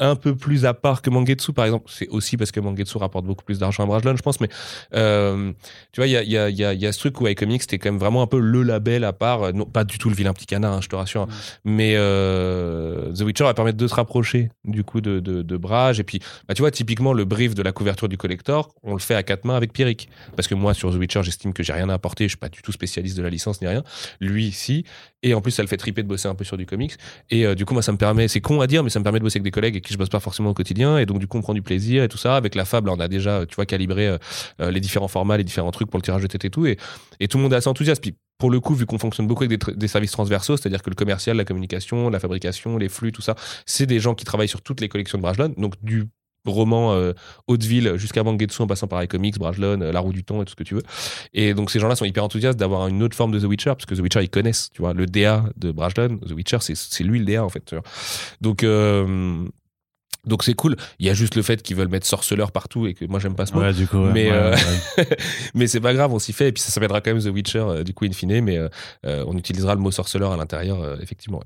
un 0.00 0.14
peu 0.14 0.36
plus 0.36 0.64
à 0.64 0.74
part 0.74 1.02
que 1.02 1.10
Mangetsu, 1.10 1.52
par 1.52 1.64
exemple. 1.64 1.90
C'est 1.92 2.06
aussi 2.08 2.36
parce 2.36 2.52
que 2.52 2.60
Mangetsu 2.60 2.98
rapporte 2.98 3.24
beaucoup 3.24 3.44
plus 3.44 3.58
d'argent 3.58 3.82
à 3.82 3.86
Brajlon, 3.86 4.14
je 4.16 4.22
pense, 4.22 4.40
mais 4.40 4.48
euh, 4.94 5.52
tu 5.92 6.00
vois, 6.00 6.06
il 6.06 6.12
y 6.12 6.16
a, 6.16 6.22
y, 6.22 6.36
a, 6.36 6.48
y, 6.50 6.64
a, 6.64 6.72
y 6.72 6.86
a 6.86 6.92
ce 6.92 6.98
truc 7.00 7.20
où 7.20 7.26
iComics 7.26 7.62
c'était 7.62 7.78
quand 7.78 7.90
même 7.90 7.98
vraiment 7.98 8.22
un 8.22 8.28
peu 8.28 8.38
le 8.38 8.62
label 8.62 9.02
à 9.02 9.12
part, 9.12 9.42
euh, 9.42 9.52
non 9.52 9.64
pas 9.64 9.82
du 9.82 9.98
tout 9.98 10.08
le 10.08 10.14
vilain 10.14 10.32
petit 10.34 10.46
canard, 10.46 10.72
hein, 10.74 10.80
je 10.80 10.88
te 10.88 10.94
rassure, 10.94 11.26
Mm. 11.26 11.30
mais 11.64 11.94
euh, 11.96 13.12
The 13.12 13.22
Witcher 13.22 13.44
va 13.44 13.54
permettre 13.54 13.76
de 13.78 13.86
se 13.88 13.94
rapprocher 13.94 14.50
du 14.64 14.84
coup 14.84 15.00
de, 15.00 15.18
de, 15.18 15.42
de 15.42 15.56
Brage, 15.56 15.98
et 15.98 16.04
puis 16.04 16.20
bah, 16.46 16.54
tu 16.54 16.62
vois, 16.62 16.70
typiquement 16.70 17.12
le 17.12 17.24
brief 17.24 17.54
de 17.56 17.62
la 17.62 17.72
couverture 17.72 18.08
du 18.08 18.16
collector, 18.16 18.72
on 18.84 18.92
le 18.92 19.00
fait 19.00 19.14
à 19.16 19.22
quatre 19.24 19.44
mains 19.44 19.56
avec 19.56 19.72
Pierrick, 19.72 20.08
parce 20.36 20.46
que 20.46 20.54
moi 20.54 20.74
sur 20.74 20.92
The 20.92 20.96
Witcher 20.96 21.22
j'estime 21.24 21.52
que 21.52 21.62
j'ai 21.64 21.72
rien 21.72 21.88
à 21.88 21.94
apporter, 21.94 22.24
je 22.24 22.30
suis 22.30 22.36
pas 22.38 22.48
du 22.48 22.62
tout 22.62 22.70
spécialiste 22.72 23.16
de 23.16 23.22
la 23.22 23.30
licence 23.30 23.60
ni 23.60 23.66
rien, 23.66 23.82
lui 24.20 24.52
si, 24.52 24.84
et 25.22 25.34
en 25.34 25.40
plus 25.40 25.50
ça 25.50 25.62
le 25.62 25.68
fait 25.68 25.76
triper 25.76 26.02
de 26.02 26.08
bosser 26.08 26.28
un 26.28 26.34
peu 26.34 26.44
sur 26.44 26.56
du 26.56 26.66
comics, 26.66 26.94
et 27.30 27.46
euh, 27.46 27.54
du 27.54 27.64
coup 27.64 27.74
moi 27.74 27.82
ça 27.82 27.92
me 27.92 27.98
permet, 27.98 28.28
c'est 28.28 28.40
con 28.40 28.60
à 28.60 28.66
dire, 28.66 28.82
mais 28.82 28.90
ça 28.90 28.98
me 28.98 29.04
permet 29.04 29.18
de 29.18 29.24
bosser 29.24 29.38
avec 29.38 29.44
des 29.44 29.50
collègues 29.50 29.74
avec 29.74 29.84
qui 29.84 29.92
je 29.92 29.98
bosse 29.98 30.08
pas 30.08 30.20
forcément 30.20 30.50
au 30.50 30.54
quotidien, 30.54 30.98
et 30.98 31.06
donc 31.06 31.18
du 31.18 31.26
coup 31.26 31.38
on 31.38 31.42
prend 31.42 31.54
du 31.54 31.62
plaisir 31.62 32.02
et 32.02 32.08
tout 32.08 32.18
ça, 32.18 32.36
avec 32.36 32.54
la 32.54 32.64
fable 32.64 32.90
on 32.90 33.00
a 33.00 33.08
déjà, 33.08 33.46
tu 33.46 33.54
vois, 33.56 33.66
calibré 33.66 34.08
euh, 34.08 34.18
euh, 34.60 34.70
les 34.70 34.80
différents 34.80 35.08
formats, 35.08 35.36
les 35.36 35.44
différents 35.44 35.70
trucs 35.70 35.90
pour 35.90 35.98
le 35.98 36.04
tirage 36.04 36.22
de 36.22 36.26
tête 36.26 36.44
et 36.44 36.50
tout, 36.50 36.66
et, 36.66 36.76
et 37.20 37.28
tout 37.28 37.38
le 37.38 37.42
monde 37.42 37.52
est 37.52 37.56
assez 37.56 37.68
enthousiaste, 37.68 38.02
puis 38.02 38.14
pour 38.38 38.50
le 38.50 38.60
coup, 38.60 38.74
vu 38.74 38.86
qu'on 38.86 38.98
fonctionne 38.98 39.26
beaucoup 39.26 39.42
avec 39.42 39.76
des, 39.76 39.88
services 39.88 40.12
transversaux, 40.12 40.56
c'est-à-dire 40.56 40.82
que 40.82 40.90
le 40.90 40.94
commercial, 40.94 41.36
la 41.36 41.44
communication, 41.44 42.08
la 42.08 42.20
fabrication, 42.20 42.78
les 42.78 42.88
flux, 42.88 43.10
tout 43.10 43.20
ça, 43.20 43.34
c'est 43.66 43.84
des 43.86 43.98
gens 43.98 44.14
qui 44.14 44.24
travaillent 44.24 44.48
sur 44.48 44.62
toutes 44.62 44.80
les 44.80 44.88
collections 44.88 45.18
de 45.18 45.22
Brajlon, 45.22 45.52
donc 45.56 45.74
du 45.82 46.04
roman 46.46 46.92
euh, 46.94 47.12
Hauteville 47.46 47.94
jusqu'à 47.96 48.22
Mangetsu 48.22 48.62
en 48.62 48.66
passant 48.66 48.86
par 48.86 49.02
iComics, 49.02 49.38
Brajlon, 49.38 49.80
euh, 49.82 49.92
La 49.92 50.00
Roue 50.00 50.12
du 50.12 50.24
Temps 50.24 50.40
et 50.40 50.44
tout 50.44 50.52
ce 50.52 50.56
que 50.56 50.62
tu 50.64 50.74
veux. 50.74 50.82
Et 51.34 51.52
donc 51.54 51.70
ces 51.70 51.78
gens-là 51.78 51.94
sont 51.96 52.04
hyper 52.06 52.24
enthousiastes 52.24 52.58
d'avoir 52.58 52.88
une 52.88 53.02
autre 53.02 53.16
forme 53.16 53.32
de 53.32 53.40
The 53.40 53.44
Witcher, 53.44 53.70
parce 53.70 53.86
que 53.86 53.94
The 53.94 54.00
Witcher, 54.00 54.22
ils 54.22 54.30
connaissent, 54.30 54.70
tu 54.72 54.80
vois, 54.82 54.94
le 54.94 55.06
DA 55.06 55.44
de 55.56 55.72
Brajlon, 55.72 56.18
The 56.18 56.32
Witcher, 56.32 56.58
c'est- 56.60 57.04
lui 57.04 57.18
le 57.18 57.24
DA 57.24 57.44
en 57.44 57.48
fait. 57.48 57.64
tu 57.64 57.74
vois. 57.74 57.84
Donc... 58.40 58.62
euh, 58.64 59.44
donc 60.26 60.42
c'est 60.42 60.52
cool. 60.54 60.76
Il 60.98 61.06
y 61.06 61.10
a 61.10 61.14
juste 61.14 61.36
le 61.36 61.42
fait 61.42 61.62
qu'ils 61.62 61.76
veulent 61.76 61.88
mettre 61.88 62.06
sorceleur 62.06 62.52
partout 62.52 62.86
et 62.86 62.92
que 62.92 63.04
moi 63.06 63.18
j'aime 63.18 63.34
pas 63.34 63.46
ce 63.46 63.54
mot. 63.54 63.60
Ouais, 63.60 63.72
du 63.72 63.86
coup. 63.86 63.96
ouais, 63.98 64.12
Mais, 64.12 64.30
ouais, 64.30 64.36
euh, 64.36 64.56
mais 65.54 65.66
c'est 65.68 65.80
pas 65.80 65.94
grave, 65.94 66.12
on 66.12 66.18
s'y 66.18 66.34
fait. 66.34 66.48
Et 66.48 66.52
puis 66.52 66.60
ça 66.62 66.70
s'appellera 66.70 67.00
quand 67.00 67.14
même 67.14 67.22
The 67.22 67.28
Witcher, 67.32 67.58
euh, 67.60 67.82
du 67.84 67.94
coup, 67.94 68.04
in 68.04 68.12
fine. 68.12 68.40
Mais 68.42 68.58
euh, 68.58 68.68
on 69.26 69.38
utilisera 69.38 69.74
le 69.74 69.80
mot 69.80 69.90
sorceleur 69.90 70.32
à 70.32 70.36
l'intérieur, 70.36 71.00
effectivement. 71.00 71.40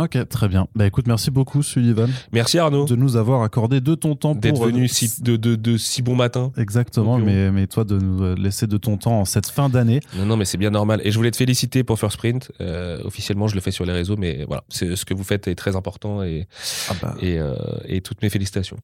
Ok, 0.00 0.18
très 0.28 0.48
bien. 0.48 0.66
Bah 0.74 0.86
écoute, 0.86 1.06
merci 1.06 1.30
beaucoup 1.30 1.62
Sullivan 1.62 2.10
Merci 2.32 2.58
Arnaud 2.58 2.84
de 2.84 2.96
nous 2.96 3.14
avoir 3.16 3.42
accordé 3.44 3.80
de 3.80 3.94
ton 3.94 4.16
temps 4.16 4.34
d'être 4.34 4.54
pour 4.56 4.64
venu 4.66 4.84
euh, 4.84 4.88
si, 4.88 5.22
de, 5.22 5.36
de, 5.36 5.54
de 5.54 5.76
si 5.76 6.02
bon 6.02 6.16
matin. 6.16 6.50
Exactement, 6.56 7.16
mais, 7.18 7.52
mais 7.52 7.68
toi 7.68 7.84
de 7.84 7.96
nous 7.98 8.24
euh, 8.24 8.34
laisser 8.34 8.66
de 8.66 8.76
ton 8.76 8.96
temps 8.96 9.20
en 9.20 9.24
cette 9.24 9.46
fin 9.46 9.68
d'année. 9.68 10.00
Non, 10.16 10.26
non, 10.26 10.36
mais 10.36 10.46
c'est 10.46 10.58
bien 10.58 10.70
normal. 10.70 11.00
Et 11.04 11.12
je 11.12 11.16
voulais 11.16 11.30
te 11.30 11.36
féliciter 11.36 11.84
pour 11.84 11.96
First 12.00 12.16
Print. 12.16 12.50
Euh, 12.60 13.00
officiellement, 13.04 13.46
je 13.46 13.54
le 13.54 13.60
fais 13.60 13.70
sur 13.70 13.84
les 13.84 13.92
réseaux, 13.92 14.16
mais 14.16 14.44
voilà, 14.48 14.64
c'est 14.68 14.96
ce 14.96 15.04
que 15.04 15.14
vous 15.14 15.22
faites 15.22 15.46
est 15.46 15.54
très 15.54 15.76
important 15.76 16.24
et, 16.24 16.48
Ah 16.90 16.94
bah, 17.00 17.14
et, 17.22 17.38
euh, 17.38 17.54
et 17.86 18.00
toutes 18.00 18.20
mes 18.20 18.30
félicitations. 18.30 18.78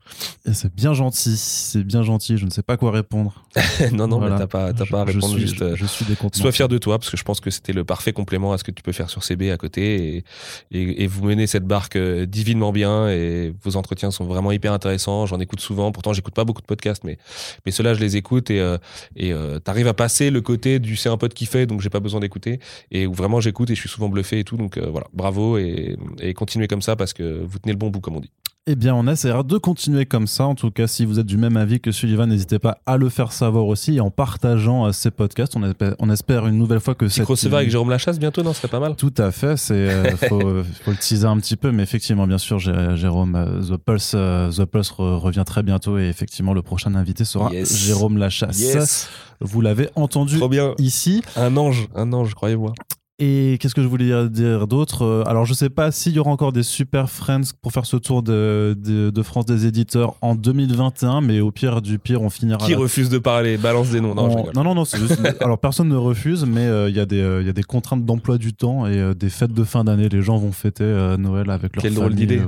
et 0.47 0.53
c'est 0.55 0.73
bien 0.73 0.93
gentil, 0.95 1.37
c'est 1.37 1.83
bien 1.83 2.05
gentil, 2.05 2.37
je 2.37 2.45
ne 2.45 2.51
sais 2.51 2.63
pas 2.63 2.77
quoi 2.77 2.93
répondre. 2.93 3.45
non, 3.93 4.07
non, 4.07 4.19
Voilà. 4.21 4.35
mais 4.37 4.41
t'as 4.43 4.47
pas, 4.47 4.73
t'as 4.73 4.85
Je- 4.85 4.91
pas 4.93 5.03
à 5.03 5.07
je 5.07 5.15
répondre. 5.15 5.33
suis- 5.33 5.41
juste, 5.43 5.61
euh, 5.63 5.75
je, 5.75 5.81
je 5.83 5.87
suis. 5.87 6.05
Sois 6.35 6.53
fier 6.53 6.69
de 6.69 6.79
toi 6.79 7.01
parce 7.01 7.11
que 7.11 7.17
je 7.17 7.25
pense 7.25 7.41
que 7.41 7.51
c'était 7.51 7.73
le 7.73 7.83
parfait 7.83 8.13
complément 8.13 8.53
à 8.53 8.59
ce 8.59 8.63
que 8.63 8.71
tu 8.71 8.85
peux 8.85 8.93
faire 8.93 9.11
sur 9.11 9.25
CB 9.25 9.51
à 9.51 9.57
côté 9.57 10.17
et, 10.19 10.25
et, 10.71 11.00
et 11.01 11.07
vous 11.07 11.25
menez 11.25 11.47
cette 11.47 11.65
barque 11.65 11.97
euh, 11.97 12.27
divinement 12.27 12.73
bien 12.73 13.09
et 13.09 13.55
vos 13.63 13.77
entretiens 13.77 14.11
sont 14.11 14.27
vraiment 14.27 14.53
hyper 14.53 14.75
intéressants. 14.75 15.25
J'en 15.25 15.41
écoute 15.41 15.61
souvent. 15.61 15.93
Pourtant, 15.93 16.13
j'écoute 16.13 16.35
pas 16.35 16.45
beaucoup 16.45 16.61
de 16.61 16.67
podcasts, 16.67 17.05
mais 17.05 17.17
mais 17.65 17.73
ceux-là, 17.73 17.95
je 17.95 18.01
les 18.01 18.19
écoute 18.19 18.51
et 18.51 18.61
euh, 18.61 18.77
et 19.17 19.33
euh, 19.33 19.59
t'arrives 19.59 19.89
à 19.89 19.95
passer 19.95 20.31
le 20.31 20.43
côté 20.43 20.79
du 20.79 20.97
c'est 20.97 21.09
un 21.09 21.17
pote 21.17 21.33
qui 21.33 21.47
fait 21.47 21.65
donc 21.65 21.81
j'ai 21.81 21.89
pas 21.89 22.01
besoin 22.01 22.21
d'écouter 22.21 22.61
et 22.91 23.07
où 23.07 23.15
vraiment 23.15 23.41
j'écoute 23.41 23.71
et 23.71 23.75
je 23.75 23.81
suis 23.81 23.89
souvent 23.89 24.11
bluffé 24.11 24.41
et 24.41 24.45
tout. 24.45 24.59
Donc 24.59 24.77
voilà, 24.77 25.07
bravo 25.15 25.57
et, 25.57 25.97
et 26.21 26.35
continuez 26.35 26.69
comme 26.69 26.83
ça 26.83 26.97
parce 26.97 27.15
que 27.15 27.43
vous 27.43 27.59
tenez 27.59 27.73
le 27.73 27.79
bon 27.79 27.89
bout 27.89 28.01
comme 28.01 28.17
on 28.17 28.21
dit. 28.21 28.31
Eh 28.67 28.77
bien, 28.77 28.95
on 28.95 29.07
essaiera 29.09 29.43
de 29.43 29.57
continuer 29.57 30.05
comme 30.05 30.27
ça. 30.27 30.45
En 30.45 30.55
tout 30.55 30.71
cas, 30.71 30.87
si 30.87 31.07
vous 31.07 31.19
êtes 31.19 31.27
du 31.27 31.39
même 31.39 31.57
avis 31.57 31.81
que 31.81 31.91
Sullivan, 31.93 32.27
n'hésitez 32.29 32.59
pas 32.59 32.79
à 32.85 32.99
le 32.99 33.09
faire 33.09 33.33
savoir 33.33 33.65
aussi 33.67 34.01
en 34.01 34.11
partageant 34.11 34.87
euh, 34.87 34.93
ces 34.93 35.11
podcasts. 35.11 35.57
On 35.57 35.65
espère, 35.65 35.95
on 35.99 36.11
espère 36.11 36.47
une 36.47 36.59
nouvelle 36.59 36.79
fois 36.79 36.95
que 36.95 37.07
Petit 37.07 37.15
cette 37.17 37.25
crossover 37.25 37.57
avec 37.57 37.71
Jérôme 37.71 37.89
Lachasse 37.89 38.19
bientôt, 38.19 38.43
non, 38.43 38.53
ce 38.53 38.59
serait 38.59 38.69
pas 38.69 38.79
mal. 38.79 38.97
Tout 38.97 39.15
à 39.17 39.31
fait, 39.33 39.57
c'est 39.57 39.73
euh, 39.75 40.15
faut, 40.29 40.63
faut 40.85 40.91
le 40.91 40.97
teaser 40.97 41.27
un 41.27 41.39
petit 41.39 41.57
peu, 41.57 41.73
mais 41.73 41.83
effectivement, 41.83 42.27
bien 42.27 42.37
sûr, 42.39 42.59
Jé- 42.59 42.97
Jérôme, 42.97 43.35
euh, 43.35 43.63
The 43.63 43.79
Pulse, 43.79 44.13
euh, 44.15 44.51
The 44.53 44.67
Pulse 44.67 44.91
re- 44.93 45.17
revient 45.17 45.45
très 45.47 45.63
bientôt 45.63 45.99
et 45.99 46.05
effectivement, 46.09 46.53
le 46.53 46.63
prochain 46.63 46.95
invité 46.95 47.25
sera 47.25 47.51
Yes. 47.53 47.75
Jérôme 47.87 48.19
Lachasse. 48.19 48.61
Yes, 48.61 49.09
Vous 49.41 49.63
l'avez 49.63 49.89
entendu 49.97 50.37
trop 50.37 50.51
bien. 50.51 50.75
ici. 50.79 51.23
Un 51.35 51.57
ange, 51.57 51.89
un 51.95 52.13
ange, 52.13 52.35
croyez-moi. 52.35 52.75
Et 53.23 53.59
qu'est-ce 53.61 53.75
que 53.75 53.83
je 53.83 53.87
voulais 53.87 54.29
dire, 54.31 54.67
d'autre 54.67 55.05
Euh, 55.05 55.23
Alors, 55.27 55.45
je 55.45 55.53
sais 55.53 55.69
pas 55.69 55.91
s'il 55.93 56.13
y 56.15 56.19
aura 56.19 56.31
encore 56.31 56.53
des 56.53 56.63
Super 56.63 57.11
Friends 57.11 57.53
pour 57.61 57.71
faire 57.71 57.85
ce 57.85 57.99
tour 57.99 58.23
de, 58.23 58.75
de, 58.83 59.11
de 59.11 59.23
France 59.23 59.45
des 59.45 59.67
éditeurs 59.67 60.15
en 60.23 60.35
2021, 60.35 61.21
mais 61.21 61.41
au 61.41 61.51
pire 61.51 61.83
du 61.83 61.99
pire, 61.99 62.23
on 62.23 62.31
finira. 62.31 62.59
Qui 62.67 62.75
refuse 62.75 63.11
de 63.11 63.19
parler? 63.19 63.59
Balance 63.59 63.91
des 63.91 64.01
noms. 64.01 64.15
Non, 64.15 64.47
on- 64.49 64.53
non, 64.55 64.65
non, 64.65 64.75
non, 64.75 64.85
juste- 64.85 65.21
Alors, 65.43 65.59
personne 65.59 65.89
ne 65.89 65.97
refuse, 65.97 66.47
mais 66.47 66.65
euh, 66.67 66.89
il 66.89 66.97
y, 66.97 67.01
a 67.01 67.05
des, 67.05 67.21
euh, 67.21 67.43
il 67.43 67.47
y 67.47 67.51
a 67.51 67.53
des 67.53 67.63
contraintes 67.63 68.07
d'emploi 68.07 68.39
du 68.39 68.55
temps 68.55 68.87
et 68.87 68.97
euh, 68.97 69.13
des 69.13 69.29
fêtes 69.29 69.53
de 69.53 69.65
fin 69.65 69.85
d'année. 69.85 70.09
Les 70.09 70.23
gens 70.23 70.39
vont 70.39 70.53
fêter 70.53 70.85
Noël 71.19 71.51
avec 71.51 71.77
leur 71.77 71.83
Quelle 71.83 71.95
drôle 71.95 72.15
d'idée. 72.15 72.41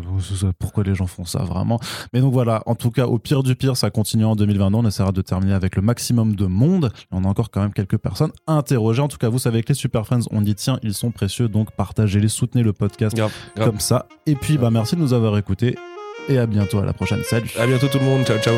Pourquoi 0.58 0.84
les 0.84 0.94
gens 0.94 1.06
font 1.06 1.26
ça, 1.26 1.40
vraiment? 1.40 1.78
Mais 2.14 2.20
donc 2.22 2.32
voilà, 2.32 2.62
en 2.64 2.74
tout 2.74 2.90
cas, 2.90 3.06
au 3.06 3.18
pire 3.18 3.42
du 3.42 3.56
pire, 3.56 3.76
ça 3.76 3.90
continue 3.90 4.24
en 4.24 4.36
2022. 4.36 4.78
On 4.78 4.86
essaiera 4.86 5.12
de 5.12 5.20
terminer 5.20 5.52
avec 5.52 5.76
le 5.76 5.82
maximum 5.82 6.34
de 6.34 6.46
monde. 6.46 6.90
On 7.10 7.24
a 7.24 7.28
encore 7.28 7.50
quand 7.50 7.60
même 7.60 7.74
quelques 7.74 7.98
personnes 7.98 8.32
à 8.46 8.54
interroger. 8.54 9.02
En 9.02 9.08
tout 9.08 9.18
cas, 9.18 9.28
vous 9.28 9.38
savez 9.38 9.62
que 9.62 9.68
les 9.68 9.74
Super 9.74 10.06
Friends, 10.06 10.22
on 10.30 10.40
dit 10.40 10.54
tiens, 10.62 10.78
ils 10.82 10.94
sont 10.94 11.10
précieux, 11.10 11.48
donc 11.48 11.70
partagez-les, 11.72 12.28
soutenez 12.28 12.62
le 12.62 12.72
podcast 12.72 13.16
Grave, 13.16 13.32
grave. 13.56 13.68
comme 13.70 13.80
ça. 13.80 14.06
Et 14.26 14.34
puis, 14.34 14.58
bah, 14.58 14.70
merci 14.70 14.96
de 14.96 15.00
nous 15.00 15.12
avoir 15.12 15.36
écoutés 15.38 15.76
et 16.28 16.38
à 16.38 16.46
bientôt 16.46 16.78
à 16.78 16.84
la 16.84 16.92
prochaine. 16.92 17.22
Salut 17.24 17.50
À 17.58 17.66
bientôt 17.66 17.88
tout 17.88 17.98
le 17.98 18.04
monde. 18.04 18.24
Ciao, 18.24 18.38
ciao. 18.38 18.54